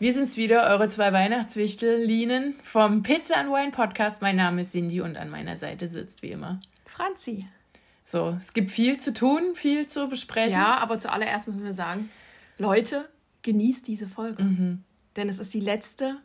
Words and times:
Wir 0.00 0.14
sind's 0.14 0.38
wieder, 0.38 0.62
eure 0.70 0.88
zwei 0.88 1.12
Weihnachtswichtelinen 1.12 2.54
vom 2.62 3.02
Pizza 3.02 3.36
and 3.36 3.50
Wine 3.50 3.70
Podcast. 3.70 4.22
Mein 4.22 4.36
Name 4.36 4.62
ist 4.62 4.72
Cindy 4.72 5.02
und 5.02 5.18
an 5.18 5.28
meiner 5.28 5.58
Seite 5.58 5.88
sitzt 5.88 6.22
wie 6.22 6.30
immer 6.30 6.58
Franzi. 6.86 7.46
So, 8.06 8.34
es 8.34 8.54
gibt 8.54 8.70
viel 8.70 8.96
zu 8.96 9.12
tun, 9.12 9.54
viel 9.54 9.88
zu 9.88 10.08
besprechen. 10.08 10.58
Ja, 10.58 10.78
aber 10.78 10.98
zuallererst 10.98 11.48
müssen 11.48 11.64
wir 11.64 11.74
sagen, 11.74 12.08
Leute, 12.56 13.10
genießt 13.42 13.86
diese 13.86 14.06
Folge. 14.06 14.42
Mhm. 14.42 14.84
Denn 15.16 15.28
es 15.28 15.38
ist 15.38 15.52
die 15.52 15.60
letzte 15.60 16.16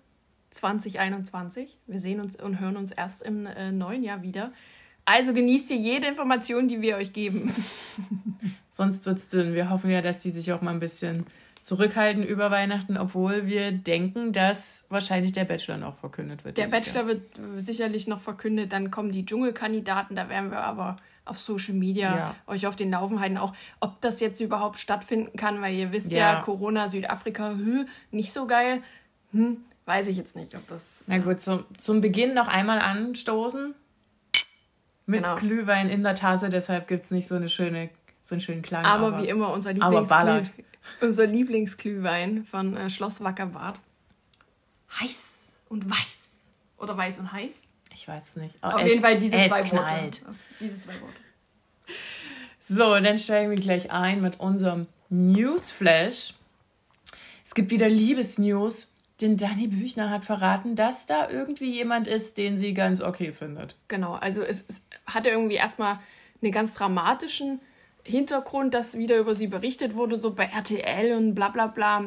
2021. 0.52 1.78
Wir 1.86 2.00
sehen 2.00 2.22
uns 2.22 2.38
und 2.38 2.62
hören 2.62 2.78
uns 2.78 2.94
erst 2.94 3.23
im 3.23 3.45
äh, 3.45 3.73
neuen 3.73 4.03
Jahr 4.03 4.22
wieder. 4.22 4.53
Also 5.03 5.34
genießt 5.34 5.72
ihr 5.72 5.78
jede 5.78 6.08
Information, 6.08 6.70
die 6.70 6.81
wir 6.81 6.95
euch 6.95 7.12
geben. 7.12 7.53
Sonst 8.72 9.05
wird's 9.05 9.28
dünn. 9.28 9.53
Wir 9.53 9.70
hoffen 9.70 9.92
ja, 9.92 10.02
dass 10.02 10.22
die 10.22 10.31
sich 10.31 10.53
auch 10.53 10.62
mal 10.62 10.72
ein 10.72 10.80
bisschen 10.80 11.26
zurückhalten 11.66 12.22
über 12.24 12.52
Weihnachten, 12.52 12.96
obwohl 12.96 13.48
wir 13.48 13.72
denken, 13.72 14.32
dass 14.32 14.86
wahrscheinlich 14.90 15.32
der 15.32 15.46
Bachelor 15.46 15.78
noch 15.78 15.96
verkündet 15.96 16.46
wird. 16.46 16.58
Der 16.58 16.68
Bachelor 16.68 16.98
Jahr. 16.98 17.08
wird 17.08 17.39
äh, 17.39 17.59
sicherlich 17.59 18.06
noch 18.06 18.22
verkündet, 18.22 18.72
dann 18.72 18.92
kommen 18.92 19.12
die 19.12 19.26
Dschungelkandidaten, 19.26 20.16
da 20.16 20.30
werden 20.30 20.52
wir 20.52 20.59
aber 20.59 20.95
auf 21.26 21.39
Social 21.39 21.73
Media 21.73 22.16
Ja. 22.16 22.36
euch 22.45 22.67
auf 22.67 22.76
den 22.76 22.92
Laufen 22.92 23.20
halten, 23.20 23.39
auch 23.39 23.52
ob 23.80 24.00
das 24.02 24.20
jetzt 24.20 24.39
überhaupt 24.42 24.78
stattfinden 24.78 25.36
kann, 25.38 25.59
weil 25.59 25.73
ihr 25.73 25.92
wisst 25.92 26.12
ja, 26.12 26.34
Ja. 26.34 26.42
Corona, 26.42 26.88
Südafrika, 26.88 27.50
hm, 27.50 27.88
nicht 28.11 28.32
so 28.32 28.45
geil. 28.45 28.84
Hm, 29.32 29.58
weiß 29.86 30.06
ich 30.06 30.17
jetzt 30.17 30.36
nicht, 30.36 30.54
ob 30.54 30.67
das. 30.67 31.00
Na 31.08 31.17
gut, 31.17 31.42
zum, 31.42 31.66
zum 31.80 32.00
Beginn 32.00 32.36
noch 32.36 32.48
einmal 32.48 32.78
anstoßen. 32.78 33.73
Mit 35.08 35.23
Genau. 35.23 35.36
Glühwein 35.38 35.89
in 35.89 36.04
der 36.04 36.14
Tasse, 36.14 36.50
deshalb 36.50 36.88
gibt's 36.88 37.09
nicht 37.09 37.28
so 37.28 37.34
eine 37.34 37.50
schöne, 37.50 37.89
so 38.23 38.36
einen 38.36 38.42
schönen 38.42 38.61
Klang. 38.61 38.86
Aber, 38.86 39.20
wie 39.20 39.28
immer 39.28 39.52
unser, 39.52 39.72
aber 39.82 40.04
ballert. 40.04 40.45
Lieblingsglüh, 40.45 40.64
unser 41.02 41.28
Lieblingsglühwein 41.28 42.45
von 42.45 42.75
äh, 42.78 42.89
Schloss 42.89 43.22
Wackerbad. 43.23 43.80
Heiß 45.00 45.50
und 45.69 45.89
weiß. 45.89 46.39
Oder 46.77 46.95
weiß 46.97 47.19
und 47.19 47.31
heiß. 47.31 47.61
Ich 47.94 48.08
weiß 48.08 48.36
nicht. 48.38 48.55
Auf 48.61 48.81
es- 48.81 48.89
jeden 48.89 49.02
Fall 49.02 49.17
diese 49.19 49.38
es 49.38 49.47
zwei 49.50 49.61
knallt. 49.61 50.25
Worte. 50.25 50.38
Diese 50.59 50.80
zwei 50.81 51.00
Worte. 51.02 51.16
So, 52.59 53.00
dann 53.00 53.17
steigen 53.19 53.52
wir 53.52 53.58
gleich 53.58 53.92
ein 53.92 54.22
mit 54.22 54.39
unserem 54.39 54.88
Newsflash. 55.09 56.33
Es 57.45 57.53
gibt 57.53 57.70
wieder 57.72 57.88
Liebesnews, 57.88 58.94
denn 59.22 59.38
Dani 59.38 59.67
Büchner 59.67 60.09
hat 60.09 60.25
verraten, 60.25 60.75
dass 60.75 61.05
da 61.05 61.30
irgendwie 61.30 61.72
jemand 61.72 62.08
ist, 62.08 62.38
den 62.38 62.58
sie 62.58 62.73
ganz 62.73 63.02
okay 63.02 63.31
findet. 63.33 63.75
Genau, 63.88 64.14
also 64.16 64.42
es, 64.42 64.64
es 64.67 64.81
hatte 65.05 65.30
irgendwie 65.30 65.55
erstmal 65.55 65.99
einen 66.42 66.52
ganz 66.52 66.73
dramatischen 66.73 67.59
Hintergrund, 68.06 68.73
dass 68.73 68.98
wieder 68.98 69.17
über 69.17 69.34
sie 69.34 69.48
berichtet 69.48 69.95
wurde, 69.95 70.17
so 70.17 70.34
bei 70.34 70.45
RTL 70.45 71.17
und 71.17 71.34
bla 71.34 71.50
bla 71.50 71.67
bla, 71.67 72.06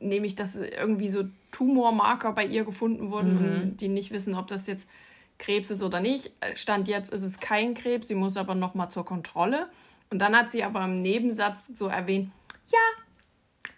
nämlich 0.00 0.34
dass 0.34 0.56
irgendwie 0.56 1.08
so 1.08 1.24
Tumormarker 1.52 2.32
bei 2.32 2.44
ihr 2.44 2.64
gefunden 2.64 3.10
wurden 3.10 3.38
und 3.38 3.76
die 3.80 3.88
nicht 3.88 4.10
wissen, 4.10 4.34
ob 4.34 4.48
das 4.48 4.66
jetzt 4.66 4.88
Krebs 5.38 5.70
ist 5.70 5.82
oder 5.82 6.00
nicht. 6.00 6.32
Äh, 6.40 6.56
Stand 6.56 6.88
jetzt 6.88 7.12
ist 7.12 7.22
es 7.22 7.38
kein 7.38 7.74
Krebs, 7.74 8.08
sie 8.08 8.16
muss 8.16 8.36
aber 8.36 8.54
nochmal 8.56 8.90
zur 8.90 9.04
Kontrolle. 9.04 9.68
Und 10.10 10.18
dann 10.18 10.36
hat 10.36 10.50
sie 10.50 10.64
aber 10.64 10.84
im 10.84 11.00
Nebensatz 11.00 11.70
so 11.74 11.86
erwähnt, 11.86 12.30
ja, 12.66 12.78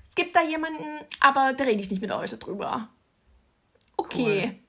es 0.08 0.14
gibt 0.14 0.34
da 0.34 0.42
jemanden, 0.42 0.84
aber 1.20 1.52
da 1.52 1.64
rede 1.64 1.80
ich 1.80 1.90
nicht 1.90 2.00
mit 2.00 2.10
euch 2.10 2.30
darüber. 2.30 2.88
Okay. 3.96 4.46
Cool. 4.46 4.59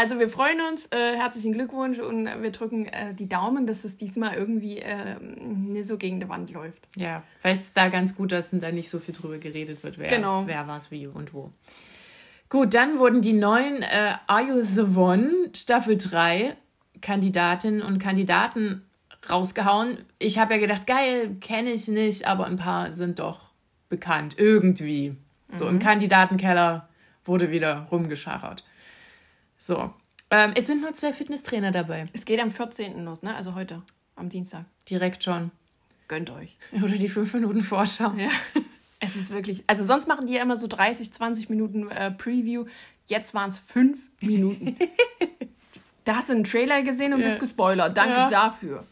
Also 0.00 0.18
wir 0.18 0.30
freuen 0.30 0.62
uns, 0.62 0.86
äh, 0.92 1.14
herzlichen 1.14 1.52
Glückwunsch 1.52 1.98
und 1.98 2.26
äh, 2.26 2.42
wir 2.42 2.52
drücken 2.52 2.86
äh, 2.86 3.12
die 3.12 3.28
Daumen, 3.28 3.66
dass 3.66 3.84
es 3.84 3.98
diesmal 3.98 4.32
irgendwie 4.34 4.78
äh, 4.78 5.20
nicht 5.20 5.84
so 5.86 5.98
gegen 5.98 6.20
die 6.20 6.28
Wand 6.30 6.50
läuft. 6.52 6.88
Ja, 6.96 7.22
vielleicht 7.38 7.60
ist 7.60 7.76
da 7.76 7.90
ganz 7.90 8.16
gut, 8.16 8.32
dass 8.32 8.48
da 8.50 8.72
nicht 8.72 8.88
so 8.88 8.98
viel 8.98 9.14
drüber 9.14 9.36
geredet 9.36 9.84
wird, 9.84 9.98
wer, 9.98 10.08
Genau. 10.08 10.46
wer 10.46 10.66
was, 10.66 10.90
wie 10.90 11.06
und 11.06 11.34
wo. 11.34 11.50
Gut, 12.48 12.72
dann 12.72 12.98
wurden 12.98 13.20
die 13.20 13.34
neuen 13.34 13.82
äh, 13.82 14.14
Are 14.26 14.42
You 14.42 14.62
the 14.62 14.96
One 14.96 15.50
Staffel 15.54 15.98
3 15.98 16.56
Kandidatinnen 17.02 17.82
und 17.82 17.98
Kandidaten 17.98 18.86
rausgehauen. 19.28 19.98
Ich 20.18 20.38
habe 20.38 20.54
ja 20.54 20.60
gedacht, 20.60 20.86
geil, 20.86 21.36
kenne 21.42 21.72
ich 21.72 21.88
nicht, 21.88 22.26
aber 22.26 22.46
ein 22.46 22.56
paar 22.56 22.94
sind 22.94 23.18
doch 23.18 23.50
bekannt, 23.90 24.36
irgendwie. 24.38 25.14
So 25.50 25.68
im 25.68 25.78
Kandidatenkeller 25.78 26.88
wurde 27.26 27.50
wieder 27.50 27.86
rumgeschachert. 27.90 28.64
So, 29.62 29.92
ähm, 30.30 30.52
es 30.56 30.66
sind 30.66 30.80
nur 30.80 30.94
zwei 30.94 31.12
Fitnesstrainer 31.12 31.70
dabei, 31.70 32.06
Es 32.14 32.24
geht 32.24 32.40
am 32.40 32.50
14. 32.50 33.04
los, 33.04 33.22
ne? 33.22 33.34
Also 33.36 33.54
heute, 33.54 33.82
am 34.16 34.30
Dienstag. 34.30 34.64
direkt 34.88 35.22
schon. 35.22 35.50
Gönnt 36.08 36.30
euch. 36.30 36.56
Oder 36.82 36.96
die 36.96 37.08
5 37.08 37.34
Minuten 37.34 37.62
Vorschau. 37.62 38.12
Ja. 38.16 38.30
Es 39.02 39.16
ist 39.16 39.30
wirklich, 39.30 39.64
also 39.66 39.82
sonst 39.82 40.08
machen 40.08 40.26
die 40.26 40.34
ja 40.34 40.42
immer 40.42 40.58
so 40.58 40.66
30, 40.66 41.10
20 41.10 41.48
Minuten 41.48 41.88
äh, 41.90 42.10
Preview. 42.10 42.66
Jetzt 43.06 43.32
waren 43.32 43.48
es 43.48 43.56
5 43.58 43.98
Minuten. 44.20 44.76
da 46.04 46.16
hast 46.16 46.28
du 46.28 46.34
einen 46.34 46.44
Trailer 46.44 46.82
gesehen 46.82 47.14
und 47.14 47.20
Ja. 47.20 47.26
bist 47.28 47.40
gespoilert. 47.40 47.96
Danke 47.96 48.12
Ja. 48.12 48.28
dafür. 48.28 48.84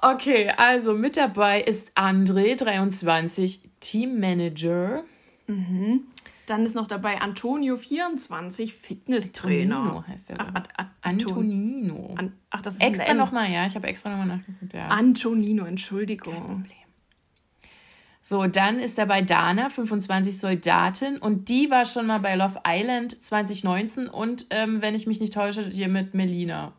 Okay, 0.00 0.48
also 0.56 0.94
mit 0.94 1.18
dabei 1.18 1.60
ist 1.60 1.92
André, 1.98 2.56
23, 2.56 3.60
Teammanager. 3.80 5.04
Dann 6.46 6.66
ist 6.66 6.74
noch 6.74 6.86
dabei 6.86 7.20
Antonio, 7.20 7.76
24, 7.76 8.74
Fitnesstrainer. 8.74 9.76
Antonino 9.76 10.04
heißt 10.06 10.30
der. 10.30 10.36
Ach, 10.40 10.86
Antonino. 11.02 12.14
An, 12.16 12.32
ach, 12.50 12.60
das 12.60 12.74
ist 12.74 12.82
extra 12.82 13.14
nochmal, 13.14 13.50
ja, 13.50 13.66
ich 13.66 13.74
habe 13.74 13.86
extra 13.86 14.10
nochmal 14.10 14.38
nachgeguckt. 14.38 14.72
Ja. 14.72 14.88
Antonino, 14.88 15.64
Entschuldigung. 15.64 16.66
So, 18.24 18.46
dann 18.46 18.78
ist 18.78 18.98
dabei 18.98 19.22
Dana, 19.22 19.68
25 19.68 20.38
Soldatin. 20.38 21.18
Und 21.18 21.48
die 21.48 21.70
war 21.70 21.84
schon 21.84 22.06
mal 22.06 22.20
bei 22.20 22.36
Love 22.36 22.60
Island 22.66 23.20
2019. 23.20 24.06
Und 24.06 24.46
ähm, 24.50 24.80
wenn 24.80 24.94
ich 24.94 25.08
mich 25.08 25.20
nicht 25.20 25.34
täusche, 25.34 25.68
hier 25.68 25.88
mit 25.88 26.14
Melina. 26.14 26.72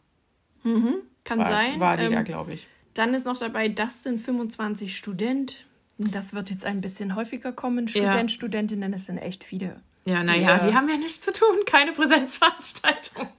Kann 1.25 1.39
War, 1.39 1.45
sein. 1.45 1.79
war 1.79 1.97
die 1.97 2.05
Ähm, 2.05 2.13
da, 2.13 2.21
glaube 2.21 2.53
ich. 2.53 2.67
Dann 2.93 3.13
ist 3.13 3.25
noch 3.25 3.37
dabei 3.37 3.67
Dustin, 3.67 4.19
25 4.19 4.95
Student. 4.95 5.65
Das 5.97 6.33
wird 6.33 6.49
jetzt 6.49 6.65
ein 6.65 6.81
bisschen 6.81 7.15
häufiger 7.15 7.51
kommen. 7.51 7.87
Ja. 7.87 7.91
Student, 8.11 8.31
Studentinnen, 8.31 8.91
das 8.91 9.05
sind 9.05 9.17
echt 9.17 9.43
viele. 9.43 9.81
Ja, 10.05 10.23
naja, 10.23 10.57
äh, 10.57 10.67
die 10.67 10.75
haben 10.75 10.89
ja 10.89 10.97
nichts 10.97 11.19
zu 11.19 11.31
tun, 11.31 11.65
keine 11.65 11.91
Präsenzveranstaltung. 11.93 13.27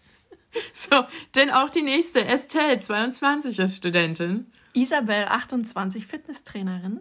So, 0.73 1.05
denn 1.35 1.51
auch 1.51 1.69
die 1.69 1.83
nächste, 1.83 2.25
Estelle, 2.25 2.79
22 2.79 3.59
ist 3.59 3.77
Studentin. 3.77 4.47
Isabel, 4.73 5.25
28, 5.25 6.07
Fitnesstrainerin. 6.07 7.01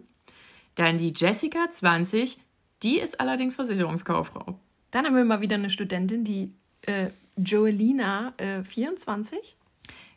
Dann 0.74 0.98
die 0.98 1.12
Jessica, 1.14 1.70
20, 1.70 2.38
die 2.82 2.98
ist 2.98 3.20
allerdings 3.20 3.54
Versicherungskauffrau. 3.54 4.58
Dann 4.90 5.06
haben 5.06 5.14
wir 5.14 5.24
mal 5.24 5.40
wieder 5.40 5.54
eine 5.54 5.70
Studentin, 5.70 6.24
die 6.24 6.52
äh, 6.82 7.10
Joelina, 7.36 8.34
äh, 8.38 8.64
24. 8.64 9.56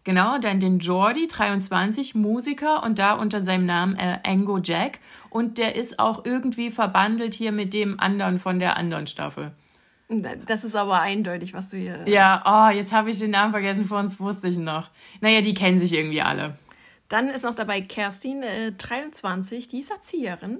Genau, 0.07 0.37
dann 0.37 0.61
den 0.61 0.79
Jordi, 0.79 1.27
23, 1.27 2.15
Musiker 2.15 2.81
und 2.81 2.97
da 2.97 3.11
unter 3.11 3.41
seinem 3.41 3.65
Namen 3.65 3.97
äh, 3.97 4.19
Ango 4.23 4.57
Jack. 4.57 4.99
Und 5.29 5.57
der 5.57 5.75
ist 5.75 5.99
auch 5.99 6.23
irgendwie 6.23 6.71
verbandelt 6.71 7.33
hier 7.33 7.51
mit 7.51 7.73
dem 7.73 7.99
anderen 7.99 8.39
von 8.39 8.57
der 8.59 8.77
anderen 8.77 9.07
Staffel. 9.07 9.51
Das 10.45 10.63
ist 10.63 10.77
aber 10.77 11.01
eindeutig, 11.01 11.53
was 11.53 11.71
du 11.71 11.77
hier. 11.77 12.07
Ja, 12.07 12.41
oh, 12.45 12.73
jetzt 12.73 12.93
habe 12.93 13.09
ich 13.09 13.19
den 13.19 13.31
Namen 13.31 13.51
vergessen, 13.51 13.83
vor 13.83 13.99
uns 13.99 14.17
wusste 14.17 14.47
ich 14.47 14.57
noch. 14.57 14.91
Naja, 15.19 15.41
die 15.41 15.53
kennen 15.53 15.77
sich 15.77 15.91
irgendwie 15.91 16.21
alle. 16.21 16.57
Dann 17.09 17.27
ist 17.27 17.43
noch 17.43 17.55
dabei 17.55 17.81
Kerstin, 17.81 18.43
äh, 18.43 18.71
23, 18.71 19.67
die 19.67 19.81
ist 19.81 19.91
Erzieherin. 19.91 20.59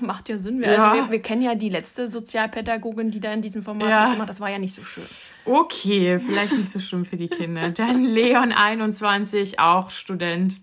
Macht 0.00 0.28
ja 0.30 0.38
Sinn. 0.38 0.60
Wir, 0.60 0.72
Ja. 0.72 0.90
Also 0.92 1.04
wir, 1.04 1.12
wir 1.12 1.20
kennen 1.22 1.42
ja 1.42 1.54
die 1.54 1.68
letzte 1.68 2.08
Sozialpädagogin, 2.08 3.10
die 3.10 3.20
da 3.20 3.32
in 3.32 3.42
diesem 3.42 3.62
Format 3.62 3.88
Ja. 3.88 4.00
mitgemacht 4.04 4.22
hat. 4.22 4.28
Das 4.30 4.40
war 4.40 4.50
ja 4.50 4.58
nicht 4.58 4.74
so 4.74 4.82
schön. 4.82 5.04
Okay, 5.44 6.18
vielleicht 6.18 6.52
nicht 6.52 6.70
so 6.72 6.80
schlimm 6.80 7.04
für 7.04 7.16
die 7.18 7.28
Kinder. 7.28 7.70
Dann 7.70 8.02
Leon, 8.02 8.52
21, 8.52 9.58
auch 9.60 9.90
Student. 9.90 10.60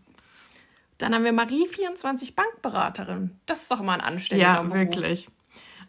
Dann 0.97 1.13
haben 1.15 1.23
wir 1.23 1.33
Marie, 1.33 1.67
24, 1.67 2.35
Bankberaterin. 2.35 3.31
Das 3.45 3.63
ist 3.63 3.71
doch 3.71 3.81
mal 3.81 3.93
ein 3.95 4.01
anständiger 4.01 4.53
Ja, 4.53 4.61
Beruf. 4.61 4.73
wirklich. 4.75 5.27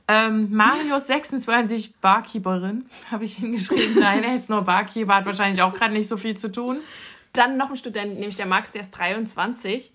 Ähm, 0.08 0.48
Marius 0.50 1.06
26, 1.06 2.00
Barkeeperin, 2.00 2.86
habe 3.10 3.24
ich 3.24 3.36
hingeschrieben. 3.36 3.98
Nein, 4.00 4.24
er 4.24 4.34
ist 4.34 4.50
nur 4.50 4.62
Barkeeper, 4.62 5.14
hat 5.14 5.26
wahrscheinlich 5.26 5.62
auch 5.62 5.72
gerade 5.74 5.94
nicht 5.94 6.08
so 6.08 6.16
viel 6.16 6.36
zu 6.36 6.50
tun. 6.50 6.78
Dann 7.32 7.56
noch 7.56 7.70
ein 7.70 7.76
Student, 7.76 8.14
nämlich 8.18 8.36
der 8.36 8.46
Max, 8.46 8.72
der 8.72 8.82
ist 8.82 8.90
23. 8.90 9.90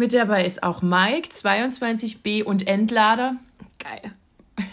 Mit 0.00 0.14
dabei 0.14 0.46
ist 0.46 0.62
auch 0.62 0.80
Mike, 0.80 1.28
22B 1.28 2.42
und 2.42 2.66
Endlader. 2.66 3.36
Geil. 3.78 4.14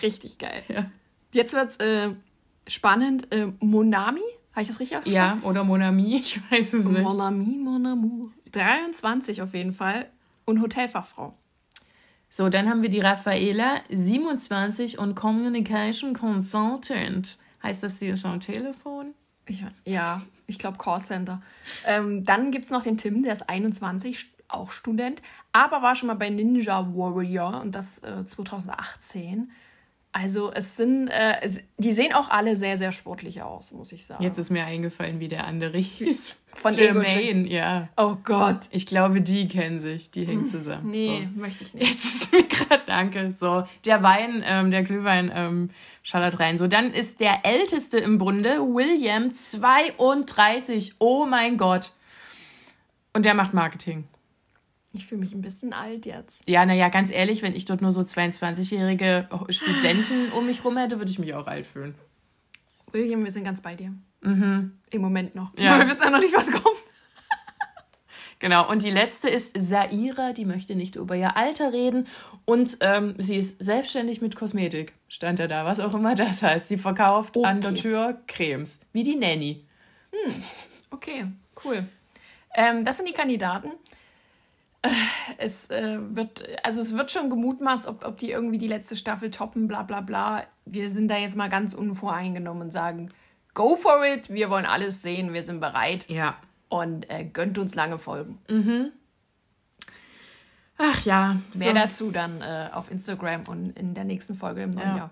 Richtig 0.00 0.38
geil. 0.38 0.62
Ja. 0.68 0.88
Jetzt 1.32 1.54
wird's 1.54 1.78
äh, 1.78 2.10
spannend. 2.68 3.32
Äh, 3.32 3.48
Monami, 3.58 4.20
habe 4.52 4.62
ich 4.62 4.68
das 4.68 4.78
richtig 4.78 4.98
ausgesprochen? 4.98 5.40
Ja, 5.42 5.48
oder 5.48 5.64
Monami, 5.64 6.14
ich 6.22 6.40
weiß 6.52 6.74
es 6.74 6.84
nicht. 6.84 7.02
Monami, 7.02 7.56
Monamu. 7.56 8.30
23 8.52 9.42
auf 9.42 9.54
jeden 9.54 9.72
Fall. 9.72 10.06
Und 10.44 10.62
Hotelfachfrau. 10.62 11.34
So, 12.30 12.48
dann 12.48 12.70
haben 12.70 12.82
wir 12.82 12.90
die 12.90 13.00
Raffaela, 13.00 13.80
27 13.90 15.00
und 15.00 15.16
Communication 15.16 16.14
Consultant. 16.14 17.40
Heißt 17.60 17.82
das, 17.82 17.98
sie 17.98 18.06
ist 18.06 18.24
am 18.24 18.38
Telefon? 18.38 19.14
Ich, 19.46 19.64
ja, 19.84 20.22
ich 20.46 20.60
glaube 20.60 20.78
Callcenter. 20.78 21.42
Ähm, 21.84 22.22
dann 22.22 22.52
gibt 22.52 22.66
es 22.66 22.70
noch 22.70 22.84
den 22.84 22.96
Tim, 22.96 23.24
der 23.24 23.32
ist 23.32 23.48
21, 23.48 24.33
auch 24.48 24.70
Student, 24.70 25.22
aber 25.52 25.82
war 25.82 25.94
schon 25.94 26.06
mal 26.06 26.14
bei 26.14 26.30
Ninja 26.30 26.86
Warrior 26.94 27.60
und 27.60 27.74
das 27.74 27.98
äh, 27.98 28.24
2018. 28.24 29.50
Also 30.16 30.52
es 30.52 30.76
sind, 30.76 31.08
äh, 31.08 31.40
es, 31.42 31.60
die 31.76 31.90
sehen 31.90 32.12
auch 32.12 32.30
alle 32.30 32.54
sehr, 32.54 32.78
sehr 32.78 32.92
sportlich 32.92 33.42
aus, 33.42 33.72
muss 33.72 33.90
ich 33.90 34.06
sagen. 34.06 34.22
Jetzt 34.22 34.38
ist 34.38 34.48
mir 34.48 34.64
eingefallen, 34.64 35.18
wie 35.18 35.26
der 35.26 35.44
andere 35.44 35.76
hieß. 35.76 36.36
Von 36.54 36.72
Jermaine, 36.72 37.48
ja. 37.48 37.88
Oh 37.96 38.14
Gott. 38.22 38.60
Ich 38.70 38.86
glaube, 38.86 39.22
die 39.22 39.48
kennen 39.48 39.80
sich, 39.80 40.12
die 40.12 40.24
hängen 40.24 40.46
zusammen. 40.46 40.88
Nee, 40.88 41.28
so. 41.34 41.40
möchte 41.40 41.64
ich 41.64 41.74
nicht. 41.74 41.88
Jetzt 41.88 42.04
ist 42.04 42.32
mir 42.32 42.44
gerade, 42.44 42.84
danke. 42.86 43.32
So, 43.32 43.64
der 43.84 44.04
Wein, 44.04 44.44
ähm, 44.46 44.70
der 44.70 44.84
Glühwein 44.84 45.32
ähm, 45.34 45.70
schallert 46.04 46.38
rein. 46.38 46.58
So, 46.58 46.68
dann 46.68 46.92
ist 46.94 47.18
der 47.18 47.44
älteste 47.44 47.98
im 47.98 48.18
Bunde, 48.18 48.60
William, 48.60 49.34
32. 49.34 50.94
Oh 51.00 51.26
mein 51.26 51.56
Gott. 51.56 51.90
Und 53.14 53.24
der 53.24 53.34
macht 53.34 53.52
Marketing. 53.52 54.04
Ich 54.94 55.06
fühle 55.06 55.20
mich 55.20 55.34
ein 55.34 55.42
bisschen 55.42 55.72
alt 55.72 56.06
jetzt. 56.06 56.48
Ja, 56.48 56.64
naja, 56.64 56.88
ganz 56.88 57.10
ehrlich, 57.10 57.42
wenn 57.42 57.56
ich 57.56 57.64
dort 57.64 57.82
nur 57.82 57.90
so 57.90 58.02
22-jährige 58.02 59.28
Studenten 59.48 60.30
um 60.36 60.46
mich 60.46 60.64
rum 60.64 60.76
hätte, 60.76 60.98
würde 60.98 61.10
ich 61.10 61.18
mich 61.18 61.34
auch 61.34 61.48
alt 61.48 61.66
fühlen. 61.66 61.96
William, 62.92 63.24
wir 63.24 63.32
sind 63.32 63.42
ganz 63.42 63.60
bei 63.60 63.74
dir. 63.74 63.92
Mhm. 64.20 64.72
Im 64.90 65.02
Moment 65.02 65.34
noch. 65.34 65.52
Ja. 65.58 65.80
Wir 65.80 65.88
wissen 65.88 66.02
ja 66.04 66.10
noch 66.10 66.20
nicht, 66.20 66.34
was 66.34 66.50
kommt. 66.50 66.64
Genau, 68.40 68.68
und 68.68 68.82
die 68.82 68.90
letzte 68.90 69.30
ist 69.30 69.52
Saira, 69.56 70.34
die 70.34 70.44
möchte 70.44 70.74
nicht 70.74 70.96
über 70.96 71.16
ihr 71.16 71.34
Alter 71.34 71.72
reden 71.72 72.06
und 72.44 72.76
ähm, 72.80 73.14
sie 73.16 73.36
ist 73.36 73.62
selbstständig 73.62 74.20
mit 74.20 74.36
Kosmetik, 74.36 74.92
stand 75.08 75.38
ja 75.38 75.46
da, 75.46 75.64
was 75.64 75.80
auch 75.80 75.94
immer 75.94 76.14
das 76.14 76.42
heißt. 76.42 76.68
Sie 76.68 76.76
verkauft 76.76 77.38
okay. 77.38 77.46
an 77.46 77.62
der 77.62 77.74
Tür 77.74 78.20
Cremes, 78.26 78.80
wie 78.92 79.02
die 79.02 79.14
Nanny. 79.14 79.64
Hm. 80.10 80.34
Okay, 80.90 81.26
cool. 81.64 81.86
Ähm, 82.54 82.84
das 82.84 82.98
sind 82.98 83.08
die 83.08 83.14
Kandidaten 83.14 83.70
es 85.38 85.70
äh, 85.70 85.98
wird, 86.00 86.44
also 86.62 86.80
es 86.80 86.96
wird 86.96 87.10
schon 87.10 87.30
gemutmaßt, 87.30 87.86
ob, 87.86 88.04
ob 88.04 88.18
die 88.18 88.30
irgendwie 88.30 88.58
die 88.58 88.68
letzte 88.68 88.96
Staffel 88.96 89.30
toppen, 89.30 89.68
bla 89.68 89.82
bla 89.82 90.00
bla. 90.00 90.44
Wir 90.64 90.90
sind 90.90 91.08
da 91.08 91.16
jetzt 91.16 91.36
mal 91.36 91.48
ganz 91.48 91.74
unvoreingenommen 91.74 92.64
und 92.64 92.70
sagen, 92.70 93.10
go 93.54 93.76
for 93.76 94.04
it, 94.04 94.30
wir 94.30 94.50
wollen 94.50 94.66
alles 94.66 95.02
sehen, 95.02 95.32
wir 95.32 95.42
sind 95.42 95.60
bereit. 95.60 96.08
Ja. 96.08 96.36
Und 96.68 97.08
äh, 97.10 97.24
gönnt 97.24 97.58
uns 97.58 97.74
lange 97.74 97.98
Folgen. 97.98 98.38
Mhm. 98.48 98.92
Ach 100.76 101.04
ja. 101.04 101.36
Mehr 101.54 101.68
so. 101.68 101.72
dazu 101.72 102.10
dann 102.10 102.40
äh, 102.40 102.68
auf 102.72 102.90
Instagram 102.90 103.44
und 103.48 103.78
in 103.78 103.94
der 103.94 104.04
nächsten 104.04 104.34
Folge 104.34 104.62
im 104.62 104.70
neuen 104.70 104.88
ja. 104.88 104.96
Jahr. 104.96 105.10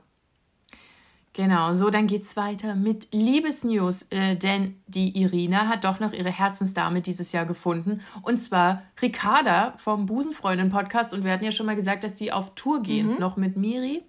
Genau, 1.35 1.73
so 1.73 1.89
dann 1.89 2.07
geht's 2.07 2.37
weiter 2.37 2.75
mit 2.75 3.09
Liebesnews, 3.13 4.03
äh, 4.11 4.37
denn 4.37 4.83
die 4.87 5.19
Irina 5.19 5.67
hat 5.67 5.85
doch 5.85 5.99
noch 5.99 6.13
ihre 6.13 6.31
Herzensdame 6.31 7.01
dieses 7.01 7.33
Jahr 7.33 7.47
gefunden 7.47 8.03
und 8.21 8.37
zwar 8.39 8.83
Ricarda 9.01 9.73
vom 9.79 10.05
Busenfreundin 10.05 10.69
Podcast 10.69 11.15
und 11.15 11.25
wir 11.25 11.33
hatten 11.33 11.45
ja 11.45 11.51
schon 11.51 11.65
mal 11.65 11.77
gesagt, 11.77 12.05
dass 12.05 12.17
die 12.17 12.33
auf 12.33 12.55
Tour 12.55 12.83
gehen, 12.83 13.15
mhm. 13.15 13.19
noch 13.19 13.39
mit 13.39 13.57
Miri. 13.57 14.03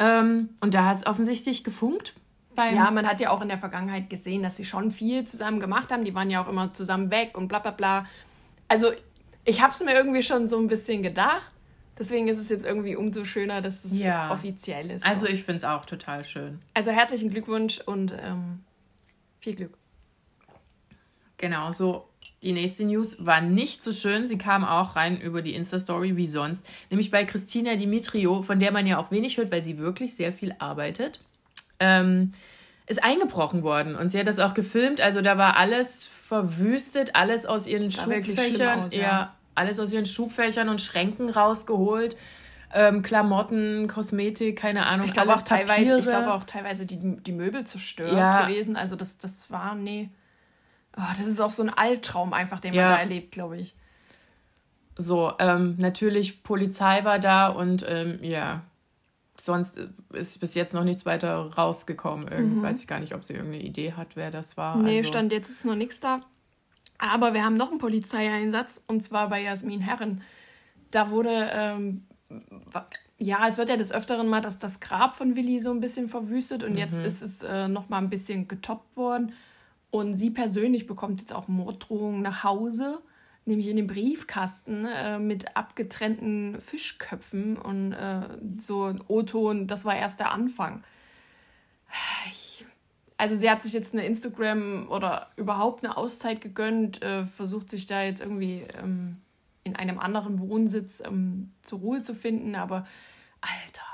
Ähm, 0.00 0.48
und 0.60 0.74
da 0.74 0.86
hat 0.86 0.96
es 0.96 1.06
offensichtlich 1.06 1.62
gefunkt. 1.62 2.14
ja, 2.74 2.90
man 2.90 3.06
hat 3.06 3.20
ja 3.20 3.30
auch 3.30 3.42
in 3.42 3.48
der 3.48 3.58
Vergangenheit 3.58 4.10
gesehen, 4.10 4.42
dass 4.42 4.56
sie 4.56 4.64
schon 4.64 4.90
viel 4.90 5.24
zusammen 5.26 5.60
gemacht 5.60 5.92
haben. 5.92 6.04
Die 6.04 6.14
waren 6.14 6.30
ja 6.30 6.42
auch 6.42 6.48
immer 6.48 6.72
zusammen 6.72 7.10
weg 7.10 7.38
und 7.38 7.46
bla 7.48 7.60
bla 7.60 7.70
bla. 7.70 8.06
Also 8.66 8.90
ich 9.44 9.62
habe 9.62 9.72
es 9.72 9.84
mir 9.84 9.94
irgendwie 9.94 10.22
schon 10.22 10.48
so 10.48 10.58
ein 10.58 10.66
bisschen 10.66 11.02
gedacht. 11.02 11.50
Deswegen 12.00 12.28
ist 12.28 12.38
es 12.38 12.48
jetzt 12.48 12.64
irgendwie 12.64 12.96
umso 12.96 13.26
schöner, 13.26 13.60
dass 13.60 13.84
es 13.84 13.92
ja. 13.92 14.32
offiziell 14.32 14.90
ist. 14.90 15.04
Also 15.04 15.26
ich 15.26 15.44
finde 15.44 15.58
es 15.58 15.64
auch 15.64 15.84
total 15.84 16.24
schön. 16.24 16.58
Also 16.72 16.90
herzlichen 16.90 17.28
Glückwunsch 17.28 17.78
und 17.84 18.14
ähm, 18.24 18.64
viel 19.38 19.54
Glück. 19.54 19.76
Genau, 21.36 21.70
so 21.70 22.08
die 22.42 22.52
nächste 22.52 22.84
News 22.84 23.26
war 23.26 23.42
nicht 23.42 23.84
so 23.84 23.92
schön. 23.92 24.26
Sie 24.26 24.38
kam 24.38 24.64
auch 24.64 24.96
rein 24.96 25.20
über 25.20 25.42
die 25.42 25.54
Insta-Story 25.54 26.16
wie 26.16 26.26
sonst. 26.26 26.66
Nämlich 26.88 27.10
bei 27.10 27.26
Christina 27.26 27.76
Dimitrio, 27.76 28.40
von 28.40 28.60
der 28.60 28.72
man 28.72 28.86
ja 28.86 28.96
auch 28.96 29.10
wenig 29.10 29.36
hört, 29.36 29.52
weil 29.52 29.62
sie 29.62 29.76
wirklich 29.76 30.14
sehr 30.14 30.32
viel 30.32 30.54
arbeitet. 30.58 31.20
Ähm, 31.80 32.32
ist 32.86 33.04
eingebrochen 33.04 33.62
worden 33.62 33.94
und 33.94 34.08
sie 34.08 34.18
hat 34.18 34.26
das 34.26 34.38
auch 34.38 34.54
gefilmt. 34.54 35.02
Also 35.02 35.20
da 35.20 35.36
war 35.36 35.58
alles 35.58 36.06
verwüstet, 36.06 37.14
alles 37.14 37.44
aus 37.44 37.66
ihren 37.66 37.90
Schubfächern. 37.90 38.84
Aus, 38.84 38.94
ja. 38.94 39.02
ja 39.02 39.36
alles 39.54 39.80
aus 39.80 39.92
ihren 39.92 40.06
Schubfächern 40.06 40.68
und 40.68 40.80
Schränken 40.80 41.30
rausgeholt. 41.30 42.16
Ähm, 42.72 43.02
Klamotten, 43.02 43.88
Kosmetik, 43.88 44.58
keine 44.58 44.86
Ahnung. 44.86 45.06
Ich 45.06 45.12
glaube 45.12 45.34
auch, 45.34 45.42
teilweise, 45.42 45.98
ich 45.98 46.04
glaube 46.06 46.32
auch 46.32 46.44
teilweise 46.44 46.86
die, 46.86 46.98
die 46.98 47.32
Möbel 47.32 47.64
zerstört 47.64 48.16
ja. 48.16 48.46
gewesen. 48.46 48.76
Also 48.76 48.94
das, 48.94 49.18
das 49.18 49.50
war, 49.50 49.74
nee. 49.74 50.08
Oh, 50.96 51.02
das 51.16 51.26
ist 51.26 51.40
auch 51.40 51.50
so 51.50 51.62
ein 51.62 51.70
Albtraum 51.70 52.32
einfach, 52.32 52.60
den 52.60 52.74
man 52.74 52.84
da 52.84 52.96
erlebt, 52.96 53.32
glaube 53.32 53.58
ich. 53.58 53.74
So, 54.96 55.32
ähm, 55.38 55.76
natürlich, 55.78 56.42
Polizei 56.42 57.04
war 57.04 57.18
da 57.18 57.48
und 57.48 57.84
ähm, 57.88 58.18
ja, 58.22 58.62
sonst 59.40 59.80
ist 60.12 60.38
bis 60.40 60.54
jetzt 60.54 60.74
noch 60.74 60.84
nichts 60.84 61.06
weiter 61.06 61.52
rausgekommen. 61.54 62.28
Irgend, 62.28 62.56
mhm. 62.56 62.62
Weiß 62.62 62.80
ich 62.80 62.86
gar 62.86 63.00
nicht, 63.00 63.14
ob 63.14 63.24
sie 63.24 63.34
irgendeine 63.34 63.64
Idee 63.64 63.94
hat, 63.94 64.08
wer 64.14 64.30
das 64.30 64.56
war. 64.56 64.76
Nee, 64.76 64.98
also, 64.98 65.08
stand 65.08 65.32
jetzt 65.32 65.48
ist 65.48 65.64
noch 65.64 65.74
nichts 65.74 66.00
da. 66.00 66.20
Aber 67.00 67.32
wir 67.32 67.42
haben 67.42 67.56
noch 67.56 67.70
einen 67.70 67.78
Polizeieinsatz 67.78 68.82
und 68.86 69.02
zwar 69.02 69.30
bei 69.30 69.42
Jasmin 69.42 69.80
Herren. 69.80 70.20
Da 70.90 71.10
wurde, 71.10 71.48
ähm, 71.50 72.06
ja, 73.16 73.48
es 73.48 73.56
wird 73.56 73.70
ja 73.70 73.78
des 73.78 73.90
Öfteren 73.90 74.28
mal 74.28 74.42
das, 74.42 74.58
das 74.58 74.80
Grab 74.80 75.16
von 75.16 75.34
Willi 75.34 75.60
so 75.60 75.70
ein 75.70 75.80
bisschen 75.80 76.10
verwüstet 76.10 76.62
und 76.62 76.72
mhm. 76.72 76.78
jetzt 76.78 76.98
ist 76.98 77.22
es 77.22 77.42
äh, 77.42 77.68
noch 77.68 77.88
mal 77.88 77.98
ein 77.98 78.10
bisschen 78.10 78.48
getoppt 78.48 78.98
worden. 78.98 79.32
Und 79.90 80.14
sie 80.14 80.30
persönlich 80.30 80.86
bekommt 80.86 81.20
jetzt 81.20 81.32
auch 81.32 81.48
Morddrohungen 81.48 82.20
nach 82.20 82.44
Hause, 82.44 83.00
nämlich 83.46 83.68
in 83.68 83.76
den 83.76 83.86
Briefkasten 83.86 84.84
äh, 84.84 85.18
mit 85.18 85.56
abgetrennten 85.56 86.60
Fischköpfen 86.60 87.56
und 87.56 87.92
äh, 87.92 88.28
so 88.58 88.84
ein 88.84 89.00
O-Ton. 89.08 89.66
Das 89.66 89.86
war 89.86 89.96
erst 89.96 90.20
der 90.20 90.32
Anfang. 90.32 90.84
Also 93.20 93.36
sie 93.36 93.50
hat 93.50 93.60
sich 93.60 93.74
jetzt 93.74 93.92
eine 93.92 94.06
Instagram 94.06 94.88
oder 94.88 95.28
überhaupt 95.36 95.84
eine 95.84 95.98
Auszeit 95.98 96.40
gegönnt, 96.40 97.02
äh, 97.02 97.26
versucht 97.26 97.68
sich 97.68 97.84
da 97.84 98.02
jetzt 98.02 98.22
irgendwie 98.22 98.64
ähm, 98.82 99.18
in 99.62 99.76
einem 99.76 99.98
anderen 99.98 100.40
Wohnsitz 100.40 101.02
ähm, 101.04 101.52
zur 101.60 101.80
Ruhe 101.80 102.00
zu 102.00 102.14
finden, 102.14 102.54
aber 102.54 102.86
Alter, 103.42 103.84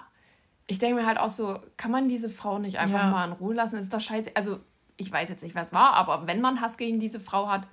ich 0.69 0.79
denke 0.79 1.01
mir 1.01 1.07
halt 1.07 1.19
auch 1.19 1.29
so, 1.29 1.59
kann 1.77 1.91
man 1.91 2.09
diese 2.09 2.31
Frau 2.31 2.61
nicht 2.61 2.79
einfach 2.79 3.03
ja. 3.03 3.11
mal 3.11 3.25
in 3.25 3.33
Ruhe 3.33 3.53
lassen? 3.53 3.75
Das 3.75 3.87
ist 3.87 3.93
doch 3.93 4.01
scheiße. 4.01 4.31
Also 4.35 4.61
ich 4.97 5.11
weiß 5.11 5.29
jetzt 5.29 5.43
nicht, 5.43 5.57
was 5.57 5.73
war, 5.73 5.95
aber 5.95 6.29
wenn 6.29 6.41
man 6.41 6.61
Hass 6.61 6.77
gegen 6.77 7.01
diese 7.01 7.19
Frau 7.19 7.49
hat, 7.49 7.67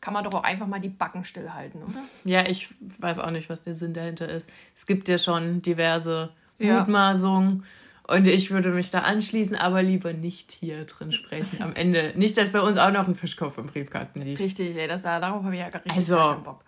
kann 0.00 0.12
man 0.12 0.24
doch 0.24 0.34
auch 0.34 0.42
einfach 0.42 0.66
mal 0.66 0.80
die 0.80 0.88
Backen 0.88 1.22
stillhalten, 1.22 1.84
oder? 1.84 2.02
Ja, 2.24 2.48
ich 2.48 2.68
weiß 2.80 3.20
auch 3.20 3.30
nicht, 3.30 3.48
was 3.48 3.62
der 3.62 3.74
Sinn 3.74 3.94
dahinter 3.94 4.28
ist. 4.28 4.50
Es 4.74 4.86
gibt 4.86 5.06
ja 5.08 5.18
schon 5.18 5.62
diverse 5.62 6.30
ja. 6.58 6.80
Mutmaßungen. 6.80 7.62
Und 8.08 8.28
ich 8.28 8.52
würde 8.52 8.70
mich 8.70 8.92
da 8.92 9.00
anschließen, 9.00 9.56
aber 9.56 9.82
lieber 9.82 10.12
nicht 10.12 10.52
hier 10.52 10.84
drin 10.84 11.10
sprechen. 11.10 11.60
Am 11.60 11.74
Ende. 11.74 12.12
Nicht, 12.14 12.38
dass 12.38 12.52
bei 12.52 12.60
uns 12.60 12.78
auch 12.78 12.92
noch 12.92 13.08
ein 13.08 13.16
Fischkopf 13.16 13.58
im 13.58 13.66
Briefkasten 13.66 14.22
liegt. 14.22 14.38
Richtig, 14.38 14.76
ey, 14.76 14.86
das, 14.86 15.02
darauf 15.02 15.42
habe 15.42 15.54
ich 15.54 15.60
ja 15.60 15.70
gar 15.70 15.84
richtig 15.84 16.02
also, 16.02 16.16
keinen 16.16 16.44
Bock. 16.44 16.64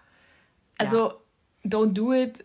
Also, 0.78 1.12
ja. 1.62 1.71
don't 1.71 1.92
do 1.92 2.12
it. 2.12 2.45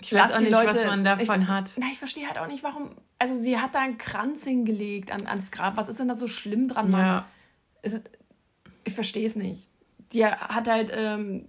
Ich 0.00 0.12
weiß 0.12 0.34
auch 0.34 0.40
nicht, 0.40 0.50
Leute, 0.50 0.74
was 0.74 0.86
man 0.86 1.04
davon 1.04 1.42
ich, 1.42 1.48
hat. 1.48 1.74
Nein, 1.78 1.90
ich 1.92 1.98
verstehe 1.98 2.26
halt 2.26 2.38
auch 2.38 2.48
nicht, 2.48 2.64
warum. 2.64 2.90
Also, 3.20 3.34
sie 3.34 3.58
hat 3.58 3.76
da 3.76 3.80
einen 3.80 3.96
Kranz 3.96 4.42
hingelegt 4.42 5.12
an, 5.12 5.28
ans 5.28 5.52
Grab. 5.52 5.76
Was 5.76 5.88
ist 5.88 6.00
denn 6.00 6.08
da 6.08 6.16
so 6.16 6.26
schlimm 6.26 6.66
dran, 6.66 6.90
Mann? 6.90 7.00
Ja. 7.00 7.26
Es, 7.82 8.02
ich 8.82 8.92
verstehe 8.92 9.24
es 9.24 9.36
nicht. 9.36 9.68
Die 10.12 10.26
hat 10.26 10.68
halt 10.68 10.92
ähm, 10.92 11.46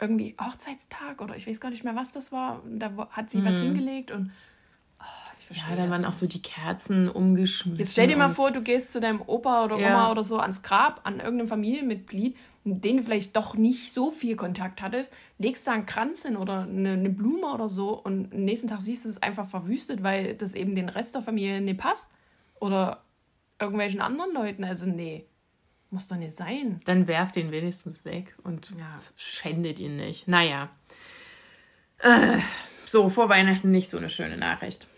irgendwie 0.00 0.34
Hochzeitstag 0.40 1.20
oder 1.20 1.36
ich 1.36 1.46
weiß 1.46 1.60
gar 1.60 1.70
nicht 1.70 1.84
mehr, 1.84 1.94
was 1.94 2.12
das 2.12 2.32
war. 2.32 2.62
Da 2.64 2.90
hat 3.10 3.28
sie 3.28 3.38
mhm. 3.38 3.44
was 3.44 3.56
hingelegt 3.56 4.10
und 4.10 4.30
ja, 5.50 5.76
dann 5.76 5.90
waren 5.90 6.04
auch 6.04 6.12
so 6.12 6.26
die 6.26 6.42
Kerzen 6.42 7.08
umgeschmissen. 7.08 7.78
Jetzt 7.78 7.92
stell 7.92 8.08
dir 8.08 8.16
mal 8.16 8.30
vor, 8.30 8.50
du 8.50 8.62
gehst 8.62 8.92
zu 8.92 9.00
deinem 9.00 9.22
Opa 9.26 9.64
oder 9.64 9.78
ja. 9.78 9.88
Oma 9.88 10.10
oder 10.10 10.24
so 10.24 10.38
ans 10.38 10.62
Grab, 10.62 11.00
an 11.04 11.20
irgendeinem 11.20 11.48
Familienmitglied, 11.48 12.36
mit 12.64 12.84
dem 12.84 12.98
du 12.98 13.02
vielleicht 13.02 13.34
doch 13.36 13.54
nicht 13.54 13.92
so 13.92 14.10
viel 14.10 14.36
Kontakt 14.36 14.82
hattest, 14.82 15.14
legst 15.38 15.66
da 15.66 15.72
einen 15.72 15.86
Kranz 15.86 16.22
hin 16.22 16.36
oder 16.36 16.62
eine, 16.62 16.92
eine 16.92 17.10
Blume 17.10 17.46
oder 17.52 17.68
so 17.68 17.98
und 17.98 18.32
am 18.32 18.44
nächsten 18.44 18.68
Tag 18.68 18.82
siehst 18.82 19.04
du 19.04 19.08
es 19.08 19.22
einfach 19.22 19.48
verwüstet, 19.48 20.02
weil 20.02 20.34
das 20.34 20.54
eben 20.54 20.74
den 20.74 20.88
Rest 20.88 21.14
der 21.14 21.22
Familie 21.22 21.60
nicht 21.60 21.78
passt. 21.78 22.10
Oder 22.60 23.02
irgendwelchen 23.60 24.00
anderen 24.00 24.32
Leuten. 24.32 24.64
Also, 24.64 24.86
nee. 24.86 25.24
Muss 25.90 26.06
doch 26.06 26.16
nicht 26.16 26.36
sein. 26.36 26.80
Dann 26.84 27.06
werft 27.06 27.36
ihn 27.36 27.50
wenigstens 27.50 28.04
weg 28.04 28.36
und 28.44 28.74
ja. 28.78 28.94
schändet 29.16 29.78
ihn 29.78 29.96
nicht. 29.96 30.28
Naja. 30.28 30.68
Äh, 32.00 32.38
so, 32.84 33.08
vor 33.08 33.30
Weihnachten 33.30 33.70
nicht 33.70 33.88
so 33.88 33.96
eine 33.96 34.10
schöne 34.10 34.36
Nachricht. 34.36 34.88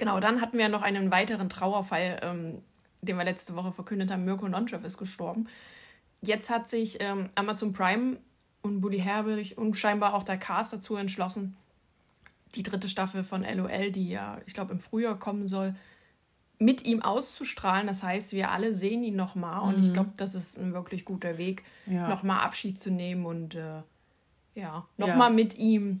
Genau, 0.00 0.18
dann 0.18 0.40
hatten 0.40 0.56
wir 0.56 0.70
noch 0.70 0.80
einen 0.80 1.10
weiteren 1.10 1.50
Trauerfall, 1.50 2.18
ähm, 2.22 2.62
den 3.02 3.18
wir 3.18 3.24
letzte 3.24 3.54
Woche 3.54 3.70
verkündet 3.70 4.10
haben. 4.10 4.24
Mirko 4.24 4.48
Nonchev 4.48 4.82
ist 4.86 4.96
gestorben. 4.96 5.46
Jetzt 6.22 6.48
hat 6.48 6.68
sich 6.70 7.02
ähm, 7.02 7.28
Amazon 7.34 7.74
Prime 7.74 8.16
und 8.62 8.80
Buddy 8.80 8.98
Herbig 8.98 9.58
und 9.58 9.76
scheinbar 9.76 10.14
auch 10.14 10.22
der 10.22 10.38
Cast 10.38 10.72
dazu 10.72 10.96
entschlossen, 10.96 11.54
die 12.54 12.62
dritte 12.62 12.88
Staffel 12.88 13.24
von 13.24 13.42
LOL, 13.44 13.90
die 13.90 14.08
ja, 14.08 14.38
ich 14.46 14.54
glaube, 14.54 14.72
im 14.72 14.80
Frühjahr 14.80 15.18
kommen 15.18 15.46
soll, 15.46 15.74
mit 16.58 16.84
ihm 16.86 17.02
auszustrahlen. 17.02 17.86
Das 17.86 18.02
heißt, 18.02 18.32
wir 18.32 18.50
alle 18.50 18.74
sehen 18.74 19.02
ihn 19.04 19.16
nochmal. 19.16 19.60
Und 19.68 19.78
ich 19.80 19.88
Mhm. 19.88 19.92
glaube, 19.92 20.10
das 20.16 20.34
ist 20.34 20.58
ein 20.58 20.72
wirklich 20.72 21.04
guter 21.04 21.36
Weg, 21.36 21.62
Ja. 21.86 22.08
nochmal 22.08 22.40
Abschied 22.40 22.80
zu 22.80 22.90
nehmen 22.90 23.26
und 23.26 23.54
äh, 23.54 23.58
ja, 23.68 23.84
Ja. 24.54 24.86
nochmal 24.96 25.30
mit 25.30 25.58
ihm 25.58 26.00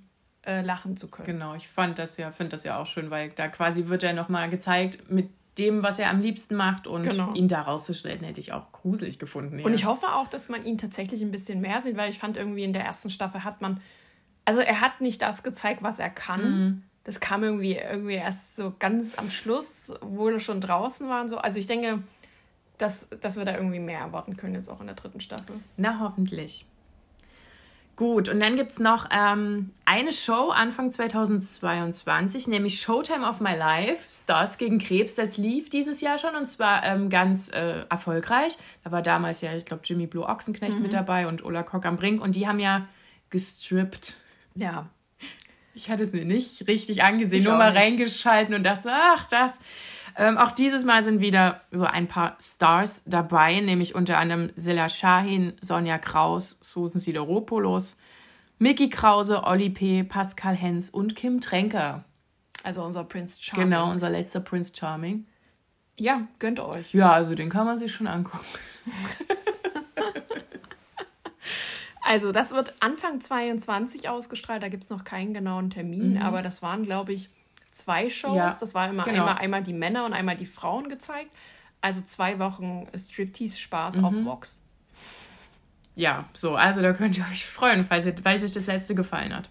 äh, 0.50 0.62
lachen 0.62 0.96
zu 0.96 1.08
können. 1.08 1.26
Genau, 1.26 1.54
ich 1.54 1.68
fand 1.68 1.98
das 1.98 2.16
ja, 2.16 2.30
finde 2.30 2.50
das 2.50 2.64
ja 2.64 2.78
auch 2.78 2.86
schön, 2.86 3.10
weil 3.10 3.30
da 3.30 3.48
quasi 3.48 3.86
wird 3.86 4.02
er 4.02 4.12
nochmal 4.12 4.50
gezeigt 4.50 5.10
mit 5.10 5.28
dem, 5.58 5.82
was 5.82 5.98
er 5.98 6.10
am 6.10 6.20
liebsten 6.20 6.56
macht 6.56 6.86
und 6.86 7.02
Genau. 7.02 7.32
ihn 7.34 7.48
da 7.48 7.62
rauszustellen, 7.62 8.24
hätte 8.24 8.40
ich 8.40 8.52
auch 8.52 8.72
gruselig 8.72 9.18
gefunden. 9.18 9.60
Und 9.60 9.70
ja. 9.70 9.74
ich 9.74 9.84
hoffe 9.84 10.06
auch, 10.14 10.26
dass 10.28 10.48
man 10.48 10.64
ihn 10.64 10.78
tatsächlich 10.78 11.22
ein 11.22 11.30
bisschen 11.30 11.60
mehr 11.60 11.80
sieht, 11.80 11.96
weil 11.96 12.10
ich 12.10 12.18
fand 12.18 12.36
irgendwie 12.36 12.64
in 12.64 12.72
der 12.72 12.84
ersten 12.84 13.10
Staffel 13.10 13.44
hat 13.44 13.60
man, 13.60 13.80
also 14.44 14.60
er 14.60 14.80
hat 14.80 15.00
nicht 15.00 15.22
das 15.22 15.42
gezeigt, 15.42 15.82
was 15.82 15.98
er 15.98 16.10
kann. 16.10 16.42
Mhm. 16.42 16.82
Das 17.04 17.20
kam 17.20 17.42
irgendwie, 17.42 17.76
irgendwie 17.76 18.14
erst 18.14 18.56
so 18.56 18.74
ganz 18.78 19.16
am 19.16 19.30
Schluss, 19.30 19.92
wo 20.00 20.26
wir 20.28 20.38
schon 20.38 20.60
draußen 20.60 21.08
waren. 21.08 21.28
So. 21.28 21.38
Also 21.38 21.58
ich 21.58 21.66
denke, 21.66 22.02
dass, 22.78 23.08
dass 23.20 23.36
wir 23.36 23.44
da 23.44 23.54
irgendwie 23.54 23.80
mehr 23.80 24.00
erwarten 24.00 24.36
können 24.36 24.54
jetzt 24.54 24.68
auch 24.68 24.80
in 24.80 24.86
der 24.86 24.96
dritten 24.96 25.20
Staffel. 25.20 25.56
Na, 25.76 25.98
hoffentlich. 26.00 26.66
Gut, 28.00 28.30
und 28.30 28.40
dann 28.40 28.56
gibt 28.56 28.72
es 28.72 28.78
noch 28.78 29.10
ähm, 29.10 29.72
eine 29.84 30.10
Show 30.10 30.48
Anfang 30.48 30.90
2022, 30.90 32.48
nämlich 32.48 32.80
Showtime 32.80 33.28
of 33.28 33.42
My 33.42 33.54
Life, 33.54 34.10
Stars 34.10 34.56
gegen 34.56 34.78
Krebs. 34.78 35.16
Das 35.16 35.36
lief 35.36 35.68
dieses 35.68 36.00
Jahr 36.00 36.16
schon 36.16 36.34
und 36.34 36.46
zwar 36.46 36.82
ähm, 36.82 37.10
ganz 37.10 37.50
äh, 37.50 37.84
erfolgreich. 37.90 38.56
Da 38.84 38.90
war 38.90 39.02
damals 39.02 39.42
ja, 39.42 39.54
ich 39.54 39.66
glaube, 39.66 39.82
Jimmy 39.84 40.06
Blue 40.06 40.26
Ochsenknecht 40.26 40.80
mit 40.80 40.94
dabei 40.94 41.26
und 41.26 41.44
Ola 41.44 41.62
Kock 41.62 41.84
am 41.84 41.96
Brink 41.96 42.22
und 42.22 42.36
die 42.36 42.48
haben 42.48 42.58
ja 42.58 42.88
gestrippt. 43.28 44.14
Ja. 44.54 44.88
Ich 45.74 45.90
hatte 45.90 46.02
es 46.04 46.14
mir 46.14 46.24
nicht 46.24 46.66
richtig 46.68 47.02
angesehen, 47.02 47.40
Ich 47.40 47.44
nur 47.44 47.58
mal 47.58 47.70
nicht. 47.70 47.82
reingeschalten 47.82 48.54
und 48.54 48.62
dachte 48.62 48.84
so, 48.84 48.90
ach, 48.90 49.28
das. 49.28 49.60
Ähm, 50.16 50.38
auch 50.38 50.52
dieses 50.52 50.84
Mal 50.84 51.02
sind 51.04 51.20
wieder 51.20 51.62
so 51.70 51.84
ein 51.84 52.08
paar 52.08 52.36
Stars 52.40 53.02
dabei, 53.06 53.60
nämlich 53.60 53.94
unter 53.94 54.18
anderem 54.18 54.50
Silla 54.56 54.88
Shahin, 54.88 55.54
Sonja 55.60 55.98
Kraus, 55.98 56.58
Susan 56.60 57.00
Sideropoulos, 57.00 57.98
Mickey 58.58 58.90
Krause, 58.90 59.44
Olli 59.44 59.70
P., 59.70 60.04
Pascal 60.04 60.54
Hens 60.54 60.90
und 60.90 61.16
Kim 61.16 61.40
Tränker. 61.40 62.04
Also 62.62 62.82
unser 62.82 63.04
Prince 63.04 63.42
Charming. 63.42 63.70
Genau, 63.70 63.90
unser 63.90 64.10
letzter 64.10 64.40
Prince 64.40 64.72
Charming. 64.74 65.26
Ja, 65.96 66.28
gönnt 66.38 66.60
euch. 66.60 66.92
Ja, 66.94 67.12
also 67.12 67.34
den 67.34 67.48
kann 67.48 67.66
man 67.66 67.78
sich 67.78 67.92
schon 67.92 68.06
angucken. 68.06 68.44
Also 72.10 72.32
das 72.32 72.50
wird 72.50 72.74
Anfang 72.80 73.20
22 73.20 74.08
ausgestrahlt. 74.08 74.64
Da 74.64 74.68
gibt 74.68 74.82
es 74.82 74.90
noch 74.90 75.04
keinen 75.04 75.32
genauen 75.32 75.70
Termin, 75.70 76.18
aber 76.18 76.42
das 76.42 76.60
waren, 76.60 76.82
glaube 76.82 77.12
ich, 77.12 77.30
zwei 77.70 78.08
Shows. 78.10 78.36
Ja, 78.36 78.48
das 78.48 78.74
war 78.74 78.88
immer 78.88 79.04
genau. 79.04 79.20
einmal, 79.26 79.38
einmal 79.38 79.62
die 79.62 79.72
Männer 79.72 80.04
und 80.04 80.12
einmal 80.12 80.36
die 80.36 80.46
Frauen 80.46 80.88
gezeigt. 80.88 81.30
Also 81.80 82.02
zwei 82.02 82.38
Wochen 82.38 82.86
Striptease-Spaß 82.96 83.96
Mhm. 83.96 84.04
auf 84.04 84.14
Vox. 84.24 84.60
Ja, 85.94 86.28
so, 86.34 86.56
also 86.56 86.82
da 86.82 86.92
könnt 86.92 87.16
ihr 87.18 87.24
euch 87.30 87.46
freuen, 87.46 87.84
falls, 87.86 88.06
ihr, 88.06 88.14
falls 88.22 88.42
euch 88.42 88.52
das 88.52 88.66
letzte 88.66 88.94
gefallen 88.94 89.34
hat. 89.34 89.50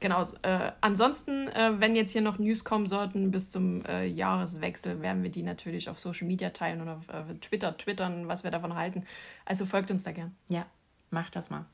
Genau. 0.00 0.22
Äh, 0.42 0.72
ansonsten, 0.80 1.48
äh, 1.48 1.72
wenn 1.78 1.94
jetzt 1.94 2.12
hier 2.12 2.22
noch 2.22 2.38
News 2.38 2.64
kommen 2.64 2.86
sollten 2.86 3.30
bis 3.30 3.50
zum 3.50 3.84
äh, 3.84 4.06
Jahreswechsel, 4.06 5.02
werden 5.02 5.22
wir 5.22 5.30
die 5.30 5.42
natürlich 5.42 5.90
auf 5.90 5.98
Social 5.98 6.26
Media 6.26 6.50
teilen 6.50 6.80
oder 6.80 6.96
auf 6.96 7.08
äh, 7.08 7.34
Twitter 7.40 7.76
twittern, 7.76 8.26
was 8.26 8.42
wir 8.42 8.50
davon 8.50 8.74
halten. 8.76 9.04
Also 9.44 9.66
folgt 9.66 9.90
uns 9.90 10.02
da 10.04 10.12
gern. 10.12 10.34
Ja, 10.48 10.64
macht 11.10 11.36
das 11.36 11.50
mal. 11.50 11.66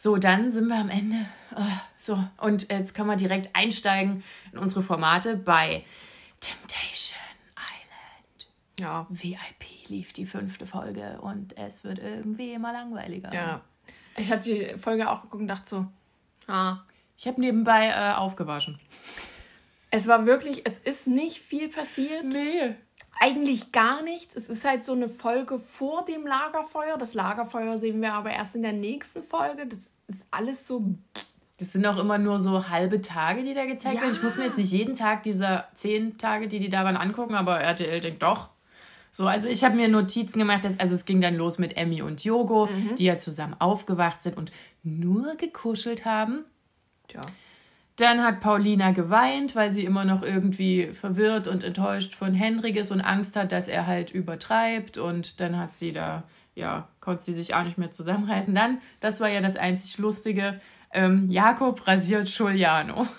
So, 0.00 0.16
dann 0.16 0.48
sind 0.52 0.68
wir 0.68 0.76
am 0.76 0.90
Ende. 0.90 1.26
Ah, 1.52 1.80
so, 1.96 2.22
und 2.36 2.70
jetzt 2.70 2.94
können 2.94 3.08
wir 3.08 3.16
direkt 3.16 3.56
einsteigen 3.56 4.22
in 4.52 4.58
unsere 4.58 4.80
Formate 4.80 5.36
bei 5.36 5.84
Temptation 6.38 7.18
Island. 7.56 8.46
Ja. 8.78 9.08
VIP 9.10 9.88
lief 9.88 10.12
die 10.12 10.24
fünfte 10.24 10.66
Folge 10.66 11.20
und 11.20 11.58
es 11.58 11.82
wird 11.82 11.98
irgendwie 11.98 12.52
immer 12.52 12.72
langweiliger. 12.72 13.34
Ja. 13.34 13.62
Ich 14.16 14.30
habe 14.30 14.40
die 14.40 14.78
Folge 14.78 15.10
auch 15.10 15.22
geguckt 15.22 15.40
und 15.40 15.48
dachte 15.48 15.68
so, 15.68 15.86
ah, 16.46 16.76
Ich 17.16 17.26
habe 17.26 17.40
nebenbei 17.40 17.88
äh, 17.88 18.12
aufgewaschen. 18.14 18.78
es 19.90 20.06
war 20.06 20.26
wirklich, 20.26 20.62
es 20.64 20.78
ist 20.78 21.08
nicht 21.08 21.40
viel 21.40 21.70
passiert. 21.70 22.24
Nee. 22.24 22.76
Eigentlich 23.20 23.72
gar 23.72 24.02
nichts. 24.02 24.36
Es 24.36 24.48
ist 24.48 24.64
halt 24.64 24.84
so 24.84 24.92
eine 24.92 25.08
Folge 25.08 25.58
vor 25.58 26.04
dem 26.04 26.26
Lagerfeuer. 26.26 26.96
Das 26.98 27.14
Lagerfeuer 27.14 27.76
sehen 27.78 28.00
wir 28.00 28.12
aber 28.14 28.30
erst 28.30 28.54
in 28.54 28.62
der 28.62 28.72
nächsten 28.72 29.22
Folge. 29.22 29.66
Das 29.66 29.94
ist 30.06 30.28
alles 30.30 30.66
so. 30.66 30.84
Das 31.58 31.72
sind 31.72 31.84
auch 31.86 31.96
immer 31.98 32.18
nur 32.18 32.38
so 32.38 32.68
halbe 32.68 33.00
Tage, 33.02 33.42
die 33.42 33.54
da 33.54 33.64
gezeigt 33.66 33.96
Ja. 33.96 34.02
werden. 34.02 34.12
Ich 34.14 34.22
muss 34.22 34.36
mir 34.36 34.44
jetzt 34.44 34.58
nicht 34.58 34.70
jeden 34.70 34.94
Tag 34.94 35.24
dieser 35.24 35.66
zehn 35.74 36.16
Tage, 36.16 36.46
die 36.46 36.60
die 36.60 36.68
da 36.68 36.84
waren, 36.84 36.96
angucken, 36.96 37.34
aber 37.34 37.58
RTL 37.60 38.00
denkt 38.00 38.22
doch. 38.22 38.50
So, 39.10 39.26
also 39.26 39.48
ich 39.48 39.64
habe 39.64 39.74
mir 39.74 39.88
Notizen 39.88 40.38
gemacht, 40.38 40.64
dass, 40.64 40.78
also 40.78 40.94
es 40.94 41.04
ging 41.04 41.20
dann 41.20 41.34
los 41.34 41.58
mit 41.58 41.76
Emmy 41.76 42.02
und 42.02 42.22
Yogo, 42.22 42.68
die 42.98 43.04
ja 43.04 43.16
zusammen 43.18 43.56
aufgewacht 43.58 44.22
sind 44.22 44.36
und 44.36 44.52
nur 44.84 45.34
gekuschelt 45.34 46.04
haben. 46.04 46.44
Tja. 47.08 47.22
Dann 47.98 48.22
hat 48.22 48.40
Paulina 48.40 48.92
geweint, 48.92 49.54
weil 49.56 49.70
sie 49.72 49.84
immer 49.84 50.04
noch 50.04 50.22
irgendwie 50.22 50.86
verwirrt 50.92 51.48
und 51.48 51.64
enttäuscht 51.64 52.14
von 52.14 52.32
Henrik 52.32 52.76
ist 52.76 52.90
und 52.92 53.00
Angst 53.00 53.34
hat, 53.36 53.50
dass 53.52 53.66
er 53.68 53.86
halt 53.86 54.10
übertreibt. 54.10 54.98
Und 54.98 55.40
dann 55.40 55.58
hat 55.58 55.72
sie 55.72 55.92
da, 55.92 56.22
ja, 56.54 56.88
konnte 57.00 57.24
sie 57.24 57.32
sich 57.32 57.54
auch 57.54 57.64
nicht 57.64 57.76
mehr 57.78 57.90
zusammenreißen. 57.90 58.54
Dann, 58.54 58.80
das 59.00 59.20
war 59.20 59.28
ja 59.28 59.40
das 59.40 59.56
einzig 59.56 59.98
Lustige, 59.98 60.60
ähm, 60.92 61.30
Jakob 61.30 61.86
rasiert 61.86 62.28
Giuliano. 62.34 63.06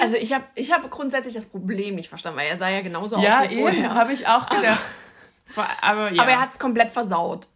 Also 0.00 0.16
ich 0.16 0.32
habe 0.32 0.44
ich 0.54 0.72
hab 0.72 0.88
grundsätzlich 0.90 1.34
das 1.34 1.46
Problem 1.46 1.94
nicht 1.96 2.08
verstanden, 2.08 2.38
weil 2.38 2.46
er 2.48 2.56
sah 2.56 2.68
ja 2.70 2.80
genauso 2.80 3.18
Ja, 3.20 3.42
aus 3.42 3.50
wie 3.50 3.60
vorher. 3.60 3.94
habe 3.94 4.12
ich 4.12 4.26
auch 4.26 4.48
gedacht. 4.48 4.80
Vor- 5.44 5.66
Aber 5.82 6.10
ja. 6.12 6.22
Aber 6.22 6.30
er 6.30 6.40
hat 6.40 6.50
es 6.52 6.58
komplett 6.58 6.90
versaut. 6.90 7.48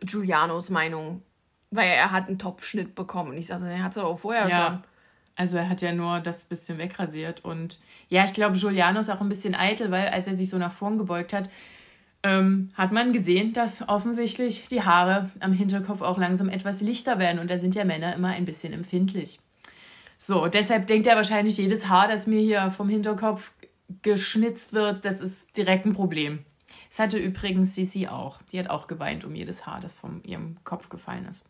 Giulianos 0.00 0.70
Meinung. 0.70 1.22
Weil 1.70 1.88
er 1.88 2.12
hat 2.12 2.28
einen 2.28 2.38
Topfschnitt 2.38 2.94
bekommen. 2.94 3.30
Und 3.30 3.38
ich 3.38 3.46
sage, 3.46 3.66
er 3.66 3.82
hat 3.82 3.92
es 3.92 3.98
auch 3.98 4.18
vorher 4.18 4.48
Ja. 4.48 4.66
schon. 4.66 4.82
Also 5.38 5.58
er 5.58 5.68
hat 5.68 5.82
ja 5.82 5.92
nur 5.92 6.20
das 6.20 6.46
bisschen 6.46 6.78
wegrasiert. 6.78 7.44
Und 7.44 7.78
ja, 8.08 8.24
ich 8.24 8.32
glaube, 8.32 8.56
Giuliano 8.58 9.00
ist 9.00 9.10
auch 9.10 9.20
ein 9.20 9.28
bisschen 9.28 9.54
eitel, 9.54 9.90
weil 9.90 10.08
als 10.08 10.26
er 10.26 10.34
sich 10.34 10.48
so 10.48 10.56
nach 10.56 10.72
vorn 10.72 10.96
gebeugt 10.96 11.32
hat, 11.34 11.50
ähm, 12.22 12.70
hat 12.74 12.92
man 12.92 13.12
gesehen, 13.12 13.52
dass 13.52 13.86
offensichtlich 13.88 14.66
die 14.68 14.82
Haare 14.82 15.30
am 15.40 15.52
Hinterkopf 15.52 16.00
auch 16.00 16.16
langsam 16.18 16.48
etwas 16.48 16.80
lichter 16.80 17.18
werden. 17.18 17.38
Und 17.38 17.50
da 17.50 17.58
sind 17.58 17.74
ja 17.74 17.84
Männer 17.84 18.14
immer 18.14 18.28
ein 18.28 18.46
bisschen 18.46 18.72
empfindlich. 18.72 19.38
So, 20.16 20.46
deshalb 20.46 20.86
denkt 20.86 21.06
er 21.06 21.16
wahrscheinlich, 21.16 21.58
jedes 21.58 21.88
Haar, 21.88 22.08
das 22.08 22.26
mir 22.26 22.40
hier 22.40 22.70
vom 22.70 22.88
Hinterkopf 22.88 23.52
geschnitzt 24.00 24.72
wird, 24.72 25.04
das 25.04 25.20
ist 25.20 25.54
direkt 25.56 25.84
ein 25.84 25.92
Problem. 25.92 26.44
Das 26.88 26.98
hatte 26.98 27.18
übrigens 27.18 27.74
Sisi 27.74 28.06
auch. 28.06 28.40
Die 28.52 28.58
hat 28.58 28.70
auch 28.70 28.86
geweint 28.86 29.24
um 29.24 29.34
jedes 29.34 29.66
Haar, 29.66 29.80
das 29.80 29.98
von 29.98 30.24
ihrem 30.24 30.56
Kopf 30.64 30.88
gefallen 30.88 31.26
ist. 31.26 31.44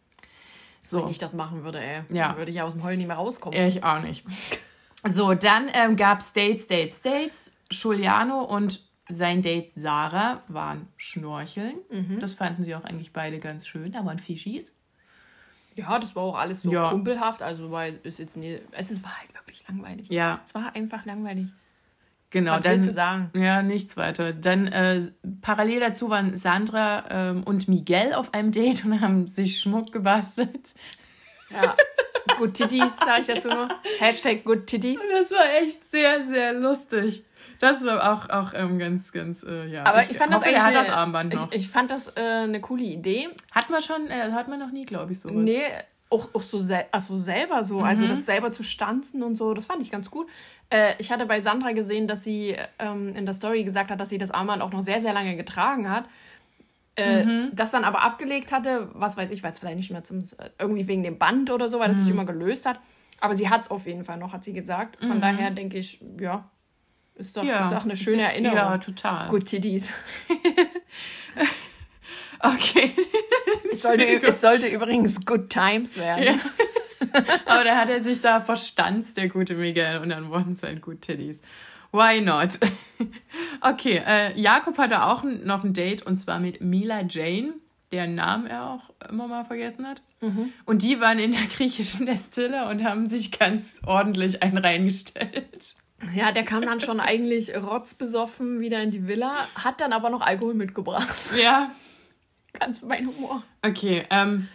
So. 0.87 1.03
Wenn 1.03 1.11
ich 1.11 1.19
das 1.19 1.35
machen 1.35 1.65
würde, 1.65 1.81
ey, 1.81 2.03
Ja. 2.11 2.29
dann 2.29 2.37
würde 2.39 2.51
ich 2.51 2.57
ja 2.59 2.65
aus 2.65 2.73
dem 2.75 2.83
Heulen 2.85 2.99
nicht 2.99 3.07
mehr 3.09 3.17
rauskommen. 3.17 3.59
Ich 3.67 3.83
auch 3.85 4.01
nicht. 4.01 4.25
So, 5.09 5.35
dann 5.35 5.69
ähm, 5.73 5.95
gab 5.97 6.19
es 6.19 6.33
Dates, 6.33 6.67
Dates, 6.67 7.01
Dates. 7.01 7.59
Giuliano 7.71 8.41
und 8.43 8.81
sein 9.09 9.41
Date 9.41 9.71
Sarah 9.73 10.43
waren 10.49 10.89
Schnorcheln. 10.97 11.77
Das 12.19 12.35
fanden 12.35 12.65
sie 12.65 12.75
auch 12.75 12.83
eigentlich 12.83 13.13
beide 13.13 13.39
ganz 13.39 13.69
schön. 13.69 13.93
Da 13.93 14.05
waren 14.05 14.19
Fischis. 14.19 14.75
Ja, 15.77 16.01
das 16.01 16.17
war 16.17 16.25
auch 16.25 16.37
alles 16.37 16.63
so 16.63 16.73
Ja. 16.73 16.91
kumpelhaft. 16.91 17.41
Also, 17.43 17.71
weil 17.71 18.01
es 18.03 18.19
jetzt 18.19 18.37
nie, 18.37 18.59
es 18.73 18.91
ist, 18.91 19.05
war 19.05 19.17
halt 19.21 19.33
wirklich 19.35 19.65
langweilig. 19.69 20.09
Ja, 20.11 20.41
Es 20.45 20.55
war 20.57 20.75
einfach 20.75 21.05
langweilig. 21.05 21.47
Genau. 22.37 22.53
Was 22.53 22.61
dann, 22.61 22.73
willst 22.73 22.89
du 22.89 22.93
sagen? 22.93 23.31
Ja, 23.35 23.63
nichts 23.63 23.97
weiter. 23.97 24.33
Dann 24.33 24.67
äh, 24.69 25.01
parallel 25.41 25.81
dazu 25.81 26.11
waren 26.11 26.37
Sandra 26.37 27.05
ähm, 27.11 27.43
und 27.45 27.69
Miguel 27.69 28.13
auf 28.15 28.35
einem 28.35 28.53
Date 28.53 28.85
und 28.85 29.01
haben 29.01 29.29
sich 29.29 29.61
Schmuck 29.61 29.93
gebastelt. 29.93 30.75
Ja. 31.51 31.75
Good 32.39 32.55
Titties, 32.55 32.97
sage 32.97 33.21
ich 33.21 33.27
dazu 33.27 33.49
nur. 33.49 33.69
Hashtag 33.99 34.45
Good 34.45 34.67
Titties. 34.67 35.01
Das 35.13 35.31
war 35.31 35.63
echt 35.63 35.89
sehr, 35.89 36.27
sehr 36.27 36.53
lustig. 36.53 37.25
Das 37.59 37.85
war 37.85 38.13
auch, 38.13 38.29
auch 38.29 38.53
ähm, 38.55 38.79
ganz, 38.79 39.13
ganz, 39.13 39.43
äh, 39.43 39.67
ja. 39.67 39.85
Aber 39.85 40.03
ich, 40.03 40.19
fand 40.19 40.33
das 40.33 40.41
hoffe, 40.41 40.49
eigentlich 40.49 40.59
er 40.59 40.65
hat 40.65 40.75
eine, 40.75 40.87
das 40.87 40.91
Armband 40.91 41.35
noch. 41.35 41.53
Ich, 41.53 41.61
ich 41.61 41.69
fand 41.69 41.91
das 41.91 42.09
äh, 42.09 42.21
eine 42.21 42.61
coole 42.61 42.83
Idee. 42.83 43.29
Hat 43.53 43.71
man 43.71 43.81
schon, 43.81 44.09
äh, 44.09 44.33
hat 44.33 44.49
man 44.49 44.59
noch 44.59 44.73
nie, 44.73 44.85
glaube 44.85 45.13
ich, 45.13 45.21
sowas. 45.21 45.37
Nee, 45.37 45.63
auch, 46.09 46.29
auch 46.35 46.43
so, 46.43 46.59
sel 46.59 46.85
also 46.93 47.19
selber 47.19 47.65
so. 47.65 47.83
Also 47.83 48.07
das 48.07 48.27
selber 48.27 48.53
zu 48.53 48.63
stanzen 48.63 49.23
und 49.23 49.35
so, 49.35 49.55
das 49.55 49.67
fand 49.67 49.83
ich 49.83 49.91
ganz 49.91 50.11
gut. 50.11 50.29
Äh, 50.71 50.95
ich 50.99 51.11
hatte 51.11 51.27
bei 51.27 51.41
Sandra 51.41 51.73
gesehen, 51.73 52.07
dass 52.07 52.23
sie 52.23 52.57
ähm, 52.79 53.15
in 53.17 53.25
der 53.27 53.35
Story 53.35 53.65
gesagt 53.65 53.91
hat, 53.91 53.99
dass 54.01 54.09
sie 54.09 54.19
das 54.19 54.31
Armband 54.31 54.63
auch 54.63 54.71
noch 54.73 54.83
sehr, 54.83 55.01
sehr 55.01 55.13
lange 55.13 55.37
getragen 55.37 55.91
hat. 55.91 56.05
Äh, 56.95 57.27
Das 57.53 57.71
dann 57.73 57.85
aber 57.85 58.03
abgelegt 58.03 58.53
hatte, 58.53 58.89
was 58.95 59.17
weiß 59.17 59.31
ich, 59.31 59.43
weil 59.43 59.53
es 59.53 59.59
vielleicht 59.59 59.77
nicht 59.77 59.91
mehr 59.91 60.05
zum, 60.05 60.23
irgendwie 60.59 60.87
wegen 60.87 61.03
dem 61.03 61.19
Band 61.19 61.51
oder 61.51 61.69
so, 61.69 61.79
weil 61.81 61.89
das 61.89 61.99
sich 61.99 62.09
immer 62.09 62.25
gelöst 62.25 62.65
hat. 62.67 62.81
Aber 63.21 63.35
sie 63.35 63.49
hat 63.51 63.63
es 63.63 63.71
auf 63.71 63.87
jeden 63.87 64.05
Fall 64.05 64.17
noch, 64.19 64.33
hat 64.33 64.45
sie 64.45 64.53
gesagt. 64.53 64.97
Von 65.01 65.17
Mhm. 65.19 65.21
daher 65.23 65.51
denke 65.51 65.77
ich, 65.79 66.01
ja, 66.21 66.49
ist 67.17 67.37
doch, 67.37 67.45
Ja, 67.45 67.61
ist 67.61 67.73
doch 67.73 67.85
eine 67.85 67.97
schöne 67.97 68.23
Erinnerung. 68.23 68.57
ja, 68.57 68.79
total. 68.79 69.29
Gut, 69.29 69.47
Tiddies. 69.47 69.91
Okay. 72.41 72.93
Es 73.73 73.83
sollte, 73.83 74.05
es 74.05 74.41
sollte 74.41 74.69
übrigens 74.69 75.25
Good 75.27 75.51
Times 75.51 75.99
werden. 75.99 76.25
Ja. 76.25 76.35
Aber 77.45 77.63
da 77.63 77.77
hat 77.77 77.91
er 77.91 78.01
sich 78.01 78.23
da 78.23 78.41
verstanzt, 78.41 79.19
der 79.19 79.29
gute 79.29 79.55
Miguel, 79.55 79.99
und 79.99 80.09
dann 80.09 80.31
wurden 80.31 80.53
es 80.53 80.63
halt 80.63 80.81
gut 80.81 81.03
Titties. 81.03 81.43
Why 81.93 82.21
not? 82.21 82.59
Okay, 83.61 84.01
äh, 84.07 84.39
Jakob 84.41 84.79
hatte 84.79 85.03
auch 85.03 85.23
noch 85.23 85.63
ein 85.63 85.75
Date 85.75 86.03
und 86.03 86.17
zwar 86.17 86.41
mit 86.41 86.63
Mila 86.63 87.03
Jane, 87.07 87.55
deren 87.93 88.15
Namen 88.15 88.47
er 88.47 88.71
auch 88.71 88.91
immer 89.11 89.29
mal 89.29 89.45
vergessen 89.45 89.87
hat. 89.87 90.01
Und 90.65 90.83
die 90.83 91.01
waren 91.01 91.19
in 91.19 91.33
der 91.33 91.43
griechischen 91.43 92.07
Destille 92.07 92.69
und 92.69 92.85
haben 92.85 93.07
sich 93.07 93.39
ganz 93.39 93.83
ordentlich 93.85 94.43
einen 94.43 94.59
reingestellt. 94.59 95.75
Ja, 96.15 96.33
der 96.33 96.45
kam 96.45 96.63
dann 96.63 96.81
schon 96.81 97.01
eigentlich 97.01 97.55
rotzbesoffen 97.55 98.61
wieder 98.61 98.83
in 98.83 98.91
die 98.91 99.07
Villa, 99.07 99.33
hat 99.55 99.81
dann 99.81 99.93
aber 99.93 100.11
noch 100.11 100.21
Alkohol 100.21 100.55
mitgebracht. 100.55 101.17
Ja, 101.39 101.71
Ganz 102.59 102.83
mein 102.83 103.07
Humor. 103.07 103.43
okay. 103.65 104.05
Ähm, 104.11 104.49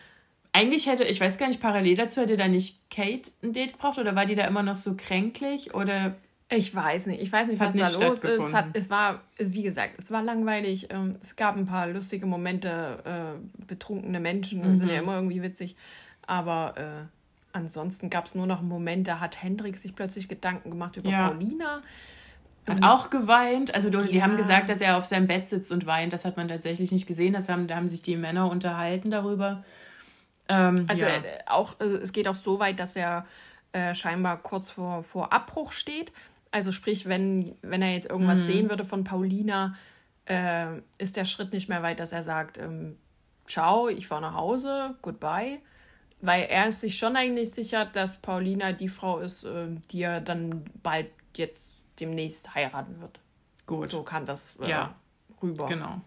eigentlich 0.54 0.88
hätte, 0.88 1.04
ich 1.06 1.22
weiß 1.22 1.38
gar 1.38 1.48
nicht, 1.48 1.62
parallel 1.62 1.96
dazu 1.96 2.22
hätte 2.22 2.36
da 2.36 2.48
nicht 2.48 2.80
Kate 2.90 3.32
ein 3.42 3.54
Date 3.54 3.74
gebraucht 3.74 4.00
oder 4.00 4.16
war 4.16 4.26
die 4.26 4.36
da 4.36 4.46
immer 4.46 4.64
noch 4.64 4.76
so 4.78 4.96
kränklich 4.98 5.74
oder 5.74 6.16
Ich 6.50 6.76
weiß 6.76 7.08
nicht, 7.08 7.22
ich 7.22 7.32
weiß 7.32 7.48
nicht, 7.48 7.60
was 7.62 7.74
nicht 7.74 7.96
da 7.96 8.08
los 8.08 8.24
ist. 8.26 8.44
Es, 8.44 8.54
hat, 8.54 8.66
es 8.74 8.90
war, 8.90 9.22
wie 9.38 9.64
gesagt, 9.64 9.94
es 9.98 10.12
war 10.12 10.22
langweilig. 10.22 10.88
Ähm, 10.92 11.16
Es 11.22 11.38
gab 11.38 11.56
ein 11.56 11.66
paar 11.66 11.88
lustige 11.88 12.26
Momente, 12.26 13.00
äh, 13.06 13.64
betrunkene 13.66 14.20
Menschen 14.20 14.76
sind 14.76 14.90
ja 14.90 15.00
immer 15.00 15.16
irgendwie 15.16 15.42
witzig. 15.42 15.78
Aber 16.28 16.74
äh, 16.78 17.06
ansonsten 17.54 18.10
gab 18.10 18.26
es 18.26 18.36
nur 18.36 18.46
noch 18.46 18.60
einen 18.60 18.68
Moment, 18.68 19.08
da 19.08 19.22
hat 19.22 19.42
Hendrik 19.42 19.78
sich 19.78 19.96
plötzlich 19.96 20.28
Gedanken 20.28 20.70
gemacht 20.70 20.98
über 20.98 21.10
Ja. 21.10 21.30
Paulina. 21.30 21.82
Hat 22.68 22.84
auch 22.84 23.10
geweint. 23.10 23.74
Also 23.74 23.90
die 23.90 24.18
Ja. 24.18 24.24
haben 24.24 24.38
gesagt, 24.38 24.70
dass 24.70 24.82
er 24.82 24.98
auf 24.98 25.06
seinem 25.06 25.28
Bett 25.28 25.50
sitzt 25.50 25.72
und 25.72 25.86
weint. 25.86 26.14
Das 26.14 26.26
hat 26.26 26.38
man 26.38 26.48
tatsächlich 26.48 26.92
nicht 26.92 27.08
gesehen. 27.08 27.34
Das 27.34 27.50
haben, 27.50 27.68
da 27.68 27.76
haben 27.76 27.90
sich 27.90 28.02
die 28.02 28.16
Männer 28.16 28.50
unterhalten 28.50 29.10
darüber. 29.12 29.64
Ähm, 30.48 30.86
Also 30.88 31.06
ja. 31.06 31.12
äh, 31.12 31.22
auch, 31.48 31.80
äh, 31.80 31.86
es 31.86 32.14
geht 32.14 32.28
auch 32.28 32.36
so 32.36 32.60
weit, 32.60 32.80
dass 32.80 32.96
er 32.96 33.26
äh, 33.74 33.96
scheinbar 33.96 34.38
kurz 34.44 34.70
vor, 34.70 35.02
vor 35.04 35.34
Abbruch 35.34 35.72
steht. 35.72 36.12
Also 36.52 36.72
sprich, 36.72 37.06
wenn, 37.08 37.56
wenn 37.62 37.82
er 37.82 37.94
jetzt 37.94 38.06
Mhm. 38.06 38.12
irgendwas 38.12 38.46
sehen 38.46 38.70
würde 38.70 38.86
von 38.86 39.04
Paulina, 39.04 39.76
äh, 40.26 40.68
ist 40.98 41.16
der 41.18 41.26
Schritt 41.26 41.54
nicht 41.54 41.70
mehr 41.70 41.82
weit, 41.82 42.00
dass 42.00 42.12
er 42.12 42.24
sagt, 42.24 42.58
ähm, 42.58 42.98
ciao, 43.48 43.88
ich 43.88 44.08
fahre 44.08 44.22
nach 44.22 44.36
Hause, 44.36 44.96
goodbye. 45.02 45.60
Weil 46.20 46.44
er 46.44 46.68
ist 46.68 46.82
sich 46.82 46.98
schon 46.98 47.16
eigentlich 47.16 47.52
sicher, 47.52 47.86
dass 47.86 48.22
Paulina 48.22 48.74
die 48.74 48.90
Frau 48.90 49.20
ist, 49.20 49.44
äh, 49.46 49.68
die 49.92 50.04
er 50.04 50.22
dann 50.22 50.66
bald 50.84 51.08
jetzt 51.36 51.74
demnächst 52.02 52.54
heiraten 52.56 53.00
wird. 53.00 53.20
gut. 53.68 53.88
So 53.90 54.04
kann 54.04 54.26
das 54.26 54.58
äh, 54.60 54.70
Ja. 54.70 54.96
rüber. 55.42 55.68
Genau. 55.68 56.02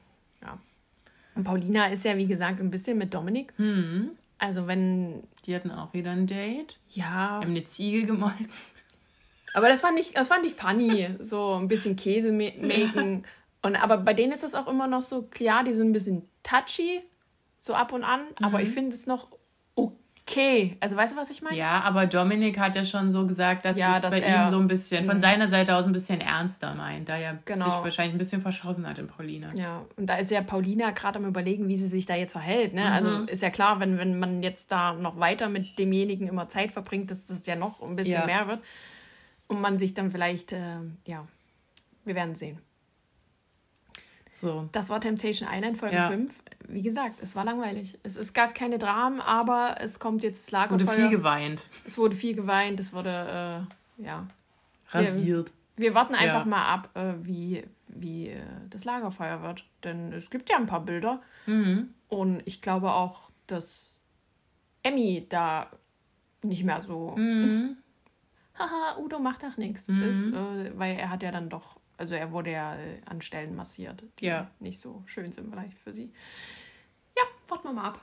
Und 1.37 1.43
Paulina 1.43 1.87
ist 1.87 2.05
ja, 2.05 2.17
wie 2.17 2.27
gesagt, 2.29 2.61
ein 2.61 2.71
bisschen 2.71 2.97
mit 2.97 3.13
Dominik. 3.13 3.53
Mhm. 3.59 4.11
Also 4.39 4.69
wenn, 4.69 5.25
Die 5.47 5.55
hatten 5.57 5.73
auch 5.73 5.93
wieder 5.93 6.13
ein 6.13 6.29
Date. 6.29 6.79
ja, 6.91 7.05
Haben 7.41 7.51
eine 7.51 7.65
Ziege 7.65 8.07
gemolken. 8.07 8.49
Aber 9.53 9.69
das 9.69 9.81
fand 9.81 9.99
ich, 9.99 10.13
das 10.13 10.29
fand 10.29 10.47
ich 10.47 10.55
funny. 10.55 11.09
So 11.21 11.55
ein 11.55 11.67
bisschen 11.67 11.97
Käse 11.97 12.31
ma- 12.31 12.53
maken. 12.61 13.25
Und 13.63 13.75
aber 13.77 13.97
bei 13.99 14.15
denen 14.15 14.33
ist 14.33 14.45
das 14.45 14.55
auch 14.55 14.69
immer 14.69 14.87
noch 14.87 15.03
so, 15.03 15.23
klar, 15.23 15.65
die 15.65 15.73
sind 15.73 15.89
ein 15.89 15.93
bisschen 15.93 16.29
touchy, 16.45 17.03
so 17.59 17.75
ab 17.75 17.93
und 17.93 18.05
an, 18.05 18.21
aber 18.43 18.61
ich 18.63 18.69
finde 18.69 18.95
es 18.95 19.07
noch 19.07 19.29
okay. 20.29 20.77
Also 20.81 20.97
weißt 20.97 21.13
du, 21.13 21.17
was 21.17 21.31
ich 21.31 21.43
meine? 21.43 21.57
Ja, 21.57 21.81
aber 21.83 22.07
Dominik 22.07 22.59
hat 22.59 22.77
ja 22.77 22.85
schon 22.85 23.11
so 23.11 23.27
gesagt, 23.27 23.65
dass 23.65 23.77
Ja, 23.77 23.97
es 23.97 24.03
dass 24.03 24.11
bei 24.11 24.21
er- 24.21 24.45
ihm 24.45 24.49
so 24.49 24.59
ein 24.59 24.69
bisschen, 24.69 25.05
von 25.05 25.21
seiner 25.21 25.49
Seite 25.49 25.77
aus 25.77 25.87
ein 25.87 25.93
bisschen 25.93 26.21
ernster 26.21 26.75
meint, 26.75 27.09
da 27.09 27.17
er 27.17 27.39
Genau. 27.45 27.65
sich 27.65 27.75
wahrscheinlich 27.75 28.15
ein 28.15 28.19
bisschen 28.19 28.41
verschossen 28.41 28.87
hat 28.89 28.99
in 28.99 29.07
Paulina. 29.09 29.53
Ja, 29.55 29.85
und 29.97 30.07
da 30.07 30.17
ist 30.17 30.31
ja 30.31 30.43
Paulina 30.43 30.91
gerade 30.91 31.19
am 31.19 31.27
überlegen, 31.27 31.69
wie 31.69 31.77
sie 31.77 31.89
sich 31.89 32.07
da 32.07 32.15
jetzt 32.15 32.33
verhält. 32.33 32.75
Ne? 32.75 32.91
Also 32.91 33.25
ist 33.25 33.43
ja 33.43 33.51
klar, 33.51 33.81
wenn, 33.81 33.99
wenn 33.99 34.19
man 34.19 34.43
jetzt 34.43 34.73
da 34.73 34.95
noch 34.95 35.19
weiter 35.21 35.49
mit 35.49 35.79
demjenigen 35.79 36.27
immer 36.29 36.49
Zeit 36.49 36.71
verbringt, 36.73 37.11
dass 37.11 37.25
das 37.25 37.45
ja 37.47 37.57
noch 37.57 37.83
ein 37.83 37.97
bisschen 37.97 38.21
Ja. 38.21 38.27
mehr 38.27 38.49
wird. 38.49 38.61
Und 39.47 39.61
man 39.61 39.79
sich 39.79 39.93
dann 39.93 40.11
vielleicht, 40.11 40.53
äh, 40.53 40.79
ja, 41.07 41.27
wir 42.07 42.15
werden 42.15 42.35
sehen. 42.35 42.59
So. 44.37 44.69
Das 44.73 44.91
war 44.91 45.01
Temptation 45.01 45.49
Island 45.53 45.79
Folge 45.79 45.95
Ja. 45.95 46.09
5. 46.11 46.35
Wie 46.67 46.83
gesagt, 46.83 47.21
es 47.23 47.37
war 47.37 47.45
langweilig. 47.45 47.99
Es, 48.03 48.17
es 48.17 48.33
gab 48.33 48.55
keine 48.55 48.79
Dramen, 48.79 49.21
aber 49.21 49.77
es 49.81 49.99
kommt 50.01 50.23
jetzt 50.23 50.53
das 50.53 50.71
Wurde 50.71 50.85
Lagerfeuer. 50.85 51.09
viel 51.09 51.17
geweint. 51.19 51.69
es 51.85 51.97
wurde 51.99 52.17
viel 52.17 52.35
geweint, 52.35 52.81
es 52.81 52.93
wurde, 52.93 53.67
äh, 53.99 54.03
ja. 54.05 54.27
Rasiert. 54.91 55.53
Wir 55.77 55.95
warten 55.95 56.15
einfach 56.15 56.41
Ja. 56.41 56.51
mal 56.51 56.67
ab, 56.67 56.91
äh, 56.95 57.15
wie, 57.23 57.65
wie 57.89 58.29
äh, 58.31 58.41
das 58.71 58.85
Lagerfeuer 58.85 59.43
wird. 59.43 59.65
Denn 59.85 60.13
es 60.13 60.31
gibt 60.31 60.49
ja 60.51 60.57
ein 60.57 60.67
paar 60.67 60.81
Bilder. 60.85 61.21
Mhm. 61.47 61.91
Und 62.09 62.43
ich 62.45 62.61
glaube 62.63 62.93
auch, 62.93 63.31
dass 63.47 63.95
Emmy 64.83 65.27
da 65.29 65.69
nicht 66.43 66.65
mehr 66.65 66.81
so, 66.81 67.15
Mhm. 67.17 67.77
haha, 68.59 68.99
Udo 68.99 69.19
macht 69.19 69.43
doch 69.43 69.57
nichts 69.57 69.89
ist, 69.89 70.27
äh, 70.29 70.73
weil 70.79 70.97
er 70.97 71.11
hat 71.11 71.23
ja 71.23 71.31
dann 71.31 71.49
doch, 71.51 71.77
also 71.97 72.15
er 72.15 72.33
wurde 72.33 72.51
ja 72.53 72.75
äh, 72.77 73.01
an 73.07 73.21
Stellen 73.23 73.55
massiert, 73.55 74.03
die 74.21 74.27
Ja. 74.27 74.51
nicht 74.61 74.81
so 74.81 75.03
schön 75.07 75.33
sind 75.33 75.51
vielleicht 75.51 75.79
für 75.79 75.93
sie. 75.93 76.13
Ja, 77.17 77.23
warten 77.49 77.69
wir 77.69 77.73
mal 77.73 77.89
ab. 77.89 78.01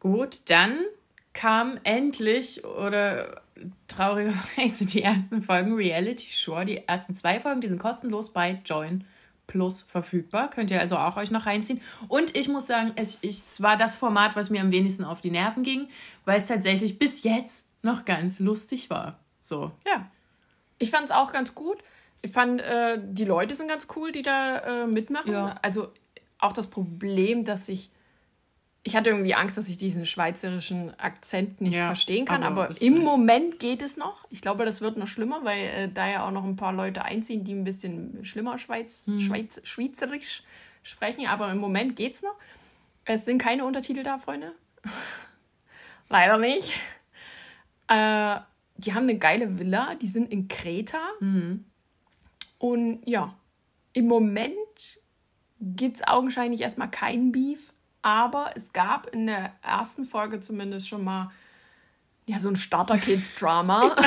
Gut, 0.00 0.42
dann 0.46 0.84
kam 1.32 1.78
endlich 1.84 2.64
oder 2.64 3.42
traurigerweise 3.86 4.86
die 4.86 5.02
ersten 5.02 5.42
Folgen 5.42 5.74
Reality 5.74 6.26
Shore. 6.26 6.64
Die 6.64 6.86
ersten 6.86 7.16
zwei 7.16 7.40
Folgen, 7.40 7.60
die 7.60 7.68
sind 7.68 7.78
kostenlos 7.78 8.32
bei 8.32 8.60
Join 8.64 9.04
Plus 9.46 9.82
verfügbar. 9.82 10.50
Könnt 10.50 10.70
ihr 10.70 10.78
also 10.78 10.98
auch 10.98 11.16
euch 11.16 11.30
noch 11.30 11.46
reinziehen. 11.46 11.80
Und 12.08 12.36
ich 12.36 12.48
muss 12.48 12.66
sagen, 12.66 12.92
es, 12.96 13.18
es 13.22 13.62
war 13.62 13.76
das 13.78 13.96
Format, 13.96 14.36
was 14.36 14.50
mir 14.50 14.60
am 14.60 14.72
wenigsten 14.72 15.04
auf 15.04 15.20
die 15.22 15.30
Nerven 15.30 15.62
ging, 15.62 15.88
weil 16.26 16.36
es 16.36 16.46
tatsächlich 16.46 16.98
bis 16.98 17.22
jetzt 17.22 17.66
noch 17.82 18.04
ganz 18.04 18.40
lustig 18.40 18.90
war. 18.90 19.18
So. 19.40 19.72
Ja. 19.86 20.10
Ich 20.78 20.90
fand 20.90 21.06
es 21.06 21.10
auch 21.10 21.32
ganz 21.32 21.54
gut. 21.54 21.78
Ich 22.22 22.32
fand, 22.32 22.60
äh, 22.60 22.98
die 23.02 23.24
Leute 23.24 23.54
sind 23.54 23.68
ganz 23.68 23.86
cool, 23.96 24.10
die 24.12 24.22
da 24.22 24.82
äh, 24.82 24.86
mitmachen. 24.86 25.32
Ja. 25.32 25.54
Also 25.62 25.92
auch 26.38 26.52
das 26.52 26.66
Problem, 26.68 27.44
dass 27.44 27.68
ich. 27.68 27.90
Ich 28.84 28.96
hatte 28.96 29.10
irgendwie 29.10 29.34
Angst, 29.34 29.58
dass 29.58 29.68
ich 29.68 29.76
diesen 29.76 30.06
schweizerischen 30.06 30.98
Akzent 30.98 31.60
nicht 31.60 31.74
Ja, 31.74 31.86
verstehen 31.86 32.24
kann, 32.24 32.42
aber 32.42 32.66
aber, 32.68 32.80
im 32.80 32.94
nicht. 32.94 33.04
Moment 33.04 33.58
geht 33.58 33.82
es 33.82 33.96
noch. 33.98 34.24
Ich 34.30 34.40
glaube, 34.40 34.64
das 34.64 34.80
wird 34.80 34.96
noch 34.96 35.08
schlimmer, 35.08 35.40
weil 35.44 35.66
äh, 35.66 35.88
da 35.92 36.08
ja 36.08 36.26
auch 36.26 36.30
noch 36.30 36.44
ein 36.44 36.56
paar 36.56 36.72
Leute 36.72 37.04
einziehen, 37.04 37.44
die 37.44 37.52
ein 37.52 37.64
bisschen 37.64 38.24
schlimmer 38.24 38.56
Schweiz, 38.56 39.02
Hm. 39.06 39.20
Schweiz, 39.20 39.60
Schweizerisch 39.64 40.42
sprechen. 40.82 41.26
Aber 41.26 41.50
im 41.50 41.58
Moment 41.58 41.96
geht's 41.96 42.22
noch. 42.22 42.34
Es 43.04 43.24
sind 43.26 43.42
keine 43.42 43.64
Untertitel 43.64 44.02
da, 44.04 44.18
Freunde. 44.18 44.52
Leider 46.08 46.38
nicht. 46.38 46.80
Äh, 47.88 48.36
die 48.76 48.94
haben 48.94 49.02
eine 49.04 49.18
geile 49.18 49.58
Villa, 49.58 49.96
die 49.96 50.06
sind 50.06 50.30
in 50.32 50.46
Kreta. 50.48 51.00
Und 52.58 53.02
ja, 53.06 53.34
im 53.92 54.06
Moment 54.06 54.98
gibt 55.60 55.96
es 55.96 56.06
augenscheinlich 56.06 56.60
erstmal 56.60 56.90
keinen 56.90 57.32
Beef, 57.32 57.72
aber 58.02 58.52
es 58.54 58.72
gab 58.72 59.06
in 59.14 59.26
der 59.26 59.52
ersten 59.62 60.04
Folge 60.04 60.40
zumindest 60.40 60.88
schon 60.88 61.04
mal 61.04 61.30
ja, 62.26 62.38
so 62.38 62.48
ein 62.48 62.56
Starter-Kid-Drama. 62.56 63.96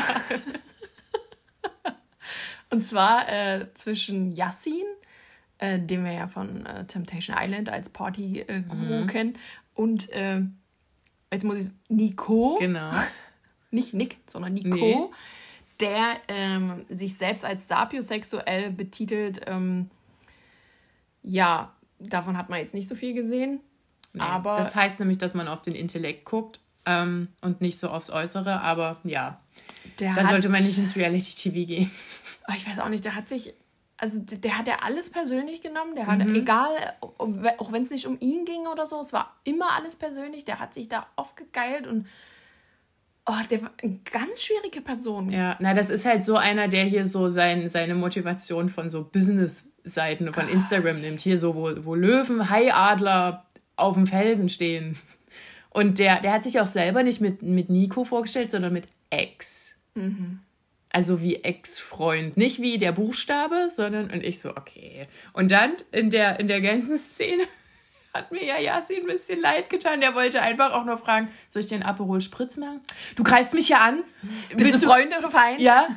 Und 2.70 2.86
zwar 2.86 3.28
äh, 3.30 3.74
zwischen 3.74 4.32
Yassin, 4.32 4.86
äh, 5.58 5.80
den 5.80 6.06
wir 6.06 6.14
ja 6.14 6.28
von 6.28 6.66
äh, 6.66 6.86
Temptation 6.88 7.36
Island 7.38 7.70
als 7.70 7.90
Party-Guru 7.90 9.08
kennen, 9.08 9.38
und 9.74 10.10
äh, 10.12 10.42
jetzt 11.32 11.44
muss 11.44 11.58
ich 11.58 11.72
Nico 11.90 12.58
Genau. 12.60 12.92
nicht 13.72 13.94
Nick, 13.94 14.18
sondern 14.28 14.54
Nico, 14.54 14.76
Nee. 14.76 15.10
Der 15.82 16.18
ähm, 16.28 16.86
sich 16.90 17.18
selbst 17.18 17.44
als 17.44 17.68
sapiosexuell 17.68 18.72
betitelt. 18.72 19.42
Ähm, 19.48 19.90
ja, 21.24 21.74
davon 22.00 22.38
hat 22.38 22.50
man 22.50 22.60
jetzt 22.60 22.74
nicht 22.74 22.88
so 22.88 22.96
viel 22.96 23.14
gesehen. 23.14 23.60
Nee, 24.14 24.22
aber 24.22 24.58
das 24.58 24.76
heißt 24.76 25.00
nämlich, 25.00 25.18
dass 25.18 25.34
man 25.34 25.48
auf 25.48 25.62
den 25.62 25.74
Intellekt 25.76 26.26
guckt 26.26 26.60
ähm, 26.86 27.30
und 27.42 27.62
nicht 27.62 27.80
so 27.80 27.90
aufs 27.90 28.10
Äußere. 28.10 28.62
Aber 28.62 28.98
ja, 29.04 29.40
da 29.98 30.16
hat, 30.16 30.26
sollte 30.26 30.50
man 30.50 30.64
nicht 30.64 30.78
ins 30.78 30.96
Reality-TV 30.96 31.66
gehen. 31.66 31.92
Oh, 32.50 32.54
ich 32.56 32.68
weiß 32.68 32.80
auch 32.80 32.90
nicht, 32.90 33.06
der 33.06 33.14
hat 33.16 33.30
sich, 33.30 33.54
also 33.98 34.20
der, 34.20 34.58
hat 34.58 34.68
ja 34.68 34.80
alles 34.82 35.12
persönlich 35.12 35.62
genommen. 35.62 35.96
Der 35.96 36.08
hat, 36.08 36.18
Mhm. 36.18 36.34
egal, 36.34 36.72
auch 37.00 37.72
wenn 37.72 37.84
es 37.84 37.92
nicht 37.92 38.08
um 38.08 38.18
ihn 38.20 38.46
ging 38.46 38.66
oder 38.66 38.88
so, 38.88 39.00
es 39.00 39.14
war 39.14 39.36
immer 39.44 39.74
alles 39.74 39.96
persönlich. 39.96 40.44
Der 40.44 40.60
hat 40.60 40.74
sich 40.74 40.90
da 40.90 41.06
oft 41.16 41.38
gegeilt 41.38 41.86
und 41.86 42.08
oh, 43.26 43.34
der 43.50 43.62
war 43.62 43.72
eine 43.82 44.00
ganz 44.12 44.44
schwierige 44.44 44.82
Person. 44.82 45.32
Ja, 45.32 45.58
na, 45.60 45.74
das 45.74 45.90
ist 45.90 46.06
halt 46.06 46.24
so 46.24 46.38
einer, 46.38 46.68
der 46.68 46.86
hier 46.86 47.06
so 47.06 47.28
sein, 47.28 47.70
seine 47.70 47.96
Motivation 47.96 48.70
von 48.70 48.90
so 48.90 49.04
Business-Seiten 49.04 50.34
von 50.34 50.48
Instagram 50.50 51.02
nimmt. 51.02 51.22
Hier 51.22 51.38
so, 51.38 51.56
wo, 51.56 51.72
wo 51.86 51.96
Löwen, 51.96 52.50
Haiadler 52.50 53.46
auf 53.76 53.96
dem 53.96 54.08
Felsen 54.08 54.50
stehen. 54.50 54.98
Und 55.70 56.00
der, 56.00 56.20
der 56.20 56.34
hat 56.34 56.44
sich 56.44 56.60
auch 56.60 56.68
selber 56.68 57.04
nicht 57.04 57.22
mit, 57.22 57.42
mit 57.42 57.70
Nico 57.70 58.04
vorgestellt, 58.04 58.52
sondern 58.52 58.74
mit 58.74 58.88
Ex. 59.10 59.80
Also 60.90 61.22
wie 61.22 61.38
Ex-Freund. 61.38 62.36
Nicht 62.36 62.62
wie 62.62 62.78
der 62.78 62.92
Buchstabe, 62.92 63.70
sondern 63.74 64.12
und 64.12 64.24
ich 64.24 64.42
so, 64.42 64.50
okay. 64.50 65.08
Und 65.32 65.52
dann 65.52 65.74
in 65.92 66.10
der, 66.10 66.40
in 66.40 66.48
der 66.48 66.60
ganzen 66.60 66.98
Szene 66.98 67.44
hat 68.14 68.32
mir 68.32 68.44
ja 68.44 68.58
Yassi 68.58 68.98
ein 68.98 69.06
bisschen 69.06 69.40
leid 69.42 69.70
getan. 69.70 70.02
Der 70.02 70.16
wollte 70.16 70.42
einfach 70.42 70.72
auch 70.74 70.86
nur 70.86 70.98
fragen, 70.98 71.30
soll 71.50 71.62
ich 71.62 71.68
dir 71.68 71.76
einen 71.76 71.84
Aperol 71.84 72.22
Spritz 72.22 72.58
machen? 72.58 72.82
Du 73.16 73.24
greifst 73.24 73.54
mich 73.54 73.70
ja 73.70 73.78
an. 73.80 74.04
Bist 74.56 74.76
du 74.76 74.80
Freund 74.88 75.16
oder 75.18 75.30
Feind? 75.30 75.62
Ja. 75.62 75.88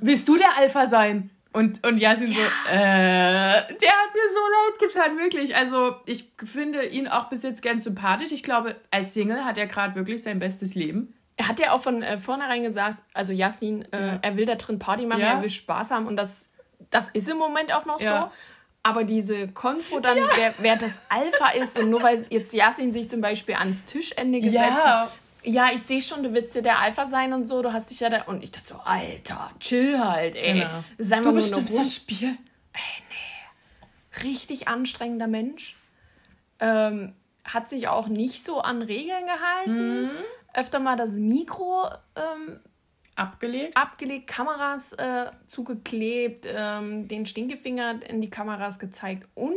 Willst 0.00 0.28
du 0.28 0.36
der 0.36 0.56
Alpha 0.58 0.86
sein? 0.86 1.30
Und, 1.52 1.86
und 1.86 1.98
Yasin 1.98 2.26
so, 2.32 2.40
äh, 2.40 2.42
der 2.72 3.60
hat 3.60 4.12
mir 4.12 4.28
so 4.32 4.40
leid 4.50 4.78
getan, 4.80 5.18
wirklich. 5.18 5.54
Also 5.54 5.94
ich 6.04 6.32
finde 6.44 6.84
ihn 6.84 7.06
auch 7.06 7.28
bis 7.28 7.44
jetzt 7.44 7.62
ganz 7.62 7.84
sympathisch. 7.84 8.32
Ich 8.32 8.42
glaube, 8.42 8.74
als 8.90 9.14
Single 9.14 9.44
hat 9.44 9.56
er 9.56 9.66
gerade 9.66 9.94
wirklich 9.94 10.22
sein 10.22 10.40
bestes 10.40 10.74
Leben. 10.74 11.14
Er 11.36 11.46
hat 11.48 11.60
ja 11.60 11.72
auch 11.72 11.80
von 11.80 12.02
äh, 12.02 12.18
vornherein 12.18 12.62
gesagt, 12.64 12.98
also 13.12 13.32
Yassin, 13.32 13.84
äh, 13.92 14.06
Ja. 14.06 14.18
er 14.22 14.36
will 14.36 14.46
da 14.46 14.56
drin 14.56 14.78
Party 14.80 15.06
machen, 15.06 15.20
Ja. 15.20 15.34
er 15.34 15.42
will 15.42 15.50
Spaß 15.50 15.92
haben 15.92 16.06
und 16.06 16.16
das, 16.16 16.50
das 16.90 17.08
ist 17.10 17.28
im 17.28 17.38
Moment 17.38 17.72
auch 17.72 17.84
noch 17.86 18.00
Ja. 18.00 18.22
so. 18.22 18.30
Aber 18.86 19.04
diese 19.04 19.48
Konfro 19.48 19.98
dann, 19.98 20.18
wer, 20.36 20.54
wer 20.58 20.76
das 20.76 21.00
Alpha 21.08 21.48
ist 21.52 21.78
und 21.78 21.88
nur 21.88 22.02
weil 22.02 22.24
jetzt 22.28 22.52
Yassin 22.52 22.92
sich 22.92 23.08
zum 23.08 23.22
Beispiel 23.22 23.54
ans 23.54 23.86
Tischende 23.86 24.40
gesetzt 24.40 24.84
hat, 24.84 25.10
ja, 25.42 25.68
ich 25.74 25.82
sehe 25.82 26.02
schon, 26.02 26.22
du 26.22 26.32
willst 26.34 26.54
ja 26.54 26.60
der 26.60 26.78
Alpha 26.78 27.06
sein 27.06 27.32
und 27.32 27.44
so, 27.44 27.62
du 27.62 27.72
hast 27.72 27.90
dich 27.90 28.00
ja 28.00 28.10
da. 28.10 28.22
Und 28.24 28.44
ich 28.44 28.50
dachte 28.50 28.66
so, 28.66 28.80
Alter, 28.84 29.50
chill 29.58 29.98
halt, 29.98 30.36
ey. 30.36 30.60
Genau. 30.60 30.84
Ist 30.98 31.12
einfach 31.12 31.30
Du 31.30 31.36
bestimmst 31.36 31.78
das 31.78 31.94
Spiel. 31.94 32.36
richtig 34.22 34.68
anstrengender 34.68 35.26
Mensch. 35.28 35.76
Ähm, 36.60 37.14
hat 37.44 37.68
sich 37.68 37.88
auch 37.88 38.08
nicht 38.08 38.44
so 38.44 38.60
an 38.60 38.82
Regeln 38.82 39.24
gehalten. 39.26 40.10
Öfter 40.54 40.78
mal 40.78 40.96
das 40.96 41.12
Mikro 41.12 41.88
ähm, 42.16 42.60
Abgelegt. 43.16 43.76
abgelegt, 43.76 44.26
Kameras 44.26 44.92
äh, 44.94 45.30
zugeklebt, 45.46 46.46
ähm, 46.48 47.06
den 47.08 47.26
Stinkefinger 47.26 48.00
in 48.08 48.20
die 48.20 48.30
Kameras 48.30 48.78
gezeigt. 48.78 49.28
Und 49.34 49.54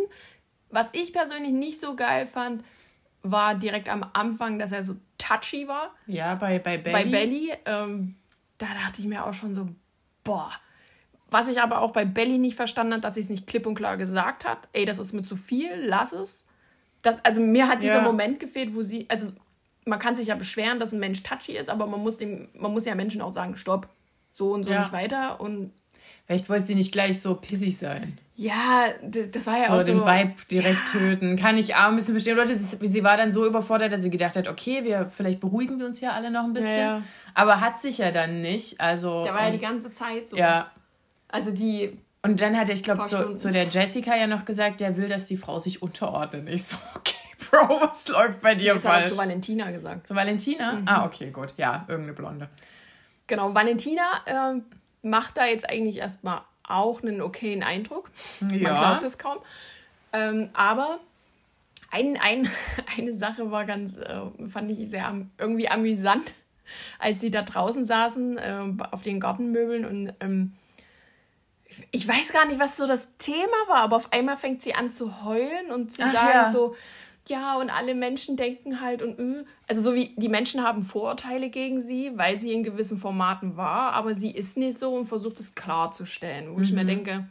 was 0.70 0.90
ich 0.94 1.14
persönlich 1.14 1.52
nicht 1.54 1.80
so 1.80 1.96
geil 1.96 2.28
fand, 2.28 2.64
war 3.24 3.56
direkt 3.56 3.90
am 3.90 4.06
Anfang, 4.14 4.60
dass 4.60 4.72
er 4.72 4.84
so 4.84 4.96
touchy 5.18 5.68
war 5.68 5.94
Ja, 6.06 6.36
bei, 6.36 6.60
bei 6.60 6.78
Belly. 6.78 6.94
bei 6.94 7.06
Belly. 7.06 7.54
Ähm, 7.66 8.16
da 8.58 8.68
dachte 8.68 9.02
ich 9.02 9.08
mir 9.08 9.26
auch 9.26 9.34
schon 9.34 9.54
so, 9.56 9.68
boah. 10.24 10.52
Was 11.30 11.50
ich 11.50 11.62
aber 11.62 11.82
auch 11.82 11.92
bei 11.92 12.06
Belly 12.06 12.38
nicht 12.38 12.56
verstanden 12.56 12.94
habe, 12.94 13.02
dass 13.02 13.16
sie 13.16 13.22
es 13.22 13.30
nicht 13.30 13.48
klipp 13.48 13.66
und 13.66 13.76
klar 13.76 13.98
gesagt 13.98 14.46
hat. 14.46 14.70
Ey, 14.72 14.86
das 14.86 14.98
ist 15.00 15.12
mir 15.14 15.24
zu 15.24 15.36
viel, 15.36 15.72
lass 15.76 16.14
es. 16.14 16.46
Das, 17.02 17.18
also 17.26 17.42
mir 17.42 17.68
hat 17.68 17.84
dieser 17.84 17.98
Ja. 17.98 18.02
Moment 18.02 18.40
gefehlt, 18.40 18.74
wo 18.74 18.82
sie, 18.82 19.06
also 19.10 19.34
man 19.88 20.00
kann 20.00 20.16
sich 20.16 20.28
ja 20.28 20.36
beschweren, 20.36 20.80
dass 20.80 20.92
ein 20.94 21.00
Mensch 21.00 21.24
touchy 21.24 21.54
ist, 21.58 21.70
aber 21.70 21.88
man 21.88 22.02
muss 22.02 22.18
dem, 22.18 22.48
man 22.54 22.72
muss 22.74 22.86
ja 22.86 22.94
Menschen 22.96 23.22
auch 23.22 23.34
sagen, 23.34 23.56
stopp, 23.56 23.88
so 24.34 24.52
und 24.54 24.64
so 24.66 24.72
Ja. 24.72 24.82
nicht 24.82 24.92
weiter. 24.92 25.40
Und 25.42 25.72
Vielleicht 26.26 26.50
wollte 26.50 26.66
sie 26.66 26.76
nicht 26.76 26.92
gleich 26.92 27.22
so 27.22 27.36
pissig 27.36 27.78
sein. 27.78 28.18
ja, 28.36 28.88
d- 29.02 29.28
das 29.32 29.48
war 29.48 29.58
ja 29.58 29.68
So 29.68 29.74
auch 29.74 29.80
so. 29.80 29.86
den 29.86 30.02
Vibe 30.06 30.34
direkt 30.52 30.90
töten. 30.92 31.38
Kann 31.38 31.58
ich 31.58 31.74
auch 31.76 31.88
ein 31.88 31.96
bisschen 31.96 32.14
verstehen. 32.16 32.36
Leute, 32.36 32.54
sie, 32.56 32.78
sie 32.90 33.04
war 33.04 33.16
dann 33.16 33.32
so 33.32 33.46
überfordert, 33.48 33.94
dass 33.94 34.02
sie 34.02 34.10
gedacht 34.10 34.36
hat, 34.36 34.48
okay, 34.50 34.84
wir, 34.84 35.10
vielleicht 35.10 35.40
beruhigen 35.40 35.80
wir 35.80 35.86
uns 35.86 36.02
ja 36.02 36.12
alle 36.12 36.30
noch 36.30 36.44
ein 36.44 36.52
bisschen. 36.54 36.72
Ja, 36.78 36.98
ja. 36.98 37.02
Aber 37.34 37.62
hat 37.62 37.82
sich 37.82 37.98
ja 38.00 38.12
dann 38.12 38.42
nicht. 38.42 38.80
Also. 38.82 39.24
Der 39.24 39.34
war 39.34 39.46
ja 39.46 39.52
die 39.52 39.58
ganze 39.60 39.92
Zeit 39.94 40.28
so. 40.28 40.36
ja. 40.36 40.70
Also 41.30 41.52
die, 41.52 41.98
Und 42.24 42.42
dann 42.42 42.58
hat 42.58 42.68
er, 42.68 42.76
ich 42.76 42.84
glaube, 42.84 43.04
zu, 43.04 43.36
zu 43.36 43.52
der 43.52 43.64
Jessica 43.66 44.16
ja 44.18 44.28
noch 44.28 44.44
gesagt, 44.44 44.82
der 44.82 44.98
will, 44.98 45.08
dass 45.08 45.26
die 45.28 45.38
Frau 45.38 45.60
sich 45.60 45.82
unterordnet. 45.82 46.50
Ich 46.50 46.66
so, 46.66 46.76
okay, 46.96 47.16
Bro, 47.52 47.82
was 47.82 48.08
läuft 48.08 48.42
bei 48.42 48.56
dir 48.56 48.78
falsch? 48.80 49.12
zu 49.12 49.18
Valentina 49.18 49.72
gesagt. 49.72 50.08
Zu 50.08 50.16
Valentina? 50.16 50.74
Mhm. 50.74 50.88
Ah, 50.88 51.06
okay, 51.06 51.30
gut. 51.32 51.54
Ja, 51.58 51.86
irgendeine 51.88 52.14
Blonde. 52.14 52.50
Genau, 53.28 53.54
Valentina 53.54 54.02
ähm, 54.26 54.66
macht 55.02 55.38
da 55.38 55.46
jetzt 55.46 55.70
eigentlich 55.70 55.98
erstmal 55.98 56.42
auch 56.68 57.02
einen 57.02 57.22
okayen 57.22 57.64
Eindruck. 57.64 58.10
Man 58.42 58.60
Ja. 58.60 58.76
glaubt 58.76 59.04
es 59.04 59.18
kaum. 59.18 59.38
Ähm, 60.14 60.50
aber 60.54 61.00
ein, 61.92 62.18
ein, 62.20 62.50
eine 62.98 63.14
Sache 63.14 63.52
war 63.52 63.66
ganz, 63.66 63.98
äh, 63.98 64.22
fand 64.50 64.72
ich 64.72 64.90
sehr 64.90 65.14
irgendwie 65.38 65.70
amüsant, 65.70 66.34
als 67.00 67.22
sie 67.22 67.32
da 67.32 67.42
draußen 67.44 67.86
saßen 67.86 68.40
ähm, 68.42 68.82
auf 68.92 69.02
den 69.04 69.20
Gartenmöbeln 69.20 69.86
und 69.86 70.14
ähm, 70.20 70.54
ich 71.92 72.08
weiß 72.08 72.32
gar 72.32 72.46
nicht, 72.46 72.60
was 72.60 72.78
so 72.78 72.88
das 72.88 73.10
Thema 73.18 73.58
war, 73.68 73.82
aber 73.82 73.98
auf 73.98 74.12
einmal 74.14 74.38
fängt 74.38 74.62
sie 74.62 74.74
an 74.74 74.90
zu 74.90 75.24
heulen 75.26 75.70
und 75.72 75.92
zu 75.92 76.02
Ach, 76.02 76.14
sagen 76.14 76.30
ja. 76.30 76.50
so, 76.50 76.76
ja, 77.30 77.58
und 77.58 77.70
alle 77.70 77.96
Menschen 77.96 78.38
denken 78.38 78.82
halt 78.82 79.02
und 79.02 79.20
öh. 79.20 79.44
Also 79.68 79.82
so 79.82 79.94
wie 79.94 80.16
die 80.18 80.30
Menschen 80.30 80.64
haben 80.64 80.84
Vorurteile 80.84 81.50
gegen 81.50 81.82
sie, 81.82 82.12
weil 82.16 82.40
sie 82.40 82.54
in 82.54 82.64
gewissen 82.64 82.98
Formaten 82.98 83.58
war, 83.58 83.94
aber 83.94 84.16
sie 84.16 84.32
ist 84.32 84.58
nicht 84.58 84.78
so 84.78 84.96
und 84.96 85.06
versucht 85.06 85.40
es 85.40 85.56
klarzustellen, 85.56 86.56
wo 86.56 86.60
ich 86.60 86.72
mir 86.72 86.86
denke, 86.86 87.28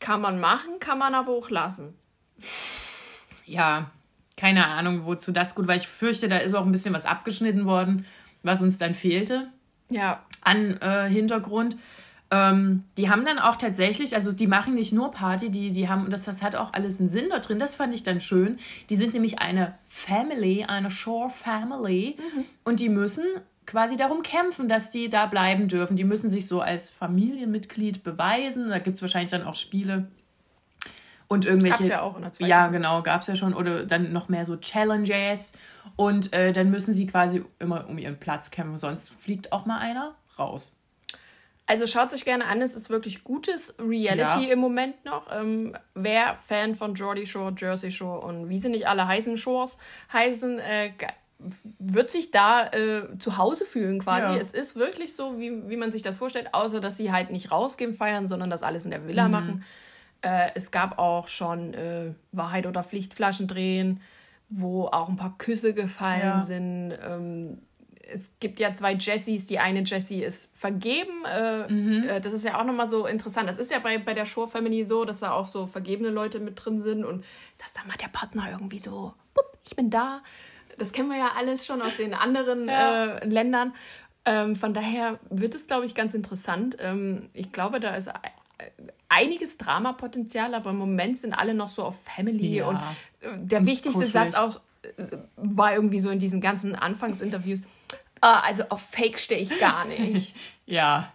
kann 0.00 0.20
man 0.20 0.40
machen, 0.40 0.78
kann 0.80 0.98
man 0.98 1.14
aber 1.14 1.32
auch 1.32 1.50
lassen. 1.50 1.94
Ja, 3.44 3.90
keine 4.36 4.66
Ahnung, 4.66 5.06
wozu 5.06 5.32
das 5.32 5.54
gut 5.54 5.66
war. 5.66 5.76
Ich 5.76 5.88
fürchte, 5.88 6.28
da 6.28 6.38
ist 6.38 6.54
auch 6.54 6.66
ein 6.66 6.72
bisschen 6.72 6.94
was 6.94 7.06
abgeschnitten 7.06 7.64
worden, 7.64 8.06
was 8.42 8.62
uns 8.62 8.78
dann 8.78 8.94
fehlte 8.94 9.48
Ja, 9.88 10.22
an 10.42 10.76
äh, 10.80 11.08
Hintergrund. 11.08 11.76
Ähm, 12.30 12.84
die 12.96 13.08
haben 13.08 13.24
dann 13.24 13.38
auch 13.38 13.56
tatsächlich, 13.56 14.14
also 14.14 14.32
die 14.32 14.48
machen 14.48 14.74
nicht 14.74 14.92
nur 14.92 15.12
Party, 15.12 15.50
die, 15.50 15.70
die 15.70 15.88
haben, 15.88 16.10
das, 16.10 16.24
das 16.24 16.42
hat 16.42 16.56
auch 16.56 16.72
alles 16.72 16.98
einen 16.98 17.08
Sinn 17.08 17.26
da 17.30 17.38
drin, 17.38 17.58
das 17.58 17.76
fand 17.76 17.94
ich 17.94 18.02
dann 18.02 18.20
schön. 18.20 18.58
Die 18.90 18.96
sind 18.96 19.14
nämlich 19.14 19.38
eine 19.38 19.74
Family, 19.86 20.64
eine 20.64 20.90
Shore 20.90 21.30
Family 21.30 22.16
und 22.64 22.80
die 22.80 22.88
müssen 22.88 23.24
quasi 23.64 23.96
darum 23.96 24.22
kämpfen, 24.22 24.68
dass 24.68 24.90
die 24.90 25.08
da 25.08 25.26
bleiben 25.26 25.68
dürfen. 25.68 25.96
Die 25.96 26.04
müssen 26.04 26.30
sich 26.30 26.46
so 26.46 26.60
als 26.60 26.90
Familienmitglied 26.90 28.02
beweisen. 28.02 28.70
Da 28.70 28.78
gibt 28.78 28.96
es 28.96 29.02
wahrscheinlich 29.02 29.30
dann 29.30 29.44
auch 29.44 29.54
Spiele 29.54 30.08
und 31.28 31.44
irgendwelche. 31.44 31.78
Gab's 31.78 31.88
ja 31.88 32.02
auch 32.02 32.16
in 32.16 32.22
der 32.22 32.32
zweiten. 32.32 32.50
Ja, 32.50 32.68
genau, 32.68 33.02
gab 33.02 33.22
es 33.22 33.26
ja 33.26 33.36
schon. 33.36 33.54
Oder 33.54 33.84
dann 33.84 34.12
noch 34.12 34.28
mehr 34.28 34.46
so 34.46 34.56
Challenges. 34.56 35.52
Und 35.96 36.32
äh, 36.32 36.52
dann 36.52 36.70
müssen 36.70 36.94
sie 36.94 37.06
quasi 37.06 37.44
immer 37.58 37.88
um 37.88 37.98
ihren 37.98 38.18
Platz 38.18 38.50
kämpfen, 38.50 38.76
sonst 38.76 39.08
fliegt 39.08 39.52
auch 39.52 39.66
mal 39.66 39.78
einer 39.78 40.14
raus. 40.38 40.76
Also 41.66 41.86
schaut 41.88 42.14
euch 42.14 42.24
gerne 42.24 42.46
an, 42.46 42.62
es 42.62 42.76
ist 42.76 42.90
wirklich 42.90 43.24
gutes 43.24 43.74
Reality 43.80 44.46
Ja. 44.46 44.52
im 44.52 44.60
Moment 44.60 45.04
noch. 45.04 45.26
Ähm, 45.36 45.76
wer 45.94 46.36
Fan 46.46 46.76
von 46.76 46.94
Geordie 46.94 47.26
Shore, 47.26 47.52
Jersey 47.56 47.90
Shore 47.90 48.20
und 48.24 48.48
wie 48.48 48.58
sie 48.58 48.68
nicht 48.68 48.86
alle 48.86 49.06
heißen 49.08 49.36
Shores 49.36 49.76
heißen, 50.12 50.60
äh, 50.60 50.92
wird 51.78 52.10
sich 52.10 52.30
da 52.30 52.68
äh, 52.68 53.18
zu 53.18 53.36
Hause 53.36 53.64
fühlen 53.66 53.98
quasi. 54.00 54.32
Ja. 54.34 54.40
Es 54.40 54.52
ist 54.52 54.76
wirklich 54.76 55.14
so, 55.16 55.38
wie, 55.38 55.68
wie 55.68 55.76
man 55.76 55.90
sich 55.92 56.02
das 56.02 56.16
vorstellt, 56.16 56.54
außer 56.54 56.80
dass 56.80 56.96
sie 56.96 57.10
halt 57.12 57.30
nicht 57.30 57.50
rausgehen 57.50 57.94
feiern, 57.94 58.26
sondern 58.28 58.48
das 58.48 58.62
alles 58.62 58.84
in 58.84 58.90
der 58.92 59.00
Mhm. 59.00 59.08
Villa 59.08 59.28
machen. 59.28 59.64
Äh, 60.22 60.50
es 60.54 60.70
gab 60.70 60.98
auch 60.98 61.28
schon 61.28 61.74
äh, 61.74 62.12
Wahrheit 62.32 62.66
oder 62.66 62.82
Pflichtflaschen 62.84 63.48
drehen, 63.48 64.00
wo 64.48 64.86
auch 64.86 65.08
ein 65.08 65.16
paar 65.16 65.36
Küsse 65.36 65.74
gefallen 65.74 66.20
Ja. 66.20 66.38
sind. 66.38 66.96
Ähm, 67.04 67.58
es 68.12 68.30
gibt 68.40 68.60
ja 68.60 68.72
zwei 68.72 68.94
Jessies. 68.94 69.46
Die 69.46 69.58
eine 69.58 69.80
Jessie 69.84 70.22
ist 70.22 70.56
vergeben. 70.56 71.24
Äh, 71.24 71.72
Mhm. 71.72 72.08
äh, 72.08 72.20
das 72.20 72.32
ist 72.32 72.44
ja 72.44 72.60
auch 72.60 72.64
nochmal 72.64 72.86
so 72.86 73.06
interessant. 73.06 73.48
Das 73.48 73.58
ist 73.58 73.70
ja 73.70 73.78
bei, 73.78 73.98
bei 73.98 74.14
der 74.14 74.24
Shore 74.24 74.48
Family 74.48 74.84
so, 74.84 75.04
dass 75.04 75.20
da 75.20 75.32
auch 75.32 75.46
so 75.46 75.66
vergebene 75.66 76.10
Leute 76.10 76.38
mit 76.40 76.64
drin 76.64 76.80
sind 76.80 77.04
und 77.04 77.24
dass 77.58 77.72
da 77.72 77.80
mal 77.86 77.96
der 77.96 78.08
Partner 78.08 78.48
irgendwie 78.52 78.78
so, 78.78 79.12
bupp, 79.34 79.58
ich 79.64 79.74
bin 79.76 79.90
da. 79.90 80.22
Das 80.78 80.92
kennen 80.92 81.08
wir 81.08 81.16
ja 81.18 81.30
alles 81.36 81.64
schon 81.66 81.80
aus 81.82 81.96
den 81.96 82.14
anderen 82.14 82.68
Ja. 82.68 83.16
äh, 83.16 83.26
Ländern. 83.26 83.74
Ähm, 84.24 84.56
von 84.56 84.74
daher 84.74 85.18
wird 85.30 85.54
es, 85.54 85.66
glaube 85.66 85.86
ich, 85.86 85.94
ganz 85.94 86.12
interessant. 86.14 86.76
Ähm, 86.80 87.28
ich 87.32 87.52
glaube, 87.52 87.80
da 87.80 87.94
ist 87.94 88.10
einiges 89.08 89.56
Dramapotenzial, 89.58 90.54
aber 90.54 90.70
im 90.70 90.78
Moment 90.78 91.18
sind 91.18 91.32
alle 91.34 91.54
noch 91.54 91.68
so 91.68 91.84
auf 91.84 92.02
Family. 92.04 92.56
Ja. 92.56 92.68
Und 92.68 92.76
äh, 93.20 93.38
der 93.38 93.64
wichtigste 93.66 94.04
kuschelig. 94.04 94.12
Satz 94.12 94.34
auch 94.34 94.60
äh, 94.96 95.06
war 95.36 95.74
irgendwie 95.74 96.00
so 96.00 96.10
in 96.10 96.18
diesen 96.18 96.40
ganzen 96.40 96.74
Anfangsinterviews. 96.74 97.62
Ah, 98.20 98.40
also 98.40 98.64
auf 98.68 98.82
Fake 98.82 99.18
stehe 99.18 99.40
ich 99.40 99.58
gar 99.60 99.84
nicht. 99.86 100.34
Ja, 100.68 101.12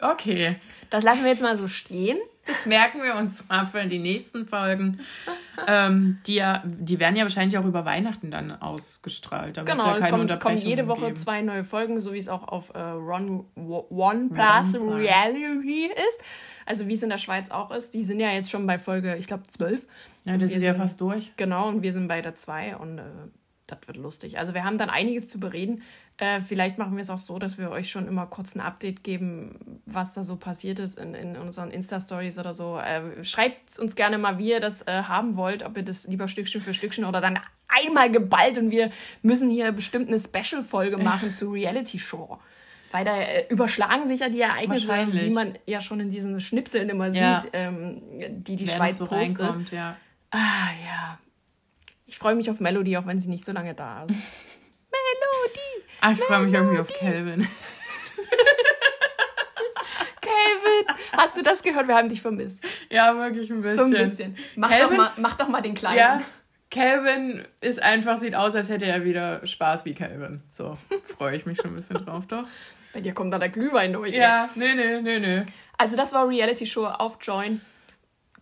okay. 0.00 0.56
Das 0.88 1.04
lassen 1.04 1.22
wir 1.22 1.30
jetzt 1.30 1.42
mal 1.42 1.58
so 1.58 1.68
stehen. 1.68 2.16
Das 2.46 2.64
merken 2.64 3.02
wir 3.02 3.16
uns 3.16 3.46
mal 3.48 3.66
für 3.66 3.84
die 3.84 3.98
nächsten 3.98 4.46
Folgen. 4.46 5.00
ähm, 5.66 6.18
die, 6.26 6.36
ja, 6.36 6.62
die 6.64 6.98
werden 6.98 7.16
ja 7.16 7.24
wahrscheinlich 7.24 7.58
auch 7.58 7.64
über 7.64 7.84
Weihnachten 7.84 8.30
dann 8.30 8.52
ausgestrahlt. 8.52 9.56
Da 9.58 9.64
Genau, 9.64 9.84
ja 9.84 9.94
es 9.96 10.00
keine 10.00 10.38
kommen, 10.38 10.56
jede 10.56 10.88
Woche 10.88 11.06
geben. 11.06 11.16
zwei 11.16 11.42
neue 11.42 11.64
Folgen, 11.64 12.00
so 12.00 12.14
wie 12.14 12.18
es 12.18 12.28
auch 12.28 12.48
auf 12.48 12.70
äh, 12.74 12.78
Ron, 12.78 13.44
One 13.54 14.30
Plus. 14.32 14.74
Reality 14.74 15.90
ist. 15.90 16.20
Also 16.64 16.88
wie 16.88 16.94
es 16.94 17.02
in 17.02 17.10
der 17.10 17.18
Schweiz 17.18 17.50
auch 17.50 17.70
ist. 17.72 17.92
Die 17.92 18.04
sind 18.04 18.20
ja 18.20 18.30
jetzt 18.30 18.50
schon 18.50 18.66
bei 18.66 18.78
Folge, 18.78 19.16
ich 19.16 19.26
glaube, 19.26 19.42
12. 19.48 19.84
Ja, 20.24 20.38
das 20.38 20.52
ist 20.52 20.62
ja 20.62 20.74
fast 20.74 21.00
durch. 21.00 21.32
Genau, 21.36 21.68
und 21.68 21.82
wir 21.82 21.92
sind 21.92 22.08
bei 22.08 22.22
der 22.22 22.34
2 22.34 22.76
und 22.76 22.98
äh, 22.98 23.02
das 23.66 23.78
wird 23.86 23.96
lustig. 23.96 24.38
Also 24.38 24.54
wir 24.54 24.64
haben 24.64 24.78
dann 24.78 24.90
einiges 24.90 25.28
zu 25.28 25.40
bereden. 25.40 25.82
Äh, 26.18 26.40
vielleicht 26.40 26.78
machen 26.78 26.96
wir 26.96 27.02
es 27.02 27.10
auch 27.10 27.18
so, 27.18 27.38
dass 27.38 27.58
wir 27.58 27.70
euch 27.70 27.90
schon 27.90 28.06
immer 28.06 28.26
kurz 28.26 28.54
ein 28.54 28.60
Update 28.60 29.02
geben, 29.02 29.80
was 29.86 30.14
da 30.14 30.24
so 30.24 30.36
passiert 30.36 30.78
ist 30.78 30.98
in, 30.98 31.14
in 31.14 31.36
unseren 31.36 31.70
Insta-Stories 31.70 32.38
oder 32.38 32.54
so. 32.54 32.78
Äh, 32.78 33.24
schreibt 33.24 33.78
uns 33.78 33.96
gerne 33.96 34.18
mal, 34.18 34.38
wie 34.38 34.50
ihr 34.50 34.60
das 34.60 34.82
äh, 34.82 35.02
haben 35.02 35.36
wollt, 35.36 35.64
ob 35.64 35.76
ihr 35.76 35.82
das 35.82 36.06
lieber 36.06 36.28
Stückchen 36.28 36.60
für 36.60 36.74
Stückchen 36.74 37.04
oder 37.04 37.20
dann 37.20 37.38
einmal 37.68 38.10
geballt 38.10 38.56
und 38.58 38.70
wir 38.70 38.90
müssen 39.22 39.50
hier 39.50 39.72
bestimmt 39.72 40.08
eine 40.08 40.18
Special-Folge 40.18 40.96
machen 41.02 41.34
zu 41.34 41.50
Reality-Show. 41.50 42.38
Weil 42.92 43.04
da 43.04 43.16
äh, 43.18 43.46
überschlagen 43.48 44.06
sich 44.06 44.20
ja 44.20 44.28
die 44.28 44.40
Ereignisse, 44.40 44.88
wie 45.10 45.30
man 45.30 45.58
ja 45.66 45.80
schon 45.80 46.00
in 46.00 46.08
diesen 46.08 46.40
Schnipseln 46.40 46.88
immer 46.88 47.08
ja. 47.08 47.40
sieht, 47.40 47.50
ähm, 47.52 48.00
die 48.28 48.56
die 48.56 48.66
Wer 48.68 48.74
Schweiz 48.74 48.98
so 48.98 49.06
postet. 49.06 49.72
Ah 50.30 50.70
ja. 50.84 51.18
Ich 52.06 52.18
freue 52.18 52.36
mich 52.36 52.48
auf 52.50 52.60
Melody, 52.60 52.96
auch 52.96 53.06
wenn 53.06 53.18
sie 53.18 53.28
nicht 53.28 53.44
so 53.44 53.52
lange 53.52 53.74
da 53.74 54.04
ist. 54.04 54.10
Melody! 54.90 55.86
Ach, 56.00 56.12
ich 56.12 56.20
freue 56.20 56.44
mich 56.44 56.54
irgendwie 56.54 56.78
auf 56.78 56.88
Calvin. 56.88 57.48
Calvin, 60.20 60.86
hast 61.12 61.36
du 61.36 61.42
das 61.42 61.62
gehört? 61.62 61.88
Wir 61.88 61.96
haben 61.96 62.08
dich 62.08 62.22
vermisst. 62.22 62.62
Ja, 62.90 63.16
wirklich 63.16 63.50
ein 63.50 63.60
bisschen. 63.60 63.88
So 63.88 63.96
ein 63.96 64.04
bisschen. 64.04 64.36
Mach, 64.54 64.70
Calvin, 64.70 64.96
doch, 64.96 65.04
mal, 65.04 65.12
mach 65.16 65.36
doch 65.36 65.48
mal 65.48 65.60
den 65.60 65.74
Kleinen. 65.74 65.98
Ja, 65.98 66.22
Calvin 66.70 67.44
ist 67.60 67.82
einfach, 67.82 68.18
sieht 68.18 68.34
aus, 68.34 68.54
als 68.54 68.68
hätte 68.68 68.86
er 68.86 69.04
wieder 69.04 69.44
Spaß 69.44 69.84
wie 69.84 69.94
Calvin. 69.94 70.42
So, 70.48 70.76
freue 71.16 71.36
ich 71.36 71.46
mich 71.46 71.58
schon 71.58 71.72
ein 71.72 71.76
bisschen 71.76 71.96
drauf, 71.96 72.26
doch. 72.26 72.44
Bei 72.92 73.00
dir 73.00 73.14
kommt 73.14 73.32
da 73.32 73.38
der 73.38 73.48
Glühwein 73.48 73.92
durch. 73.92 74.14
Ja, 74.14 74.48
nee, 74.54 74.74
nee, 74.74 75.00
nee, 75.00 75.18
nee. 75.18 75.42
Also 75.76 75.96
das 75.96 76.12
war 76.12 76.28
Reality 76.28 76.66
Show 76.66 76.86
auf 76.86 77.18
Join. 77.20 77.60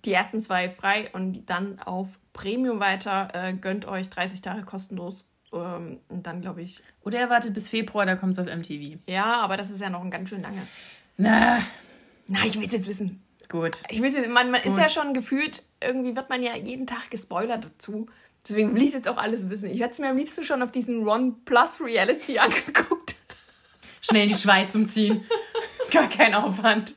Die 0.04 0.12
ersten 0.12 0.38
zwei 0.40 0.68
frei 0.68 1.10
und 1.12 1.48
dann 1.48 1.78
auf 1.80 2.18
Premium 2.32 2.80
weiter. 2.80 3.28
Äh, 3.32 3.54
gönnt 3.54 3.86
euch 3.86 4.10
30 4.10 4.42
Tage 4.42 4.62
kostenlos. 4.62 5.24
Ähm, 5.52 6.00
und 6.08 6.26
dann 6.26 6.40
glaube 6.40 6.62
ich. 6.62 6.82
Oder 7.02 7.18
er 7.18 7.30
wartet 7.30 7.54
bis 7.54 7.68
Februar, 7.68 8.06
da 8.06 8.16
kommt 8.16 8.32
es 8.32 8.38
auf 8.38 8.46
MTV. 8.46 8.98
Ja, 9.06 9.40
aber 9.40 9.56
das 9.56 9.70
ist 9.70 9.80
ja 9.80 9.90
noch 9.90 10.02
ein 10.02 10.10
ganz 10.10 10.28
schön 10.28 10.42
lange. 10.42 10.66
Na. 11.16 11.60
Na, 12.26 12.44
ich 12.44 12.58
will 12.58 12.66
es 12.66 12.72
jetzt 12.72 12.88
wissen. 12.88 13.22
Gut. 13.48 13.82
Ich 13.88 14.00
will 14.00 14.12
jetzt, 14.12 14.28
man, 14.28 14.50
man 14.50 14.62
Gut. 14.62 14.72
ist 14.72 14.78
ja 14.78 14.88
schon 14.88 15.12
gefühlt, 15.12 15.62
irgendwie 15.80 16.16
wird 16.16 16.30
man 16.30 16.42
ja 16.42 16.56
jeden 16.56 16.86
Tag 16.86 17.10
gespoilert 17.10 17.64
dazu. 17.64 18.06
Deswegen 18.46 18.74
will 18.74 18.82
ich 18.82 18.92
jetzt 18.92 19.08
auch 19.08 19.16
alles 19.16 19.48
wissen. 19.48 19.70
Ich 19.70 19.80
hätte 19.80 19.92
es 19.92 19.98
mir 19.98 20.08
am 20.08 20.16
liebsten 20.16 20.44
schon 20.44 20.62
auf 20.62 20.70
diesen 20.70 21.06
Ron 21.06 21.44
Plus 21.44 21.80
Reality 21.80 22.38
angeguckt. 22.38 23.14
Schnell 24.00 24.24
in 24.24 24.28
die 24.28 24.34
Schweiz 24.34 24.74
umziehen. 24.74 25.24
Gar 25.90 26.08
kein 26.08 26.34
Aufwand. 26.34 26.94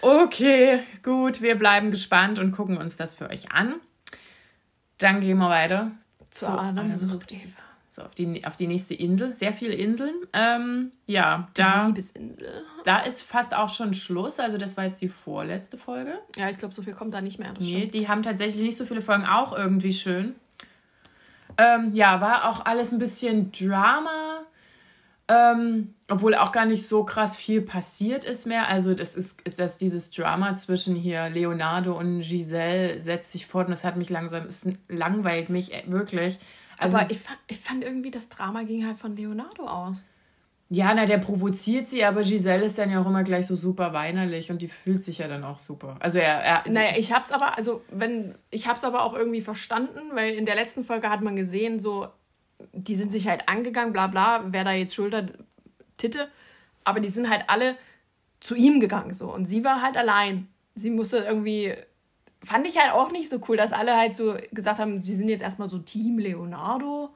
Okay, 0.00 0.80
gut, 1.02 1.42
wir 1.42 1.56
bleiben 1.56 1.90
gespannt 1.90 2.38
und 2.38 2.52
gucken 2.52 2.76
uns 2.76 2.96
das 2.96 3.14
für 3.14 3.28
euch 3.30 3.50
an. 3.52 3.74
Dann 4.98 5.20
gehen 5.20 5.38
wir 5.38 5.48
weiter 5.48 5.92
zu, 6.30 6.46
zu 6.46 6.52
Adam 6.52 6.96
sucht 6.96 7.32
Eva. 7.32 7.42
So, 7.90 8.02
auf 8.02 8.14
die, 8.14 8.46
auf 8.46 8.56
die 8.56 8.66
nächste 8.66 8.94
Insel. 8.94 9.34
Sehr 9.34 9.52
viele 9.52 9.74
Inseln. 9.74 10.14
Ähm, 10.32 10.92
ja, 11.06 11.48
da. 11.54 11.86
Liebesinsel. 11.86 12.64
Da 12.84 13.00
ist 13.00 13.22
fast 13.22 13.56
auch 13.56 13.70
schon 13.70 13.94
Schluss. 13.94 14.38
Also, 14.38 14.56
das 14.56 14.76
war 14.76 14.84
jetzt 14.84 15.00
die 15.00 15.08
vorletzte 15.08 15.78
Folge. 15.78 16.18
Ja, 16.36 16.48
ich 16.48 16.58
glaube, 16.58 16.74
so 16.74 16.82
viel 16.82 16.92
kommt 16.92 17.14
da 17.14 17.20
nicht 17.20 17.38
mehr. 17.38 17.52
Das 17.54 17.64
nee, 17.64 17.78
stimmt. 17.78 17.94
die 17.94 18.08
haben 18.08 18.22
tatsächlich 18.22 18.62
nicht 18.62 18.76
so 18.76 18.84
viele 18.84 19.02
Folgen. 19.02 19.26
Auch 19.26 19.56
irgendwie 19.56 19.92
schön. 19.92 20.36
Ähm, 21.56 21.92
ja, 21.92 22.20
war 22.20 22.48
auch 22.48 22.66
alles 22.66 22.92
ein 22.92 23.00
bisschen 23.00 23.50
Drama. 23.50 24.27
Ähm, 25.28 25.94
obwohl 26.08 26.34
auch 26.34 26.52
gar 26.52 26.64
nicht 26.64 26.86
so 26.88 27.04
krass 27.04 27.36
viel 27.36 27.60
passiert 27.60 28.24
ist 28.24 28.46
mehr. 28.46 28.68
Also 28.68 28.94
das 28.94 29.14
ist, 29.14 29.42
ist 29.42 29.58
das 29.58 29.76
dieses 29.76 30.10
Drama 30.10 30.56
zwischen 30.56 30.96
hier 30.96 31.28
Leonardo 31.28 31.96
und 31.98 32.20
Giselle 32.22 32.98
setzt 32.98 33.32
sich 33.32 33.46
fort 33.46 33.66
und 33.66 33.72
das 33.72 33.84
hat 33.84 33.96
mich 33.98 34.08
langsam, 34.08 34.46
es 34.46 34.66
langweilt 34.88 35.50
mich 35.50 35.74
äh, 35.74 35.82
wirklich. 35.86 36.38
Also 36.78 36.96
Aber 36.96 37.10
ich 37.10 37.18
fand, 37.18 37.38
ich 37.46 37.58
fand 37.58 37.84
irgendwie 37.84 38.10
das 38.10 38.30
Drama 38.30 38.62
ging 38.62 38.86
halt 38.86 38.98
von 38.98 39.14
Leonardo 39.14 39.66
aus. 39.66 40.02
Ja, 40.70 40.92
na, 40.94 41.06
der 41.06 41.18
provoziert 41.18 41.88
sie, 41.88 42.04
aber 42.04 42.22
Giselle 42.22 42.64
ist 42.64 42.76
dann 42.76 42.90
ja 42.90 43.00
auch 43.00 43.06
immer 43.06 43.22
gleich 43.22 43.46
so 43.46 43.56
super 43.56 43.94
weinerlich 43.94 44.50
und 44.50 44.60
die 44.60 44.68
fühlt 44.68 45.02
sich 45.02 45.18
ja 45.18 45.28
dann 45.28 45.42
auch 45.42 45.56
super. 45.56 45.96
Also 46.00 46.18
er, 46.18 46.40
er 46.44 46.64
Naja, 46.70 46.96
ich 46.96 47.12
hab's 47.12 47.32
aber, 47.32 47.56
also 47.56 47.82
wenn, 47.90 48.34
ich 48.50 48.68
hab's 48.68 48.84
aber 48.84 49.02
auch 49.02 49.14
irgendwie 49.14 49.40
verstanden, 49.40 50.00
weil 50.12 50.34
in 50.34 50.44
der 50.44 50.56
letzten 50.56 50.84
Folge 50.84 51.08
hat 51.08 51.22
man 51.22 51.36
gesehen, 51.36 51.78
so, 51.78 52.08
die 52.72 52.94
sind 52.94 53.12
sich 53.12 53.28
halt 53.28 53.48
angegangen, 53.48 53.92
bla 53.92 54.06
bla, 54.06 54.44
wer 54.52 54.64
da 54.64 54.72
jetzt 54.72 54.94
Schulter, 54.94 55.26
Titte, 55.96 56.28
aber 56.84 57.00
die 57.00 57.08
sind 57.08 57.28
halt 57.28 57.44
alle 57.48 57.76
zu 58.40 58.54
ihm 58.54 58.80
gegangen 58.80 59.14
so. 59.14 59.32
Und 59.32 59.46
sie 59.46 59.64
war 59.64 59.82
halt 59.82 59.96
allein. 59.96 60.48
Sie 60.74 60.90
musste 60.90 61.18
irgendwie 61.18 61.74
fand 62.44 62.66
ich 62.66 62.78
halt 62.78 62.92
auch 62.92 63.10
nicht 63.10 63.28
so 63.28 63.40
cool, 63.48 63.56
dass 63.56 63.72
alle 63.72 63.96
halt 63.96 64.14
so 64.14 64.36
gesagt 64.52 64.78
haben, 64.78 65.00
sie 65.02 65.14
sind 65.14 65.28
jetzt 65.28 65.42
erstmal 65.42 65.68
so 65.68 65.78
Team 65.78 66.18
Leonardo 66.18 67.10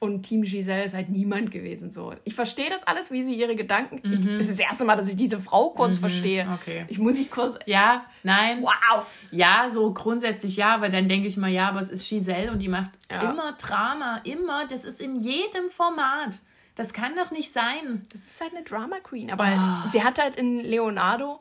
und 0.00 0.22
Team 0.22 0.42
Giselle 0.42 0.84
ist 0.84 0.94
halt 0.94 1.10
niemand 1.10 1.50
gewesen. 1.50 1.90
So. 1.90 2.14
Ich 2.24 2.34
verstehe 2.34 2.70
das 2.70 2.84
alles, 2.84 3.10
wie 3.10 3.22
sie 3.22 3.34
ihre 3.34 3.54
Gedanken. 3.54 4.00
Mhm. 4.02 4.12
Ich, 4.12 4.20
es 4.26 4.48
ist 4.48 4.58
das 4.58 4.58
erste 4.58 4.84
Mal, 4.86 4.96
dass 4.96 5.08
ich 5.08 5.16
diese 5.16 5.38
Frau 5.38 5.70
kurz 5.70 5.96
mhm. 5.96 6.00
verstehe. 6.00 6.48
Okay. 6.54 6.86
Ich 6.88 6.98
muss 6.98 7.18
ich 7.18 7.30
kurz. 7.30 7.58
Ja, 7.66 8.06
nein. 8.22 8.62
Wow. 8.62 9.04
Ja, 9.30 9.68
so 9.70 9.92
grundsätzlich 9.92 10.56
ja, 10.56 10.74
aber 10.74 10.88
dann 10.88 11.06
denke 11.06 11.26
ich 11.26 11.36
mal, 11.36 11.50
ja, 11.50 11.68
aber 11.68 11.80
es 11.80 11.90
ist 11.90 12.08
Giselle 12.08 12.50
und 12.50 12.60
die 12.60 12.68
macht 12.68 12.92
ja. 13.10 13.30
immer 13.30 13.52
Drama. 13.52 14.20
Immer. 14.24 14.66
Das 14.66 14.84
ist 14.84 15.02
in 15.02 15.20
jedem 15.20 15.70
Format. 15.70 16.40
Das 16.76 16.94
kann 16.94 17.14
doch 17.14 17.30
nicht 17.30 17.52
sein. 17.52 18.06
Das 18.10 18.22
ist 18.22 18.40
halt 18.40 18.54
eine 18.54 18.64
Drama 18.64 19.00
Queen. 19.00 19.30
Aber 19.30 19.44
oh. 19.44 19.90
sie 19.90 20.02
hat 20.02 20.18
halt 20.18 20.36
in 20.36 20.60
Leonardo 20.60 21.40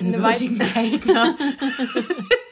einen 0.00 0.14
würdigen 0.22 0.58
Gegner. 0.58 1.36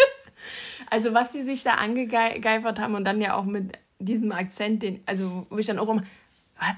also 0.91 1.15
was 1.15 1.33
sie 1.33 1.41
sich 1.41 1.63
da 1.63 1.77
angegeifert 1.77 2.79
haben 2.79 2.95
und 2.95 3.05
dann 3.05 3.23
ja 3.23 3.35
auch 3.35 3.45
mit 3.45 3.79
diesem 4.01 4.33
Akzent, 4.33 4.83
den, 4.83 5.01
also 5.07 5.47
wo 5.51 5.59
ich 5.59 5.67
dann 5.67 5.79
auch 5.79 5.89
immer, 5.89 6.03
was? 6.59 6.77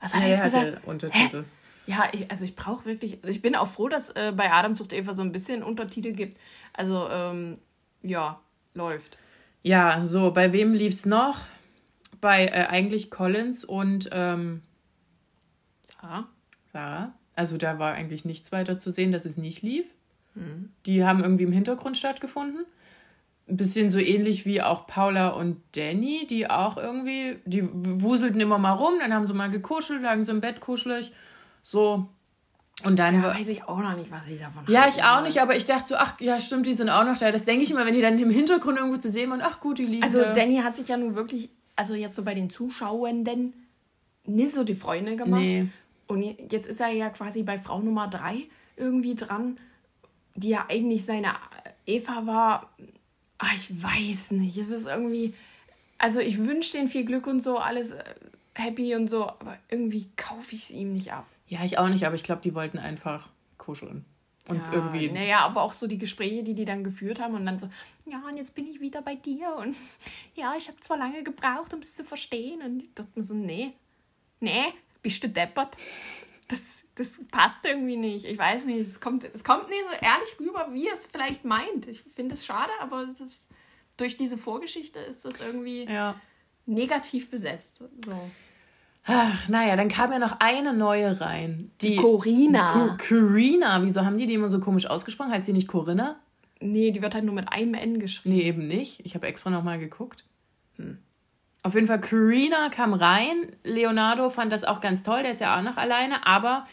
Was 0.00 0.14
hat 0.14 0.22
er 0.22 0.28
jetzt 0.28 0.44
gesagt? 0.44 0.86
Untertitel. 0.86 1.42
Hä? 1.42 1.92
Ja, 1.92 2.08
ich, 2.12 2.30
also 2.30 2.44
ich 2.44 2.54
brauche 2.54 2.84
wirklich, 2.84 3.18
also 3.22 3.30
ich 3.30 3.42
bin 3.42 3.56
auch 3.56 3.68
froh, 3.68 3.88
dass 3.88 4.10
äh, 4.10 4.32
bei 4.36 4.52
Adam 4.52 4.74
sucht 4.74 4.92
Eva 4.92 5.14
so 5.14 5.22
ein 5.22 5.32
bisschen 5.32 5.62
Untertitel 5.62 6.12
gibt. 6.12 6.38
Also 6.74 7.08
ähm, 7.10 7.58
ja, 8.02 8.40
läuft. 8.74 9.18
Ja, 9.62 10.04
so, 10.04 10.30
bei 10.30 10.52
wem 10.52 10.74
lief 10.74 10.94
es 10.94 11.06
noch? 11.06 11.40
Bei 12.20 12.46
äh, 12.46 12.66
eigentlich 12.66 13.10
Collins 13.10 13.64
und 13.64 14.08
ähm, 14.12 14.62
Sarah. 15.82 16.28
Sarah. 16.72 17.14
Also 17.34 17.56
da 17.56 17.78
war 17.78 17.94
eigentlich 17.94 18.24
nichts 18.24 18.52
weiter 18.52 18.78
zu 18.78 18.90
sehen, 18.90 19.10
dass 19.10 19.24
es 19.24 19.36
nicht 19.36 19.62
lief. 19.62 19.86
Mhm. 20.34 20.70
Die 20.86 21.04
haben 21.04 21.22
irgendwie 21.22 21.44
im 21.44 21.52
Hintergrund 21.52 21.96
stattgefunden. 21.96 22.64
Ein 23.48 23.56
bisschen 23.56 23.90
so 23.90 23.98
ähnlich 23.98 24.44
wie 24.44 24.60
auch 24.60 24.86
Paula 24.86 25.28
und 25.28 25.60
Danny, 25.72 26.26
die 26.28 26.50
auch 26.50 26.76
irgendwie, 26.76 27.36
die 27.46 27.68
wuselten 27.72 28.40
immer 28.40 28.58
mal 28.58 28.72
rum, 28.72 28.94
dann 29.00 29.14
haben 29.14 29.26
sie 29.26 29.32
mal 29.32 29.50
gekuschelt, 29.50 30.02
lagen 30.02 30.22
so 30.22 30.32
im 30.32 30.40
Bett 30.40 30.60
kuschelig. 30.60 31.12
So. 31.62 32.08
Und 32.84 32.98
dann. 32.98 33.22
Ja, 33.22 33.34
weiß 33.34 33.48
ich 33.48 33.64
auch 33.64 33.78
noch 33.78 33.96
nicht, 33.96 34.10
was 34.10 34.26
ich 34.26 34.38
davon 34.38 34.62
habe. 34.62 34.72
Ja, 34.72 34.86
ich 34.86 35.02
auch 35.02 35.22
nicht, 35.22 35.40
aber 35.40 35.56
ich 35.56 35.66
dachte 35.66 35.88
so, 35.88 35.96
ach 35.96 36.20
ja, 36.20 36.38
stimmt, 36.38 36.66
die 36.66 36.74
sind 36.74 36.90
auch 36.90 37.04
noch 37.04 37.16
da. 37.16 37.30
Das 37.32 37.44
denke 37.44 37.62
ich 37.62 37.70
immer, 37.70 37.86
wenn 37.86 37.94
die 37.94 38.00
dann 38.00 38.18
im 38.18 38.30
Hintergrund 38.30 38.78
irgendwo 38.78 38.98
zu 38.98 39.10
sehen 39.10 39.32
und 39.32 39.40
ach 39.40 39.60
gut, 39.60 39.78
die 39.78 39.86
liegen 39.86 40.02
Also 40.02 40.20
da. 40.20 40.32
Danny 40.32 40.58
hat 40.58 40.76
sich 40.76 40.88
ja 40.88 40.96
nun 40.96 41.14
wirklich, 41.14 41.50
also 41.74 41.94
jetzt 41.94 42.14
so 42.14 42.24
bei 42.24 42.34
den 42.34 42.50
Zuschauenden, 42.50 43.54
nicht 44.24 44.52
so 44.52 44.62
die 44.62 44.74
Freunde 44.74 45.16
gemacht. 45.16 45.40
Nee. 45.40 45.68
Und 46.06 46.22
jetzt 46.22 46.68
ist 46.68 46.80
er 46.80 46.88
ja 46.88 47.10
quasi 47.10 47.42
bei 47.42 47.58
Frau 47.58 47.80
Nummer 47.80 48.08
drei 48.08 48.44
irgendwie 48.76 49.14
dran 49.14 49.56
die 50.38 50.50
ja 50.50 50.66
eigentlich 50.68 51.04
seine 51.04 51.34
Eva 51.84 52.26
war, 52.26 52.70
ach, 53.38 53.54
ich 53.54 53.82
weiß 53.82 54.32
nicht. 54.32 54.56
Es 54.58 54.70
ist 54.70 54.86
irgendwie, 54.86 55.34
also 55.96 56.20
ich 56.20 56.38
wünsche 56.38 56.72
denen 56.72 56.88
viel 56.88 57.04
Glück 57.04 57.26
und 57.26 57.40
so, 57.40 57.58
alles 57.58 57.92
äh, 57.92 58.04
happy 58.54 58.94
und 58.94 59.08
so, 59.08 59.28
aber 59.28 59.58
irgendwie 59.68 60.08
kaufe 60.16 60.54
ich 60.54 60.64
es 60.64 60.70
ihm 60.70 60.92
nicht 60.92 61.12
ab. 61.12 61.26
Ja, 61.46 61.64
ich 61.64 61.78
auch 61.78 61.88
nicht, 61.88 62.04
aber 62.04 62.14
ich 62.14 62.24
glaube, 62.24 62.42
die 62.42 62.54
wollten 62.54 62.78
einfach 62.78 63.28
kuscheln. 63.56 64.04
Und 64.48 64.66
ja, 64.66 64.72
irgendwie. 64.72 65.10
Naja, 65.10 65.40
aber 65.40 65.62
auch 65.62 65.74
so 65.74 65.86
die 65.86 65.98
Gespräche, 65.98 66.42
die 66.42 66.54
die 66.54 66.64
dann 66.64 66.82
geführt 66.82 67.20
haben 67.20 67.34
und 67.34 67.44
dann 67.44 67.58
so, 67.58 67.68
ja, 68.06 68.22
und 68.26 68.36
jetzt 68.36 68.54
bin 68.54 68.66
ich 68.66 68.80
wieder 68.80 69.02
bei 69.02 69.14
dir 69.14 69.54
und 69.54 69.76
ja, 70.34 70.54
ich 70.56 70.68
habe 70.68 70.80
zwar 70.80 70.96
lange 70.96 71.22
gebraucht, 71.22 71.74
um 71.74 71.80
es 71.80 71.94
zu 71.94 72.04
verstehen 72.04 72.62
und 72.62 72.82
ich 72.82 72.94
dachte 72.94 73.10
mir 73.14 73.22
so, 73.22 73.34
nee, 73.34 73.72
nee, 74.40 74.72
bist 75.02 75.22
du 75.22 75.28
deppert? 75.28 75.76
Das, 76.48 76.62
das 76.98 77.18
passt 77.30 77.64
irgendwie 77.64 77.96
nicht. 77.96 78.24
Ich 78.24 78.36
weiß 78.36 78.64
nicht, 78.64 78.80
es 78.80 79.00
kommt, 79.00 79.22
es 79.22 79.44
kommt 79.44 79.68
nicht 79.68 79.82
so 79.88 79.94
ehrlich 80.04 80.40
rüber, 80.40 80.68
wie 80.72 80.88
es 80.88 81.06
vielleicht 81.06 81.44
meint. 81.44 81.86
Ich 81.86 82.02
finde 82.02 82.34
es 82.34 82.44
schade, 82.44 82.72
aber 82.80 83.06
es 83.12 83.20
ist, 83.20 83.46
durch 83.96 84.16
diese 84.16 84.36
Vorgeschichte 84.36 84.98
ist 84.98 85.24
das 85.24 85.40
irgendwie 85.40 85.84
ja. 85.84 86.16
negativ 86.66 87.30
besetzt. 87.30 87.78
So. 88.04 88.30
Ach, 89.04 89.48
naja, 89.48 89.76
dann 89.76 89.88
kam 89.88 90.10
ja 90.10 90.18
noch 90.18 90.40
eine 90.40 90.74
neue 90.74 91.20
rein. 91.20 91.70
Die 91.80 91.96
Corina. 91.96 92.98
Corina. 93.08 93.82
Wieso 93.84 94.04
haben 94.04 94.18
die 94.18 94.26
die 94.26 94.34
immer 94.34 94.50
so 94.50 94.58
komisch 94.58 94.86
ausgesprochen? 94.86 95.30
Heißt 95.30 95.46
die 95.46 95.52
nicht 95.52 95.68
Corinna? 95.68 96.16
Nee, 96.60 96.90
die 96.90 97.00
wird 97.00 97.14
halt 97.14 97.24
nur 97.24 97.34
mit 97.34 97.50
einem 97.52 97.74
N 97.74 98.00
geschrieben. 98.00 98.34
Nee, 98.34 98.42
eben 98.42 98.66
nicht. 98.66 99.06
Ich 99.06 99.14
habe 99.14 99.28
extra 99.28 99.50
nochmal 99.50 99.78
geguckt. 99.78 100.24
Hm. 100.76 100.98
Auf 101.62 101.74
jeden 101.74 101.86
Fall, 101.86 102.00
Corina 102.00 102.70
kam 102.70 102.92
rein. 102.92 103.56
Leonardo 103.62 104.30
fand 104.30 104.52
das 104.52 104.64
auch 104.64 104.80
ganz 104.80 105.04
toll. 105.04 105.22
Der 105.22 105.30
ist 105.30 105.40
ja 105.40 105.56
auch 105.56 105.62
noch 105.62 105.76
alleine. 105.76 106.26
Aber 106.26 106.66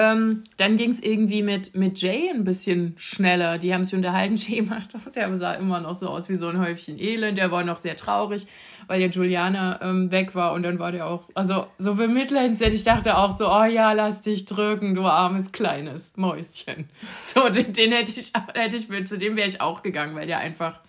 Ähm, 0.00 0.44
dann 0.56 0.78
ging 0.78 0.88
es 0.88 1.02
irgendwie 1.02 1.42
mit, 1.42 1.76
mit 1.76 2.00
Jay 2.00 2.30
ein 2.30 2.42
bisschen 2.42 2.94
schneller. 2.96 3.58
Die 3.58 3.74
haben 3.74 3.84
sich 3.84 3.94
unterhalten. 3.94 4.36
Jay 4.38 4.62
macht, 4.62 4.94
der 5.14 5.36
sah 5.36 5.52
immer 5.52 5.78
noch 5.80 5.92
so 5.92 6.08
aus 6.08 6.30
wie 6.30 6.36
so 6.36 6.48
ein 6.48 6.58
Häufchen 6.58 6.98
Elend. 6.98 7.36
Der 7.36 7.50
war 7.50 7.64
noch 7.64 7.76
sehr 7.76 7.96
traurig, 7.96 8.46
weil 8.86 9.02
ja 9.02 9.08
Juliana 9.08 9.78
ähm, 9.82 10.10
weg 10.10 10.34
war. 10.34 10.54
Und 10.54 10.62
dann 10.62 10.78
war 10.78 10.90
der 10.90 11.06
auch, 11.06 11.28
also 11.34 11.66
so 11.76 11.96
bemitleidenswert. 11.96 12.72
Ich 12.72 12.82
dachte 12.82 13.18
auch 13.18 13.36
so, 13.36 13.52
oh 13.52 13.64
ja, 13.64 13.92
lass 13.92 14.22
dich 14.22 14.46
drücken, 14.46 14.94
du 14.94 15.02
armes 15.02 15.52
kleines 15.52 16.16
Mäuschen. 16.16 16.88
So, 17.22 17.50
den, 17.50 17.74
den 17.74 17.92
hätte 17.92 18.18
ich, 18.18 18.32
hätte 18.54 18.76
ich, 18.76 19.06
zu 19.06 19.18
dem 19.18 19.36
wäre 19.36 19.48
ich 19.48 19.60
auch 19.60 19.82
gegangen, 19.82 20.16
weil 20.16 20.26
der 20.26 20.38
einfach 20.38 20.80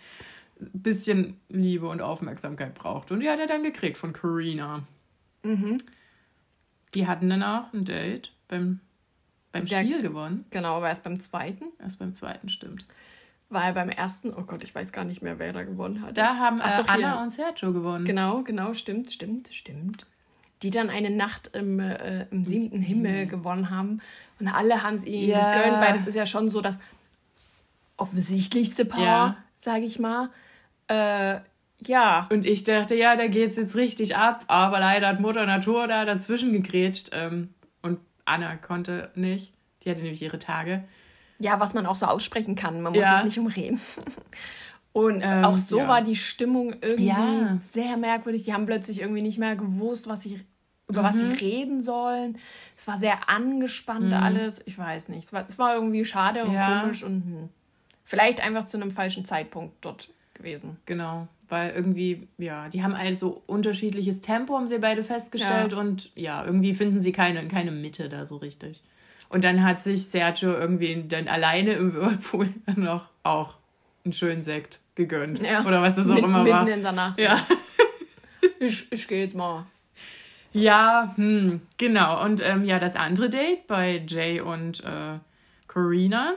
ein 0.60 0.69
bisschen 0.74 1.38
Liebe 1.50 1.88
und 1.88 2.02
Aufmerksamkeit 2.02 2.76
braucht. 2.76 3.12
Und 3.12 3.19
die 3.19 3.30
hat 3.30 3.41
er 3.41 3.47
dann 3.47 3.63
gekriegt 3.63 3.97
von 3.97 4.13
Karina. 4.13 4.84
Mhm. 5.43 5.78
Die 6.95 7.08
hatten 7.08 7.30
dann 7.30 7.43
auch 7.43 7.74
ein 7.74 7.84
Date 7.84 8.32
beim 8.47 8.80
beim 9.52 9.66
der, 9.66 9.84
Spiel 9.84 10.02
gewonnen? 10.02 10.46
Genau, 10.50 10.78
aber 10.78 10.90
erst 10.90 11.04
beim 11.04 11.20
zweiten. 11.20 11.66
Erst 11.80 12.00
beim 12.00 12.14
zweiten, 12.14 12.50
stimmt. 12.50 12.86
Weil 13.50 13.74
beim 13.74 13.90
ersten, 13.90 14.34
oh 14.34 14.44
Gott, 14.44 14.64
ich 14.64 14.74
weiß 14.74 14.94
gar 14.94 15.04
nicht 15.04 15.22
mehr, 15.22 15.38
wer 15.38 15.52
da 15.52 15.64
gewonnen 15.64 16.02
hat. 16.02 16.18
Da 16.18 16.38
haben 16.38 16.62
Ach, 16.62 16.74
äh, 16.74 16.82
doch, 16.82 16.88
Anna 16.88 17.16
hier. 17.16 17.24
und 17.24 17.32
Sergio 17.32 17.74
gewonnen. 17.74 18.06
Genau, 18.06 18.44
genau, 18.44 18.74
stimmt, 18.74 19.12
stimmt, 19.12 19.50
stimmt. 19.52 20.06
Die 20.64 20.70
dann 20.70 20.90
eine 20.90 21.10
Nacht 21.10 21.52
im, 21.54 21.80
äh, 21.80 22.28
im 22.32 22.46
siebten 22.46 22.82
Himmel, 22.82 23.12
Himmel 23.12 23.28
gewonnen 23.28 23.70
haben. 23.70 24.00
Und 24.40 24.48
alle 24.48 24.84
haben 24.84 24.96
es 24.96 25.06
ihnen 25.06 25.30
ja. 25.30 25.54
gegönnt, 25.54 25.82
weil 25.82 25.94
das 25.94 26.08
ist 26.08 26.16
ja 26.16 26.26
schon 26.26 26.50
so 26.50 26.62
das 26.62 26.80
offensichtlichste 27.98 28.86
Paar, 28.86 29.02
ja. 29.02 29.38
sage 29.58 29.84
ich 29.84 30.00
mal. 30.00 30.30
Äh, 30.88 31.42
ja. 31.80 32.28
Und 32.32 32.46
ich 32.46 32.64
dachte, 32.64 32.96
ja, 32.96 33.18
da 33.18 33.28
geht 33.28 33.50
es 33.50 33.58
jetzt 33.58 33.76
richtig 33.76 34.16
ab. 34.16 34.46
Aber 34.48 34.80
leider 34.80 35.08
hat 35.08 35.20
Mutter 35.20 35.46
Natur 35.46 35.88
da 35.88 36.06
dazwischen 36.06 36.54
gegrätscht. 36.54 37.10
Ähm, 37.12 37.50
Anna 38.32 38.56
konnte 38.56 39.12
nicht. 39.15 39.54
Die 39.84 39.89
hatte 39.89 40.02
nämlich 40.02 40.22
ihre 40.22 40.39
Tage. 40.39 40.84
Ja, 41.39 41.60
was 41.60 41.74
man 41.74 41.86
auch 41.86 41.96
so 41.96 42.06
aussprechen 42.06 42.56
kann. 42.56 42.82
Man 42.82 42.94
muss 42.94 43.02
ja. 43.02 43.20
es 43.20 43.24
nicht 43.24 43.39
umreden. 43.39 43.80
Und 44.94 45.22
ähm, 45.24 45.46
auch 45.46 45.58
so 45.58 45.80
ja. 45.80 45.88
war 45.88 46.02
die 46.02 46.17
Stimmung 46.17 46.74
irgendwie 46.82 47.08
ja. 47.08 47.58
sehr 47.62 47.96
merkwürdig. 47.98 48.44
Die 48.44 48.54
haben 48.54 48.65
plötzlich 48.65 49.02
irgendwie 49.02 49.22
nicht 49.22 49.38
mehr 49.38 49.56
gewusst, 49.56 50.10
was 50.10 50.22
sie, 50.22 50.41
über 50.88 51.02
mhm. 51.02 51.06
was 51.06 51.17
sie 51.17 51.26
mhm. 51.26 51.32
reden 51.32 51.82
sollen. 51.82 52.38
Es 52.78 52.88
war 52.88 52.98
sehr 52.98 53.30
angespannt 53.30 54.08
mhm. 54.08 54.13
alles. 54.13 54.62
Ich 54.65 54.78
weiß 54.78 55.10
nicht. 55.10 55.24
Es 55.24 55.34
war, 55.34 55.46
es 55.48 55.58
war 55.58 55.76
irgendwie 55.76 56.04
schade 56.04 56.44
und 56.44 56.56
komisch 56.56 57.04
und 57.04 57.24
hm. 57.24 57.50
vielleicht 58.04 58.41
einfach 58.41 58.65
zu 58.65 58.78
einem 58.78 58.91
falschen 58.91 59.24
Zeitpunkt 59.24 59.76
dort 59.82 60.10
gewesen. 60.34 60.78
Genau 60.86 61.28
weil 61.52 61.72
irgendwie, 61.72 62.28
ja, 62.38 62.70
die 62.70 62.82
haben 62.82 62.94
also 62.94 63.44
unterschiedliches 63.46 64.22
Tempo, 64.22 64.56
haben 64.56 64.70
sie 64.70 64.80
beide 64.80 65.04
festgestellt 65.04 65.74
ja. 65.74 65.80
und 65.80 66.10
ja, 66.16 66.46
irgendwie 66.46 66.74
finden 66.74 67.02
sie 67.02 67.12
keine, 67.12 67.46
keine 67.50 67.72
Mitte 67.72 68.08
da 68.08 68.26
so 68.26 68.38
richtig. 68.38 68.82
Und 69.28 69.44
dann 69.44 69.64
hat 69.64 69.82
sich 69.82 70.08
Sergio 70.08 70.54
irgendwie 70.54 71.06
dann 71.08 71.28
alleine 71.28 71.74
im 71.74 71.94
Whirlpool 71.94 72.50
noch 72.78 73.10
auch 73.24 73.58
einen 74.06 74.14
schönen 74.14 74.44
Sekt 74.44 74.80
gegönnt. 74.96 75.42
Ja. 75.42 75.66
Oder 75.66 75.82
was 75.82 75.96
das 75.96 76.10
auch 76.10 76.16
Mit, 76.16 76.24
immer 76.24 76.44
mitten 76.44 76.56
war. 76.56 76.64
Mitten 76.64 76.78
in 76.78 76.84
der 76.84 76.92
Nacht. 76.94 77.20
Ja. 77.20 77.46
ich, 78.60 78.90
ich 78.90 79.08
gehe 79.08 79.24
jetzt 79.24 79.36
mal. 79.36 79.66
Ja, 80.54 81.14
hm, 81.18 81.62
genau. 81.78 82.24
Und 82.24 82.42
ähm, 82.42 82.64
ja, 82.64 82.80
das 82.80 82.96
andere 82.96 83.30
Date 83.30 83.68
bei 83.68 84.04
Jay 84.08 84.40
und 84.40 84.84
äh, 84.86 85.20
Corina, 85.68 86.34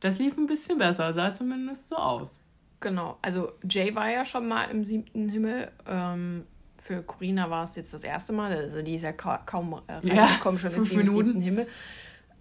das 0.00 0.18
lief 0.18 0.36
ein 0.38 0.46
bisschen 0.46 0.78
besser, 0.78 1.12
sah 1.12 1.34
zumindest 1.34 1.88
so 1.88 1.96
aus. 1.96 2.45
Genau, 2.80 3.18
also 3.22 3.52
Jay 3.68 3.94
war 3.94 4.10
ja 4.10 4.24
schon 4.24 4.48
mal 4.48 4.64
im 4.64 4.84
siebten 4.84 5.28
Himmel. 5.28 5.70
Ähm, 5.86 6.46
für 6.76 7.02
Corina 7.02 7.50
war 7.50 7.64
es 7.64 7.74
jetzt 7.76 7.92
das 7.94 8.04
erste 8.04 8.32
Mal. 8.32 8.52
Also 8.52 8.82
die 8.82 8.94
ist 8.94 9.02
ja 9.02 9.12
ka 9.12 9.38
kaum 9.38 9.80
äh, 9.86 9.92
reingekommen, 9.92 10.60
ja, 10.60 10.70
schon 10.70 10.82
ist 10.82 10.90
sie 10.90 10.96
im 10.96 11.08
siebten 11.08 11.40
Himmel. 11.40 11.66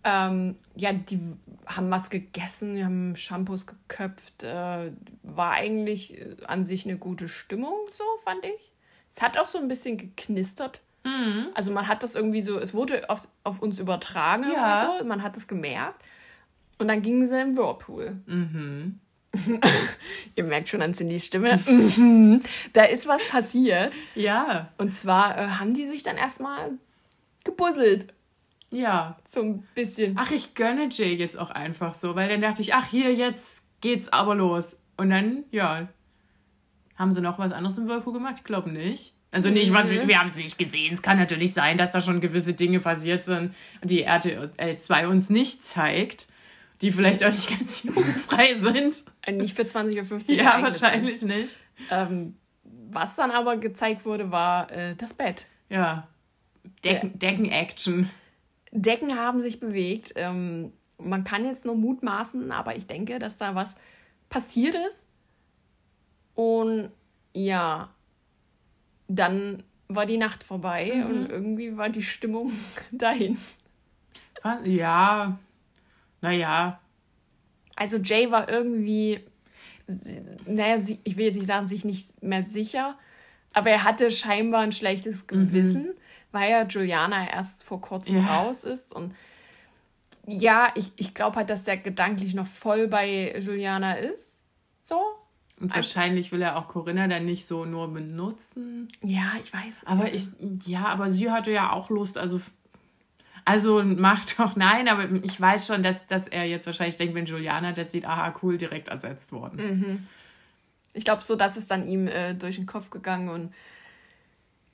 Ähm, 0.04 0.58
ja, 0.76 0.94
die 0.94 1.20
haben 1.66 1.90
was 1.90 2.12
gegessen, 2.12 2.76
die 2.76 2.86
haben 2.86 3.16
Shampoos 3.16 3.66
geköpft. 3.66 4.44
Äh, 4.44 4.92
war 5.24 5.52
eigentlich 5.52 6.20
äh, 6.20 6.36
an 6.46 6.64
sich 6.66 6.86
eine 6.86 6.98
gute 6.98 7.28
Stimmung, 7.28 7.76
so 7.92 8.04
fand 8.24 8.46
ich. 8.46 8.72
Es 9.12 9.22
hat 9.22 9.40
auch 9.40 9.46
so 9.46 9.58
ein 9.58 9.68
bisschen 9.68 9.98
geknistert. 9.98 10.82
Mhm. 11.06 11.48
Also 11.56 11.72
man 11.72 11.88
hat 11.88 12.04
das 12.04 12.16
irgendwie 12.16 12.42
so, 12.42 12.60
es 12.60 12.74
wurde 12.74 13.10
auf, 13.10 13.28
auf 13.44 13.62
uns 13.62 13.80
übertragen 13.80 14.46
ja. 14.54 14.96
so, 15.00 15.06
man 15.06 15.24
hat 15.24 15.38
es 15.38 15.48
gemerkt. 15.48 16.04
Und 16.78 16.88
dann 16.90 17.02
gingen 17.02 17.26
sie 17.26 17.40
im 17.40 17.56
Whirlpool. 17.56 18.18
Mhm. 18.26 19.00
Ihr 20.36 20.44
merkt 20.44 20.70
schon 20.70 20.82
an 20.82 20.94
Cindys 20.94 21.26
Stimme. 21.26 21.60
da 22.74 22.84
ist 22.84 23.08
was 23.08 23.28
passiert. 23.28 23.94
Ja. 24.16 24.72
Und 24.78 24.94
zwar 24.94 25.38
äh, 25.38 25.48
haben 25.48 25.74
die 25.74 25.86
sich 25.86 26.04
dann 26.04 26.18
erstmal 26.18 26.72
gebusselt. 27.44 28.14
Ja. 28.72 29.18
So 29.26 29.42
ein 29.42 29.68
bisschen. 29.76 30.16
Ach, 30.18 30.32
ich 30.32 30.56
gönne 30.56 30.90
Jay 30.90 31.14
jetzt 31.14 31.38
auch 31.38 31.50
einfach 31.50 31.94
so, 31.94 32.16
weil 32.16 32.30
dann 32.30 32.42
dachte 32.42 32.62
ich, 32.62 32.74
ach, 32.74 32.88
hier, 32.88 33.14
jetzt 33.14 33.68
geht's 33.82 34.12
aber 34.12 34.36
los. 34.36 34.78
Und 34.98 35.10
dann, 35.10 35.44
ja. 35.52 35.88
Haben 36.96 37.14
sie 37.14 37.22
noch 37.22 37.40
was 37.40 37.52
anderes 37.52 37.78
im 37.78 37.88
Whirlpool 37.88 38.14
gemacht? 38.14 38.36
Ich 38.38 38.44
glaube 38.46 38.72
nicht. 38.72 39.14
Also 39.32 39.50
nicht, 39.50 39.74
was 39.74 39.90
wir, 39.90 40.08
wir 40.08 40.18
haben 40.18 40.28
es 40.28 40.38
nicht 40.38 40.58
gesehen. 40.58 40.94
Es 40.94 41.02
kann 41.02 41.18
natürlich 41.18 41.54
sein, 41.54 41.78
dass 41.78 41.92
da 41.92 42.00
schon 42.00 42.22
gewisse 42.22 42.54
Dinge 42.54 42.80
passiert 42.80 43.26
sind, 43.26 43.54
die 43.84 44.04
RTL 44.04 44.78
2 44.78 45.08
uns 45.10 45.30
nicht 45.30 45.66
zeigt 45.66 46.28
die 46.82 46.92
vielleicht 46.92 47.24
auch 47.24 47.32
nicht 47.32 47.50
ganz 47.60 47.84
jugendfrei 47.84 48.56
sind. 48.56 49.04
Äh, 49.22 49.34
nicht 49.34 49.56
für 49.56 49.64
20.15 49.64 50.12
Uhr. 50.30 50.36
Ja, 50.36 50.62
wahrscheinlich 50.62 51.20
sind. 51.20 51.30
nicht. 51.30 51.58
Ähm, 51.92 52.36
was 52.64 53.16
dann 53.16 53.32
aber 53.32 53.58
gezeigt 53.58 54.06
wurde, 54.06 54.32
war 54.32 54.72
äh, 54.72 54.96
das 54.96 55.14
Bett. 55.14 55.48
Ja. 55.70 56.08
Decken, 56.84 57.18
Decken-Action. 57.18 58.10
Decken 58.72 59.16
haben 59.18 59.42
sich 59.42 59.60
bewegt. 59.60 60.14
Ähm, 60.16 60.72
man 60.98 61.24
kann 61.24 61.46
jetzt 61.46 61.66
nur 61.66 61.76
mutmaßen, 61.76 62.52
aber 62.52 62.76
ich 62.76 62.88
denke, 62.88 63.20
dass 63.20 63.38
da 63.38 63.56
was 63.56 63.76
passiert 64.30 64.76
ist. 64.88 65.08
Und 66.36 66.92
ja, 67.34 67.90
dann 69.08 69.64
war 69.88 70.06
die 70.06 70.18
Nacht 70.18 70.44
vorbei 70.44 70.92
mhm. 70.96 71.06
und 71.06 71.30
irgendwie 71.30 71.78
war 71.78 71.90
die 71.90 72.04
Stimmung 72.04 72.52
dahin. 72.92 73.38
Ja, 74.64 75.40
naja. 76.26 76.80
Also 77.76 77.98
Jay 77.98 78.32
war 78.32 78.50
irgendwie, 78.50 79.20
naja, 80.46 80.78
ich 81.04 81.18
will 81.18 81.26
jetzt 81.26 81.36
nicht 81.36 81.48
sagen, 81.48 81.68
sich 81.68 81.86
nicht 81.86 82.24
mehr 82.24 82.44
sicher, 82.44 82.98
aber 83.54 83.70
er 83.70 83.84
hatte 83.84 84.10
scheinbar 84.12 84.62
ein 84.62 84.72
schlechtes 84.72 85.24
mhm. 85.24 85.28
Gewissen, 85.28 85.84
mhm. 85.84 85.94
weil 86.32 86.52
ja 86.52 86.64
Juliana 86.66 87.30
erst 87.30 87.64
vor 87.64 87.80
kurzem 87.80 88.18
ja. 88.18 88.38
raus 88.38 88.64
ist. 88.64 88.94
Und 88.94 89.14
ja, 90.26 90.72
ich, 90.76 90.92
ich 90.96 91.14
glaube 91.14 91.38
halt, 91.38 91.50
dass 91.50 91.64
der 91.64 91.78
gedanklich 91.78 92.34
noch 92.34 92.48
voll 92.48 92.88
bei 92.88 93.38
Juliana 93.40 93.94
ist. 93.94 94.40
So. 94.82 95.00
Und 95.60 95.74
wahrscheinlich 95.74 96.32
will 96.32 96.42
er 96.42 96.58
auch 96.58 96.68
Corinna 96.68 97.08
dann 97.08 97.26
nicht 97.26 97.46
so 97.46 97.66
nur 97.66 97.94
benutzen. 97.94 98.90
Ja, 99.04 99.34
ich 99.42 99.54
weiß. 99.54 99.82
Aber 99.86 100.14
ich, 100.14 100.28
ja, 100.66 100.88
aber 100.88 101.10
sie 101.10 101.32
hatte 101.32 101.52
ja 101.52 101.72
auch 101.72 101.90
Lust, 101.90 102.18
also 102.18 102.42
also 103.46 103.84
macht 103.84 104.40
doch 104.40 104.56
nein, 104.56 104.88
aber 104.88 105.10
ich 105.24 105.40
weiß 105.40 105.68
schon, 105.68 105.84
dass, 105.84 106.08
dass 106.08 106.28
er 106.28 106.46
jetzt 106.46 106.66
wahrscheinlich 106.66 106.98
denkt, 106.98 107.14
wenn 107.14 107.26
Juliana 107.26 107.72
das 107.72 107.92
sieht, 107.92 108.06
aha, 108.06 108.34
cool, 108.42 108.58
direkt 108.58 108.88
ersetzt 108.88 109.32
worden. 109.32 109.80
Mhm. 109.80 110.08
Ich 110.94 111.06
glaube, 111.06 111.24
so 111.24 111.36
das 111.36 111.56
ist 111.56 111.70
dann 111.70 111.88
ihm 111.88 112.08
äh, 112.08 112.34
durch 112.34 112.56
den 112.56 112.66
Kopf 112.66 112.90
gegangen 112.90 113.30
und 113.30 113.54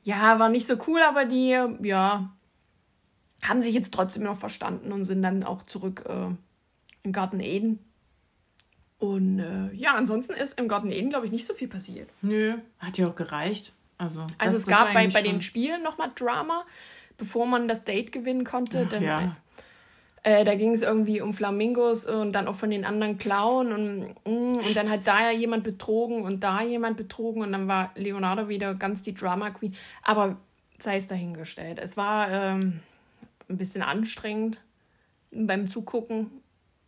ja, 0.03 0.39
war 0.39 0.49
nicht 0.49 0.65
so 0.65 0.77
cool, 0.87 1.01
aber 1.01 1.25
die, 1.25 1.59
ja, 1.81 2.31
haben 3.43 3.61
sich 3.61 3.73
jetzt 3.73 3.93
trotzdem 3.93 4.23
noch 4.23 4.37
verstanden 4.37 4.91
und 4.91 5.03
sind 5.03 5.21
dann 5.21 5.43
auch 5.43 5.63
zurück 5.63 6.05
äh, 6.07 6.29
im 7.03 7.11
Garten 7.11 7.39
Eden. 7.39 7.79
Und 8.99 9.39
äh, 9.39 9.73
ja, 9.73 9.95
ansonsten 9.95 10.33
ist 10.33 10.59
im 10.59 10.67
Garten 10.67 10.91
Eden, 10.91 11.09
glaube 11.09 11.25
ich, 11.25 11.31
nicht 11.31 11.45
so 11.45 11.53
viel 11.53 11.67
passiert. 11.67 12.09
Nö, 12.21 12.55
hat 12.79 12.97
ja 12.97 13.07
auch 13.07 13.15
gereicht. 13.15 13.73
Also, 13.97 14.25
also 14.37 14.57
es 14.57 14.65
gab 14.65 14.93
bei, 14.93 15.07
bei 15.07 15.21
den 15.21 15.41
Spielen 15.41 15.83
nochmal 15.83 16.11
Drama 16.15 16.65
bevor 17.21 17.45
man 17.45 17.67
das 17.67 17.83
Date 17.83 18.11
gewinnen 18.11 18.43
konnte. 18.43 18.85
Ach, 18.87 18.89
dann, 18.89 19.03
ja. 19.03 19.37
Äh, 20.23 20.43
da 20.43 20.55
ging 20.55 20.71
es 20.71 20.81
irgendwie 20.81 21.21
um 21.21 21.33
Flamingos 21.35 22.07
und 22.07 22.33
dann 22.33 22.47
auch 22.47 22.55
von 22.55 22.71
den 22.71 22.83
anderen 22.83 23.19
klauen 23.19 23.71
und, 23.71 24.15
mm, 24.25 24.57
und 24.57 24.75
dann 24.75 24.89
hat 24.89 25.05
da 25.05 25.29
ja 25.29 25.37
jemand 25.37 25.63
betrogen 25.63 26.23
und 26.23 26.43
da 26.43 26.63
jemand 26.63 26.97
betrogen 26.97 27.43
und 27.43 27.51
dann 27.51 27.67
war 27.67 27.91
Leonardo 27.93 28.49
wieder 28.49 28.73
ganz 28.73 29.03
die 29.03 29.13
Drama 29.13 29.51
Queen. 29.51 29.75
Aber 30.01 30.37
sei 30.79 30.97
es 30.97 31.05
dahingestellt. 31.05 31.77
Es 31.79 31.95
war 31.95 32.31
ähm, 32.31 32.79
ein 33.49 33.57
bisschen 33.57 33.83
anstrengend 33.83 34.59
beim 35.31 35.67
Zugucken. 35.67 36.31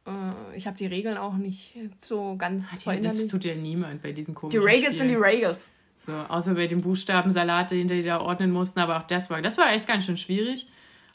Äh, 0.07 0.57
ich 0.57 0.65
habe 0.65 0.77
die 0.77 0.87
Regeln 0.87 1.17
auch 1.17 1.35
nicht 1.35 1.75
so 1.99 2.37
ganz 2.37 2.81
verinnerlicht. 2.81 3.25
Das 3.25 3.27
tut 3.27 3.45
ja 3.45 3.53
niemand 3.53 4.01
bei 4.01 4.13
diesen 4.13 4.33
komischen 4.33 4.59
Die 4.59 4.65
Regels 4.65 4.95
Spielen. 4.95 4.97
sind 4.97 5.07
die 5.09 5.15
Regels. 5.15 5.71
So, 5.97 6.11
außer 6.11 6.55
bei 6.55 6.67
den 6.67 6.81
Buchstabensalat, 6.81 7.71
den 7.71 7.87
die 7.87 8.03
da 8.03 8.19
ordnen 8.19 8.51
mussten, 8.51 8.79
aber 8.79 8.97
auch 8.97 9.07
das 9.07 9.29
war, 9.29 9.41
das 9.41 9.57
war 9.57 9.71
echt 9.71 9.87
ganz 9.87 10.05
schön 10.05 10.17
schwierig. 10.17 10.67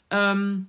Ähm, 0.09 0.67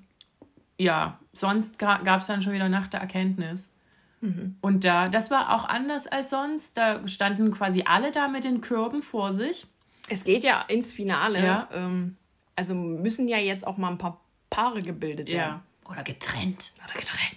ja, 0.78 1.18
sonst 1.32 1.78
gab 1.78 2.20
es 2.20 2.26
dann 2.26 2.42
schon 2.42 2.52
wieder 2.52 2.68
Nacht 2.68 2.92
der 2.92 3.00
Erkenntnis. 3.00 3.72
Mhm. 4.20 4.56
Und 4.60 4.84
da, 4.84 5.08
das 5.08 5.30
war 5.30 5.54
auch 5.54 5.64
anders 5.64 6.06
als 6.06 6.30
sonst. 6.30 6.76
Da 6.76 7.06
standen 7.08 7.52
quasi 7.52 7.84
alle 7.86 8.10
da 8.10 8.28
mit 8.28 8.44
den 8.44 8.60
Körben 8.60 9.02
vor 9.02 9.32
sich. 9.32 9.66
Es 10.08 10.24
geht 10.24 10.44
ja 10.44 10.62
ins 10.62 10.92
Finale. 10.92 11.44
Ja. 11.44 11.68
Ähm, 11.72 12.16
also 12.56 12.74
müssen 12.74 13.28
ja 13.28 13.38
jetzt 13.38 13.66
auch 13.66 13.78
mal 13.78 13.88
ein 13.90 13.98
paar 13.98 14.20
Paare 14.50 14.82
gebildet 14.82 15.28
werden. 15.28 15.62
Ja. 15.86 15.90
Oder 15.90 16.02
getrennt. 16.02 16.72
Oder 16.84 16.94
getrennt. 16.94 17.36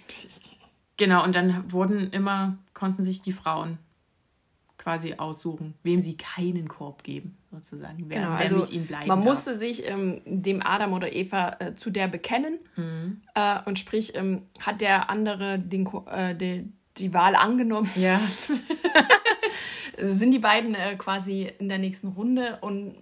Genau, 0.96 1.24
und 1.24 1.34
dann 1.34 1.72
wurden 1.72 2.10
immer, 2.10 2.56
konnten 2.72 3.02
sich 3.02 3.22
die 3.22 3.32
Frauen 3.32 3.78
quasi 4.84 5.14
aussuchen, 5.14 5.74
wem 5.82 5.98
sie 5.98 6.16
keinen 6.16 6.68
Korb 6.68 7.02
geben, 7.02 7.36
sozusagen. 7.50 8.04
Wer, 8.08 8.18
Genau, 8.20 8.32
wer 8.32 8.38
also 8.38 8.56
mit 8.58 8.70
ihnen 8.70 8.86
bleiben 8.86 9.08
man 9.08 9.18
darf. 9.20 9.24
musste 9.30 9.54
sich 9.54 9.88
ähm, 9.88 10.20
dem 10.26 10.62
Adam 10.64 10.92
oder 10.92 11.12
Eva 11.12 11.56
äh, 11.58 11.74
zu 11.74 11.90
der 11.90 12.06
bekennen 12.06 12.58
Mhm. 12.76 13.22
äh, 13.34 13.58
und 13.64 13.78
sprich 13.78 14.14
ähm, 14.14 14.42
hat 14.60 14.80
der 14.82 15.08
andere 15.10 15.58
den, 15.58 15.88
äh, 16.06 16.34
die, 16.36 16.70
die 16.98 17.12
Wahl 17.14 17.34
angenommen, 17.34 17.90
Ja, 17.96 18.20
sind 19.98 20.32
die 20.32 20.38
beiden 20.38 20.74
äh, 20.74 20.96
quasi 20.96 21.50
in 21.58 21.68
der 21.68 21.78
nächsten 21.78 22.08
Runde 22.08 22.58
und 22.60 22.94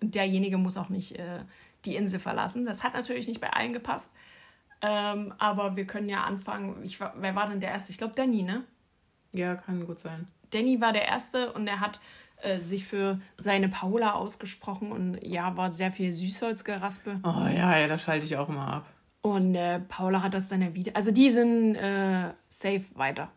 derjenige 0.00 0.58
muss 0.58 0.76
auch 0.76 0.88
nicht 0.88 1.18
äh, 1.18 1.40
die 1.84 1.96
Insel 1.96 2.18
verlassen. 2.20 2.64
Das 2.66 2.82
hat 2.82 2.94
natürlich 2.94 3.28
nicht 3.28 3.40
bei 3.40 3.52
allen 3.52 3.72
gepasst, 3.72 4.10
ähm, 4.82 5.34
aber 5.38 5.76
wir 5.76 5.86
können 5.86 6.08
ja 6.08 6.24
anfangen. 6.24 6.82
Ich, 6.84 6.98
war- 7.00 7.14
wer 7.18 7.34
war 7.34 7.48
denn 7.48 7.60
der 7.60 7.70
Erste? 7.70 7.92
Ich 7.92 7.98
glaube 7.98 8.14
Danny, 8.16 8.42
ne? 8.42 8.64
ja, 9.32 9.54
kann 9.54 9.84
gut 9.84 10.00
sein. 10.00 10.28
Danny 10.56 10.80
war 10.80 10.92
der 10.92 11.06
Erste 11.06 11.52
und 11.52 11.66
er 11.66 11.80
hat 11.80 12.00
äh, 12.42 12.58
sich 12.58 12.84
für 12.84 13.20
seine 13.38 13.68
Paula 13.68 14.12
ausgesprochen 14.12 14.92
und 14.92 15.18
ja, 15.22 15.56
war 15.56 15.72
sehr 15.72 15.92
viel 15.92 16.12
Süßholzgeraspe. 16.12 17.20
Oh 17.24 17.46
ja, 17.46 17.78
ja, 17.78 17.88
da 17.88 17.98
schalte 17.98 18.26
ich 18.26 18.36
auch 18.36 18.48
immer 18.48 18.66
ab. 18.66 18.86
Und 19.22 19.54
äh, 19.54 19.80
Paula 19.80 20.22
hat 20.22 20.34
das 20.34 20.48
dann 20.48 20.62
erwidert. 20.62 20.96
Also 20.96 21.10
die 21.10 21.30
sind 21.30 21.74
äh, 21.74 22.32
safe 22.48 22.84
weiter. 22.94 23.28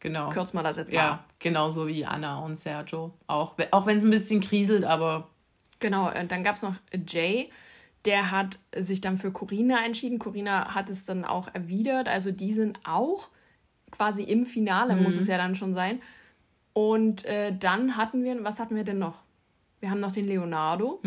Genau. 0.00 0.30
Kürzen 0.30 0.58
wir 0.58 0.62
das 0.62 0.76
jetzt 0.76 0.92
mal. 0.92 0.98
Ja, 0.98 1.24
genauso 1.38 1.86
wie 1.86 2.04
Anna 2.04 2.38
und 2.38 2.56
Sergio. 2.56 3.12
Auch, 3.26 3.54
auch 3.70 3.86
wenn 3.86 3.98
es 3.98 4.04
ein 4.04 4.10
bisschen 4.10 4.40
kriselt, 4.40 4.84
aber 4.84 5.28
Genau, 5.80 6.10
äh, 6.10 6.26
dann 6.26 6.44
gab 6.44 6.56
es 6.56 6.62
noch 6.62 6.74
Jay, 7.06 7.50
der 8.04 8.30
hat 8.30 8.58
sich 8.76 9.00
dann 9.00 9.18
für 9.18 9.32
Corina 9.32 9.84
entschieden. 9.84 10.18
Corina 10.18 10.74
hat 10.74 10.88
es 10.88 11.04
dann 11.04 11.24
auch 11.24 11.48
erwidert. 11.52 12.08
Also 12.08 12.30
die 12.30 12.52
sind 12.52 12.78
auch 12.84 13.28
quasi 13.90 14.22
im 14.22 14.46
Finale, 14.46 14.96
muss 14.96 15.16
es 15.16 15.26
ja 15.26 15.36
dann 15.36 15.54
schon 15.54 15.74
sein. 15.74 16.00
Und 16.72 17.24
äh, 17.24 17.54
dann 17.56 17.96
hatten 17.96 18.24
wir, 18.24 18.42
was 18.44 18.60
hatten 18.60 18.76
wir 18.76 18.84
denn 18.84 18.98
noch? 18.98 19.22
Wir 19.80 19.90
haben 19.90 20.00
noch 20.00 20.12
den 20.12 20.26
Leonardo, 20.26 21.00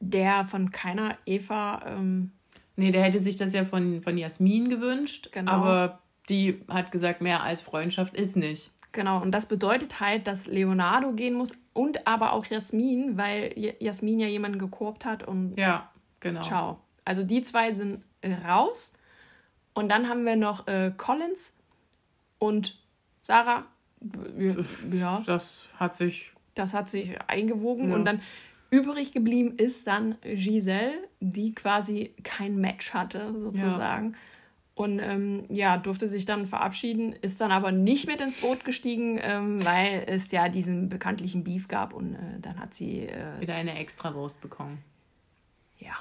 der 0.00 0.44
von 0.46 0.70
keiner 0.72 1.16
Eva, 1.24 1.80
ähm, 1.86 2.32
nee, 2.76 2.90
der 2.90 3.02
hätte 3.02 3.20
sich 3.20 3.36
das 3.36 3.52
ja 3.52 3.64
von, 3.64 4.02
von 4.02 4.18
Jasmin 4.18 4.68
gewünscht. 4.68 5.30
Genau. 5.32 5.52
Aber 5.52 6.00
die 6.28 6.60
hat 6.68 6.90
gesagt, 6.90 7.20
mehr 7.20 7.42
als 7.42 7.62
Freundschaft 7.62 8.16
ist 8.16 8.36
nicht. 8.36 8.70
genau, 8.90 9.22
und 9.22 9.30
das 9.30 9.46
bedeutet 9.46 10.00
halt, 10.00 10.26
dass 10.26 10.46
Leonardo 10.46 11.12
gehen 11.12 11.34
muss 11.34 11.52
und 11.72 12.06
aber 12.06 12.32
auch 12.32 12.44
Jasmin, 12.46 13.16
weil 13.16 13.74
Jasmin 13.78 14.20
ja 14.20 14.26
jemanden 14.26 14.58
gekorbt 14.58 15.04
hat 15.04 15.26
und 15.26 15.56
Ja, 15.56 15.90
genau. 16.20 16.42
Ciao. 16.42 16.80
Also 17.04 17.22
die 17.22 17.42
zwei 17.42 17.72
sind 17.72 18.04
äh, 18.20 18.34
raus. 18.34 18.92
Und 19.74 19.90
dann 19.90 20.08
haben 20.08 20.26
wir 20.26 20.36
noch 20.36 20.66
äh, 20.66 20.92
Collins 20.96 21.54
und 22.38 22.78
Sarah. 23.20 23.64
Ja, 24.92 25.22
Das 25.26 25.64
hat 25.78 25.96
sich. 25.96 26.32
das 26.54 26.74
hat 26.74 26.88
sich 26.88 27.18
eingewogen. 27.28 27.90
Ja. 27.90 27.94
Und 27.96 28.04
dann 28.04 28.20
übrig 28.70 29.12
geblieben 29.12 29.54
ist 29.56 29.86
dann 29.86 30.16
Giselle, 30.22 30.94
die 31.20 31.54
quasi 31.54 32.14
kein 32.22 32.56
Match 32.56 32.94
hatte, 32.94 33.38
sozusagen. 33.38 34.16
Und 34.74 35.00
ähm, 35.00 35.44
ja, 35.50 35.76
durfte 35.76 36.08
sich 36.08 36.24
dann 36.24 36.46
verabschieden, 36.46 37.12
ist 37.12 37.42
dann 37.42 37.52
aber 37.52 37.72
nicht 37.72 38.06
mit 38.06 38.22
ins 38.22 38.38
Boot 38.38 38.64
gestiegen, 38.64 39.18
ähm, 39.20 39.62
weil 39.64 40.04
es 40.06 40.30
ja 40.32 40.48
diesen 40.48 40.88
bekanntlichen 40.88 41.44
Beef 41.44 41.68
gab. 41.68 41.92
Und 41.92 42.14
äh, 42.14 42.40
dann 42.40 42.58
hat 42.58 42.72
sie, 42.72 43.00
äh, 43.00 43.38
wieder 43.40 43.54
eine 43.54 43.78
Extrawurst 43.78 44.40
bekommen. 44.40 44.78
ja, 45.78 45.94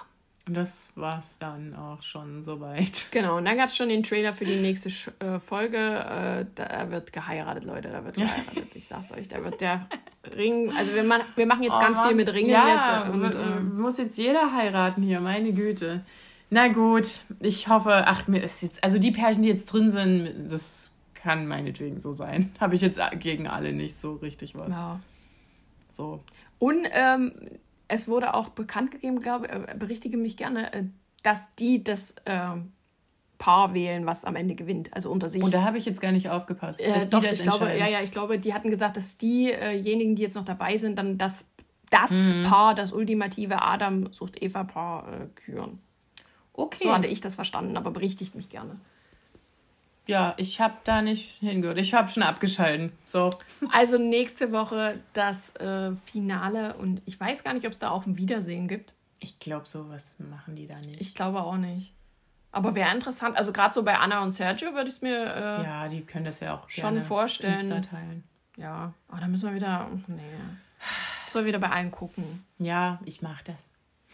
Und 0.51 0.55
das 0.55 0.91
war 0.95 1.19
es 1.19 1.39
dann 1.39 1.73
auch 1.77 2.01
schon 2.01 2.43
soweit. 2.43 3.05
Genau, 3.11 3.37
und 3.37 3.45
dann 3.45 3.55
gab 3.55 3.69
es 3.69 3.77
schon 3.77 3.87
den 3.87 4.03
Trailer 4.03 4.33
für 4.33 4.43
die 4.43 4.57
nächste 4.57 4.89
Sch 4.89 5.09
äh, 5.19 5.39
Folge. 5.39 5.77
Äh, 5.77 6.45
da 6.55 6.91
wird 6.91 7.13
geheiratet, 7.13 7.63
Leute, 7.63 7.87
da 7.87 8.03
wird 8.03 8.15
geheiratet. 8.15 8.67
Ich 8.73 8.85
sag's 8.85 9.13
euch, 9.13 9.29
da 9.29 9.41
wird 9.45 9.61
der 9.61 9.87
Ring. 10.35 10.69
Also 10.75 10.93
wir, 10.93 11.05
ma 11.05 11.21
wir 11.37 11.45
machen 11.45 11.63
jetzt 11.63 11.79
ganz 11.79 12.01
viel 12.01 12.15
mit 12.15 12.27
Ringen 12.33 12.49
Oh 12.49 12.53
ja, 12.53 13.05
jetzt. 13.05 13.13
Und, 13.13 13.33
äh, 13.33 13.59
muss 13.61 13.97
jetzt 13.97 14.17
jeder 14.17 14.53
heiraten 14.53 15.01
hier, 15.03 15.21
meine 15.21 15.53
Güte. 15.53 16.03
Na 16.49 16.67
gut, 16.67 17.21
ich 17.39 17.69
hoffe, 17.69 18.03
ach, 18.05 18.27
mir 18.27 18.43
ist 18.43 18.61
jetzt, 18.61 18.83
also 18.83 18.97
die 18.97 19.11
Pärchen, 19.11 19.43
die 19.43 19.49
jetzt 19.49 19.67
drin 19.67 19.89
sind, 19.89 20.49
das 20.49 20.91
kann 21.13 21.47
meinetwegen 21.47 21.97
so 21.97 22.11
sein. 22.11 22.51
Habe 22.59 22.75
ich 22.75 22.81
jetzt 22.81 22.99
gegen 23.19 23.47
alle 23.47 23.71
nicht 23.71 23.95
so 23.95 24.15
richtig 24.15 24.55
was. 24.55 24.73
ja. 24.73 24.99
So. 25.87 26.21
Und 26.59 26.85
ähm, 26.91 27.31
es 27.91 28.07
wurde 28.07 28.33
auch 28.33 28.49
bekannt 28.49 28.91
gegeben, 28.91 29.19
glaube 29.19 29.47
ich, 29.47 29.51
äh, 29.51 29.75
berichtige 29.77 30.17
mich 30.17 30.37
gerne, 30.37 30.73
äh, 30.73 30.83
dass 31.23 31.53
die 31.55 31.83
das 31.83 32.15
ähm, 32.25 32.71
Paar 33.37 33.73
wählen, 33.73 34.05
was 34.05 34.23
am 34.23 34.35
Ende 34.35 34.55
gewinnt, 34.55 34.93
also 34.93 35.11
unter 35.11 35.29
sich. 35.29 35.43
Und 35.43 35.53
da 35.53 35.63
habe 35.63 35.77
ich 35.77 35.85
jetzt 35.85 35.99
gar 35.99 36.11
nicht 36.11 36.29
aufgepasst, 36.29 36.79
Äh, 36.79 36.93
dass 36.93 37.09
doch, 37.09 37.19
die 37.19 37.27
das 37.27 37.41
ich 37.41 37.43
glaube, 37.43 37.65
ja, 37.77 37.87
ja, 37.87 38.01
ich 38.01 38.11
glaube, 38.11 38.39
die 38.39 38.53
hatten 38.53 38.69
gesagt, 38.69 38.95
dass 38.95 39.17
diejenigen, 39.17 40.15
die 40.15 40.21
jetzt 40.21 40.35
noch 40.35 40.45
dabei 40.45 40.77
sind, 40.77 40.97
dann 40.97 41.17
das, 41.17 41.49
das 41.89 42.11
Mhm. 42.11 42.43
Paar, 42.43 42.75
das 42.75 42.93
ultimative 42.93 43.61
Adam 43.61 44.13
sucht 44.13 44.41
Eva-Paar 44.41 45.11
äh, 45.11 45.27
küren. 45.35 45.79
Okay. 46.53 46.83
So 46.83 46.93
hatte 46.93 47.07
ich 47.07 47.19
das 47.19 47.35
verstanden, 47.35 47.75
aber 47.75 47.91
berichtigt 47.91 48.35
mich 48.35 48.47
gerne. 48.47 48.79
Ja, 50.11 50.33
ich 50.35 50.59
habe 50.59 50.73
da 50.83 51.01
nicht 51.01 51.39
hingehört. 51.39 51.77
Ich 51.77 51.93
habe 51.93 52.09
schon 52.09 52.21
abgeschalten. 52.21 52.91
So. 53.05 53.29
Also 53.71 53.97
nächste 53.97 54.51
Woche 54.51 54.99
das 55.13 55.55
äh, 55.55 55.93
Finale 56.03 56.73
und 56.73 57.01
ich 57.05 57.17
weiß 57.17 57.45
gar 57.45 57.53
nicht, 57.53 57.65
ob 57.65 57.71
es 57.71 57.79
da 57.79 57.91
auch 57.91 58.05
ein 58.05 58.17
Wiedersehen 58.17 58.67
gibt. 58.67 58.93
Ich 59.21 59.39
glaube, 59.39 59.69
sowas 59.69 60.17
machen 60.17 60.57
die 60.57 60.67
da 60.67 60.75
nicht. 60.79 60.99
Ich 60.99 61.15
glaube 61.15 61.41
auch 61.41 61.55
nicht. 61.55 61.93
Aber 62.51 62.75
wäre 62.75 62.93
interessant. 62.93 63.37
Also 63.37 63.53
gerade 63.53 63.73
so 63.73 63.83
bei 63.83 63.97
Anna 63.97 64.21
und 64.21 64.33
Sergio 64.33 64.73
würde 64.73 64.89
ich 64.89 64.95
es 64.95 65.01
mir 65.01 65.17
äh, 65.17 65.39
ja. 65.39 65.63
ja, 65.63 65.87
die 65.87 66.01
können 66.01 66.25
das 66.25 66.41
ja 66.41 66.55
auch 66.55 66.69
Schon 66.69 67.01
vorstellen. 67.01 67.71
Insta 67.71 67.79
teilen. 67.79 68.25
ja. 68.57 68.93
Oh, 69.13 69.17
da 69.17 69.29
müssen 69.29 69.47
wir 69.47 69.55
wieder. 69.55 69.87
Nee. 70.07 70.19
Soll 71.29 71.45
wieder 71.45 71.59
bei 71.59 71.69
allen 71.69 71.89
gucken. 71.89 72.45
Ja, 72.59 72.99
ich 73.05 73.21
mache 73.21 73.45
das. 73.45 73.71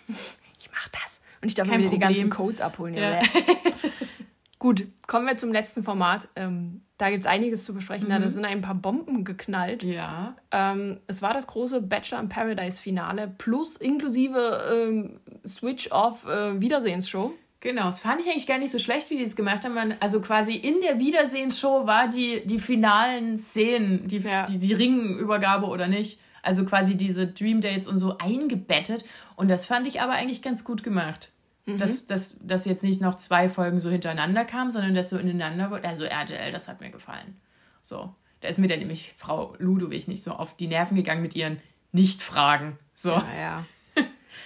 Ich 0.59 0.71
mach 0.71 0.87
das. 0.87 1.21
Und 1.39 1.49
ich 1.49 1.53
darf 1.53 1.67
Kein 1.67 1.81
mir 1.81 1.89
die 1.89 1.99
ganzen 1.99 2.31
Codes 2.31 2.61
abholen. 2.61 2.95
Ja. 2.95 3.21
Gut, 4.59 4.87
kommen 5.05 5.27
wir 5.27 5.37
zum 5.37 5.51
letzten 5.51 5.83
Format. 5.83 6.29
Ähm, 6.35 6.81
da 6.97 7.11
gibt 7.11 7.21
es 7.21 7.27
einiges 7.27 7.63
zu 7.63 7.75
besprechen. 7.75 8.09
Da 8.09 8.27
sind 8.31 8.43
ein 8.43 8.61
paar 8.61 8.73
Bomben 8.73 9.23
geknallt. 9.23 9.83
Ja. 9.83 10.35
Ähm, 10.51 10.97
es 11.05 11.21
war 11.21 11.33
das 11.33 11.45
große 11.45 11.81
Bachelor 11.81 12.19
in 12.21 12.29
Paradise 12.29 12.81
Finale 12.81 13.31
plus 13.37 13.77
inklusive 13.77 14.63
ähm, 14.73 15.19
Switch-Off 15.45 16.25
äh, 16.25 16.59
Wiedersehensshow. 16.59 17.33
Genau, 17.59 17.85
das 17.85 17.99
fand 17.99 18.21
ich 18.21 18.27
eigentlich 18.27 18.47
gar 18.47 18.57
nicht 18.57 18.71
so 18.71 18.79
schlecht, 18.79 19.09
wie 19.09 19.15
die 19.15 19.23
es 19.23 19.35
gemacht 19.35 19.63
haben. 19.63 19.93
Also 19.99 20.21
quasi 20.21 20.55
in 20.55 20.81
der 20.81 20.99
Wiedersehensshow 20.99 21.85
war 21.85 22.07
die, 22.07 22.41
die 22.45 22.59
finalen 22.59 23.37
Szenen, 23.37 24.07
die, 24.07 24.17
Ja. 24.17 24.43
die, 24.45 24.57
die 24.57 24.73
Ringübergabe 24.73 25.67
oder 25.67 25.87
nicht. 25.87 26.19
Also 26.41 26.65
quasi 26.65 26.95
diese 26.95 27.27
Dream 27.27 27.61
Dates 27.61 27.87
und 27.87 27.99
so 27.99 28.17
eingebettet. 28.19 29.05
Und 29.35 29.49
das 29.49 29.65
fand 29.65 29.87
ich 29.87 30.01
aber 30.01 30.13
eigentlich 30.13 30.41
ganz 30.41 30.63
gut 30.63 30.81
gemacht. 30.83 31.31
Dass, 31.75 32.05
dass, 32.05 32.37
dass 32.39 32.65
jetzt 32.65 32.83
nicht 32.83 33.01
noch 33.01 33.15
zwei 33.15 33.49
Folgen 33.49 33.79
so 33.81 33.89
hintereinander 33.89 34.45
kamen, 34.45 34.71
sondern 34.71 34.95
dass 34.95 35.09
so 35.09 35.17
ineinander 35.17 35.69
wurde. 35.69 35.87
Also 35.87 36.05
RTL, 36.05 36.51
das 36.51 36.67
hat 36.69 36.79
mir 36.79 36.89
gefallen. 36.91 37.39
So. 37.81 38.15
Da 38.39 38.47
ist 38.47 38.57
mir 38.57 38.67
dann 38.67 38.79
nämlich 38.79 39.13
Frau 39.17 39.53
Ludwig 39.59 40.07
nicht 40.07 40.23
so 40.23 40.31
auf 40.31 40.55
die 40.55 40.67
Nerven 40.67 40.95
gegangen 40.95 41.21
mit 41.21 41.35
ihren 41.35 41.59
Nicht-Fragen. 41.91 42.77
So. 42.95 43.11
Ja, 43.11 43.25
ja. 43.37 43.65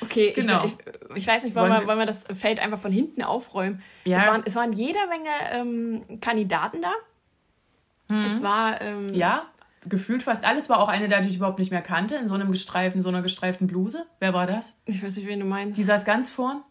Okay, 0.03 0.31
Genau. 0.35 0.65
ich, 0.65 0.73
ich, 1.11 1.17
ich 1.17 1.27
weiß 1.27 1.43
nicht, 1.43 1.55
wollen, 1.55 1.69
Wollen 1.69 1.81
wir, 1.81 1.87
wollen 1.87 1.99
wir 1.99 2.05
das 2.07 2.23
Feld 2.33 2.59
einfach 2.59 2.79
von 2.79 2.91
hinten 2.91 3.21
aufräumen? 3.21 3.83
Ja. 4.03 4.17
Es, 4.17 4.25
waren, 4.25 4.41
es 4.45 4.55
waren 4.55 4.73
jeder 4.73 5.05
Menge 5.07 5.29
ähm, 6.09 6.19
Kandidaten 6.21 6.81
da. 6.81 6.93
Es 8.25 8.41
war, 8.41 8.81
ähm, 8.81 9.13
Ja, 9.13 9.45
gefühlt 9.87 10.23
fast 10.23 10.43
alles 10.45 10.69
war 10.69 10.79
auch 10.79 10.89
eine 10.89 11.07
da, 11.07 11.21
die 11.21 11.29
ich 11.29 11.35
überhaupt 11.37 11.59
nicht 11.59 11.71
mehr 11.71 11.81
kannte, 11.83 12.15
in 12.15 12.27
so 12.27 12.33
einem 12.35 12.51
gestreiften, 12.51 13.01
so 13.01 13.09
einer 13.09 13.21
gestreiften 13.21 13.67
Bluse. 13.67 14.05
Wer 14.19 14.33
war 14.33 14.47
das? 14.47 14.81
ich 14.85 15.03
weiß 15.03 15.15
nicht, 15.17 15.27
wen 15.27 15.39
du 15.39 15.45
meinst. 15.45 15.77
Die 15.77 15.83
saß 15.83 16.03
ganz 16.03 16.29
vorn, 16.29 16.61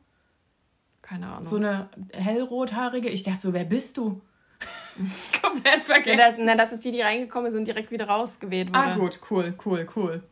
Keine 1.11 1.26
Ahnung. 1.26 1.44
so 1.46 1.56
eine 1.56 1.88
hellrothaarige. 2.12 3.08
Ich 3.08 3.24
dachte 3.24 3.40
so, 3.40 3.52
wer 3.52 3.64
bist 3.64 3.96
du? 3.96 4.20
Komplett 5.42 5.78
ja, 5.78 5.80
vergessen. 5.94 6.18
das, 6.18 6.34
na, 6.38 6.54
das 6.54 6.72
ist 6.72 6.84
die, 6.84 6.92
die 6.92 7.00
reingekommen 7.00 7.48
ist 7.48 7.54
und 7.54 7.64
direkt 7.64 7.90
wieder 7.90 8.06
rausgewählt 8.08 8.68
wurde. 8.68 8.78
ah, 8.78 8.94
gut, 8.96 9.18
cool, 9.30 9.54
cool, 9.66 9.86
cool. 9.96 10.22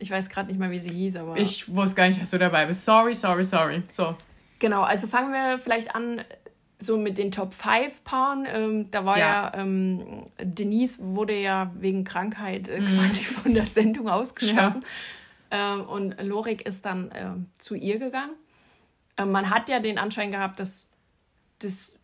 Ich 0.00 0.10
weiß 0.10 0.28
gerade 0.28 0.48
nicht 0.48 0.58
mal, 0.58 0.70
wie 0.72 0.78
sie 0.80 0.92
hieß, 0.94 1.16
aber. 1.16 1.36
Ich 1.36 1.72
wusste 1.74 1.96
gar 1.96 2.08
nicht, 2.08 2.20
dass 2.20 2.30
du 2.30 2.38
dabei 2.38 2.66
bist. 2.66 2.84
Sorry, 2.84 3.14
sorry, 3.14 3.44
sorry. 3.44 3.82
So. 3.92 4.16
Genau, 4.58 4.82
also 4.82 5.06
fangen 5.06 5.32
wir 5.32 5.58
vielleicht 5.58 5.94
an 5.94 6.20
so 6.80 6.96
mit 6.96 7.16
den 7.18 7.30
Top 7.30 7.54
5 7.54 8.02
Paaren. 8.04 8.46
Ähm, 8.52 8.90
da 8.90 9.04
war 9.04 9.18
ja, 9.18 9.52
Ja. 9.54 9.60
ähm, 9.60 10.24
Denise 10.40 10.98
wurde 11.00 11.34
ja 11.38 11.70
wegen 11.78 12.02
Krankheit 12.04 12.68
Mhm. 12.68 12.74
äh, 12.74 12.80
quasi 12.96 13.24
von 13.24 13.54
der 13.54 13.66
Sendung 13.66 14.08
ausgeschlossen. 14.08 14.84
Ähm, 15.50 15.82
und 15.82 16.20
Lorik 16.22 16.66
ist 16.66 16.84
dann 16.86 17.10
ähm, 17.14 17.46
zu 17.58 17.74
ihr 17.74 17.98
gegangen. 17.98 18.32
Ähm, 19.18 19.32
man 19.32 19.50
hat 19.50 19.68
ja 19.68 19.80
den 19.80 19.98
Anschein 19.98 20.30
gehabt, 20.30 20.60
dass 20.60 20.88
das 21.58 21.98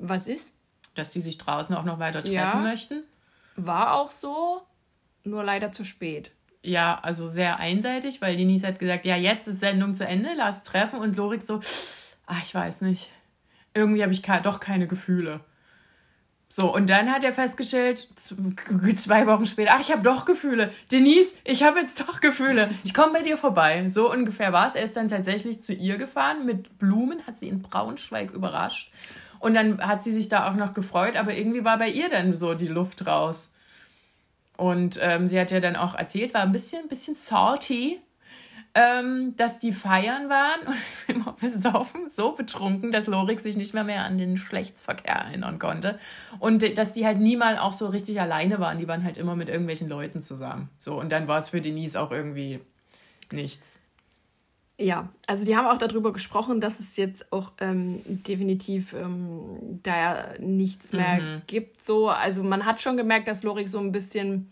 was 0.00 0.26
ist. 0.26 0.52
Dass 0.94 1.10
die 1.10 1.20
sich 1.20 1.38
draußen 1.38 1.74
auch 1.76 1.84
noch 1.84 1.98
weiter 1.98 2.22
treffen 2.24 2.34
Ja. 2.34 2.54
möchten. 2.56 3.04
War 3.56 3.94
auch 3.94 4.10
so, 4.10 4.62
nur 5.22 5.44
leider 5.44 5.70
zu 5.70 5.84
spät. 5.84 6.32
Ja, 6.62 6.98
also 7.02 7.28
sehr 7.28 7.58
einseitig, 7.58 8.20
weil 8.20 8.36
Denise 8.36 8.66
hat 8.66 8.78
gesagt, 8.78 9.04
ja, 9.04 9.16
jetzt 9.16 9.48
ist 9.48 9.60
Sendung 9.60 9.94
zu 9.94 10.06
Ende, 10.06 10.30
lass 10.36 10.62
treffen. 10.64 10.98
Und 10.98 11.16
Lorik 11.16 11.42
so, 11.42 11.60
ah, 12.26 12.36
ich 12.42 12.54
weiß 12.54 12.80
nicht. 12.82 13.10
irgendwie 13.72 14.02
habe 14.02 14.12
ich 14.12 14.22
doch 14.22 14.60
keine 14.60 14.86
Gefühle. 14.86 15.40
So, 16.52 16.74
und 16.74 16.90
dann 16.90 17.12
hat 17.12 17.22
er 17.22 17.32
festgestellt, 17.32 18.08
zwei 18.16 19.26
Wochen 19.28 19.46
später, 19.46 19.70
ach, 19.74 19.80
ich 19.80 19.92
habe 19.92 20.02
doch 20.02 20.24
Gefühle. 20.24 20.72
Denise, 20.90 21.36
ich 21.44 21.62
habe 21.62 21.78
jetzt 21.78 22.00
doch 22.00 22.20
Gefühle. 22.20 22.68
Ich 22.82 22.92
komme 22.92 23.12
bei 23.12 23.22
dir 23.22 23.36
vorbei. 23.36 23.86
So 23.86 24.10
ungefähr 24.10 24.52
war 24.52 24.66
es. 24.66 24.74
Er 24.74 24.82
ist 24.82 24.96
dann 24.96 25.06
tatsächlich 25.06 25.60
zu 25.60 25.72
ihr 25.72 25.96
gefahren 25.96 26.44
mit 26.44 26.76
Blumen, 26.80 27.24
hat 27.24 27.38
sie 27.38 27.46
in 27.46 27.62
Braunschweig 27.62 28.32
überrascht. 28.32 28.90
Und 29.38 29.54
dann 29.54 29.80
hat 29.80 30.02
sie 30.02 30.12
sich 30.12 30.28
da 30.28 30.50
auch 30.50 30.54
noch 30.54 30.72
gefreut, 30.72 31.16
aber 31.16 31.34
irgendwie 31.34 31.64
war 31.64 31.78
bei 31.78 31.88
ihr 31.88 32.08
dann 32.08 32.34
so 32.34 32.54
die 32.54 32.66
Luft 32.66 33.06
raus. 33.06 33.54
Und 34.56 34.98
ähm, 35.00 35.28
sie 35.28 35.38
hat 35.38 35.52
ja 35.52 35.60
dann 35.60 35.76
auch 35.76 35.94
erzählt, 35.94 36.34
war 36.34 36.42
ein 36.42 36.50
bisschen, 36.50 36.82
ein 36.82 36.88
bisschen 36.88 37.14
salty, 37.14 38.00
ähm, 38.74 39.34
dass 39.36 39.58
die 39.58 39.72
feiern 39.72 40.28
waren 40.28 40.60
und 40.66 40.76
immer 41.14 41.36
besoffen, 41.40 42.08
so 42.08 42.32
betrunken, 42.32 42.92
dass 42.92 43.06
Lorik 43.06 43.40
sich 43.40 43.56
nicht 43.56 43.74
mehr, 43.74 43.84
mehr 43.84 44.04
an 44.04 44.18
den 44.18 44.36
Schlechtsverkehr 44.36 45.14
erinnern 45.14 45.58
konnte. 45.58 45.98
Und 46.38 46.78
dass 46.78 46.92
die 46.92 47.06
halt 47.06 47.18
niemals 47.18 47.58
auch 47.58 47.72
so 47.72 47.88
richtig 47.88 48.20
alleine 48.20 48.60
waren. 48.60 48.78
Die 48.78 48.88
waren 48.88 49.04
halt 49.04 49.18
immer 49.18 49.36
mit 49.36 49.48
irgendwelchen 49.48 49.88
Leuten 49.88 50.20
zusammen. 50.20 50.68
So, 50.78 50.98
und 51.00 51.10
dann 51.10 51.26
war 51.26 51.38
es 51.38 51.48
für 51.48 51.60
Denise 51.60 51.96
auch 51.96 52.12
irgendwie 52.12 52.60
nichts. 53.32 53.80
Ja, 54.78 55.10
also 55.26 55.44
die 55.44 55.56
haben 55.56 55.66
auch 55.66 55.76
darüber 55.76 56.10
gesprochen, 56.10 56.62
dass 56.62 56.80
es 56.80 56.96
jetzt 56.96 57.34
auch 57.34 57.52
ähm, 57.60 58.00
definitiv 58.06 58.94
ähm, 58.94 59.80
da 59.82 59.96
ja 59.96 60.24
nichts 60.38 60.94
mehr 60.94 61.20
mhm. 61.20 61.42
gibt. 61.46 61.82
So, 61.82 62.08
also 62.08 62.42
man 62.42 62.64
hat 62.64 62.80
schon 62.80 62.96
gemerkt, 62.96 63.28
dass 63.28 63.42
Lorik 63.42 63.68
so 63.68 63.78
ein 63.78 63.92
bisschen 63.92 64.50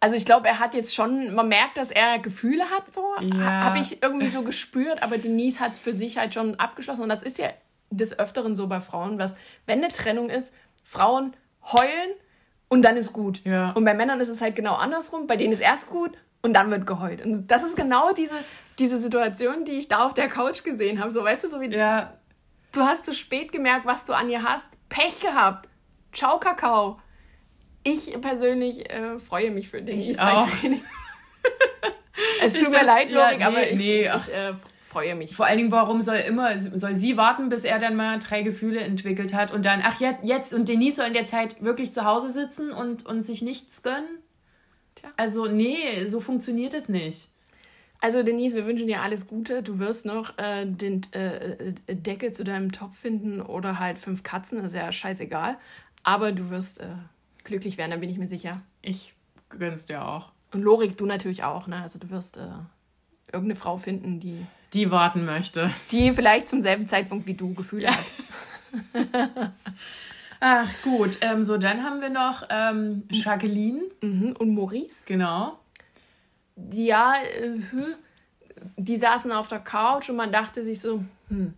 also 0.00 0.16
ich 0.16 0.24
glaube, 0.24 0.46
er 0.46 0.60
hat 0.60 0.74
jetzt 0.74 0.94
schon, 0.94 1.34
man 1.34 1.48
merkt, 1.48 1.76
dass 1.76 1.90
er 1.90 2.18
Gefühle 2.18 2.64
hat, 2.70 2.92
so. 2.92 3.04
Ja. 3.20 3.64
Habe 3.64 3.80
ich 3.80 4.02
irgendwie 4.02 4.28
so 4.28 4.42
gespürt, 4.42 5.02
aber 5.02 5.18
Denise 5.18 5.60
hat 5.60 5.76
für 5.76 5.92
sich 5.92 6.18
halt 6.18 6.34
schon 6.34 6.54
abgeschlossen. 6.56 7.02
Und 7.02 7.08
das 7.08 7.22
ist 7.22 7.38
ja 7.38 7.48
des 7.90 8.18
Öfteren 8.18 8.54
so 8.54 8.68
bei 8.68 8.80
Frauen, 8.80 9.18
was, 9.18 9.34
wenn 9.66 9.78
eine 9.78 9.88
Trennung 9.88 10.30
ist, 10.30 10.52
Frauen 10.84 11.34
heulen 11.72 12.10
und 12.68 12.82
dann 12.82 12.96
ist 12.96 13.12
gut. 13.12 13.44
Ja. 13.44 13.72
Und 13.72 13.84
bei 13.84 13.94
Männern 13.94 14.20
ist 14.20 14.28
es 14.28 14.40
halt 14.40 14.54
genau 14.54 14.74
andersrum. 14.74 15.26
Bei 15.26 15.36
denen 15.36 15.52
ist 15.52 15.60
erst 15.60 15.88
gut 15.88 16.12
und 16.42 16.52
dann 16.52 16.70
wird 16.70 16.86
geheult. 16.86 17.24
Und 17.24 17.48
das 17.48 17.64
ist 17.64 17.76
genau 17.76 18.12
diese, 18.12 18.36
diese 18.78 18.98
Situation, 18.98 19.64
die 19.64 19.72
ich 19.72 19.88
da 19.88 20.04
auf 20.04 20.14
der 20.14 20.28
Couch 20.28 20.62
gesehen 20.62 21.00
habe. 21.00 21.10
So, 21.10 21.24
weißt 21.24 21.44
du, 21.44 21.48
so 21.48 21.60
wie. 21.60 21.74
Ja. 21.74 22.14
Du 22.72 22.82
hast 22.82 23.04
zu 23.04 23.14
spät 23.14 23.50
gemerkt, 23.50 23.86
was 23.86 24.04
du 24.04 24.12
an 24.12 24.28
ihr 24.28 24.42
hast. 24.42 24.76
Pech 24.90 25.20
gehabt. 25.20 25.68
Ciao, 26.12 26.38
Kakao 26.38 26.98
ich 27.84 28.20
persönlich 28.20 28.90
äh, 28.90 29.18
freue 29.18 29.50
mich 29.50 29.68
für 29.68 29.82
dich. 29.82 30.10
Ich 30.10 30.20
auch. 30.20 30.48
es 32.42 32.54
tut 32.54 32.70
mir 32.70 32.84
leid, 32.84 33.10
Lorik, 33.10 33.40
ja, 33.40 33.50
nee, 33.50 33.56
aber 33.56 33.70
ich, 33.70 33.78
nee, 33.78 34.02
ich 34.02 34.34
äh, 34.34 34.54
freue 34.88 35.14
mich. 35.14 35.34
Vor 35.34 35.46
allen 35.46 35.58
Dingen, 35.58 35.70
warum 35.70 36.00
soll 36.00 36.16
immer, 36.16 36.58
soll 36.58 36.94
sie 36.94 37.16
warten, 37.16 37.48
bis 37.48 37.64
er 37.64 37.78
dann 37.78 37.96
mal 37.96 38.18
drei 38.18 38.42
Gefühle 38.42 38.80
entwickelt 38.80 39.34
hat 39.34 39.52
und 39.52 39.64
dann, 39.64 39.80
ach 39.82 40.00
jetzt, 40.00 40.24
jetzt 40.24 40.54
und 40.54 40.68
Denise 40.68 40.96
soll 40.96 41.06
in 41.06 41.14
der 41.14 41.26
Zeit 41.26 41.62
wirklich 41.62 41.92
zu 41.92 42.04
Hause 42.04 42.30
sitzen 42.30 42.70
und, 42.70 43.06
und 43.06 43.22
sich 43.22 43.42
nichts 43.42 43.82
gönnen? 43.82 44.18
Tja. 44.94 45.10
Also, 45.16 45.46
nee, 45.46 46.06
so 46.06 46.20
funktioniert 46.20 46.74
es 46.74 46.88
nicht. 46.88 47.30
Also 48.00 48.22
Denise, 48.22 48.54
wir 48.54 48.64
wünschen 48.64 48.86
dir 48.86 49.02
alles 49.02 49.26
Gute. 49.26 49.62
Du 49.62 49.78
wirst 49.78 50.06
noch 50.06 50.38
äh, 50.38 50.64
den 50.66 51.02
äh, 51.14 51.72
äh 51.88 51.96
Deckel 51.96 52.32
zu 52.32 52.44
deinem 52.44 52.70
Topf 52.70 52.96
finden 52.96 53.40
oder 53.40 53.80
halt 53.80 53.98
fünf 53.98 54.22
Katzen, 54.22 54.64
ist 54.64 54.74
ja 54.74 54.90
scheißegal. 54.92 55.58
Aber 56.04 56.30
du 56.30 56.50
wirst 56.50 56.80
äh, 56.80 56.86
glücklich 57.48 57.78
werden, 57.78 57.90
da 57.90 57.96
bin 57.96 58.08
ich 58.08 58.18
mir 58.18 58.28
sicher. 58.28 58.62
Ich 58.82 59.14
gönn's 59.48 59.86
dir 59.86 60.06
auch. 60.06 60.32
Und 60.52 60.62
Lorik, 60.62 60.96
du 60.96 61.06
natürlich 61.06 61.44
auch, 61.44 61.66
ne? 61.66 61.82
Also 61.82 61.98
du 61.98 62.08
wirst 62.10 62.36
äh, 62.36 62.46
irgendeine 63.32 63.56
Frau 63.56 63.76
finden, 63.76 64.20
die. 64.20 64.46
Die 64.72 64.90
warten 64.90 65.24
möchte. 65.24 65.70
Die 65.90 66.12
vielleicht 66.12 66.48
zum 66.48 66.60
selben 66.60 66.86
Zeitpunkt 66.86 67.26
wie 67.26 67.34
du 67.34 67.54
Gefühle 67.54 67.90
hat. 67.90 68.04
Ach 70.40 70.70
gut, 70.82 71.18
ähm, 71.20 71.42
so 71.42 71.58
dann 71.58 71.82
haben 71.82 72.00
wir 72.00 72.10
noch 72.10 72.44
ähm, 72.50 73.04
Jacqueline. 73.10 73.82
Mhm. 74.02 74.36
Und 74.38 74.54
Maurice. 74.54 75.04
Genau. 75.06 75.58
Ja, 76.70 77.14
äh, 77.40 77.58
die 78.76 78.96
saßen 78.96 79.32
auf 79.32 79.48
der 79.48 79.60
Couch 79.60 80.10
und 80.10 80.16
man 80.16 80.32
dachte 80.32 80.62
sich 80.62 80.80
so, 80.80 81.02
hm. 81.28 81.54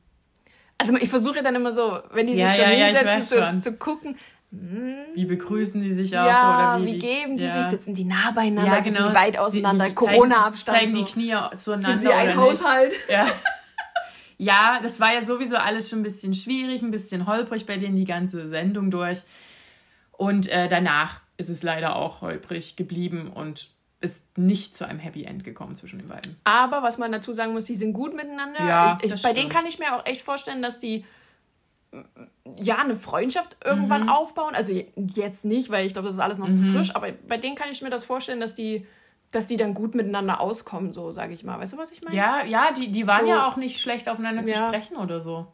Also 0.78 0.96
ich 0.96 1.10
versuche 1.10 1.42
dann 1.42 1.54
immer 1.54 1.72
so, 1.72 2.00
wenn 2.12 2.26
die 2.26 2.32
sich 2.32 2.42
ja, 2.42 2.50
schon 2.50 2.62
ja, 2.62 2.86
hinsetzen, 2.86 3.38
ja, 3.38 3.52
zu, 3.54 3.60
zu 3.60 3.76
gucken, 3.76 4.16
wie 4.52 5.26
begrüßen 5.26 5.80
die 5.80 5.92
sich 5.92 6.18
auch 6.18 6.26
ja, 6.26 6.40
so? 6.40 6.48
Oder 6.48 6.86
wie, 6.86 6.94
wie 6.94 6.98
geben 6.98 7.38
die 7.38 7.44
ja. 7.44 7.62
sich? 7.62 7.70
Sitzen 7.70 7.94
die 7.94 8.04
nah 8.04 8.32
beieinander? 8.32 8.72
Ja, 8.72 8.80
genau. 8.80 8.96
Sitzen 8.96 9.08
die 9.10 9.14
weit 9.14 9.38
auseinander? 9.38 9.90
Corona-Abstand. 9.90 10.78
Zeigen, 10.78 10.92
zeigen 10.92 11.06
die 11.06 11.12
Knie 11.12 11.56
zueinander. 11.56 12.00
Sind 12.00 12.10
sie 12.10 12.12
ein 12.12 12.36
Haushalt? 12.36 12.92
Ja. 13.08 13.26
ja, 14.38 14.80
das 14.82 14.98
war 14.98 15.14
ja 15.14 15.22
sowieso 15.22 15.56
alles 15.56 15.88
schon 15.88 16.00
ein 16.00 16.02
bisschen 16.02 16.34
schwierig, 16.34 16.82
ein 16.82 16.90
bisschen 16.90 17.26
holprig 17.26 17.64
bei 17.66 17.76
denen 17.76 17.94
die 17.94 18.04
ganze 18.04 18.48
Sendung 18.48 18.90
durch. 18.90 19.20
Und 20.12 20.48
äh, 20.48 20.68
danach 20.68 21.20
ist 21.36 21.48
es 21.48 21.62
leider 21.62 21.94
auch 21.94 22.20
holprig 22.20 22.74
geblieben 22.74 23.30
und 23.32 23.68
ist 24.00 24.22
nicht 24.36 24.74
zu 24.74 24.86
einem 24.86 24.98
Happy 24.98 25.24
End 25.24 25.44
gekommen 25.44 25.76
zwischen 25.76 25.98
den 25.98 26.08
beiden. 26.08 26.36
Aber 26.42 26.82
was 26.82 26.98
man 26.98 27.12
dazu 27.12 27.32
sagen 27.32 27.52
muss, 27.52 27.66
die 27.66 27.76
sind 27.76 27.92
gut 27.92 28.16
miteinander. 28.16 28.66
Ja, 28.66 28.98
ich, 29.00 29.04
ich, 29.04 29.10
bei 29.10 29.16
stimmt. 29.16 29.36
denen 29.36 29.48
kann 29.48 29.66
ich 29.66 29.78
mir 29.78 29.94
auch 29.94 30.04
echt 30.06 30.22
vorstellen, 30.22 30.62
dass 30.62 30.80
die 30.80 31.04
ja, 32.56 32.78
eine 32.78 32.96
Freundschaft 32.96 33.56
irgendwann 33.64 34.04
mhm. 34.04 34.08
aufbauen. 34.10 34.54
Also 34.54 34.72
jetzt 34.96 35.44
nicht, 35.44 35.70
weil 35.70 35.86
ich 35.86 35.92
glaube, 35.92 36.06
das 36.06 36.14
ist 36.14 36.20
alles 36.20 36.38
noch 36.38 36.48
mhm. 36.48 36.56
zu 36.56 36.62
frisch, 36.64 36.94
aber 36.94 37.12
bei 37.26 37.36
denen 37.36 37.56
kann 37.56 37.70
ich 37.70 37.82
mir 37.82 37.90
das 37.90 38.04
vorstellen, 38.04 38.40
dass 38.40 38.54
die, 38.54 38.86
dass 39.32 39.46
die 39.46 39.56
dann 39.56 39.74
gut 39.74 39.94
miteinander 39.94 40.40
auskommen, 40.40 40.92
so 40.92 41.10
sage 41.12 41.34
ich 41.34 41.44
mal. 41.44 41.58
Weißt 41.58 41.72
du, 41.72 41.78
was 41.78 41.90
ich 41.90 42.02
meine? 42.02 42.16
Ja, 42.16 42.44
ja, 42.44 42.72
die, 42.72 42.92
die 42.92 43.06
waren 43.06 43.26
so. 43.26 43.30
ja 43.30 43.48
auch 43.48 43.56
nicht 43.56 43.80
schlecht 43.80 44.08
aufeinander 44.08 44.46
ja. 44.46 44.54
zu 44.54 44.66
sprechen 44.66 44.96
oder 44.96 45.20
so. 45.20 45.46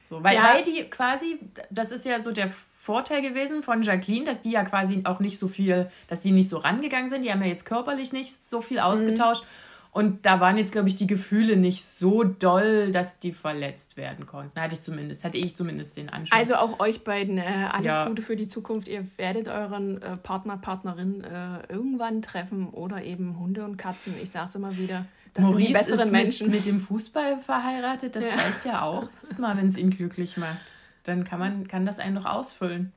so 0.00 0.22
weil, 0.22 0.36
ja. 0.36 0.54
weil 0.54 0.62
die 0.62 0.84
quasi, 0.84 1.38
das 1.70 1.90
ist 1.90 2.04
ja 2.04 2.20
so 2.20 2.32
der 2.32 2.48
Vorteil 2.48 3.22
gewesen 3.22 3.62
von 3.62 3.82
Jacqueline, 3.82 4.24
dass 4.24 4.40
die 4.40 4.50
ja 4.50 4.64
quasi 4.64 5.02
auch 5.04 5.20
nicht 5.20 5.38
so 5.38 5.48
viel, 5.48 5.90
dass 6.08 6.20
die 6.20 6.30
nicht 6.30 6.48
so 6.48 6.58
rangegangen 6.58 7.08
sind. 7.08 7.22
Die 7.22 7.30
haben 7.30 7.42
ja 7.42 7.48
jetzt 7.48 7.64
körperlich 7.64 8.12
nicht 8.12 8.34
so 8.34 8.60
viel 8.60 8.78
ausgetauscht. 8.78 9.42
Mhm. 9.42 9.67
Und 9.90 10.26
da 10.26 10.38
waren 10.40 10.58
jetzt, 10.58 10.72
glaube 10.72 10.88
ich, 10.88 10.96
die 10.96 11.06
Gefühle 11.06 11.56
nicht 11.56 11.84
so 11.84 12.22
doll, 12.22 12.92
dass 12.92 13.18
die 13.18 13.32
verletzt 13.32 13.96
werden 13.96 14.26
konnten. 14.26 14.60
Hatte 14.60 14.74
ich 14.74 14.80
zumindest, 14.80 15.24
hatte 15.24 15.38
ich 15.38 15.56
zumindest 15.56 15.96
den 15.96 16.08
Anschein. 16.08 16.38
Also 16.38 16.56
auch 16.56 16.78
euch 16.78 17.04
beiden 17.04 17.38
äh, 17.38 17.68
alles 17.70 17.86
ja. 17.86 18.06
Gute 18.06 18.22
für 18.22 18.36
die 18.36 18.48
Zukunft. 18.48 18.86
Ihr 18.86 19.04
werdet 19.16 19.48
euren 19.48 20.00
äh, 20.02 20.16
Partner, 20.16 20.56
Partnerin 20.58 21.24
äh, 21.24 21.72
irgendwann 21.72 22.22
treffen 22.22 22.68
oder 22.68 23.02
eben 23.02 23.38
Hunde 23.38 23.64
und 23.64 23.76
Katzen. 23.76 24.14
Ich 24.22 24.30
sage 24.30 24.48
es 24.48 24.54
immer 24.54 24.76
wieder. 24.76 25.06
Das 25.34 25.44
Maurice 25.44 25.66
sind 25.66 25.68
die 25.68 25.78
besseren 25.78 26.06
ist 26.06 26.12
Menschen. 26.12 26.46
Mit, 26.50 26.56
mit 26.56 26.66
dem 26.66 26.80
Fußball 26.80 27.40
verheiratet, 27.40 28.14
das 28.14 28.24
ja. 28.24 28.34
reicht 28.34 28.64
ja 28.64 28.82
auch 28.82 29.08
erstmal, 29.22 29.56
wenn 29.56 29.68
es 29.68 29.78
ihn 29.78 29.90
glücklich 29.90 30.36
macht. 30.36 30.72
Dann 31.04 31.24
kann 31.24 31.38
man, 31.38 31.66
kann 31.66 31.86
das 31.86 31.98
einen 31.98 32.14
noch 32.14 32.26
ausfüllen. 32.26 32.92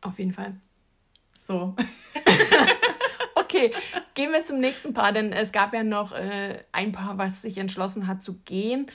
Auf 0.00 0.18
jeden 0.18 0.32
Fall. 0.32 0.54
So. 1.36 1.76
Okay, 3.52 3.72
gehen 4.14 4.32
wir 4.32 4.42
zum 4.44 4.60
nächsten 4.60 4.94
Paar, 4.94 5.12
denn 5.12 5.32
es 5.32 5.52
gab 5.52 5.74
ja 5.74 5.84
noch 5.84 6.12
äh, 6.12 6.58
ein 6.72 6.92
Paar, 6.92 7.18
was 7.18 7.42
sich 7.42 7.58
entschlossen 7.58 8.06
hat 8.06 8.22
zu 8.22 8.38
gehen, 8.44 8.86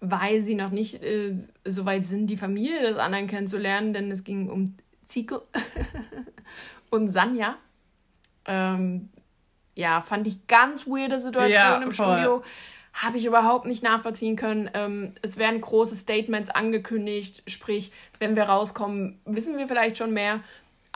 weil 0.00 0.40
sie 0.40 0.54
noch 0.54 0.70
nicht 0.70 1.02
äh, 1.02 1.34
so 1.64 1.86
weit 1.86 2.04
sind, 2.04 2.28
die 2.28 2.36
Familie 2.36 2.82
des 2.82 2.98
anderen 2.98 3.26
kennenzulernen, 3.26 3.92
denn 3.92 4.10
es 4.12 4.22
ging 4.22 4.48
um 4.48 4.76
Zico 5.02 5.42
und 6.90 7.08
Sanja. 7.08 7.56
Ähm, 8.44 9.08
ja, 9.74 10.00
fand 10.02 10.28
ich 10.28 10.46
ganz 10.46 10.86
weirde 10.86 11.18
Situation 11.18 11.50
ja, 11.50 11.76
im 11.78 11.90
voll. 11.90 12.16
Studio. 12.16 12.44
Habe 12.92 13.18
ich 13.18 13.26
überhaupt 13.26 13.66
nicht 13.66 13.82
nachvollziehen 13.82 14.36
können. 14.36 14.70
Ähm, 14.72 15.14
es 15.20 15.36
werden 15.36 15.60
große 15.60 15.96
Statements 15.96 16.48
angekündigt, 16.48 17.42
sprich, 17.46 17.90
wenn 18.20 18.36
wir 18.36 18.44
rauskommen, 18.44 19.20
wissen 19.24 19.58
wir 19.58 19.66
vielleicht 19.66 19.98
schon 19.98 20.12
mehr 20.12 20.40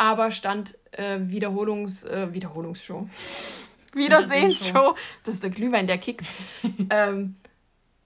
aber 0.01 0.30
stand 0.30 0.78
äh, 0.92 1.18
Wiederholungs, 1.20 2.05
äh, 2.05 2.32
Wiederholungsshow. 2.32 3.07
Wiedersehensshow. 3.92 4.94
Das 5.24 5.34
ist 5.34 5.42
der 5.42 5.51
Glühwein, 5.51 5.86
der 5.86 5.98
Kick. 5.98 6.22
ähm, 6.90 7.36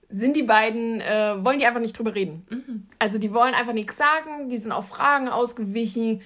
sind 0.09 0.37
die 0.37 0.43
beiden, 0.43 1.01
äh, 1.01 1.37
wollen 1.45 1.59
die 1.59 1.67
einfach 1.67 1.81
nicht 1.81 1.97
drüber 1.97 2.15
reden. 2.15 2.47
Mhm. 2.51 2.87
Also 2.99 3.19
die 3.19 3.33
wollen 3.33 3.55
einfach 3.55 3.73
nichts 3.73 3.97
sagen, 3.97 4.49
die 4.49 4.59
sind 4.59 4.73
auf 4.73 4.89
Fragen 4.89 5.29
ausgewichen. 5.29 6.21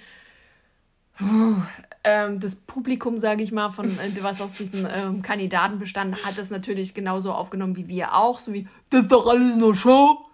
Puh, 1.19 1.57
ähm, 2.05 2.41
das 2.41 2.55
Publikum, 2.55 3.19
sage 3.19 3.43
ich 3.43 3.53
mal, 3.53 3.71
von 3.71 3.87
äh, 3.99 4.11
was 4.23 4.41
aus 4.41 4.55
diesen 4.55 4.87
ähm, 4.87 5.21
Kandidaten 5.21 5.79
bestand, 5.79 6.25
hat 6.25 6.39
das 6.39 6.49
natürlich 6.49 6.95
genauso 6.95 7.33
aufgenommen 7.33 7.77
wie 7.77 7.89
wir 7.89 8.15
auch. 8.15 8.39
So 8.39 8.55
wie, 8.55 8.67
das 8.89 9.03
ist 9.03 9.13
doch 9.13 9.27
alles 9.27 9.57
nur 9.57 9.75
Show. 9.75 10.28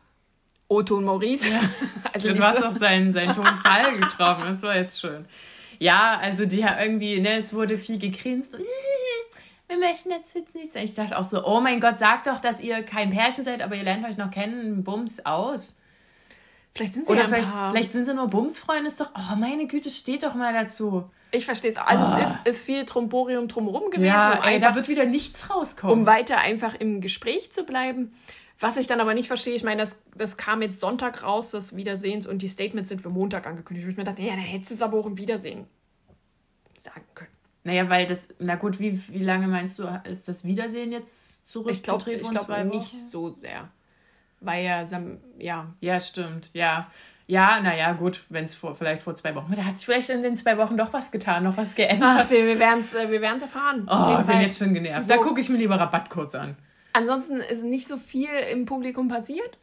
Otto 0.69 0.97
und 0.97 1.05
Maurice. 1.05 1.51
Ja. 1.51 1.61
Also 2.13 2.33
du 2.33 2.45
hast 2.45 2.63
auch 2.63 2.71
seinen, 2.71 3.13
seinen 3.13 3.35
Tonfall 3.35 3.99
getroffen, 3.99 4.45
das 4.47 4.63
war 4.63 4.77
jetzt 4.77 5.01
schön. 5.01 5.25
Ja, 5.81 6.17
also 6.23 6.47
die 6.47 6.65
haben 6.65 6.79
irgendwie, 6.79 7.21
ne, 7.21 7.39
es 7.39 7.53
wurde 7.53 7.77
viel 7.77 7.99
gegrinst 7.99 8.55
und 8.55 8.61
wir 9.67 9.79
möchten 9.79 10.11
jetzt, 10.11 10.37
jetzt 10.37 10.55
nicht 10.55 10.77
Ich 10.77 10.95
dachte 10.95 11.19
auch 11.19 11.25
so, 11.25 11.45
oh 11.45 11.61
mein 11.61 11.81
Gott, 11.81 11.99
sagt 11.99 12.29
doch, 12.29 12.39
dass 12.39 12.61
ihr 12.61 12.85
kein 12.85 13.11
Pärchen 13.11 13.43
seid, 13.43 13.63
aber 13.63 13.75
ihr 13.75 13.83
lernt 13.83 14.07
euch 14.07 14.17
noch 14.17 14.31
kennen, 14.31 14.85
Bums 14.85 15.27
aus. 15.27 15.77
Vielleicht 16.73 16.95
sind 16.95 17.07
sie 17.07 17.13
Oder 17.13 17.23
ja 17.23 17.29
vielleicht, 17.29 17.49
vielleicht 17.71 17.93
sind 17.93 18.05
sie 18.05 18.15
nur 18.15 18.27
Bumsfreunde, 18.27 18.89
ist 18.89 19.01
doch, 19.01 19.11
oh 19.17 19.37
meine 19.37 19.67
Güte, 19.67 19.91
steht 19.91 20.25
doch 20.25 20.35
mal 20.35 20.53
dazu. 20.53 21.05
Ich 21.31 21.45
verstehe 21.45 21.71
es. 21.71 21.77
Also 21.77 22.05
oh. 22.05 22.19
es 22.21 22.31
ist, 22.31 22.39
ist 22.45 22.65
viel 22.65 22.85
Tromborium 22.85 23.49
drumherum 23.49 23.91
gewesen. 23.91 24.07
Ja, 24.07 24.39
um 24.39 24.43
ey, 24.45 24.55
einfach, 24.55 24.71
da 24.71 24.75
wird 24.75 24.89
wieder 24.89 25.05
nichts 25.05 25.51
rauskommen. 25.51 26.01
Um 26.01 26.07
weiter 26.07 26.39
einfach 26.39 26.75
im 26.75 27.01
Gespräch 27.01 27.53
zu 27.53 27.65
bleiben. 27.65 28.13
Was 28.61 28.77
ich 28.77 28.87
dann 28.87 29.01
aber 29.01 29.15
nicht 29.15 29.27
verstehe, 29.27 29.55
ich 29.55 29.65
meine, 29.65 29.83
das, 29.83 29.97
das 30.17 30.37
kam 30.37 30.63
jetzt 30.63 30.81
Sonntag 30.81 31.23
raus, 31.23 31.51
das 31.51 31.77
Wiedersehens, 31.77 32.27
und 32.27 32.41
die 32.41 32.49
Statements 32.49 32.89
sind 32.89 33.01
für 33.01 33.11
Montag 33.11 33.47
angekündigt. 33.47 33.87
Wo 33.87 33.91
ich 33.91 33.97
mir 33.97 34.05
dachte, 34.05 34.23
ja, 34.23 34.31
dann 34.31 34.41
hättest 34.41 34.71
du 34.71 34.75
es 34.75 34.83
aber 34.83 34.99
auch 34.99 35.07
im 35.07 35.17
Wiedersehen 35.17 35.67
sagen 36.79 37.05
können. 37.15 37.31
Naja, 37.65 37.89
weil 37.89 38.07
das, 38.07 38.29
na 38.39 38.57
gut, 38.57 38.79
wie, 38.79 39.01
wie 39.09 39.25
lange 39.25 39.49
meinst 39.49 39.79
du, 39.79 39.85
ist 40.05 40.29
das 40.29 40.45
Wiedersehen 40.45 40.93
jetzt 40.93 41.49
zurückgetreten? 41.49 42.21
Ich 42.21 42.31
glaube 42.31 42.47
glaub 42.47 42.65
nicht 42.67 42.93
so 42.93 43.31
sehr. 43.31 43.71
Weil 44.41 44.65
ja, 44.65 44.85
ja. 45.39 45.75
Ja, 45.81 46.01
stimmt, 46.01 46.51
ja. 46.53 46.91
Ja, 47.27 47.59
naja, 47.63 47.93
gut, 47.93 48.25
wenn 48.29 48.45
es 48.45 48.55
vor, 48.55 48.75
vielleicht 48.75 49.01
vor 49.03 49.15
zwei 49.15 49.35
Wochen. 49.35 49.55
Da 49.57 49.65
hat 49.65 49.79
sich 49.79 49.87
vielleicht 49.87 50.11
in 50.11 50.23
den 50.23 50.37
zwei 50.37 50.59
Wochen 50.59 50.77
doch 50.77 50.93
was 50.93 51.11
getan, 51.11 51.43
noch 51.43 51.57
was 51.57 51.75
geändert. 51.75 52.27
Ach, 52.27 52.31
wir 52.31 52.59
werden 52.59 52.81
es 52.81 52.95
äh, 52.95 53.11
wir 53.11 53.23
erfahren. 53.23 53.89
Oh, 53.91 54.21
ich 54.21 54.27
bin 54.27 54.41
jetzt 54.43 54.59
schon 54.59 54.75
genervt. 54.75 55.07
So, 55.07 55.15
da 55.15 55.21
gucke 55.21 55.41
ich 55.41 55.49
mir 55.49 55.57
lieber 55.57 55.81
Rabatt 55.81 56.11
kurz 56.11 56.35
an. 56.35 56.55
Ansonsten 56.95 57.37
ist 57.39 57.65
nicht 57.65 57.89
so 57.89 57.97
viel 57.97 58.31
im 58.53 58.67
Publikum 58.67 59.09
passiert. 59.09 59.59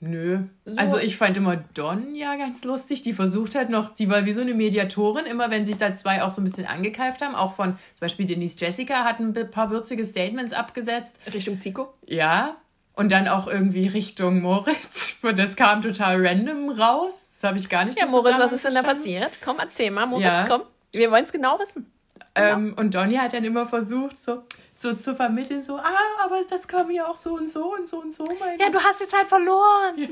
Nö. 0.00 0.40
So. 0.64 0.76
Also 0.76 0.98
ich 0.98 1.16
fand 1.16 1.36
immer 1.36 1.56
Don 1.56 2.14
ja 2.14 2.36
ganz 2.36 2.62
lustig. 2.62 3.02
Die 3.02 3.12
versucht 3.12 3.56
halt 3.56 3.70
noch, 3.70 3.90
die 3.90 4.08
war 4.08 4.26
wie 4.26 4.32
so 4.32 4.42
eine 4.42 4.54
Mediatorin, 4.54 5.26
immer 5.26 5.50
wenn 5.50 5.64
sich 5.64 5.78
da 5.78 5.94
zwei 5.94 6.22
auch 6.22 6.30
so 6.30 6.40
ein 6.40 6.44
bisschen 6.44 6.66
angekeift 6.66 7.20
haben. 7.20 7.34
Auch 7.34 7.54
von 7.54 7.70
zum 7.70 8.00
Beispiel 8.00 8.26
Denise 8.26 8.54
Jessica 8.58 9.02
hat 9.02 9.18
ein 9.18 9.32
paar 9.50 9.70
würzige 9.70 10.04
Statements 10.04 10.52
abgesetzt. 10.52 11.18
Richtung 11.32 11.58
Zico? 11.58 11.94
Ja. 12.06 12.56
Und 12.94 13.12
dann 13.12 13.28
auch 13.28 13.46
irgendwie 13.48 13.88
Richtung 13.88 14.40
Moritz. 14.40 15.16
Das 15.34 15.56
kam 15.56 15.82
total 15.82 16.24
random 16.24 16.70
raus. 16.70 17.32
Das 17.34 17.48
habe 17.48 17.58
ich 17.58 17.68
gar 17.68 17.84
nicht 17.84 17.98
Ja, 17.98 18.06
Moritz, 18.06 18.38
was 18.38 18.52
ist 18.52 18.64
denn 18.64 18.74
da 18.74 18.82
passiert? 18.82 19.40
Komm, 19.44 19.56
erzähl 19.58 19.90
mal, 19.90 20.06
Moritz, 20.06 20.24
ja. 20.24 20.46
komm. 20.46 20.62
Wir 20.92 21.10
wollen 21.10 21.24
es 21.24 21.32
genau 21.32 21.58
wissen. 21.58 21.90
Genau. 22.34 22.48
Ähm, 22.48 22.74
und 22.78 22.94
Donny 22.94 23.16
hat 23.16 23.32
dann 23.32 23.42
immer 23.42 23.66
versucht, 23.66 24.22
so, 24.22 24.44
so 24.80 24.94
zu 24.94 25.16
vermitteln, 25.16 25.60
so, 25.60 25.76
ah, 25.76 26.24
aber 26.24 26.40
das 26.48 26.68
kam 26.68 26.88
ja 26.92 27.08
auch 27.08 27.16
so 27.16 27.34
und 27.34 27.50
so 27.50 27.74
und 27.74 27.88
so 27.88 28.00
und 28.00 28.14
so. 28.14 28.24
Mein 28.38 28.58
ja, 28.60 28.70
du 28.70 28.78
hast 28.78 29.00
jetzt 29.00 29.14
halt 29.14 29.26
verloren. 29.26 29.96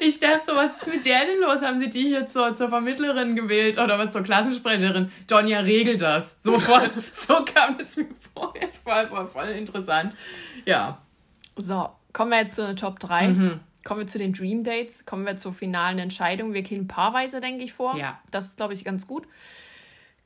ich 0.00 0.20
dachte 0.20 0.44
so, 0.44 0.54
was 0.54 0.82
ist 0.82 0.88
mit 0.88 1.06
der 1.06 1.24
denn 1.24 1.40
los? 1.40 1.62
Haben 1.62 1.80
sie 1.80 1.88
dich 1.88 2.10
jetzt 2.10 2.34
zur, 2.34 2.54
zur 2.54 2.68
Vermittlerin 2.68 3.34
gewählt 3.34 3.78
oder 3.78 3.98
was 3.98 4.12
zur 4.12 4.22
Klassensprecherin? 4.22 5.10
Donja 5.26 5.60
regelt 5.60 6.02
das. 6.02 6.42
Sofort. 6.42 6.90
so 7.12 7.42
kam 7.46 7.78
es 7.80 7.96
mir 7.96 8.08
vor. 8.34 8.52
Voll, 8.84 9.06
voll, 9.08 9.26
voll 9.26 9.48
interessant. 9.48 10.14
Ja. 10.66 11.00
So, 11.56 11.88
kommen 12.12 12.30
wir 12.30 12.40
jetzt 12.40 12.56
zu 12.56 12.66
den 12.66 12.76
Top 12.76 13.00
3. 13.00 13.28
Mhm. 13.28 13.60
Kommen 13.84 14.00
wir 14.00 14.06
zu 14.06 14.18
den 14.18 14.34
Dream 14.34 14.64
Dates. 14.64 15.06
Kommen 15.06 15.24
wir 15.24 15.38
zur 15.38 15.54
finalen 15.54 15.98
Entscheidung. 15.98 16.52
Wir 16.52 16.62
gehen 16.62 16.88
paarweise, 16.88 17.40
denke 17.40 17.64
ich, 17.64 17.72
vor. 17.72 17.96
Ja. 17.96 18.20
Das 18.30 18.44
ist, 18.48 18.58
glaube 18.58 18.74
ich, 18.74 18.84
ganz 18.84 19.06
gut 19.06 19.26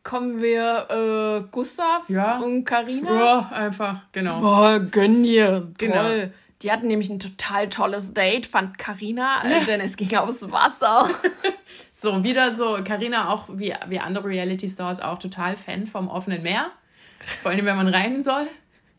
kommen 0.06 0.40
wir 0.40 0.86
äh, 0.88 1.48
Gustav 1.50 2.08
ja. 2.08 2.38
und 2.38 2.64
Karina. 2.64 3.12
Ja, 3.12 3.50
einfach, 3.52 4.02
genau. 4.12 4.40
Boah, 4.40 4.78
gönn 4.78 5.24
dir. 5.24 5.68
Genau. 5.78 6.02
Toll. 6.02 6.18
Genau. 6.20 6.32
Die 6.62 6.72
hatten 6.72 6.86
nämlich 6.86 7.10
ein 7.10 7.18
total 7.18 7.68
tolles 7.68 8.14
Date, 8.14 8.46
fand 8.46 8.78
Karina, 8.78 9.44
äh, 9.44 9.64
denn 9.66 9.80
es 9.80 9.96
ging 9.96 10.16
aufs 10.16 10.50
Wasser. 10.50 11.10
so, 11.92 12.24
wieder 12.24 12.50
so, 12.50 12.78
Karina 12.82 13.30
auch 13.30 13.48
wie, 13.52 13.74
wie 13.88 13.98
andere 13.98 14.28
Reality 14.28 14.68
Stars 14.68 15.00
auch 15.00 15.18
total 15.18 15.56
Fan 15.56 15.86
vom 15.86 16.08
offenen 16.08 16.42
Meer. 16.42 16.70
Vor 17.42 17.50
allem, 17.50 17.66
wenn 17.66 17.76
man 17.76 17.88
rein 17.88 18.22
soll. 18.22 18.46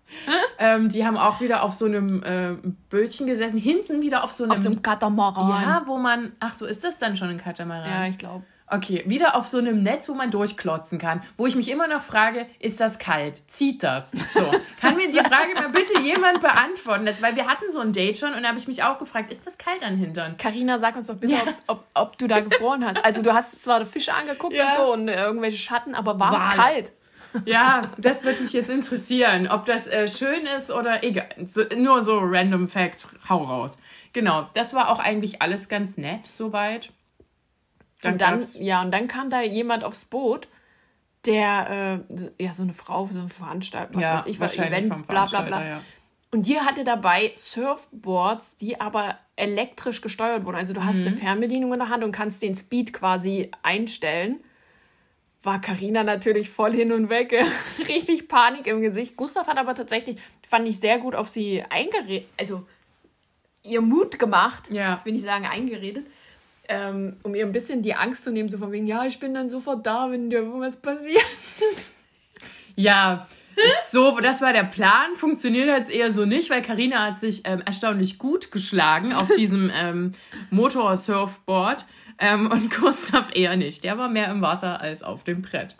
ähm, 0.59 0.89
die 0.89 1.05
haben 1.05 1.17
auch 1.17 1.41
wieder 1.41 1.63
auf 1.63 1.73
so 1.73 1.85
einem 1.85 2.21
äh, 2.23 2.55
Bötchen 2.89 3.27
gesessen, 3.27 3.57
hinten 3.57 4.01
wieder 4.01 4.23
auf 4.23 4.31
so 4.31 4.43
einem. 4.43 4.51
Auf 4.51 4.59
so 4.59 4.69
einem 4.69 4.81
Katamaran. 4.81 5.61
Ja, 5.63 5.83
wo 5.85 5.97
man. 5.97 6.33
Ach 6.39 6.53
so, 6.53 6.65
ist 6.65 6.83
das 6.83 6.99
dann 6.99 7.15
schon 7.15 7.29
ein 7.29 7.37
Katamaran? 7.37 7.89
Ja, 7.89 8.07
ich 8.07 8.17
glaube. 8.17 8.43
Okay, 8.69 9.03
wieder 9.07 9.35
auf 9.35 9.47
so 9.47 9.59
einem 9.59 9.81
Netz, 9.81 10.09
wo 10.09 10.13
man 10.13 10.29
durchklotzen 10.29 10.99
kann, 10.99 11.23
wo 11.37 11.47
ich 11.47 11.55
mich 11.55 11.71
immer 11.71 11.87
noch 11.87 12.01
frage, 12.01 12.47
ist 12.59 12.81
das 12.81 12.99
kalt? 12.99 13.41
Zieht 13.49 13.81
das? 13.81 14.11
So, 14.11 14.51
kann 14.81 14.97
mir 14.97 15.07
die 15.09 15.19
Frage 15.19 15.53
mal 15.55 15.69
bitte 15.69 16.01
jemand 16.01 16.41
beantworten? 16.41 17.05
Das, 17.05 17.21
weil 17.21 17.37
wir 17.37 17.47
hatten 17.47 17.71
so 17.71 17.79
ein 17.79 17.93
Date 17.93 18.19
schon 18.19 18.33
und 18.33 18.43
da 18.43 18.49
habe 18.49 18.59
ich 18.59 18.67
mich 18.67 18.83
auch 18.83 18.97
gefragt, 18.97 19.31
ist 19.31 19.47
das 19.47 19.57
kalt 19.57 19.83
an 19.83 19.95
Hintern? 19.95 20.35
Karina, 20.35 20.77
sag 20.79 20.97
uns 20.97 21.07
doch 21.07 21.15
bitte, 21.15 21.33
ja. 21.33 21.43
ob, 21.67 21.85
ob 21.93 22.17
du 22.17 22.27
da 22.27 22.41
gefroren 22.41 22.85
hast. 22.85 23.03
Also 23.05 23.21
du 23.21 23.33
hast 23.33 23.63
zwar 23.63 23.85
Fische 23.85 24.13
angeguckt 24.13 24.53
ja. 24.53 24.65
und 24.65 24.75
so 24.75 24.93
und 24.93 25.07
irgendwelche 25.07 25.57
Schatten, 25.57 25.95
aber 25.95 26.19
war 26.19 26.49
es 26.49 26.55
kalt? 26.55 26.91
Ja, 27.45 27.91
das 27.97 28.25
würde 28.25 28.41
mich 28.41 28.53
jetzt 28.53 28.69
interessieren, 28.69 29.47
ob 29.47 29.65
das 29.65 29.87
äh, 29.87 30.07
schön 30.07 30.45
ist 30.57 30.71
oder 30.71 31.03
egal. 31.03 31.27
So, 31.45 31.63
nur 31.77 32.01
so 32.01 32.19
random 32.21 32.67
Fact, 32.67 33.07
hau 33.29 33.43
raus. 33.43 33.77
Genau, 34.13 34.49
das 34.55 34.73
war 34.73 34.89
auch 34.89 34.99
eigentlich 34.99 35.41
alles 35.41 35.69
ganz 35.69 35.97
nett 35.97 36.25
soweit. 36.25 36.91
Dann 38.01 38.13
und 38.13 38.21
dann, 38.21 38.45
ja, 38.59 38.81
und 38.81 38.91
dann 38.91 39.07
kam 39.07 39.29
da 39.29 39.41
jemand 39.41 39.83
aufs 39.83 40.05
Boot, 40.05 40.47
der, 41.25 42.05
äh, 42.09 42.43
ja, 42.43 42.53
so 42.53 42.63
eine 42.63 42.73
Frau, 42.73 43.09
so 43.11 43.19
ein 43.19 43.29
Veranstalter, 43.29 43.93
was 43.95 44.01
ja, 44.01 44.13
weiß 44.15 44.25
ich, 44.27 44.39
was 44.39 44.57
Event, 44.57 45.07
bla 45.07 45.25
bla 45.25 45.41
bla. 45.41 45.65
Ja. 45.65 45.81
Und 46.31 46.47
die 46.47 46.59
hatte 46.59 46.83
dabei 46.83 47.31
Surfboards, 47.35 48.57
die 48.57 48.79
aber 48.79 49.17
elektrisch 49.35 50.01
gesteuert 50.01 50.45
wurden. 50.45 50.57
Also 50.57 50.73
du 50.73 50.83
hast 50.83 50.99
mhm. 50.99 51.07
eine 51.07 51.17
Fernbedienung 51.17 51.73
in 51.73 51.79
der 51.79 51.89
Hand 51.89 52.03
und 52.03 52.11
kannst 52.11 52.41
den 52.41 52.55
Speed 52.55 52.93
quasi 52.93 53.49
einstellen. 53.63 54.41
War 55.43 55.61
Karina 55.61 56.03
natürlich 56.03 56.49
voll 56.49 56.73
hin 56.73 56.91
und 56.91 57.09
weg, 57.09 57.33
richtig 57.87 58.27
Panik 58.27 58.67
im 58.67 58.81
Gesicht. 58.81 59.15
Gustav 59.15 59.47
hat 59.47 59.57
aber 59.57 59.75
tatsächlich, 59.75 60.19
fand 60.45 60.67
ich 60.67 60.79
sehr 60.79 60.99
gut 60.99 61.15
auf 61.15 61.29
sie 61.29 61.63
eingeredet, 61.69 62.27
also 62.37 62.67
ihr 63.63 63.81
Mut 63.81 64.19
gemacht, 64.19 64.71
ja. 64.71 65.01
will 65.03 65.15
ich 65.15 65.23
sagen 65.23 65.45
eingeredet 65.45 66.05
ähm, 66.67 67.17
um 67.23 67.35
ihr 67.35 67.45
ein 67.45 67.51
bisschen 67.51 67.81
die 67.81 67.95
Angst 67.95 68.23
zu 68.23 68.31
nehmen, 68.31 68.49
so 68.49 68.57
von 68.57 68.71
wegen, 68.71 68.87
ja, 68.87 69.05
ich 69.05 69.19
bin 69.19 69.33
dann 69.33 69.49
sofort 69.49 69.85
da, 69.85 70.11
wenn 70.11 70.29
dir 70.29 70.43
was 70.59 70.77
passiert. 70.77 71.23
Ja, 72.75 73.27
so, 73.87 74.19
das 74.19 74.41
war 74.41 74.53
der 74.53 74.63
Plan. 74.63 75.15
Funktioniert 75.15 75.67
jetzt 75.67 75.91
eher 75.91 76.11
so 76.11 76.25
nicht, 76.25 76.49
weil 76.49 76.61
Karina 76.61 77.03
hat 77.03 77.19
sich 77.19 77.41
ähm, 77.45 77.61
erstaunlich 77.65 78.19
gut 78.19 78.51
geschlagen 78.51 79.13
auf 79.13 79.33
diesem 79.35 79.71
ähm, 79.75 80.11
Motorsurfboard 80.51 81.85
ähm, 82.19 82.51
und 82.51 82.75
Gustav 82.75 83.29
eher 83.33 83.55
nicht. 83.55 83.83
Der 83.83 83.97
war 83.97 84.09
mehr 84.09 84.29
im 84.29 84.41
Wasser 84.41 84.79
als 84.79 85.03
auf 85.03 85.23
dem 85.23 85.41
Brett. 85.41 85.75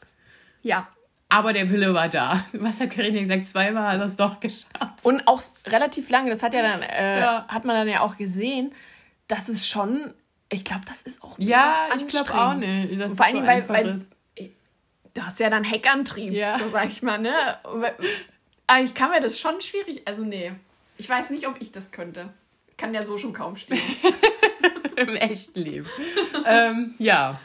Ja. 0.62 0.88
Aber 1.30 1.52
der 1.52 1.70
Wille 1.70 1.94
war 1.94 2.08
da. 2.08 2.42
Was 2.54 2.80
hat 2.80 2.92
Karina 2.92 3.20
gesagt? 3.20 3.46
Zweimal 3.46 3.94
hat 3.94 4.00
er 4.00 4.06
es 4.06 4.16
doch 4.16 4.40
geschafft. 4.40 5.04
Und 5.04 5.28
auch 5.28 5.42
relativ 5.68 6.10
lange. 6.10 6.30
Das 6.30 6.42
hat 6.42 6.54
ja 6.54 6.62
dann, 6.62 6.82
äh, 6.82 7.20
ja. 7.20 7.46
hat 7.48 7.66
man 7.66 7.76
dann 7.76 7.88
ja 7.90 8.00
auch 8.00 8.18
gesehen, 8.18 8.72
dass 9.28 9.50
es 9.50 9.68
schon 9.68 10.14
ich 10.50 10.64
glaube, 10.64 10.84
das 10.88 11.02
ist 11.02 11.22
auch 11.24 11.38
Ja, 11.40 11.90
ich 11.96 12.08
glaube 12.08 12.34
auch 12.34 12.54
nicht. 12.54 13.00
Dass 13.00 13.16
Vor 13.16 13.26
allem, 13.26 13.38
so 13.38 13.48
weil, 13.48 13.70
weil 13.70 13.88
ist. 13.90 14.12
du 15.14 15.22
hast 15.22 15.40
ja 15.40 15.50
dann 15.50 15.64
Heckantrieb, 15.64 16.32
ja. 16.32 16.58
so 16.58 16.70
sag 16.70 16.86
ich 16.86 17.02
mal, 17.02 17.18
ne? 17.18 17.34
Aber 17.64 17.94
ich 18.84 18.94
kann 18.94 19.12
mir 19.12 19.22
das 19.22 19.40
schon 19.40 19.60
schwierig, 19.62 20.02
also 20.06 20.24
nee. 20.24 20.54
Ich 20.98 21.10
weiß 21.10 21.30
nicht, 21.30 21.48
ob 21.48 21.56
ich 21.60 21.72
das 21.72 21.92
könnte. 21.92 22.34
Kann 22.78 22.94
ja 22.94 23.02
so 23.02 23.18
schon 23.18 23.34
kaum 23.34 23.56
stehen. 23.56 23.80
Im 24.96 25.16
echten 25.16 25.60
Leben. 25.60 25.88
ähm, 26.46 26.96
ja. 26.98 27.40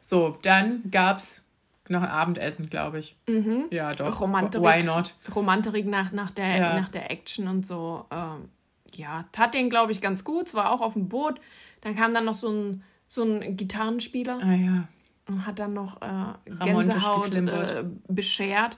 So, 0.00 0.38
dann 0.42 0.82
gab's 0.90 1.44
noch 1.88 2.02
ein 2.02 2.08
Abendessen, 2.08 2.70
glaube 2.70 2.98
ich. 2.98 3.16
Mhm. 3.26 3.66
Ja, 3.70 3.92
doch. 3.92 4.20
Romantik. 4.20 4.62
Why 4.62 4.82
not? 4.82 5.12
Romantik 5.34 5.86
nach, 5.86 6.12
nach, 6.12 6.30
der, 6.30 6.56
ja. 6.56 6.80
nach 6.80 6.88
der 6.88 7.10
Action 7.10 7.48
und 7.48 7.66
so. 7.66 8.06
Ähm, 8.10 8.48
ja, 8.96 9.26
tat 9.32 9.54
den, 9.54 9.70
glaube 9.70 9.92
ich, 9.92 10.00
ganz 10.00 10.24
gut. 10.24 10.48
Es 10.48 10.54
war 10.54 10.70
auch 10.70 10.80
auf 10.80 10.94
dem 10.94 11.08
Boot. 11.08 11.40
Dann 11.80 11.96
kam 11.96 12.14
dann 12.14 12.24
noch 12.24 12.34
so 12.34 12.50
ein, 12.50 12.82
so 13.06 13.22
ein 13.22 13.56
Gitarrenspieler. 13.56 14.38
Ah 14.42 14.54
ja. 14.54 14.88
Und 15.26 15.46
hat 15.46 15.58
dann 15.58 15.72
noch 15.72 16.02
äh, 16.02 16.64
Gänsehaut 16.64 17.34
äh, 17.34 17.84
beschert. 18.08 18.76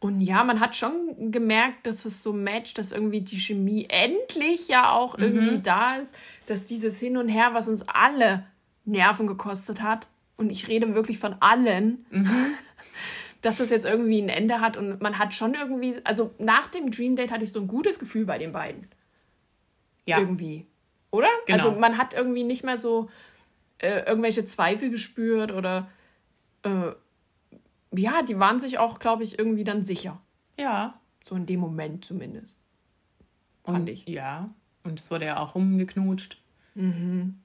Und 0.00 0.20
ja, 0.20 0.42
man 0.42 0.58
hat 0.58 0.74
schon 0.74 1.30
gemerkt, 1.30 1.86
dass 1.86 2.04
es 2.04 2.22
so 2.22 2.32
matcht, 2.32 2.78
dass 2.78 2.92
irgendwie 2.92 3.20
die 3.20 3.38
Chemie 3.38 3.86
endlich 3.88 4.68
ja 4.68 4.90
auch 4.90 5.16
mhm. 5.16 5.24
irgendwie 5.24 5.58
da 5.62 5.96
ist, 5.96 6.14
dass 6.46 6.66
dieses 6.66 6.98
Hin 6.98 7.16
und 7.16 7.28
Her, 7.28 7.50
was 7.52 7.68
uns 7.68 7.82
alle 7.88 8.44
Nerven 8.84 9.26
gekostet 9.26 9.82
hat, 9.82 10.08
und 10.36 10.50
ich 10.50 10.68
rede 10.68 10.94
wirklich 10.94 11.18
von 11.18 11.36
allen, 11.40 12.04
mhm. 12.10 12.28
dass 13.42 13.58
das 13.58 13.70
jetzt 13.70 13.86
irgendwie 13.86 14.20
ein 14.20 14.28
Ende 14.28 14.60
hat 14.60 14.76
und 14.76 15.00
man 15.00 15.18
hat 15.18 15.34
schon 15.34 15.54
irgendwie, 15.54 15.96
also 16.04 16.32
nach 16.38 16.68
dem 16.68 16.90
Dream 16.90 17.16
Date 17.16 17.30
hatte 17.30 17.44
ich 17.44 17.52
so 17.52 17.60
ein 17.60 17.68
gutes 17.68 17.98
Gefühl 17.98 18.24
bei 18.24 18.38
den 18.38 18.52
beiden. 18.52 18.88
Ja. 20.06 20.18
Irgendwie. 20.18 20.66
Oder? 21.10 21.28
Genau. 21.46 21.58
Also 21.58 21.78
man 21.78 21.98
hat 21.98 22.14
irgendwie 22.14 22.44
nicht 22.44 22.64
mehr 22.64 22.80
so 22.80 23.10
äh, 23.78 24.04
irgendwelche 24.06 24.44
Zweifel 24.44 24.90
gespürt 24.90 25.52
oder 25.52 25.88
äh, 26.62 26.92
ja, 27.94 28.22
die 28.22 28.38
waren 28.38 28.58
sich 28.58 28.78
auch, 28.78 28.98
glaube 28.98 29.22
ich, 29.22 29.38
irgendwie 29.38 29.64
dann 29.64 29.84
sicher. 29.84 30.20
Ja. 30.58 30.98
So 31.22 31.34
in 31.34 31.46
dem 31.46 31.60
Moment 31.60 32.04
zumindest. 32.04 32.58
Fand 33.64 33.80
und, 33.80 33.88
ich. 33.88 34.08
Ja. 34.08 34.50
Und 34.82 34.98
es 34.98 35.10
wurde 35.10 35.26
ja 35.26 35.38
auch 35.38 35.54
rumgeknutscht. 35.54 36.40
Mhm. 36.74 37.38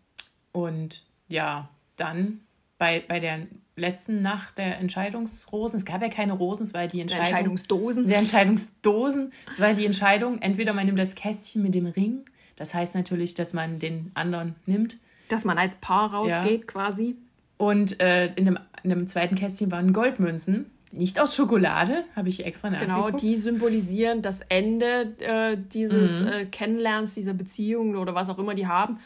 Und 0.54 1.06
ja, 1.28 1.70
dann 1.98 2.40
bei, 2.78 3.04
bei 3.08 3.20
der 3.20 3.48
letzten 3.76 4.22
Nacht 4.22 4.58
der 4.58 4.80
Entscheidungsrosen, 4.80 5.78
es 5.78 5.86
gab 5.86 6.02
ja 6.02 6.10
keine 6.10 6.34
Rosen, 6.34 6.64
es 6.64 6.74
war 6.74 6.88
die 6.88 7.02
Entscheidung. 7.02 7.26
Der 7.26 7.32
Entscheidungsdosen. 7.32 8.08
Der 8.08 8.18
Entscheidungsdosen. 8.20 9.34
Es 9.52 9.60
war 9.60 9.74
die 9.74 9.86
Entscheidung, 9.86 10.42
entweder 10.42 10.74
man 10.74 10.86
nimmt 10.86 10.98
das 10.98 11.16
Kästchen 11.16 11.62
mit 11.62 11.76
dem 11.76 11.86
Ring 11.86 12.26
das 12.58 12.74
heißt 12.74 12.94
natürlich, 12.96 13.34
dass 13.34 13.54
man 13.54 13.80
den 13.80 14.12
anderen 14.14 14.56
nimmt. 14.66 14.98
Dass 15.30 15.46
man 15.46 15.58
als 15.58 15.76
Paar 15.76 16.14
rausgeht 16.14 16.62
ja. 16.62 16.66
quasi. 16.68 17.16
Und 17.58 18.00
äh, 18.02 18.28
in, 18.36 18.46
dem, 18.46 18.60
in 18.84 18.90
dem 18.92 19.08
zweiten 19.08 19.36
Kästchen 19.36 19.72
waren 19.72 19.94
Goldmünzen. 19.94 20.70
nicht 20.92 21.20
aus 21.20 21.36
Schokolade, 21.36 22.04
habe 22.16 22.30
ich 22.30 22.46
extra 22.46 22.70
Genau, 22.70 23.10
die 23.12 23.36
symbolisieren 23.36 24.22
das 24.22 24.42
Ende 24.50 25.14
äh, 25.20 25.58
dieses 25.74 26.22
Mhm. 26.22 26.28
äh, 26.28 26.46
Kennenlernens, 26.46 27.14
dieser 27.16 27.34
Beziehung 27.34 27.96
oder 27.96 28.14
was 28.16 28.30
auch 28.30 28.38
immer 28.40 28.54
die 28.56 28.68
haben. 28.68 29.00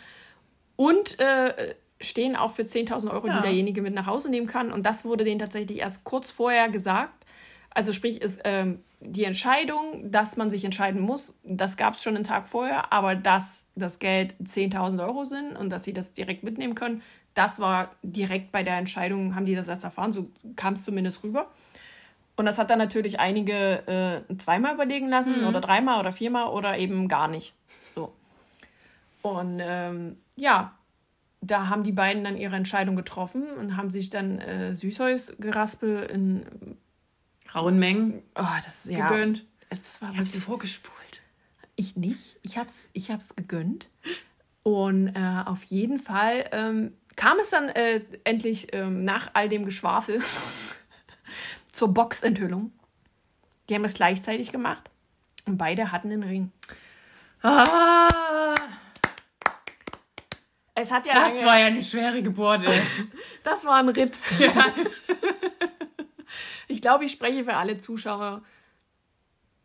Und 0.76 1.20
äh, 1.20 1.76
stehen 2.00 2.36
auch 2.36 2.52
für 2.52 2.64
10.000 2.64 3.12
Euro, 3.12 3.28
Ja. 3.28 3.38
die 3.38 3.42
derjenige 3.44 3.82
mit 3.82 3.94
nach 3.94 4.08
Hause 4.08 4.30
nehmen 4.30 4.48
kann. 4.48 4.72
Und 4.72 4.86
das 4.86 5.06
wurde 5.06 5.24
denen 5.24 5.40
tatsächlich 5.40 5.80
erst 5.80 6.04
kurz 6.04 6.30
vorher 6.30 6.70
gesagt. 6.70 7.21
Also 7.74 7.94
sprich, 7.94 8.22
ist 8.22 8.42
ähm, 8.44 8.80
die 9.00 9.24
Entscheidung, 9.24 10.12
dass 10.12 10.38
man 10.38 10.50
sich 10.50 10.66
entscheiden 10.66 11.02
muss, 11.02 11.40
das 11.44 11.78
gab 11.78 11.94
es 11.96 12.04
schon 12.04 12.16
einen 12.16 12.26
Tag 12.26 12.48
vorher, 12.48 12.92
aber 12.92 13.16
dass 13.16 13.66
das 13.76 14.00
Geld 14.00 14.36
10.000 14.44 15.02
Euro 15.06 15.26
sind 15.26 15.56
und 15.56 15.70
dass 15.70 15.86
sie 15.86 15.94
das 15.94 16.12
direkt 16.14 16.44
mitnehmen 16.44 16.76
können, 16.76 17.02
das 17.34 17.60
war 17.60 17.92
direkt 18.04 18.52
bei 18.52 18.64
der 18.64 18.78
Entscheidung, 18.78 19.36
haben 19.36 19.46
die 19.46 19.56
das 19.56 19.70
erst 19.70 19.86
erfahren, 19.86 20.12
so 20.12 20.30
kam 20.58 20.74
es 20.74 20.84
zumindest 20.84 21.24
rüber. 21.24 21.48
Und 22.36 22.46
das 22.46 22.58
hat 22.58 22.70
dann 22.70 22.80
natürlich 22.80 23.20
einige 23.20 24.26
äh, 24.30 24.38
zweimal 24.38 24.74
überlegen 24.74 25.10
lassen 25.10 25.46
oder 25.46 25.62
dreimal 25.62 26.00
oder 26.00 26.12
viermal 26.12 26.48
oder 26.48 26.78
eben 26.78 27.08
gar 27.08 27.28
nicht. 27.28 27.54
So. 27.94 28.14
Und 29.22 29.60
ähm, 29.62 30.18
ja, 30.36 30.74
da 31.42 31.70
haben 31.70 31.84
die 31.84 31.92
beiden 31.92 32.24
dann 32.24 32.38
ihre 32.38 32.56
Entscheidung 32.56 32.96
getroffen 32.96 33.44
und 33.60 33.78
haben 33.78 33.92
sich 33.92 34.10
dann 34.10 34.40
äh, 34.40 34.76
Süßholzgeraspel 34.76 36.04
in 36.04 36.46
rauen 37.54 37.80
Mengen 37.80 38.24
oh, 38.36 38.44
das 38.64 38.86
ja, 38.86 39.08
gegönnt. 39.08 39.46
Es, 39.70 39.82
das 39.82 40.02
war 40.02 40.14
Ich 40.14 40.32
sie 40.32 40.40
vorgespult. 40.40 41.22
ich 41.76 41.96
nicht. 41.96 42.38
Ich 42.42 42.58
hab's, 42.58 42.90
ich 42.94 43.12
hab's 43.12 43.36
gegönnt. 43.36 43.90
Und 44.64 45.16
äh, 45.16 45.44
auf 45.46 45.64
jeden 45.64 45.98
Fall 45.98 46.50
ähm, 46.52 46.94
kam 47.16 47.40
es 47.40 47.50
dann 47.50 47.70
äh, 47.70 48.02
endlich 48.24 48.74
ähm, 48.74 49.04
nach 49.04 49.32
all 49.34 49.50
dem 49.50 49.66
Geschwafel 49.66 50.22
zur 51.72 51.94
Boxenthüllung. 51.94 52.72
Die 53.70 53.76
haben 53.76 53.86
es 53.86 53.94
gleichzeitig 53.94 54.52
gemacht 54.52 54.90
und 55.46 55.58
beide 55.58 55.92
hatten 55.92 56.10
den 56.10 56.24
Ring. 56.24 56.52
Ah, 57.42 58.56
Es 60.82 60.92
hat 60.92 61.06
ja 61.06 61.14
das 61.14 61.36
lange, 61.36 61.46
war 61.46 61.60
ja 61.60 61.66
eine 61.68 61.82
schwere 61.82 62.22
Geburt. 62.22 62.64
Ey. 62.64 62.82
das 63.44 63.66
war 63.66 63.78
ein 63.78 63.90
Ritt. 63.90 64.18
ich 66.72 66.82
glaube, 66.82 67.06
ich 67.06 67.12
spreche 67.12 67.44
für 67.44 67.56
alle 67.56 67.78
Zuschauer. 67.78 68.42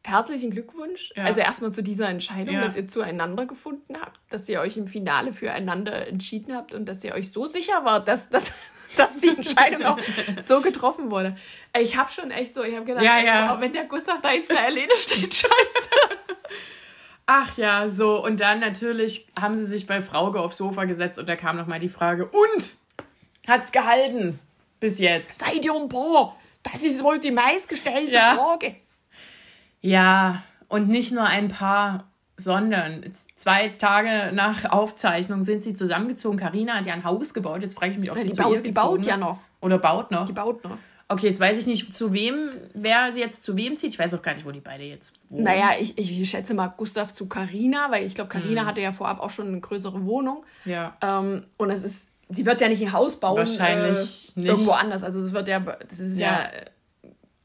Herzlichen 0.04 0.50
Glückwunsch. 0.52 1.12
Ja. 1.16 1.24
Also 1.24 1.40
erstmal 1.40 1.72
zu 1.72 1.82
dieser 1.82 2.08
Entscheidung, 2.08 2.54
Ja. 2.54 2.60
dass 2.62 2.76
ihr 2.76 2.86
zueinander 2.86 3.44
gefunden 3.46 3.96
habt, 4.00 4.20
dass 4.30 4.48
ihr 4.48 4.60
euch 4.60 4.76
im 4.76 4.86
Finale 4.86 5.32
füreinander 5.32 6.06
entschieden 6.06 6.54
habt 6.54 6.74
und 6.74 6.86
dass 6.86 7.02
ihr 7.02 7.12
euch 7.14 7.32
so 7.32 7.46
sicher 7.46 7.84
wart, 7.84 8.06
dass, 8.06 8.28
dass, 8.30 8.52
dass 8.96 9.18
die 9.18 9.28
Entscheidung 9.30 9.84
auch 9.84 9.98
so 10.40 10.60
getroffen 10.60 11.10
wurde. 11.10 11.36
Ich 11.76 11.96
habe 11.96 12.10
schon 12.12 12.30
echt 12.30 12.54
so, 12.54 12.62
ich 12.62 12.76
habe 12.76 12.84
gedacht, 12.84 13.04
Ja, 13.04 13.18
ja. 13.18 13.52
wow, 13.54 13.60
wenn 13.60 13.72
der 13.72 13.84
Gustav 13.86 14.20
da 14.20 14.30
jetzt 14.32 14.50
alleine 14.56 14.94
steht, 14.96 15.34
scheiße. 15.34 15.88
Ach 17.26 17.56
ja, 17.58 17.88
so. 17.88 18.22
Und 18.24 18.40
dann 18.40 18.60
natürlich 18.60 19.26
haben 19.38 19.58
sie 19.58 19.64
sich 19.66 19.86
bei 19.88 20.00
Frauke 20.00 20.38
aufs 20.40 20.56
Sofa 20.58 20.84
gesetzt 20.84 21.18
und 21.18 21.28
da 21.28 21.34
kam 21.34 21.56
nochmal 21.56 21.80
die 21.80 21.88
Frage, 21.88 22.26
und? 22.28 22.76
Hat's 23.48 23.72
gehalten? 23.72 24.38
Bis 24.78 25.00
jetzt. 25.00 25.40
Seid 25.40 25.64
ihr 25.64 25.74
ein 25.74 25.88
Paar? 25.88 26.36
Das 26.72 26.82
ist 26.82 27.02
wohl 27.02 27.18
die 27.18 27.30
meistgestellte 27.30 28.12
Ja. 28.12 28.34
Frage. 28.34 28.76
Ja, 29.80 30.42
und 30.68 30.88
nicht 30.88 31.12
nur 31.12 31.24
ein 31.24 31.48
paar, 31.48 32.04
sondern 32.36 33.04
zwei 33.36 33.68
Tage 33.68 34.34
nach 34.34 34.64
Aufzeichnung 34.70 35.42
sind 35.42 35.62
sie 35.62 35.74
zusammengezogen. 35.74 36.38
Karina 36.38 36.74
hat 36.74 36.86
ja 36.86 36.94
ein 36.94 37.04
Haus 37.04 37.32
gebaut. 37.34 37.62
Jetzt 37.62 37.76
frage 37.78 37.92
ich 37.92 37.98
mich, 37.98 38.10
ob 38.10 38.16
Ja, 38.16 38.22
sie 38.22 38.28
die 38.28 38.34
zu 38.34 38.42
baut- 38.42 38.54
ihr 38.54 38.62
die 38.62 38.72
baut 38.72 39.06
ja 39.06 39.14
ist. 39.14 39.20
noch. 39.20 39.38
Oder 39.60 39.78
baut 39.78 40.10
noch. 40.10 40.26
Die 40.26 40.32
baut 40.32 40.62
noch. 40.64 40.76
Okay, 41.08 41.28
jetzt 41.28 41.38
weiß 41.38 41.56
ich 41.58 41.66
nicht, 41.68 41.94
zu 41.94 42.12
wem, 42.12 42.48
wer 42.74 43.12
sie 43.12 43.20
jetzt 43.20 43.44
zu 43.44 43.56
wem 43.56 43.76
zieht. 43.76 43.92
Ich 43.92 43.98
weiß 43.98 44.12
auch 44.14 44.22
gar 44.22 44.34
nicht, 44.34 44.44
wo 44.44 44.50
die 44.50 44.60
beide 44.60 44.82
jetzt 44.82 45.14
wohnen. 45.28 45.44
Naja, 45.44 45.70
ich, 45.78 45.96
ich 45.96 46.28
schätze 46.28 46.52
mal 46.52 46.66
Gustav 46.76 47.12
zu 47.12 47.26
Carina, 47.28 47.92
weil 47.92 48.04
ich 48.04 48.16
glaube, 48.16 48.28
Carina 48.28 48.66
hatte 48.66 48.80
ja 48.80 48.90
vorab 48.90 49.20
auch 49.20 49.30
schon 49.30 49.46
eine 49.46 49.60
größere 49.60 50.04
Wohnung. 50.04 50.44
Ja. 50.64 50.96
Ähm, 51.00 51.44
und 51.58 51.70
es 51.70 51.84
ist, 51.84 52.08
sie 52.28 52.46
wird 52.46 52.60
ja 52.60 52.68
nicht 52.68 52.82
ein 52.82 52.92
Haus 52.92 53.18
bauen. 53.18 53.38
Wahrscheinlich 53.38 54.32
äh, 54.36 54.40
nicht. 54.40 54.48
Irgendwo 54.48 54.72
anders. 54.72 55.02
Also 55.02 55.20
es 55.20 55.32
wird 55.32 55.48
ja, 55.48 55.60
das 55.60 55.98
ist 55.98 56.18
ja. 56.18 56.26
Ja. 56.26 56.44
äh, 56.44 56.64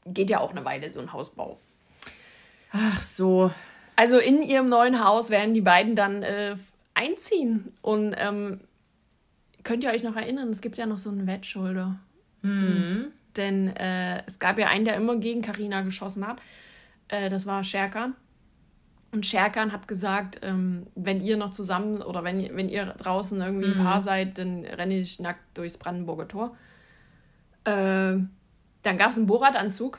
geht 0.06 0.30
ja 0.30 0.40
auch 0.40 0.50
eine 0.50 0.64
Weile, 0.64 0.90
so 0.90 1.00
ein 1.00 1.12
Hausbau. 1.12 1.60
Ach 2.72 3.02
so. 3.02 3.50
Also 3.94 4.18
in 4.18 4.42
ihrem 4.42 4.68
neuen 4.68 5.04
Haus 5.04 5.30
werden 5.30 5.54
die 5.54 5.60
beiden 5.60 5.94
dann 5.94 6.22
äh, 6.22 6.56
einziehen. 6.94 7.72
Und 7.82 8.14
ähm, 8.18 8.60
könnt 9.62 9.84
ihr 9.84 9.90
euch 9.90 10.02
noch 10.02 10.16
erinnern, 10.16 10.50
es 10.50 10.60
gibt 10.60 10.78
ja 10.78 10.86
noch 10.86 10.98
so 10.98 11.10
einen 11.10 11.26
Wettschulder. 11.26 11.98
Mhm. 12.42 13.12
Denn 13.36 13.76
äh, 13.76 14.26
es 14.26 14.38
gab 14.38 14.58
ja 14.58 14.68
einen, 14.68 14.84
der 14.84 14.96
immer 14.96 15.16
gegen 15.16 15.42
Karina 15.42 15.82
geschossen 15.82 16.26
hat. 16.26 16.38
Äh, 17.08 17.28
das 17.28 17.46
war 17.46 17.62
Scherkan. 17.62 18.14
Und 19.12 19.26
Scherkan 19.26 19.72
hat 19.72 19.86
gesagt, 19.88 20.40
ähm, 20.42 20.86
wenn 20.94 21.20
ihr 21.20 21.36
noch 21.36 21.50
zusammen 21.50 22.00
oder 22.02 22.24
wenn, 22.24 22.40
ihr- 22.40 22.56
wenn 22.56 22.68
ihr 22.70 22.86
draußen 22.86 23.38
irgendwie 23.40 23.66
ein 23.72 23.84
Paar 23.84 24.00
seid, 24.00 24.38
dann 24.38 24.64
renne 24.64 24.94
ich 24.98 25.20
nackt 25.20 25.40
durchs 25.56 25.76
Brandenburger 25.76 26.26
Tor. 26.28 26.56
Ähm, 27.64 28.30
dann 28.82 28.98
gab 28.98 29.10
es 29.10 29.16
einen 29.16 29.26
Borat-Anzug. 29.26 29.98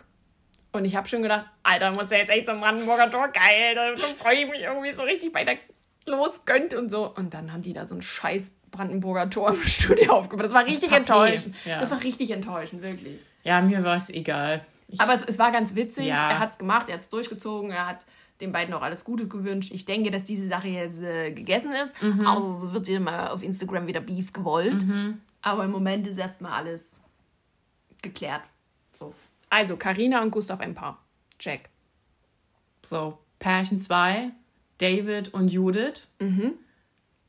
Und 0.71 0.85
ich 0.85 0.95
habe 0.95 1.07
schon 1.07 1.21
gedacht, 1.21 1.45
Alter, 1.61 1.91
muss 1.91 2.11
er 2.11 2.19
jetzt 2.19 2.31
echt 2.31 2.47
zum 2.47 2.59
Brandenburger 2.59 3.09
Tor? 3.11 3.27
Geil, 3.27 3.75
da 3.75 3.91
da 3.93 4.07
freue 4.15 4.35
ich 4.37 4.49
mich 4.49 4.61
irgendwie 4.61 4.91
so 4.93 5.03
richtig 5.03 5.31
bei 5.31 5.43
der 5.45 5.57
losgönnt 6.05 6.73
und 6.73 6.89
so. 6.89 7.13
Und 7.13 7.33
dann 7.33 7.53
haben 7.53 7.61
die 7.61 7.73
da 7.73 7.85
so 7.85 7.93
ein 7.95 8.01
scheiß 8.01 8.51
Brandenburger 8.71 9.29
Tor 9.29 9.49
im 9.51 9.61
Studio 9.67 10.13
aufgebaut. 10.13 10.45
Das 10.45 10.53
war 10.53 10.65
richtig 10.65 10.89
Papier, 10.89 10.97
enttäuschend. 10.97 11.55
ja. 11.65 11.79
Das 11.79 11.91
war 11.91 12.03
richtig 12.03 12.31
enttäuschend, 12.31 12.81
wirklich. 12.81 13.19
Ja, 13.43 13.61
mir 13.61 13.83
war 13.83 13.95
es 13.97 14.09
egal. 14.09 14.65
Ich, 14.87 14.99
Aber 14.99 15.13
es, 15.13 15.23
es 15.23 15.37
war 15.37 15.51
ganz 15.51 15.75
witzig. 15.75 16.07
Ja. 16.07 16.31
Er 16.31 16.39
hat 16.39 16.49
es 16.51 16.57
gemacht, 16.57 16.89
er 16.89 16.95
hat 16.95 17.01
es 17.01 17.09
durchgezogen, 17.09 17.69
er 17.71 17.85
hat 17.87 17.99
den 18.43 18.51
beiden 18.51 18.73
auch 18.73 18.81
alles 18.81 19.03
Gute 19.03 19.27
gewünscht. 19.27 19.71
Ich 19.73 19.85
denke, 19.85 20.11
dass 20.11 20.23
diese 20.25 20.45
Sache 20.45 20.67
jetzt 20.67 21.01
äh, 21.01 21.31
gegessen 21.31 21.71
ist. 21.71 21.99
Mhm. 22.03 22.27
Außer 22.27 22.67
es 22.67 22.73
wird 22.73 22.85
hier 22.87 22.99
mal 22.99 23.29
auf 23.29 23.41
Instagram 23.41 23.87
wieder 23.87 24.01
Beef 24.01 24.31
gewollt. 24.33 24.85
Aber 25.41 25.65
im 25.65 25.71
Moment 25.71 26.05
ist 26.07 26.17
erstmal 26.17 26.51
alles 26.53 26.99
geklärt. 28.01 28.41
So. 28.93 29.13
Also, 29.49 29.77
Karina 29.77 30.21
und 30.21 30.31
Gustav 30.31 30.59
ein 30.59 30.75
Paar. 30.75 30.99
Check. 31.39 31.69
so, 32.85 33.17
Pärchen 33.39 33.79
2, 33.79 34.29
David 34.77 35.33
und 35.33 35.51
Judith. 35.51 36.07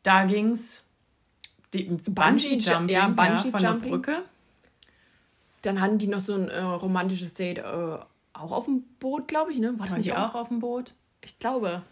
Da 0.02 0.24
ging's 0.24 0.86
Bungee- 1.72 2.10
Bungee-Jumping 2.10 2.88
ja, 2.88 3.08
ja, 3.08 3.08
von 3.08 3.16
der 3.16 3.24
Bungee-Jumping. 3.50 3.90
Brücke. 3.90 4.22
Dann 5.62 5.80
hatten 5.80 5.98
die 5.98 6.06
noch 6.06 6.20
so 6.20 6.34
ein 6.34 6.48
äh, 6.48 6.60
romantisches 6.60 7.34
Date 7.34 7.58
äh, 7.58 7.62
auch 8.34 8.52
auf 8.52 8.66
dem 8.66 8.82
Boot, 9.00 9.26
glaube 9.28 9.50
ich, 9.52 9.58
ne? 9.58 9.72
War 9.78 9.86
das 9.86 9.90
Waren 9.92 9.98
nicht 10.00 10.12
auch 10.14 10.34
auf 10.34 10.48
dem 10.48 10.58
Boot? 10.60 10.92
Ich 11.24 11.38
glaube. 11.38 11.82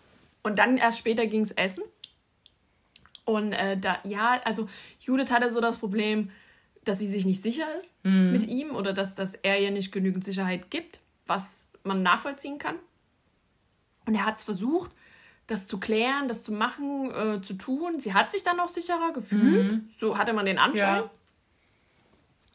Und 0.43 0.59
dann 0.59 0.77
erst 0.77 0.99
später 0.99 1.27
ging 1.27 1.43
es 1.43 1.51
essen. 1.53 1.83
Und 3.25 3.53
äh, 3.53 3.79
da, 3.79 3.99
ja, 4.05 4.41
also 4.45 4.69
Judith 5.01 5.31
hatte 5.31 5.51
so 5.51 5.61
das 5.61 5.79
Problem, 5.79 6.31
dass 6.85 6.99
sie 6.99 7.07
sich 7.07 7.25
nicht 7.25 7.43
sicher 7.43 7.67
ist 7.77 7.95
mit 8.03 8.49
ihm 8.49 8.73
oder 8.73 8.93
dass, 8.93 9.15
dass 9.15 9.35
er 9.35 9.61
ihr 9.61 9.71
nicht 9.71 9.93
genügend 9.93 10.25
Sicherheit 10.25 10.69
gibt, 10.71 10.99
was 11.27 11.69
man 11.85 12.03
nachvollziehen 12.03 12.59
kann. 12.59 12.75
Und 14.05 14.17
er 14.17 14.27
hat 14.27 14.39
es 14.39 14.43
versucht, 14.43 14.91
das 15.47 15.69
zu 15.69 15.79
klären, 15.79 16.27
das 16.27 16.43
zu 16.43 16.53
machen, 16.53 17.11
äh, 17.13 17.41
zu 17.41 17.55
tun. 17.55 18.01
Sie 18.01 18.15
hat 18.15 18.33
sich 18.33 18.43
dann 18.43 18.59
auch 18.59 18.69
sicherer 18.69 19.13
gefühlt. 19.13 19.83
So 19.97 20.19
hatte 20.19 20.33
man 20.33 20.47
den 20.47 20.59
Anschein. 20.59 21.05
Ja. 21.05 21.11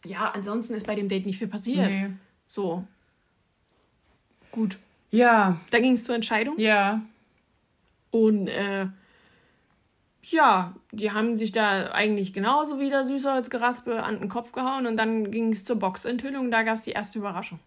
Ja. 0.06 0.32
ansonsten 0.32 0.74
ist 0.74 0.88
bei 0.88 0.96
dem 0.96 1.08
Date 1.08 1.26
nicht 1.26 1.38
viel 1.38 1.48
passiert. 1.48 1.90
Nee. 1.90 2.10
So. 2.48 2.86
Gut. 4.52 4.78
Ja, 5.12 5.58
Da 5.70 5.80
ging 5.80 5.94
es 5.94 6.04
zur 6.04 6.16
Entscheidung. 6.16 6.58
ja. 6.60 7.02
Und 8.10 8.48
äh, 8.48 8.88
ja, 10.24 10.74
die 10.92 11.12
haben 11.12 11.38
sich 11.38 11.52
da 11.52 11.92
eigentlich 11.92 12.34
genauso 12.34 12.80
wie 12.80 12.90
der 12.90 13.06
Süßholzgeraspel 13.06 13.98
an 14.00 14.20
den 14.20 14.30
Kopf 14.30 14.52
gehauen 14.54 14.86
und 14.88 14.98
dann 14.98 15.30
ging 15.32 15.54
es 15.54 15.64
zur 15.66 15.78
Boxenthüllung. 15.78 16.50
Da 16.52 16.64
gab 16.64 16.76
es 16.76 16.84
die 16.84 16.92
erste 16.92 17.20
Überraschung. 17.20 17.60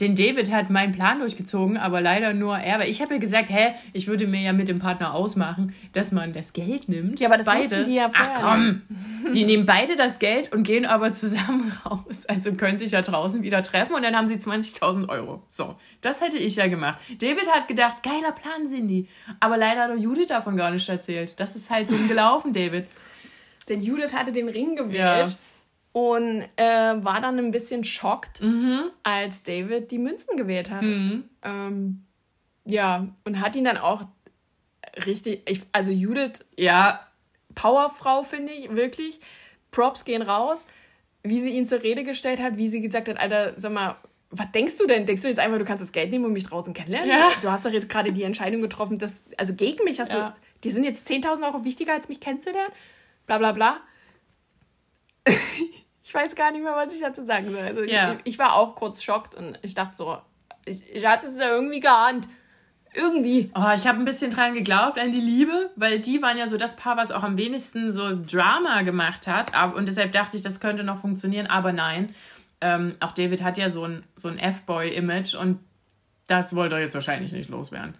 Den 0.00 0.16
David 0.16 0.50
hat 0.50 0.70
meinen 0.70 0.92
Plan 0.92 1.20
durchgezogen, 1.20 1.76
aber 1.76 2.00
leider 2.00 2.32
nur 2.32 2.56
er. 2.58 2.80
Weil 2.80 2.88
ich 2.88 3.02
habe 3.02 3.14
ja 3.14 3.20
gesagt, 3.20 3.50
hä, 3.50 3.74
ich 3.92 4.06
würde 4.08 4.26
mir 4.26 4.40
ja 4.40 4.52
mit 4.52 4.68
dem 4.68 4.78
Partner 4.78 5.14
ausmachen, 5.14 5.74
dass 5.92 6.12
man 6.12 6.32
das 6.32 6.54
Geld 6.54 6.88
nimmt. 6.88 7.20
Ja, 7.20 7.28
aber 7.28 7.36
das 7.36 7.46
beide. 7.46 7.84
die 7.84 7.94
ja 7.94 8.08
vorher 8.08 8.32
Ach 8.36 8.54
komm, 8.54 8.82
die 9.34 9.44
nehmen 9.44 9.66
beide 9.66 9.94
das 9.94 10.18
Geld 10.18 10.50
und 10.52 10.62
gehen 10.62 10.86
aber 10.86 11.12
zusammen 11.12 11.70
raus. 11.84 12.24
Also 12.26 12.54
können 12.54 12.78
sich 12.78 12.92
ja 12.92 13.02
draußen 13.02 13.42
wieder 13.42 13.62
treffen 13.62 13.94
und 13.94 14.02
dann 14.02 14.16
haben 14.16 14.28
sie 14.28 14.36
20.000 14.36 15.08
Euro. 15.10 15.42
So, 15.46 15.76
das 16.00 16.22
hätte 16.22 16.38
ich 16.38 16.56
ja 16.56 16.68
gemacht. 16.68 16.98
David 17.18 17.48
hat 17.50 17.68
gedacht, 17.68 18.02
geiler 18.02 18.32
Plan, 18.32 18.68
Cindy. 18.68 19.08
Aber 19.40 19.58
leider 19.58 19.82
hat 19.82 19.90
doch 19.90 20.02
Judith 20.02 20.28
davon 20.28 20.56
gar 20.56 20.70
nicht 20.70 20.88
erzählt. 20.88 21.38
Das 21.38 21.54
ist 21.54 21.70
halt 21.70 21.90
dumm 21.90 22.08
gelaufen, 22.08 22.54
David. 22.54 22.86
Denn 23.68 23.82
Judith 23.82 24.14
hatte 24.14 24.32
den 24.32 24.48
Ring 24.48 24.74
gewählt 24.74 25.28
Ja. 25.28 25.32
Und 25.92 26.42
äh, 26.56 26.64
war 27.04 27.20
dann 27.20 27.38
ein 27.38 27.50
bisschen 27.50 27.84
schockt, 27.84 28.40
als 29.02 29.42
David 29.42 29.90
die 29.90 29.98
Münzen 29.98 30.36
gewählt 30.36 30.70
hat. 30.70 30.84
Ähm, 30.84 32.04
ja, 32.64 33.08
und 33.24 33.40
hat 33.40 33.56
ihn 33.56 33.64
dann 33.64 33.76
auch 33.76 34.04
richtig, 35.06 35.42
ich, 35.48 35.62
also 35.72 35.90
Judith 35.90 36.40
Ja, 36.56 37.06
Powerfrau, 37.54 38.22
finde 38.22 38.52
ich, 38.52 38.74
wirklich. 38.74 39.20
Props 39.70 40.04
gehen 40.04 40.22
raus, 40.22 40.66
wie 41.22 41.40
sie 41.40 41.50
ihn 41.50 41.66
zur 41.66 41.82
Rede 41.82 42.04
gestellt 42.04 42.40
hat, 42.40 42.56
wie 42.56 42.68
sie 42.68 42.80
gesagt 42.80 43.08
hat, 43.08 43.18
Alter, 43.18 43.54
sag 43.56 43.72
mal, 43.72 43.96
was 44.30 44.50
denkst 44.52 44.76
du 44.78 44.86
denn? 44.86 45.06
Denkst 45.06 45.22
du 45.22 45.28
jetzt 45.28 45.38
einfach, 45.38 45.58
du 45.58 45.64
kannst 45.64 45.82
das 45.82 45.92
Geld 45.92 46.10
nehmen 46.10 46.24
und 46.24 46.32
mich 46.32 46.44
draußen 46.44 46.72
kennenlernen? 46.72 47.08
Ja. 47.08 47.30
Du 47.40 47.50
hast 47.50 47.66
doch 47.66 47.70
jetzt 47.70 47.88
gerade 47.88 48.12
die 48.12 48.22
Entscheidung 48.22 48.62
getroffen, 48.62 48.98
dass, 48.98 49.24
also 49.36 49.54
gegen 49.54 49.84
mich 49.84 50.00
hast 50.00 50.12
ja. 50.12 50.30
du, 50.30 50.36
die 50.64 50.70
sind 50.70 50.84
jetzt 50.84 51.08
10.000 51.10 51.44
Euro 51.44 51.64
wichtiger, 51.64 51.92
als 51.92 52.08
mich 52.08 52.20
kennenzulernen? 52.20 52.72
Bla 53.26 53.38
bla 53.38 53.52
bla. 53.52 53.80
ich 56.12 56.14
weiß 56.14 56.34
gar 56.34 56.52
nicht 56.52 56.62
mehr, 56.62 56.76
was 56.76 56.92
ich 56.92 57.00
dazu 57.00 57.24
sagen 57.24 57.50
soll. 57.50 57.62
Also 57.62 57.84
ja. 57.84 58.12
ich, 58.12 58.34
ich, 58.34 58.38
war 58.38 58.54
auch 58.54 58.74
kurz 58.74 59.02
schockt 59.02 59.34
und 59.34 59.58
ich 59.62 59.74
dachte 59.74 59.96
so, 59.96 60.18
ich, 60.66 60.82
ich 60.94 61.06
hatte 61.06 61.26
es 61.26 61.38
ja 61.38 61.48
irgendwie 61.48 61.80
geahnt. 61.80 62.28
Irgendwie. 62.92 63.50
Oh, 63.54 63.72
ich 63.74 63.86
habe 63.86 63.98
ein 63.98 64.04
bisschen 64.04 64.30
dran 64.30 64.52
geglaubt, 64.52 64.98
an 64.98 65.12
die 65.12 65.20
Liebe, 65.22 65.70
weil 65.76 66.00
die 66.00 66.20
waren 66.20 66.36
ja 66.36 66.48
so 66.48 66.58
das 66.58 66.76
Paar, 66.76 66.98
was 66.98 67.12
auch 67.12 67.22
am 67.22 67.38
wenigsten 67.38 67.92
so 67.92 68.10
Drama 68.14 68.82
gemacht 68.82 69.26
hat. 69.26 69.52
Und 69.74 69.88
deshalb 69.88 70.12
dachte 70.12 70.36
ich, 70.36 70.42
das 70.42 70.60
könnte 70.60 70.84
noch 70.84 71.00
funktionieren, 71.00 71.46
aber 71.46 71.72
nein. 71.72 72.14
Ähm, 72.60 72.96
auch 73.00 73.12
David 73.12 73.42
hat 73.42 73.56
ja 73.56 73.70
so 73.70 73.86
ein, 73.86 74.02
so 74.14 74.28
ein 74.28 74.38
F-Boy-Image 74.38 75.34
und 75.34 75.60
das 76.26 76.54
wollte 76.54 76.74
er 76.74 76.82
jetzt 76.82 76.94
wahrscheinlich 76.94 77.32
nicht 77.32 77.48
loswerden. 77.48 77.94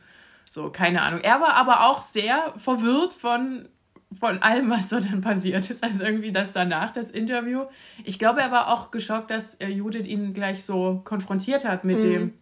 So, 0.51 0.69
keine 0.69 1.01
Ahnung. 1.01 1.21
Er 1.23 1.41
war 1.41 1.55
aber 1.55 1.87
auch 1.87 2.03
sehr 2.03 2.53
verwirrt 2.59 3.15
von, 3.15 3.71
von 4.19 4.43
allem, 4.43 4.71
was 4.71 4.89
so 4.89 5.01
dann 5.01 5.21
passiert 5.21 5.71
ist. 5.71 5.83
Also 5.83 6.05
irgendwie 6.05 6.33
das 6.33 6.53
danach, 6.53 6.93
das 6.93 7.11
Interview. 7.11 7.65
Ich 8.05 8.19
glaube, 8.19 8.41
er 8.41 8.51
war 8.51 8.69
auch 8.69 8.91
geschockt, 8.91 9.31
dass 9.31 9.55
äh, 9.57 9.69
Judith 9.69 10.07
ihn 10.07 10.33
gleich 10.33 10.65
so 10.65 11.01
konfrontiert 11.05 11.65
hat 11.65 11.85
mit 11.85 11.99
mhm. 11.99 12.11
dem 12.11 12.33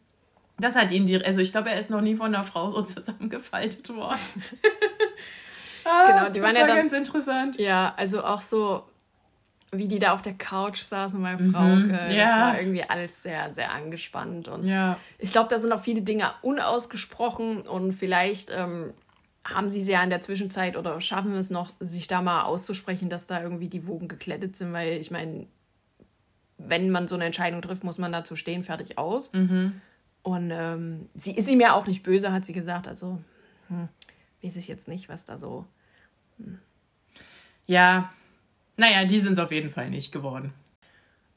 das 0.60 0.76
hat 0.76 0.90
ihn 0.92 1.06
die, 1.06 1.24
also 1.24 1.40
ich 1.40 1.52
glaube, 1.52 1.70
er 1.70 1.78
ist 1.78 1.90
noch 1.90 2.00
nie 2.00 2.14
von 2.14 2.34
einer 2.34 2.44
Frau 2.44 2.68
so 2.70 2.82
zusammengefaltet 2.82 3.88
worden. 3.94 4.18
ah, 5.84 6.06
genau, 6.06 6.28
die 6.30 6.42
waren 6.42 6.50
das 6.50 6.56
ja 6.56 6.60
war 6.60 6.68
dann, 6.68 6.76
ganz 6.76 6.92
interessant. 6.92 7.58
Ja, 7.58 7.94
also 7.96 8.22
auch 8.22 8.40
so, 8.40 8.84
wie 9.72 9.88
die 9.88 9.98
da 9.98 10.12
auf 10.12 10.22
der 10.22 10.34
Couch 10.34 10.80
saßen 10.80 11.20
bei 11.22 11.36
mhm, 11.36 11.52
Frauke. 11.52 12.14
Ja. 12.14 12.26
Das 12.26 12.38
war 12.38 12.60
irgendwie 12.60 12.82
alles 12.82 13.22
sehr, 13.22 13.52
sehr 13.54 13.72
angespannt. 13.72 14.48
Und 14.48 14.66
ja. 14.66 14.98
ich 15.18 15.32
glaube, 15.32 15.48
da 15.48 15.58
sind 15.58 15.72
auch 15.72 15.82
viele 15.82 16.02
Dinge 16.02 16.32
unausgesprochen 16.42 17.62
und 17.62 17.92
vielleicht 17.92 18.50
ähm, 18.54 18.92
haben 19.53 19.70
sie 19.70 19.82
sie 19.82 19.92
ja 19.92 20.03
in 20.03 20.11
der 20.11 20.22
Zwischenzeit 20.22 20.76
oder 20.76 21.01
schaffen 21.01 21.32
wir 21.32 21.38
es 21.38 21.51
noch, 21.51 21.72
sich 21.80 22.07
da 22.07 22.22
mal 22.22 22.42
auszusprechen, 22.42 23.09
dass 23.09 23.26
da 23.26 23.42
irgendwie 23.42 23.68
die 23.68 23.86
Wogen 23.86 24.09
geklettet 24.09 24.57
sind, 24.57 24.72
weil 24.72 24.94
ich 24.94 25.11
meine, 25.11 25.46
wenn 26.59 26.90
man 26.90 27.09
so 27.09 27.14
eine 27.14 27.24
Entscheidung 27.24 27.62
trifft, 27.62 27.84
muss 27.84 27.98
man 27.98 28.12
dazu 28.12 28.36
stehen, 28.36 28.62
fertig 28.62 28.98
aus. 28.98 29.32
Mhm. 29.32 29.80
Und 30.22 30.51
ähm, 30.53 31.09
sie 31.14 31.32
ist 31.32 31.48
ihm 31.48 31.61
ja 31.61 31.72
auch 31.72 31.86
nicht 31.86 32.03
böse, 32.03 32.32
hat 32.32 32.44
sie 32.44 32.53
gesagt. 32.53 32.86
Also 32.86 33.18
hm, 33.68 33.88
weiß 34.42 34.57
ich 34.57 34.68
jetzt 34.68 34.88
nicht, 34.88 35.09
was 35.09 35.24
da 35.24 35.38
so. 35.38 35.64
Hm. 36.38 36.59
Ja, 37.66 38.12
naja, 38.76 39.05
die 39.05 39.20
sind 39.20 39.34
es 39.34 39.38
auf 39.38 39.53
jeden 39.53 39.70
Fall 39.70 39.90
nicht 39.90 40.12
geworden. 40.12 40.53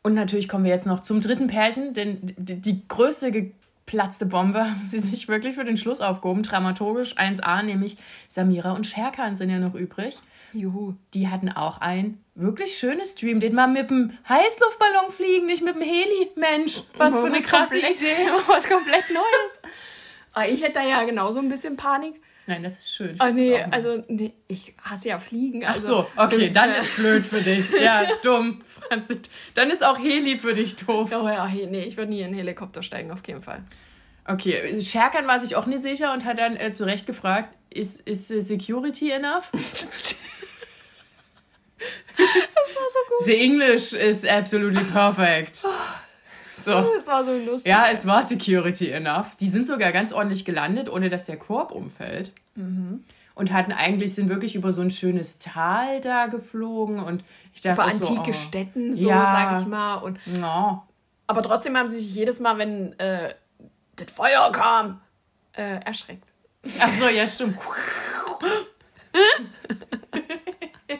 Und 0.02 0.16
natürlich 0.16 0.50
kommen 0.50 0.66
wir 0.66 0.72
jetzt 0.72 0.88
noch 0.88 1.02
zum 1.02 1.22
dritten 1.22 1.48
Pärchen, 1.48 1.94
denn 1.94 2.20
die, 2.38 2.60
die 2.60 2.88
größte 2.88 3.52
geplatzte 3.86 4.26
Bombe 4.26 4.60
haben 4.70 4.82
sie 4.86 5.00
sich 5.00 5.28
wirklich 5.28 5.56
für 5.56 5.64
den 5.64 5.78
Schluss 5.78 6.02
aufgehoben. 6.02 6.44
Dramaturgisch 6.44 7.18
1a, 7.18 7.64
nämlich 7.64 7.98
Samira 8.28 8.72
und 8.72 8.88
Sherkan 8.88 9.36
sind 9.36 9.50
ja 9.50 9.60
noch 9.60 9.76
übrig. 9.76 10.20
Juhu. 10.54 10.94
Die 11.14 11.30
hatten 11.30 11.50
auch 11.50 11.82
ein 11.82 12.24
wirklich 12.36 12.78
schönes 12.78 13.16
Dream, 13.16 13.40
den 13.40 13.56
mal 13.56 13.68
mit 13.68 13.90
dem 13.90 14.12
Heißluftballon 14.30 15.12
fliegen, 15.12 15.48
nicht 15.48 15.64
mit 15.64 15.76
dem 15.76 15.82
Heli. 15.82 16.32
Mensch, 16.36 16.82
was 16.98 17.20
für 17.20 17.26
eine 17.26 17.42
krasse 17.42 17.80
komplett, 17.80 18.02
Idee. 18.02 18.30
Was 18.48 18.68
komplett 18.68 19.10
Neues. 19.10 19.74
Ah, 20.34 20.46
ich 20.46 20.64
hätte 20.64 20.74
da 20.74 20.84
ja 20.84 21.04
genauso 21.04 21.40
ein 21.40 21.50
bisschen 21.50 21.78
Panik. 21.78 22.22
Nein, 22.46 22.62
das 22.62 22.80
ist 22.80 22.94
schön. 22.94 23.18
Oh, 23.22 23.30
nee, 23.32 23.58
also 23.72 24.04
nee, 24.08 24.34
ich 24.48 24.74
hasse 24.84 25.10
ja 25.10 25.20
Fliegen. 25.20 25.66
Also, 25.66 26.08
Ach 26.18 26.30
so, 26.30 26.36
okay, 26.38 26.50
dann 26.50 26.72
ist 26.82 26.96
blöd 26.98 27.26
für 27.26 27.42
dich. 27.42 27.70
Ja, 27.82 28.06
dumm, 28.24 28.62
Franzi. 28.66 29.20
Dann 29.54 29.70
ist 29.70 29.84
auch 29.84 29.98
Heli 29.98 30.38
für 30.38 30.54
dich 30.54 30.76
doof. 30.76 31.12
Oh 31.14 31.28
ja, 31.28 31.48
nee, 31.48 31.84
ich 31.84 31.96
würde 31.96 32.12
nie 32.12 32.20
in 32.20 32.26
einen 32.26 32.34
Helikopter 32.34 32.84
steigen, 32.84 33.12
auf 33.12 33.22
jeden 33.26 33.42
Fall. 33.42 33.64
Okay, 34.26 34.82
Scherkan 34.82 35.28
war 35.28 35.40
sich 35.40 35.56
auch 35.56 35.66
nicht 35.66 35.84
sicher 35.84 36.14
und 36.14 36.26
hat 36.26 36.38
dann 36.38 36.56
äh, 36.58 36.72
zu 36.72 36.86
Recht 36.86 37.06
gefragt, 37.06 37.50
ist, 37.70 38.02
ist 38.02 38.28
Security 38.28 39.12
enough? 39.12 39.52
Das 42.16 42.76
war 42.76 42.84
so 42.90 43.00
gut. 43.10 43.26
The 43.26 43.42
English 43.42 43.94
is 43.94 44.26
absolutely 44.26 44.84
perfect. 44.86 45.66
So. 46.64 46.72
Das 46.72 47.08
war 47.08 47.26
so 47.26 47.32
lustig. 47.34 47.70
Ja, 47.70 47.88
es 47.92 48.06
war 48.06 48.24
Security 48.24 48.90
enough. 48.90 49.36
Die 49.36 49.50
sind 49.50 49.68
sogar 49.68 49.92
ganz 49.92 50.14
ordentlich 50.14 50.46
gelandet, 50.46 50.90
ohne 50.90 51.10
dass 51.10 51.26
der 51.26 51.38
Korb 51.38 51.72
umfällt. 51.72 52.32
Mhm. 52.56 53.04
Und 53.36 53.52
hatten 53.52 53.72
eigentlich, 53.72 54.14
sind 54.14 54.30
wirklich 54.30 54.56
über 54.56 54.72
so 54.72 54.82
ein 54.82 54.92
schönes 54.92 55.40
Tal 55.40 56.02
da 56.02 56.28
geflogen 56.28 57.00
und 57.00 57.24
ich 57.54 57.62
dachte 57.62 57.82
Über 57.82 57.90
antike 57.90 58.30
oh, 58.30 58.34
Städten, 58.34 58.94
so, 58.94 59.10
ja. 59.10 59.26
sag 59.26 59.62
ich 59.62 59.68
mal. 59.68 59.96
Und, 59.96 60.20
ja. 60.38 60.84
Aber 61.26 61.42
trotzdem 61.42 61.76
haben 61.76 61.90
sie 61.90 62.00
sich 62.00 62.14
jedes 62.14 62.40
Mal, 62.40 62.60
wenn 62.60 62.98
äh, 63.00 63.34
das 63.96 64.12
Feuer 64.12 64.52
kam, 64.52 65.02
äh, 65.54 65.80
erschreckt. 65.84 66.28
Ach 66.80 66.90
so, 67.00 67.08
ja, 67.10 67.26
stimmt. 67.26 67.58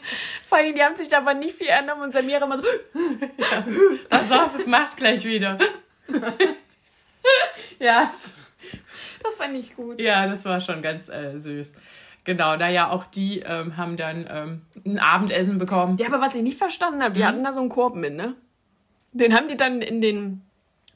Vor 0.48 0.58
allem, 0.58 0.74
die 0.74 0.82
haben 0.82 0.96
sich 0.96 1.08
da 1.08 1.18
aber 1.18 1.34
nicht 1.34 1.56
viel 1.56 1.68
ändern 1.68 2.00
und 2.00 2.12
Samira 2.12 2.44
immer 2.44 2.58
so. 2.58 2.64
ja. 2.64 3.64
Pass 4.08 4.30
auf, 4.32 4.54
es 4.54 4.66
macht 4.66 4.96
gleich 4.96 5.24
wieder. 5.24 5.58
ja. 7.78 8.10
Das 9.22 9.34
fand 9.36 9.56
ich 9.56 9.74
gut. 9.74 10.00
Ja, 10.00 10.26
das 10.26 10.44
war 10.44 10.60
schon 10.60 10.82
ganz 10.82 11.08
äh, 11.08 11.38
süß. 11.38 11.74
Genau, 12.24 12.56
naja, 12.56 12.90
auch 12.90 13.06
die 13.06 13.40
ähm, 13.40 13.76
haben 13.76 13.96
dann 13.96 14.26
ähm, 14.30 14.62
ein 14.84 14.98
Abendessen 14.98 15.58
bekommen. 15.58 15.98
Ja, 15.98 16.06
aber 16.06 16.20
was 16.20 16.34
ich 16.34 16.42
nicht 16.42 16.58
verstanden 16.58 17.02
habe, 17.02 17.14
die 17.14 17.20
mhm. 17.20 17.26
hatten 17.26 17.44
da 17.44 17.52
so 17.52 17.60
einen 17.60 17.68
Korb 17.68 17.96
mit, 17.96 18.14
ne? 18.14 18.34
Den 19.12 19.34
haben 19.34 19.48
die 19.48 19.56
dann 19.56 19.82
in 19.82 20.00
den 20.00 20.42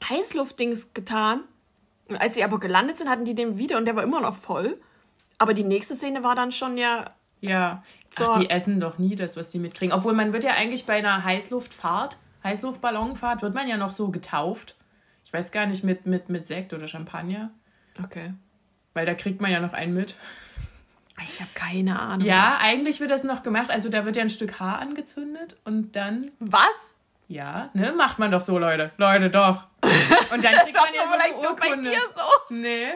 Heißluftdings 0.07 0.93
getan. 0.93 1.43
Als 2.17 2.33
sie 2.33 2.43
aber 2.43 2.59
gelandet 2.59 2.97
sind, 2.97 3.09
hatten 3.09 3.25
die 3.25 3.35
den 3.35 3.57
wieder 3.57 3.77
und 3.77 3.85
der 3.85 3.95
war 3.95 4.03
immer 4.03 4.21
noch 4.21 4.35
voll. 4.35 4.79
Aber 5.37 5.53
die 5.53 5.63
nächste 5.63 5.95
Szene 5.95 6.23
war 6.23 6.35
dann 6.35 6.51
schon 6.51 6.77
ja 6.77 7.11
ja, 7.41 7.83
Ach, 8.19 8.39
die 8.39 8.49
essen 8.49 8.79
doch 8.79 8.97
nie 8.97 9.15
das, 9.15 9.37
was 9.37 9.49
die 9.49 9.59
mitkriegen. 9.59 9.93
Obwohl 9.93 10.13
man 10.13 10.33
wird 10.33 10.43
ja 10.43 10.51
eigentlich 10.51 10.85
bei 10.85 10.97
einer 10.97 11.23
Heißluftfahrt, 11.23 12.17
Heißluftballonfahrt, 12.43 13.41
wird 13.41 13.53
man 13.53 13.67
ja 13.67 13.77
noch 13.77 13.91
so 13.91 14.09
getauft. 14.09 14.75
Ich 15.25 15.33
weiß 15.33 15.51
gar 15.51 15.65
nicht, 15.65 15.83
mit, 15.83 16.05
mit, 16.05 16.29
mit 16.29 16.47
Sekt 16.47 16.73
oder 16.73 16.87
Champagner. 16.87 17.51
Okay. 18.03 18.33
Weil 18.93 19.05
da 19.05 19.13
kriegt 19.13 19.41
man 19.41 19.51
ja 19.51 19.59
noch 19.59 19.73
einen 19.73 19.93
mit. 19.93 20.15
Ich 21.21 21.39
habe 21.39 21.51
keine 21.53 21.99
Ahnung. 21.99 22.25
Ja, 22.25 22.57
eigentlich 22.61 22.99
wird 22.99 23.11
das 23.11 23.23
noch 23.23 23.43
gemacht. 23.43 23.69
Also 23.69 23.89
da 23.89 24.05
wird 24.05 24.15
ja 24.15 24.23
ein 24.23 24.29
Stück 24.29 24.59
Haar 24.59 24.79
angezündet 24.79 25.57
und 25.65 25.95
dann. 25.95 26.31
Was? 26.39 26.97
Ja, 27.27 27.69
ne? 27.73 27.93
Macht 27.95 28.19
man 28.19 28.31
doch 28.31 28.41
so, 28.41 28.57
Leute. 28.57 28.91
Leute, 28.97 29.29
doch. 29.29 29.67
Und 30.33 30.43
dann 30.43 30.53
kriegt 30.63 30.75
man 30.75 30.93
ja 30.95 31.07
so 31.07 31.13
eine 31.13 31.35
Urkunde. 31.35 31.89
Bei 31.89 31.95
dir 31.95 32.01
so? 32.15 32.53
Nee. 32.55 32.87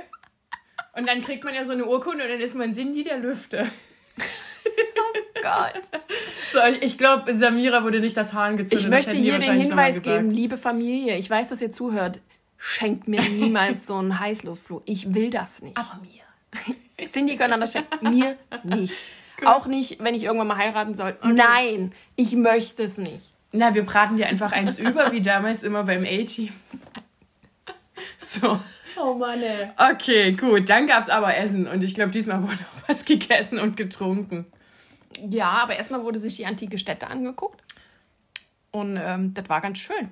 Und 0.95 1.07
dann 1.07 1.21
kriegt 1.21 1.43
man 1.43 1.53
ja 1.53 1.63
so 1.63 1.73
eine 1.73 1.85
Urkunde 1.85 2.23
und 2.23 2.29
dann 2.29 2.39
ist 2.39 2.55
man 2.55 2.73
Cindy 2.73 3.03
der 3.03 3.17
Lüfte 3.17 3.69
oh 4.19 5.41
Gott. 5.41 6.01
So, 6.51 6.59
ich 6.81 6.97
glaube, 6.97 7.35
Samira 7.35 7.83
wurde 7.83 7.99
nicht 7.99 8.15
das 8.15 8.33
Haar 8.33 8.51
gezündet. 8.51 8.79
Ich 8.79 8.87
möchte 8.87 9.17
hier 9.17 9.39
den 9.39 9.55
Hinweis 9.55 10.01
geben, 10.01 10.29
liebe 10.31 10.57
Familie, 10.57 11.17
ich 11.17 11.29
weiß, 11.29 11.49
dass 11.49 11.61
ihr 11.61 11.71
zuhört, 11.71 12.19
schenkt 12.57 13.07
mir 13.07 13.21
niemals 13.21 13.87
so 13.87 13.97
einen 13.97 14.19
Heißluftflug. 14.19 14.83
Ich 14.85 15.13
will 15.13 15.29
das 15.29 15.61
nicht. 15.61 15.77
Aber 15.77 15.99
mir. 16.01 17.07
Cindy 17.07 17.35
können 17.35 17.59
das 17.59 17.73
schenken, 17.73 18.09
mir 18.09 18.37
nicht. 18.63 18.95
Gut. 19.37 19.47
Auch 19.47 19.65
nicht, 19.65 20.01
wenn 20.03 20.15
ich 20.15 20.23
irgendwann 20.23 20.47
mal 20.47 20.57
heiraten 20.57 20.93
soll. 20.93 21.17
Okay. 21.19 21.33
Nein, 21.33 21.91
ich 22.15 22.33
möchte 22.33 22.83
es 22.83 22.97
nicht. 22.97 23.33
Na, 23.51 23.73
wir 23.75 23.83
braten 23.83 24.17
dir 24.17 24.27
einfach 24.27 24.51
eins 24.51 24.79
über, 24.79 25.11
wie 25.11 25.21
damals 25.21 25.63
immer 25.63 25.83
beim 25.83 26.03
A-Team. 26.03 26.53
So. 28.19 28.59
Oh 28.97 29.13
Mann, 29.15 29.41
ey. 29.41 29.69
Okay, 29.77 30.33
gut. 30.33 30.69
Dann 30.69 30.87
gab 30.87 31.01
es 31.01 31.09
aber 31.09 31.35
Essen 31.35 31.67
und 31.67 31.83
ich 31.83 31.95
glaube, 31.95 32.11
diesmal 32.11 32.41
wurde 32.43 32.53
auch 32.53 32.89
was 32.89 33.05
gegessen 33.05 33.59
und 33.59 33.77
getrunken. 33.77 34.45
Ja, 35.29 35.49
aber 35.49 35.75
erstmal 35.75 36.03
wurde 36.03 36.19
sich 36.19 36.35
die 36.35 36.45
antike 36.45 36.77
Städte 36.77 37.07
angeguckt. 37.07 37.61
Und 38.71 38.97
ähm, 39.01 39.33
das 39.33 39.47
war 39.49 39.61
ganz 39.61 39.77
schön. 39.77 40.09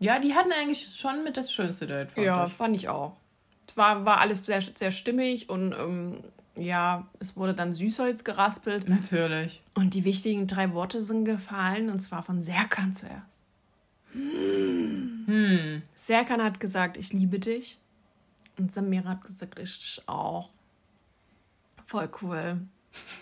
Ja, 0.00 0.18
die 0.18 0.34
hatten 0.34 0.50
eigentlich 0.52 0.96
schon 0.96 1.22
mit 1.22 1.36
das 1.36 1.52
Schönste 1.52 1.86
dort. 1.86 2.10
Fand 2.10 2.26
ja, 2.26 2.46
ich. 2.46 2.52
fand 2.52 2.76
ich 2.76 2.88
auch. 2.88 3.16
Es 3.68 3.76
war, 3.76 4.04
war 4.04 4.20
alles 4.20 4.44
sehr, 4.44 4.60
sehr 4.60 4.90
stimmig 4.90 5.48
und 5.48 5.72
ähm, 5.72 6.24
ja, 6.56 7.06
es 7.20 7.36
wurde 7.36 7.54
dann 7.54 7.72
Süßholz 7.72 8.24
geraspelt. 8.24 8.88
Natürlich. 8.88 9.62
Und 9.74 9.94
die 9.94 10.04
wichtigen 10.04 10.48
drei 10.48 10.72
Worte 10.72 11.00
sind 11.02 11.24
gefallen 11.24 11.88
und 11.88 12.00
zwar 12.00 12.24
von 12.24 12.42
Serkan 12.42 12.92
zuerst. 12.92 13.44
Hm. 14.12 15.82
Serkan 15.94 16.42
hat 16.42 16.60
gesagt, 16.60 16.96
ich 16.96 17.12
liebe 17.12 17.38
dich. 17.38 17.78
Und 18.58 18.72
Samira 18.72 19.10
hat 19.10 19.24
gesagt, 19.24 19.58
ich 19.58 20.02
auch. 20.06 20.50
Voll 21.86 22.08
cool. 22.22 22.60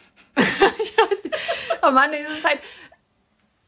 ich 0.37 0.99
weiß 0.99 1.25
nicht. 1.25 1.37
Oh 1.83 1.91
Mann, 1.91 2.13
es 2.13 2.39
ist 2.39 2.45
halt. 2.45 2.61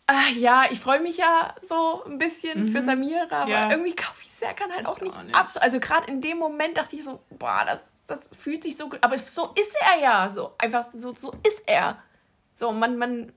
Ah, 0.06 0.28
ja, 0.36 0.66
ich 0.70 0.80
freue 0.80 1.00
mich 1.00 1.16
ja 1.16 1.54
so 1.62 2.04
ein 2.04 2.18
bisschen 2.18 2.64
mhm. 2.64 2.68
für 2.68 2.82
Samira, 2.82 3.42
aber 3.42 3.50
ja. 3.50 3.70
irgendwie 3.70 3.94
kaufe 3.94 4.20
ich 4.22 4.30
Serkan 4.30 4.70
halt 4.72 4.86
auch 4.86 5.00
nicht, 5.00 5.16
auch 5.16 5.22
nicht, 5.22 5.34
ab. 5.34 5.48
Also 5.60 5.78
gerade 5.78 6.08
in 6.08 6.20
dem 6.20 6.38
Moment 6.38 6.76
dachte 6.76 6.96
ich 6.96 7.04
so, 7.04 7.20
boah, 7.30 7.64
das, 7.64 7.80
das 8.06 8.36
fühlt 8.36 8.64
sich 8.64 8.76
so 8.76 8.88
gut. 8.88 8.98
Aber 9.02 9.16
so 9.16 9.54
ist 9.54 9.74
er 9.80 10.02
ja. 10.02 10.30
So 10.30 10.54
einfach 10.58 10.84
so, 10.84 11.14
so 11.14 11.32
ist 11.46 11.62
er. 11.66 12.02
So, 12.54 12.72
man, 12.72 12.98
man 12.98 13.32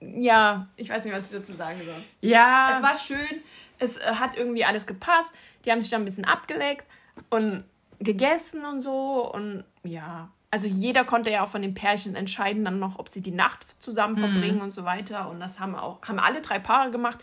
ja, 0.00 0.68
ich 0.76 0.88
weiß 0.88 1.04
nicht, 1.04 1.14
was 1.14 1.26
ich 1.26 1.38
dazu 1.38 1.52
sagen 1.52 1.80
soll. 1.84 2.02
Ja. 2.20 2.76
Es 2.76 2.82
war 2.82 2.96
schön, 2.96 3.42
es 3.78 3.96
äh, 3.98 4.04
hat 4.04 4.36
irgendwie 4.36 4.64
alles 4.64 4.86
gepasst. 4.86 5.34
Die 5.64 5.72
haben 5.72 5.80
sich 5.80 5.90
dann 5.90 6.02
ein 6.02 6.06
bisschen 6.06 6.24
abgeleckt 6.24 6.86
und 7.30 7.64
gegessen 7.98 8.64
und 8.64 8.80
so. 8.80 9.32
Und 9.32 9.64
ja, 9.82 10.30
also 10.50 10.68
jeder 10.68 11.04
konnte 11.04 11.30
ja 11.30 11.42
auch 11.42 11.48
von 11.48 11.62
den 11.62 11.74
Pärchen 11.74 12.14
entscheiden 12.14 12.64
dann 12.64 12.78
noch, 12.78 12.98
ob 12.98 13.08
sie 13.08 13.20
die 13.20 13.30
Nacht 13.30 13.66
zusammen 13.80 14.16
verbringen 14.16 14.60
und 14.60 14.70
so 14.70 14.84
weiter. 14.84 15.28
Und 15.28 15.40
das 15.40 15.60
haben 15.60 15.74
auch, 15.74 16.02
haben 16.02 16.18
alle 16.18 16.40
drei 16.40 16.58
Paare 16.58 16.90
gemacht. 16.90 17.18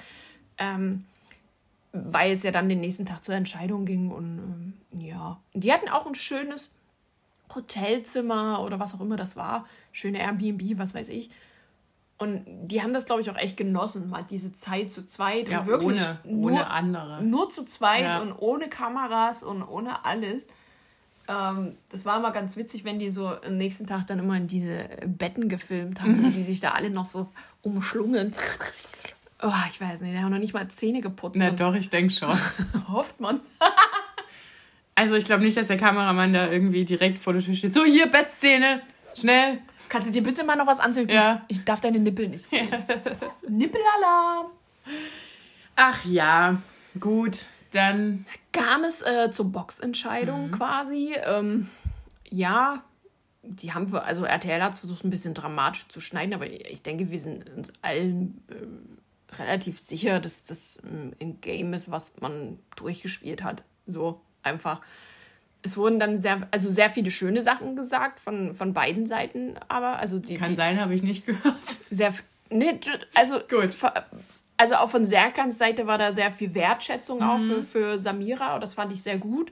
Ähm, 0.57 1.05
weil 1.93 2.31
es 2.31 2.41
ja 2.43 2.51
dann 2.51 2.69
den 2.69 2.81
nächsten 2.81 3.05
Tag 3.05 3.23
zur 3.23 3.35
Entscheidung 3.35 3.85
ging 3.85 4.11
und 4.11 4.39
ähm, 4.39 4.73
ja. 4.99 5.39
Und 5.53 5.63
die 5.63 5.71
hatten 5.71 5.89
auch 5.89 6.07
ein 6.07 6.15
schönes 6.15 6.71
Hotelzimmer 7.53 8.61
oder 8.61 8.79
was 8.79 8.95
auch 8.95 9.01
immer 9.01 9.15
das 9.15 9.35
war. 9.35 9.65
Schöne 9.91 10.19
Airbnb, 10.19 10.77
was 10.79 10.95
weiß 10.95 11.09
ich. 11.09 11.29
Und 12.19 12.43
die 12.67 12.81
haben 12.81 12.93
das, 12.93 13.05
glaube 13.05 13.21
ich, 13.21 13.29
auch 13.29 13.37
echt 13.37 13.57
genossen, 13.57 14.09
mal 14.09 14.23
diese 14.29 14.53
Zeit 14.53 14.91
zu 14.91 15.05
zweit 15.05 15.49
Ja, 15.49 15.61
und 15.61 15.65
wirklich 15.67 15.99
ohne- 16.01 16.19
nur, 16.23 16.51
ohne 16.51 16.69
andere. 16.69 17.23
Nur 17.23 17.49
zu 17.49 17.65
zweit 17.65 18.03
Ja. 18.03 18.19
und 18.21 18.31
ohne 18.33 18.69
Kameras 18.69 19.43
und 19.43 19.63
ohne 19.63 20.05
alles. 20.05 20.47
Ähm, 21.27 21.77
das 21.89 22.05
war 22.05 22.17
immer 22.19 22.31
ganz 22.31 22.55
witzig, 22.55 22.83
wenn 22.85 22.99
die 22.99 23.09
so 23.09 23.27
am 23.27 23.57
nächsten 23.57 23.87
Tag 23.87 24.05
dann 24.07 24.19
immer 24.19 24.37
in 24.37 24.47
diese 24.47 24.85
Betten 25.05 25.49
gefilmt 25.49 26.01
haben 26.01 26.31
die 26.35 26.43
sich 26.43 26.59
da 26.59 26.71
alle 26.71 26.89
noch 26.91 27.05
so 27.05 27.29
umschlungen. 27.61 28.33
Oh, 29.41 29.51
ich 29.69 29.81
weiß 29.81 30.01
nicht, 30.01 30.13
die 30.13 30.19
haben 30.19 30.31
noch 30.31 30.39
nicht 30.39 30.53
mal 30.53 30.67
Zähne 30.69 31.01
geputzt. 31.01 31.35
Na 31.37 31.49
doch, 31.51 31.75
ich 31.75 31.89
denke 31.89 32.13
schon. 32.13 32.37
hofft 32.89 33.19
man. 33.19 33.41
Also 34.95 35.15
ich 35.15 35.25
glaube 35.25 35.43
nicht, 35.43 35.57
dass 35.57 35.67
der 35.67 35.77
Kameramann 35.77 36.33
da 36.33 36.49
irgendwie 36.51 36.85
direkt 36.85 37.19
vor 37.19 37.33
der 37.33 37.41
Tür 37.41 37.55
steht. 37.55 37.73
So, 37.73 37.83
hier, 37.83 38.07
Bettszene, 38.07 38.81
schnell. 39.15 39.57
Kannst 39.93 40.07
du 40.07 40.11
dir 40.11 40.23
bitte 40.23 40.43
mal 40.43 40.55
noch 40.55 40.65
was 40.65 40.79
anziehen? 40.79 41.07
Ja. 41.07 41.45
Ich 41.49 41.65
darf 41.65 41.79
deine 41.79 41.99
Nippel 41.99 42.27
nicht 42.27 42.49
sehen. 42.49 42.67
Nippelalarm. 43.47 44.47
Ach 45.75 46.03
ja, 46.05 46.59
gut, 46.99 47.45
dann 47.69 48.25
kam 48.51 48.83
es 48.85 49.03
äh, 49.03 49.29
zur 49.29 49.51
Boxentscheidung 49.51 50.49
quasi. 50.49 51.13
Ähm, 51.23 51.69
ja, 52.27 52.83
die 53.43 53.73
haben 53.75 53.91
wir, 53.91 54.03
also 54.03 54.25
RTL 54.25 54.63
hat 54.63 54.73
es 54.73 54.79
versucht, 54.79 55.03
ein 55.03 55.11
bisschen 55.11 55.35
dramatisch 55.35 55.87
zu 55.89 56.01
schneiden, 56.01 56.33
aber 56.33 56.47
ich 56.49 56.81
denke, 56.81 57.11
wir 57.11 57.19
sind 57.19 57.47
uns 57.51 57.71
allen 57.83 58.43
ähm, 58.49 58.97
relativ 59.37 59.79
sicher, 59.79 60.19
dass 60.19 60.45
das 60.45 60.79
ähm, 60.83 61.11
ein 61.21 61.39
Game 61.39 61.71
ist, 61.75 61.91
was 61.91 62.13
man 62.19 62.57
durchgespielt 62.77 63.43
hat. 63.43 63.63
So 63.85 64.21
einfach. 64.41 64.81
Es 65.63 65.77
wurden 65.77 65.99
dann 65.99 66.21
sehr, 66.21 66.47
also 66.51 66.69
sehr 66.69 66.89
viele 66.89 67.09
schöne 67.09 67.41
Sachen 67.41 67.75
gesagt 67.75 68.19
von, 68.19 68.53
von 68.53 68.73
beiden 68.73 69.07
Seiten, 69.07 69.55
aber 69.69 69.99
also 69.99 70.19
die, 70.19 70.35
kann 70.35 70.49
die 70.49 70.55
sein, 70.55 70.79
habe 70.79 70.93
ich 70.93 71.03
nicht 71.03 71.25
gehört. 71.25 71.55
sehr, 71.89 72.13
nee, 72.49 72.79
also 73.13 73.39
Gut. 73.49 73.71
also 74.57 74.75
auch 74.75 74.89
von 74.89 75.05
Serkans 75.05 75.57
Seite 75.57 75.87
war 75.87 75.97
da 75.97 76.13
sehr 76.13 76.31
viel 76.31 76.53
Wertschätzung 76.53 77.23
auch 77.23 77.39
für, 77.39 77.63
für 77.63 77.99
Samira 77.99 78.55
und 78.55 78.61
das 78.61 78.73
fand 78.73 78.91
ich 78.91 79.01
sehr 79.01 79.17
gut. 79.17 79.51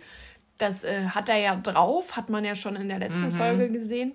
Das 0.57 0.83
äh, 0.83 1.05
hat 1.05 1.29
er 1.29 1.37
ja 1.37 1.55
drauf, 1.55 2.15
hat 2.15 2.29
man 2.29 2.45
ja 2.45 2.55
schon 2.55 2.75
in 2.75 2.87
der 2.87 2.99
letzten 2.99 3.31
Folge 3.31 3.69
gesehen. 3.69 4.13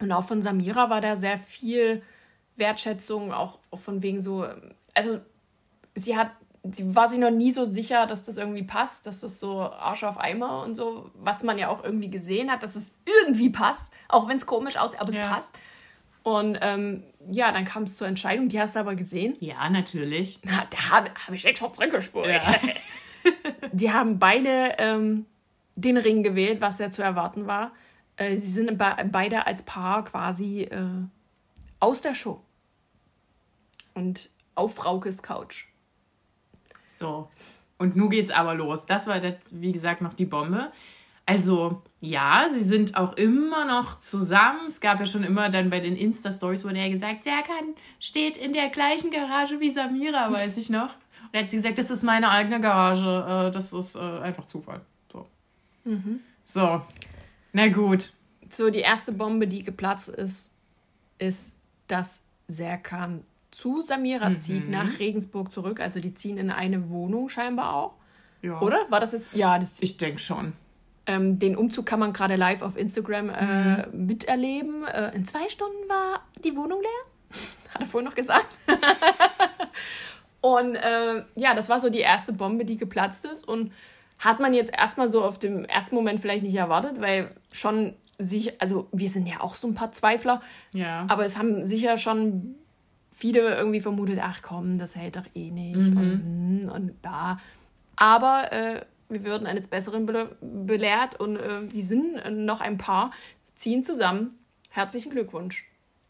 Und 0.00 0.10
auch 0.10 0.24
von 0.24 0.42
Samira 0.42 0.90
war 0.90 1.00
da 1.00 1.14
sehr 1.14 1.38
viel 1.38 2.02
Wertschätzung, 2.56 3.32
auch, 3.32 3.60
auch 3.70 3.78
von 3.78 4.02
wegen 4.02 4.20
so, 4.20 4.46
also 4.94 5.20
sie 5.94 6.16
hat, 6.16 6.30
war 6.64 7.08
sich 7.08 7.18
noch 7.18 7.30
nie 7.30 7.50
so 7.52 7.64
sicher, 7.64 8.06
dass 8.06 8.24
das 8.24 8.36
irgendwie 8.36 8.62
passt, 8.62 9.06
dass 9.06 9.20
das 9.20 9.40
so 9.40 9.60
Arsch 9.62 10.04
auf 10.04 10.18
Eimer 10.18 10.62
und 10.62 10.76
so, 10.76 11.10
was 11.14 11.42
man 11.42 11.58
ja 11.58 11.68
auch 11.68 11.82
irgendwie 11.82 12.10
gesehen 12.10 12.50
hat, 12.50 12.62
dass 12.62 12.76
es 12.76 12.94
irgendwie 13.22 13.50
passt, 13.50 13.92
auch 14.08 14.28
wenn 14.28 14.36
es 14.36 14.46
komisch 14.46 14.76
aussieht, 14.76 15.00
aber 15.00 15.10
es 15.10 15.16
Ja. 15.16 15.28
passt. 15.28 15.54
Und 16.22 16.56
ähm, 16.60 17.02
ja, 17.30 17.50
dann 17.50 17.64
kam 17.64 17.82
es 17.82 17.96
zur 17.96 18.06
Entscheidung, 18.06 18.48
die 18.48 18.60
hast 18.60 18.76
du 18.76 18.80
aber 18.80 18.94
gesehen. 18.94 19.36
Ja, 19.40 19.68
natürlich. 19.68 20.38
Na, 20.44 20.64
da 20.70 20.90
habe 20.90 21.10
hab 21.26 21.34
ich 21.34 21.44
extra 21.44 21.72
zurückgespult. 21.72 22.28
Ja. 22.28 22.54
Die 23.72 23.92
haben 23.92 24.18
beide 24.18 24.74
ähm, 24.78 25.26
den 25.76 25.96
Ring 25.96 26.22
gewählt, 26.24 26.60
was 26.60 26.78
ja 26.78 26.90
zu 26.90 27.02
erwarten 27.02 27.46
war. 27.46 27.70
Äh, 28.16 28.36
sie 28.36 28.50
sind 28.50 28.76
be 28.78 28.96
beide 29.10 29.46
als 29.46 29.62
Paar 29.62 30.04
quasi 30.04 30.62
äh, 30.62 30.86
aus 31.78 32.00
der 32.02 32.14
Show. 32.14 32.42
Und 33.94 34.30
auf 34.56 34.74
Fraukes 34.74 35.22
Couch. 35.22 35.66
So. 36.98 37.28
Und 37.78 37.96
nun 37.96 38.10
geht's 38.10 38.30
aber 38.30 38.54
los. 38.54 38.86
Das 38.86 39.06
war, 39.06 39.20
das, 39.20 39.34
wie 39.50 39.72
gesagt, 39.72 40.02
noch 40.02 40.14
die 40.14 40.24
Bombe. 40.24 40.70
Also, 41.24 41.82
ja, 42.00 42.48
sie 42.52 42.62
sind 42.62 42.96
auch 42.96 43.14
immer 43.14 43.64
noch 43.64 43.98
zusammen. 44.00 44.66
Es 44.66 44.80
gab 44.80 45.00
ja 45.00 45.06
schon 45.06 45.22
immer 45.22 45.50
dann 45.50 45.70
bei 45.70 45.80
den 45.80 45.96
Insta-Stories, 45.96 46.64
wurde 46.64 46.78
ja 46.78 46.88
gesagt, 46.88 47.24
Serkan 47.24 47.74
steht 48.00 48.36
in 48.36 48.52
der 48.52 48.68
gleichen 48.70 49.10
Garage 49.10 49.60
wie 49.60 49.70
Samira, 49.70 50.32
weiß 50.32 50.56
ich 50.56 50.68
noch. 50.68 50.94
Und 51.32 51.38
hat 51.38 51.50
sie 51.50 51.56
gesagt, 51.56 51.78
das 51.78 51.90
ist 51.90 52.02
meine 52.02 52.30
eigene 52.30 52.60
Garage. 52.60 53.46
Äh, 53.48 53.50
das 53.50 53.72
ist 53.72 53.94
äh, 53.94 53.98
einfach 53.98 54.46
Zufall. 54.46 54.80
So. 55.12 55.26
So. 56.44 56.82
Na 57.52 57.68
gut. 57.68 58.12
So, 58.50 58.70
die 58.70 58.80
erste 58.80 59.12
Bombe, 59.12 59.46
die 59.46 59.62
geplatzt 59.62 60.08
ist, 60.08 60.50
ist, 61.18 61.54
dass 61.86 62.22
Serkan 62.48 63.24
zu 63.52 63.82
Samira 63.82 64.34
zieht, 64.34 64.68
nach 64.68 64.98
Regensburg 64.98 65.52
zurück. 65.52 65.78
Also 65.78 66.00
die 66.00 66.14
ziehen 66.14 66.38
in 66.38 66.50
eine 66.50 66.90
Wohnung 66.90 67.28
scheinbar 67.28 67.74
auch. 67.76 67.94
Ja. 68.40 68.60
Oder? 68.60 68.78
War 68.88 68.98
das 68.98 69.12
jetzt? 69.12 69.32
Ja, 69.34 69.58
das 69.58 69.80
Ich 69.80 69.98
denke 69.98 70.18
schon. 70.18 70.54
Ähm, 71.06 71.38
den 71.38 71.56
Umzug 71.56 71.86
kann 71.86 72.00
man 72.00 72.12
gerade 72.12 72.36
live 72.36 72.62
auf 72.62 72.76
Instagram 72.76 73.28
äh, 73.30 73.86
miterleben. 73.88 74.84
Äh, 74.86 75.14
in 75.14 75.24
zwei 75.24 75.48
Stunden 75.48 75.88
war 75.88 76.22
die 76.44 76.56
Wohnung 76.56 76.80
leer. 76.80 77.38
Hat 77.74 77.82
er 77.82 77.86
vorhin 77.86 78.08
noch 78.08 78.14
gesagt. 78.16 78.46
und 80.40 80.74
äh, 80.74 81.22
ja, 81.36 81.54
das 81.54 81.68
war 81.68 81.78
so 81.78 81.90
die 81.90 82.00
erste 82.00 82.32
Bombe, 82.32 82.64
die 82.64 82.76
geplatzt 82.76 83.24
ist. 83.24 83.46
Und 83.46 83.72
hat 84.18 84.40
man 84.40 84.54
jetzt 84.54 84.72
erstmal 84.76 85.08
so 85.08 85.22
auf 85.22 85.38
dem 85.38 85.64
ersten 85.64 85.94
Moment 85.94 86.20
vielleicht 86.20 86.44
nicht 86.44 86.54
erwartet, 86.54 87.00
weil 87.00 87.34
schon 87.50 87.94
sich, 88.18 88.60
also 88.60 88.88
wir 88.92 89.10
sind 89.10 89.26
ja 89.26 89.40
auch 89.40 89.54
so 89.56 89.66
ein 89.66 89.74
paar 89.74 89.90
Zweifler, 89.92 90.40
Ja. 90.74 91.06
aber 91.08 91.24
es 91.24 91.36
haben 91.38 91.64
sicher 91.64 91.98
schon 91.98 92.54
viele 93.22 93.54
irgendwie 93.54 93.80
vermutet, 93.80 94.18
ach 94.20 94.42
komm, 94.42 94.78
das 94.78 94.96
hält 94.96 95.14
doch 95.14 95.26
eh 95.36 95.52
nicht 95.52 95.76
und, 95.76 96.64
hm, 96.66 96.70
und 96.74 96.94
da. 97.02 97.38
Aber 97.94 98.50
äh, 98.50 98.84
wir 99.08 99.22
würden 99.22 99.46
eines 99.46 99.68
Besseren 99.68 100.06
bele 100.06 100.34
belehrt 100.40 101.20
und 101.20 101.36
äh, 101.36 101.64
die 101.68 101.84
sind 101.84 102.20
noch 102.44 102.60
ein 102.60 102.78
Paar, 102.78 103.12
ziehen 103.54 103.84
zusammen. 103.84 104.36
Herzlichen 104.70 105.12
Glückwunsch. 105.12 105.64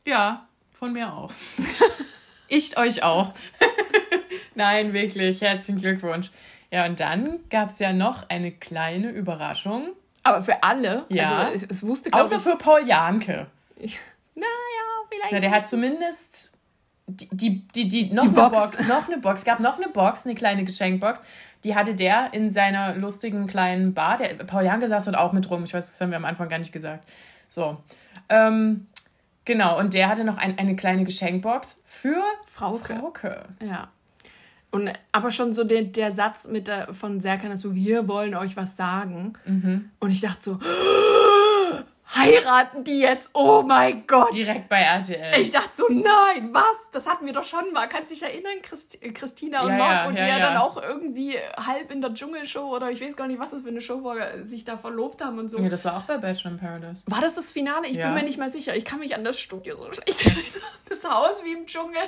Ja, 0.06 0.48
von 0.70 0.94
mir 0.94 1.12
auch. 1.12 1.30
ich 2.48 2.78
euch 2.78 3.02
auch. 3.02 3.34
Nein, 4.54 4.94
wirklich. 4.94 5.42
Herzlichen 5.42 5.80
Glückwunsch. 5.82 6.30
Ja, 6.70 6.86
und 6.86 6.98
dann 6.98 7.40
gab 7.50 7.68
es 7.68 7.78
ja 7.78 7.92
noch 7.92 8.30
eine 8.30 8.52
kleine 8.52 9.10
Überraschung. 9.10 9.90
Aber 10.22 10.40
für 10.40 10.62
alle, 10.62 11.04
Ja. 11.10 11.40
also 11.40 11.52
es, 11.52 11.64
es 11.64 11.86
wusste, 11.86 12.10
Außer 12.14 12.36
ich, 12.36 12.42
für 12.42 12.56
Paul 12.56 12.86
Janke. 12.88 13.48
ich, 13.76 13.98
naja, 14.34 14.46
vielleicht. 15.10 15.32
Na, 15.32 15.40
der 15.40 15.50
hat 15.50 15.68
zumindest 15.68 16.56
die, 17.06 17.28
die, 17.30 17.68
die, 17.68 17.88
die 17.88 18.14
noch 18.14 18.22
Die 18.22 18.28
eine 18.28 18.50
Box. 18.50 18.76
Box. 18.76 18.88
noch 18.88 19.08
eine 19.08 19.18
Box, 19.18 19.44
gab 19.44 19.60
noch 19.60 19.76
eine 19.76 19.88
Box, 19.88 20.24
eine 20.24 20.34
kleine 20.34 20.64
Geschenkbox. 20.64 21.20
Die 21.64 21.74
hatte 21.74 21.94
der 21.94 22.32
in 22.32 22.50
seiner 22.50 22.94
lustigen 22.94 23.46
kleinen 23.46 23.94
Bar. 23.94 24.16
Der, 24.16 24.34
Paul 24.44 24.64
Janke 24.64 24.88
saß 24.88 25.04
dort 25.04 25.16
auch 25.16 25.32
mit 25.32 25.48
rum. 25.50 25.64
Ich 25.64 25.74
weiß, 25.74 25.86
das 25.86 26.00
haben 26.00 26.10
wir 26.10 26.16
am 26.16 26.24
Anfang 26.24 26.48
gar 26.48 26.58
nicht 26.58 26.72
gesagt. 26.72 27.08
So. 27.48 27.76
Ähm, 28.28 28.86
genau, 29.44 29.78
und 29.78 29.94
der 29.94 30.08
hatte 30.08 30.24
noch 30.24 30.38
ein, 30.38 30.58
eine 30.58 30.74
kleine 30.74 31.04
Geschenkbox 31.04 31.80
für 31.84 32.22
Frauke. 32.46 32.96
Frauke. 32.96 33.44
Ja. 33.62 33.88
Und 34.70 34.90
aber 35.12 35.30
schon 35.30 35.52
so 35.52 35.64
der, 35.64 35.82
der 35.82 36.10
Satz 36.10 36.48
mit 36.48 36.66
der, 36.66 36.94
von 36.94 37.20
Serkan 37.20 37.56
so, 37.58 37.74
wir 37.74 38.08
wollen 38.08 38.34
euch 38.34 38.56
was 38.56 38.74
sagen. 38.74 39.34
Mhm. 39.44 39.90
Und 40.00 40.10
ich 40.10 40.22
dachte 40.22 40.42
so, 40.42 40.58
heiraten 42.22 42.84
die 42.84 43.00
jetzt? 43.00 43.30
Oh 43.34 43.62
mein 43.66 44.06
Gott. 44.06 44.32
Direkt 44.34 44.68
bei 44.68 44.78
RTL. 44.80 45.40
Ich 45.40 45.50
dachte 45.50 45.70
so, 45.74 45.86
nein, 45.88 46.50
was? 46.52 46.90
Das 46.92 47.06
hatten 47.06 47.26
wir 47.26 47.32
doch 47.32 47.44
schon 47.44 47.72
mal. 47.72 47.88
Kannst 47.88 48.10
du 48.10 48.14
dich 48.14 48.22
erinnern, 48.22 48.62
Christi 48.62 48.98
Christina 49.12 49.62
und 49.62 49.70
Ja, 49.70 49.76
Marc? 49.78 49.92
ja, 49.92 50.06
und 50.08 50.14
ja, 50.16 50.24
die 50.24 50.30
ja, 50.30 50.38
ja. 50.38 50.46
dann 50.46 50.56
auch 50.58 50.80
irgendwie 50.82 51.36
halb 51.56 51.90
in 51.90 52.00
der 52.00 52.14
Dschungelshow 52.14 52.74
oder 52.74 52.90
ich 52.90 53.00
weiß 53.00 53.16
gar 53.16 53.26
nicht, 53.26 53.38
was 53.40 53.50
das 53.50 53.62
für 53.62 53.68
eine 53.68 53.80
Show 53.80 54.02
war, 54.04 54.16
sich 54.44 54.64
da 54.64 54.76
verlobt 54.76 55.22
haben 55.24 55.38
und 55.38 55.48
so. 55.48 55.58
Ja, 55.58 55.68
das 55.68 55.84
war 55.84 55.96
auch 55.96 56.02
bei 56.02 56.18
Bachelor 56.18 56.52
in 56.52 56.58
Paradise. 56.58 57.02
War 57.06 57.20
das 57.20 57.34
das 57.34 57.50
Finale? 57.50 57.86
Ich 57.88 57.96
bin 57.98 58.14
mir 58.14 58.22
nicht 58.22 58.38
mal 58.38 58.50
sicher. 58.50 58.74
Ich 58.76 58.84
kann 58.84 58.98
mich 59.00 59.14
an 59.14 59.24
das 59.24 59.40
Studio 59.40 59.76
so 59.76 59.92
schlecht 59.92 60.24
erinnern. 60.26 60.42
Das 60.88 61.04
Haus 61.08 61.42
wie 61.44 61.52
im 61.52 61.66
Dschungel. 61.66 62.02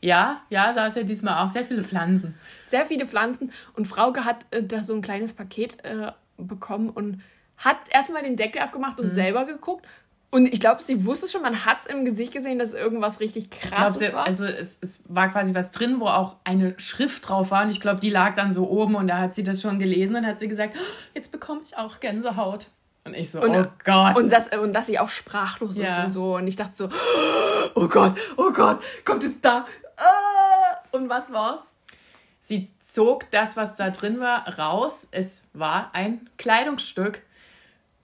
Ja, 0.00 0.42
ja, 0.50 0.70
saß 0.70 0.96
ja 0.96 1.02
diesmal 1.02 1.42
auch 1.42 1.48
sehr 1.48 1.64
viele 1.64 1.82
Pflanzen. 1.82 2.34
sehr 2.66 2.84
viele 2.84 3.06
Pflanzen 3.06 3.52
und 3.74 3.86
Frauke 3.86 4.24
hat 4.26 4.44
äh, 4.50 4.62
da 4.62 4.82
so 4.82 4.94
ein 4.94 5.00
kleines 5.00 5.32
Paket 5.32 5.82
äh, 5.84 6.12
bekommen 6.36 6.90
und 6.90 7.22
hat 7.56 7.76
erstmal 7.90 8.22
den 8.22 8.36
Deckel 8.36 8.60
abgemacht 8.62 8.98
Mhm. 8.98 9.04
und 9.04 9.10
selber 9.10 9.44
geguckt. 9.44 9.84
Und 10.30 10.46
ich 10.52 10.58
glaube, 10.58 10.82
sie 10.82 11.06
wusste 11.06 11.28
schon, 11.28 11.42
man 11.42 11.64
hat 11.64 11.80
es 11.80 11.86
im 11.86 12.04
Gesicht 12.04 12.32
gesehen, 12.32 12.58
dass 12.58 12.74
irgendwas 12.74 13.20
richtig 13.20 13.50
glaub, 13.50 13.94
sie, 13.94 14.12
war. 14.12 14.26
also 14.26 14.44
es, 14.44 14.78
es 14.80 15.00
war 15.06 15.28
quasi 15.28 15.54
was 15.54 15.70
drin, 15.70 16.00
wo 16.00 16.06
auch 16.08 16.36
eine 16.42 16.74
Schrift 16.80 17.28
drauf 17.28 17.52
war. 17.52 17.62
Und 17.62 17.70
ich 17.70 17.80
glaube, 17.80 18.00
die 18.00 18.10
lag 18.10 18.34
dann 18.34 18.52
so 18.52 18.68
oben 18.68 18.96
und 18.96 19.06
da 19.06 19.18
hat 19.18 19.34
sie 19.36 19.44
das 19.44 19.62
schon 19.62 19.78
gelesen 19.78 20.16
und 20.16 20.26
hat 20.26 20.40
sie 20.40 20.48
gesagt, 20.48 20.74
"Oh, 20.76 20.82
jetzt 21.14 21.30
bekomme 21.30 21.60
ich 21.64 21.76
auch 21.78 22.00
Gänsehaut. 22.00 22.66
Und 23.04 23.14
ich 23.14 23.30
so, 23.30 23.40
Und, 23.42 23.50
oh 23.54 23.66
Gott. 23.84 24.16
Und, 24.16 24.32
das, 24.32 24.48
und 24.58 24.72
dass 24.72 24.86
sie 24.86 24.98
auch 24.98 25.08
sprachlos 25.10 25.76
Ja. 25.76 25.98
ist 25.98 26.04
und 26.04 26.10
so. 26.10 26.34
Und 26.36 26.48
ich 26.48 26.56
dachte 26.56 26.74
so, 26.74 26.88
oh 27.76 27.86
Gott, 27.86 28.14
oh 28.36 28.50
Gott, 28.50 28.82
kommt 29.04 29.22
jetzt 29.22 29.44
da. 29.44 29.66
Ah! 29.96 30.78
Und 30.90 31.08
was 31.08 31.32
war's? 31.32 31.70
Sie 32.40 32.70
zog 32.80 33.30
das, 33.30 33.56
was 33.56 33.76
da 33.76 33.90
drin 33.90 34.18
war, 34.20 34.58
raus. 34.58 35.06
Es 35.12 35.44
war 35.52 35.90
ein 35.92 36.28
Kleidungsstück. 36.38 37.22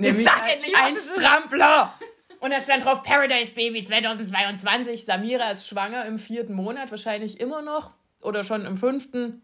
Nämlich 0.01 0.26
sag 0.26 0.42
ein, 0.42 0.51
endlich, 0.51 0.76
ein. 0.76 0.94
Strampler. 0.98 1.94
Und 2.40 2.51
da 2.53 2.61
stand 2.61 2.84
drauf 2.84 3.03
Paradise 3.03 3.53
Baby 3.53 3.84
2022. 3.84 5.05
Samira 5.05 5.51
ist 5.51 5.68
schwanger 5.68 6.07
im 6.07 6.18
vierten 6.18 6.55
Monat, 6.55 6.90
wahrscheinlich 6.90 7.38
immer 7.38 7.61
noch. 7.62 7.90
Oder 8.22 8.44
schon 8.44 8.64
im 8.64 8.78
fünften. 8.78 9.42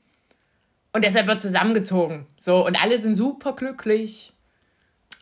Und 0.92 1.04
deshalb 1.04 1.26
wird 1.26 1.40
zusammengezogen. 1.42 2.26
So, 2.38 2.64
und 2.64 2.74
alle 2.82 2.98
sind 2.98 3.16
super 3.16 3.52
glücklich. 3.52 4.32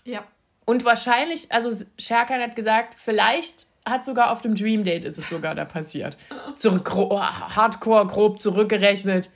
Ja. 0.05 0.25
Und 0.65 0.85
wahrscheinlich, 0.85 1.51
also 1.53 1.85
Sherkan 1.99 2.41
hat 2.41 2.55
gesagt, 2.55 2.95
vielleicht 2.97 3.67
hat 3.85 4.05
sogar 4.05 4.31
auf 4.31 4.41
dem 4.41 4.55
Dream 4.55 4.85
Date 4.85 5.05
ist 5.05 5.19
es 5.19 5.29
sogar 5.29 5.55
da 5.55 5.65
passiert. 5.65 6.17
Zurück, 6.57 6.85
gro- 6.85 7.21
hardcore, 7.21 8.07
grob 8.07 8.41
zurückgerechnet. 8.41 9.31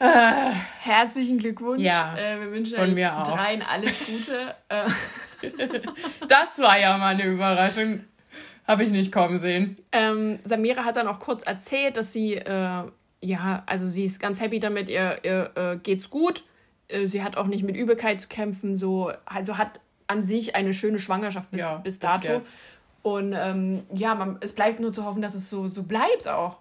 Herzlichen 0.00 1.38
Glückwunsch. 1.38 1.82
Ja, 1.82 2.16
Äh, 2.16 2.40
wir 2.40 2.52
wünschen 2.52 2.76
von 2.76 2.84
euch 2.88 2.94
mir 2.94 3.16
auch. 3.18 3.22
dreien 3.36 3.62
alles 3.62 3.92
Gute. 4.06 4.54
äh, 4.68 4.88
Das 6.28 6.58
war 6.58 6.78
ja 6.78 6.96
mal 6.98 7.14
eine 7.14 7.24
Überraschung. 7.26 8.04
Habe 8.66 8.84
ich 8.84 8.90
nicht 8.90 9.10
kommen 9.12 9.38
sehen. 9.38 9.76
ähm, 9.92 10.38
Samira 10.42 10.84
hat 10.84 10.96
dann 10.96 11.08
auch 11.08 11.18
kurz 11.18 11.42
erzählt, 11.42 11.96
dass 11.96 12.12
sie, 12.12 12.34
äh, 12.34 12.84
ja, 13.20 13.62
also 13.66 13.86
sie 13.86 14.04
ist 14.04 14.20
ganz 14.20 14.40
happy 14.40 14.60
damit, 14.60 14.88
ihr, 14.88 15.18
ihr 15.24 15.50
äh, 15.56 15.76
geht's 15.76 16.08
gut. 16.08 16.44
Äh, 16.88 17.06
sie 17.08 17.22
hat 17.24 17.36
auch 17.36 17.46
nicht 17.46 17.64
mit 17.64 17.76
Übelkeit 17.76 18.20
zu 18.20 18.28
kämpfen, 18.28 18.76
so, 18.76 19.12
also 19.26 19.58
hat 19.58 19.80
an 20.06 20.22
sich 20.22 20.54
eine 20.54 20.72
schöne 20.72 20.98
Schwangerschaft 20.98 21.50
bis, 21.50 21.60
Ja, 21.60 21.74
bis 21.76 21.98
bis 21.98 21.98
dato. 21.98 22.28
jetzt. 22.28 22.56
Und 23.02 23.32
ähm, 23.36 23.82
ja, 23.92 24.14
man, 24.14 24.36
es 24.40 24.52
bleibt 24.52 24.78
nur 24.80 24.92
zu 24.92 25.04
hoffen, 25.04 25.20
dass 25.22 25.34
es 25.34 25.50
so, 25.50 25.66
so 25.68 25.82
bleibt 25.82 26.28
auch. 26.28 26.58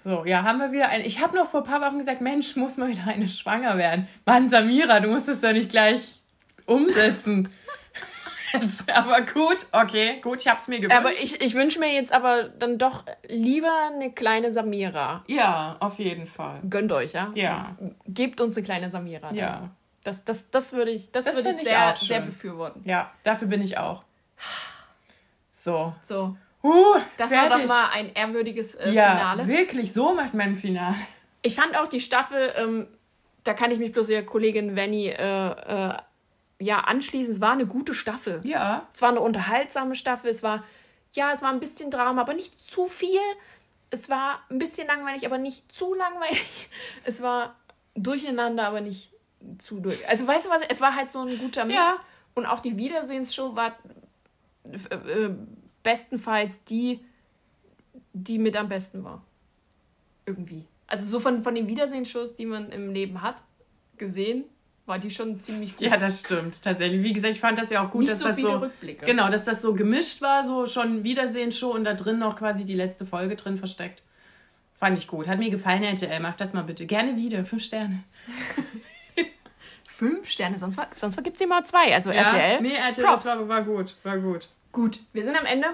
So, 0.00 0.24
ja, 0.24 0.44
haben 0.44 0.60
wir 0.60 0.70
wieder 0.70 0.90
ein. 0.90 1.00
Ich 1.04 1.20
habe 1.20 1.36
noch 1.36 1.48
vor 1.48 1.62
ein 1.62 1.66
paar 1.66 1.80
Wochen 1.80 1.98
gesagt, 1.98 2.20
Mensch, 2.20 2.54
muss 2.54 2.76
mal 2.76 2.88
wieder 2.88 3.08
eine 3.08 3.28
schwanger 3.28 3.76
werden. 3.78 4.06
Mann, 4.24 4.48
Samira, 4.48 5.00
du 5.00 5.08
musst 5.08 5.28
es 5.28 5.40
doch 5.40 5.52
nicht 5.52 5.70
gleich 5.70 6.20
umsetzen. 6.66 7.48
Aber 8.94 9.22
gut, 9.22 9.66
okay, 9.72 10.20
gut, 10.22 10.40
ich 10.40 10.48
habe 10.48 10.60
es 10.60 10.68
mir 10.68 10.78
gewünscht. 10.78 10.96
Aber 10.96 11.10
ich, 11.10 11.42
ich 11.42 11.54
wünsche 11.54 11.80
mir 11.80 11.92
jetzt 11.92 12.12
aber 12.12 12.44
dann 12.44 12.78
doch 12.78 13.04
lieber 13.28 13.70
eine 13.92 14.10
kleine 14.12 14.50
Samira. 14.52 15.22
ja, 15.26 15.76
auf 15.80 15.98
jeden 15.98 16.26
Fall. 16.26 16.60
Gönnt 16.70 16.90
euch, 16.92 17.12
ja? 17.12 17.30
Ja, 17.34 17.76
Gebt 18.06 18.40
uns 18.40 18.56
eine 18.56 18.64
kleine 18.64 18.90
Samira. 18.90 19.28
dann. 19.28 19.36
ja, 19.36 19.70
Das, 20.04 20.24
das, 20.24 20.48
das 20.48 20.72
würde 20.72 20.92
ich, 20.92 21.10
das 21.12 21.24
Das 21.24 21.36
würde 21.36 21.50
ich 21.50 21.56
sehr, 21.58 21.94
sehr 21.96 22.20
befürworten. 22.22 22.82
ja, 22.88 23.10
dafür 23.22 23.48
bin 23.48 23.60
ich 23.60 23.76
auch. 23.76 24.04
So. 25.50 25.94
So, 26.04 26.36
Uh, 26.62 26.96
das 27.16 27.30
war 27.30 27.48
fertig. 27.48 27.66
doch 27.66 27.68
mal 27.68 27.88
ein 27.90 28.12
ehrwürdiges 28.14 28.74
äh, 28.74 28.90
ja, 28.90 29.16
Finale. 29.16 29.46
wirklich, 29.46 29.92
so 29.92 30.14
macht 30.14 30.34
man 30.34 30.48
ein 30.48 30.54
Finale. 30.56 30.96
Ich 31.42 31.54
fand 31.54 31.76
auch 31.78 31.86
die 31.86 32.00
Staffel, 32.00 32.52
ähm, 32.56 32.88
da 33.44 33.54
kann 33.54 33.70
ich 33.70 33.78
mich 33.78 33.92
bloß 33.92 34.08
der 34.08 34.26
Kollegin 34.26 34.76
Vanny 34.76 35.06
äh, 35.06 35.50
äh, 35.50 35.94
ja, 36.60 36.80
anschließen. 36.80 37.34
Es 37.34 37.40
war 37.40 37.52
eine 37.52 37.66
gute 37.66 37.94
Staffel. 37.94 38.40
Ja, 38.44 38.86
Es 38.92 39.00
war 39.02 39.10
eine 39.10 39.20
unterhaltsame 39.20 39.94
Staffel. 39.94 40.30
Es 40.30 40.42
war, 40.42 40.64
ja, 41.12 41.32
es 41.32 41.42
war 41.42 41.50
ein 41.50 41.60
bisschen 41.60 41.90
Drama, 41.90 42.20
aber 42.20 42.34
nicht 42.34 42.58
zu 42.60 42.88
viel. 42.88 43.20
Es 43.90 44.10
war 44.10 44.40
ein 44.50 44.58
bisschen 44.58 44.86
langweilig, 44.88 45.24
aber 45.24 45.38
nicht 45.38 45.70
zu 45.70 45.94
langweilig. 45.94 46.68
Es 47.04 47.22
war 47.22 47.54
durcheinander, 47.94 48.66
aber 48.66 48.80
nicht 48.80 49.12
zu 49.58 49.80
durch. 49.80 50.06
Also, 50.08 50.26
weißt 50.26 50.46
du 50.46 50.50
was? 50.50 50.62
Es 50.68 50.80
war 50.80 50.94
halt 50.94 51.08
so 51.08 51.20
ein 51.20 51.38
guter 51.38 51.64
Mix. 51.64 51.78
Ja. 51.78 51.94
Und 52.34 52.46
auch 52.46 52.60
die 52.60 52.76
Wiedersehensshow 52.76 53.56
war 53.56 53.76
äh, 54.64 54.94
äh, 54.94 55.34
bestenfalls 55.82 56.64
die, 56.64 57.00
die 58.12 58.38
mit 58.38 58.56
am 58.56 58.68
besten 58.68 59.04
war. 59.04 59.22
Irgendwie. 60.26 60.64
Also, 60.86 61.04
so 61.06 61.20
von, 61.20 61.42
von 61.42 61.54
den 61.54 61.66
Wiedersehensshows, 61.66 62.34
die 62.36 62.46
man 62.46 62.70
im 62.70 62.90
Leben 62.92 63.22
hat, 63.22 63.36
gesehen, 63.96 64.44
war 64.86 64.98
die 64.98 65.10
schon 65.10 65.38
ziemlich 65.40 65.72
gut. 65.76 65.86
ja, 65.86 65.96
das 65.98 66.20
stimmt. 66.20 66.62
Tatsächlich. 66.62 67.02
Wie 67.02 67.12
gesagt, 67.12 67.34
ich 67.34 67.40
fand 67.40 67.58
das 67.58 67.68
ja 67.70 67.84
auch 67.84 67.90
gut, 67.90 68.02
Nicht 68.02 68.12
dass 68.12 68.18
so 68.20 68.24
das 68.26 68.36
so. 68.40 68.56
Rückblicke. 68.56 69.04
Genau, 69.04 69.28
dass 69.28 69.44
das 69.44 69.60
so 69.60 69.74
gemischt 69.74 70.22
war, 70.22 70.44
so 70.44 70.66
schon 70.66 71.04
Wiedersehen-Show 71.04 71.70
und 71.70 71.84
da 71.84 71.92
drin 71.94 72.18
noch 72.18 72.36
quasi 72.36 72.64
die 72.64 72.74
letzte 72.74 73.04
Folge 73.04 73.36
drin 73.36 73.58
versteckt. 73.58 74.02
Fand 74.74 74.96
ich 74.96 75.06
gut. 75.08 75.26
Hat 75.28 75.38
mir 75.38 75.50
gefallen, 75.50 75.82
RTL. 75.82 76.20
Mach 76.20 76.36
das 76.36 76.52
mal 76.54 76.62
bitte. 76.62 76.86
Gerne 76.86 77.16
wieder. 77.16 77.44
Fünf 77.44 77.62
Sterne. 77.64 78.04
Fünf 79.84 80.30
Sterne, 80.30 80.58
sonst, 80.58 80.76
war- 80.76 80.88
sonst 80.92 81.22
gibt 81.24 81.36
es 81.36 81.42
immer 81.42 81.64
zwei. 81.64 81.92
Also 81.92 82.10
RTL. 82.10 82.60
Nee, 82.62 82.74
RTL, 82.74 83.04
Props. 83.04 83.26
war, 83.26 83.48
war 83.48 83.62
gut. 83.64 83.96
War 84.04 84.18
gut. 84.18 84.48
Gut, 84.72 85.00
wir 85.12 85.22
sind 85.22 85.36
am 85.38 85.46
Ende 85.46 85.68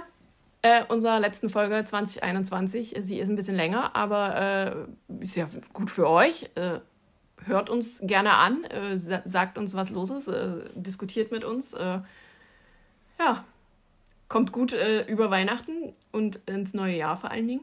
äh, 0.62 0.84
unserer 0.86 1.20
letzten 1.20 1.50
Folge 1.50 1.84
2021. 1.84 2.94
Sie 3.00 3.18
ist 3.18 3.28
ein 3.28 3.36
bisschen 3.36 3.56
länger, 3.56 3.94
aber 3.96 4.86
äh, 5.20 5.22
ist 5.22 5.36
ja 5.36 5.48
gut 5.72 5.90
für 5.90 6.08
euch. 6.08 6.50
Äh, 6.54 6.80
hört 7.44 7.68
uns 7.68 8.00
gerne 8.02 8.34
an, 8.34 8.64
äh, 8.64 8.98
sa 8.98 9.20
sagt 9.24 9.58
uns, 9.58 9.74
was 9.74 9.90
los 9.90 10.10
ist, 10.10 10.28
äh, 10.28 10.70
diskutiert 10.74 11.30
mit 11.32 11.44
uns. 11.44 11.74
Äh, 11.74 12.00
ja, 13.18 13.44
kommt 14.28 14.50
gut 14.52 14.74
über 15.06 15.30
Weihnachten 15.30 15.92
und 16.10 16.36
ins 16.46 16.74
neue 16.74 16.96
Jahr 16.96 17.16
vor 17.16 17.30
allen 17.30 17.46
Dingen. 17.46 17.60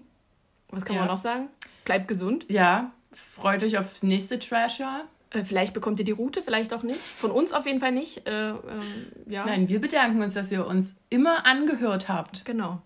Was 0.70 0.86
kann 0.86 0.96
Ja. 0.96 1.02
man 1.02 1.10
noch 1.10 1.18
sagen? 1.18 1.50
Bleibt 1.84 2.08
gesund. 2.08 2.46
Ja, 2.48 2.92
freut 3.12 3.62
euch 3.64 3.78
aufs 3.78 4.04
nächste 4.04 4.40
Trash-Jahr. 4.40 5.02
Äh, 5.32 5.44
vielleicht 5.44 5.74
bekommt 5.74 6.00
ihr 6.00 6.06
die 6.06 6.12
Route, 6.12 6.42
vielleicht 6.42 6.74
auch 6.74 6.84
nicht. 6.84 7.00
Von 7.00 7.32
uns 7.32 7.54
auf 7.54 7.66
jeden 7.66 7.80
Fall 7.80 7.92
nicht. 7.92 8.28
Äh, 8.28 8.50
ähm, 8.50 8.58
ja. 9.28 9.46
Nein, 9.46 9.70
wir 9.70 9.80
bedanken 9.82 10.22
uns, 10.22 10.34
dass 10.34 10.52
ihr 10.52 10.66
uns 10.68 10.96
immer 11.10 11.46
angehört 11.46 12.10
habt. 12.10 12.46
Genau. 12.46 12.82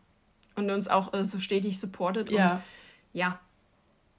Und 0.56 0.70
uns 0.70 0.88
auch 0.88 1.14
äh, 1.14 1.26
so 1.26 1.39
stetig 1.39 1.80
supportet. 1.80 2.30
Und 2.30 2.36
Ja. 2.36 2.62
ja, 3.14 3.39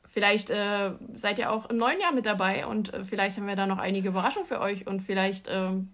vielleicht 0.09 0.51
äh, 0.51 0.93
seid 1.15 1.39
ihr 1.39 1.51
auch 1.53 1.71
im 1.71 1.77
neuen 1.77 2.01
Jahr 2.01 2.13
mit 2.13 2.27
dabei 2.27 2.67
und 2.67 2.93
äh, 2.93 3.05
vielleicht 3.05 3.37
haben 3.37 3.47
wir 3.47 3.57
da 3.57 3.67
noch 3.67 3.79
einige 3.79 4.09
Überraschungen 4.09 4.47
für 4.47 4.61
euch 4.61 4.87
und 4.87 5.01
vielleicht 5.01 5.47
ähm, 5.51 5.91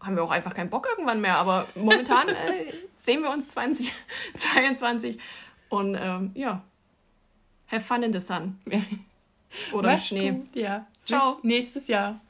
haben 0.00 0.16
wir 0.16 0.22
auch 0.24 0.30
einfach 0.30 0.54
keinen 0.54 0.70
Bock 0.70 0.86
irgendwann 0.90 1.20
mehr. 1.20 1.38
Aber 1.38 1.66
momentan 1.74 2.28
äh, 2.30 2.34
sehen 2.96 3.22
wir 3.22 3.30
uns 3.30 3.48
2022 3.50 5.18
und 5.70 5.96
ähm, 5.98 6.32
ja, 6.34 6.62
have 7.68 7.80
fun 7.80 8.02
in 8.02 8.12
the 8.12 8.20
sun. 8.20 8.58
Oder 9.72 9.96
Schnee. 9.96 10.32
gut. 10.32 10.56
Ja. 10.56 10.86
Ciao. 11.04 11.36
Bis 11.36 11.44
nächstes 11.44 11.88
Jahr. 11.88 12.20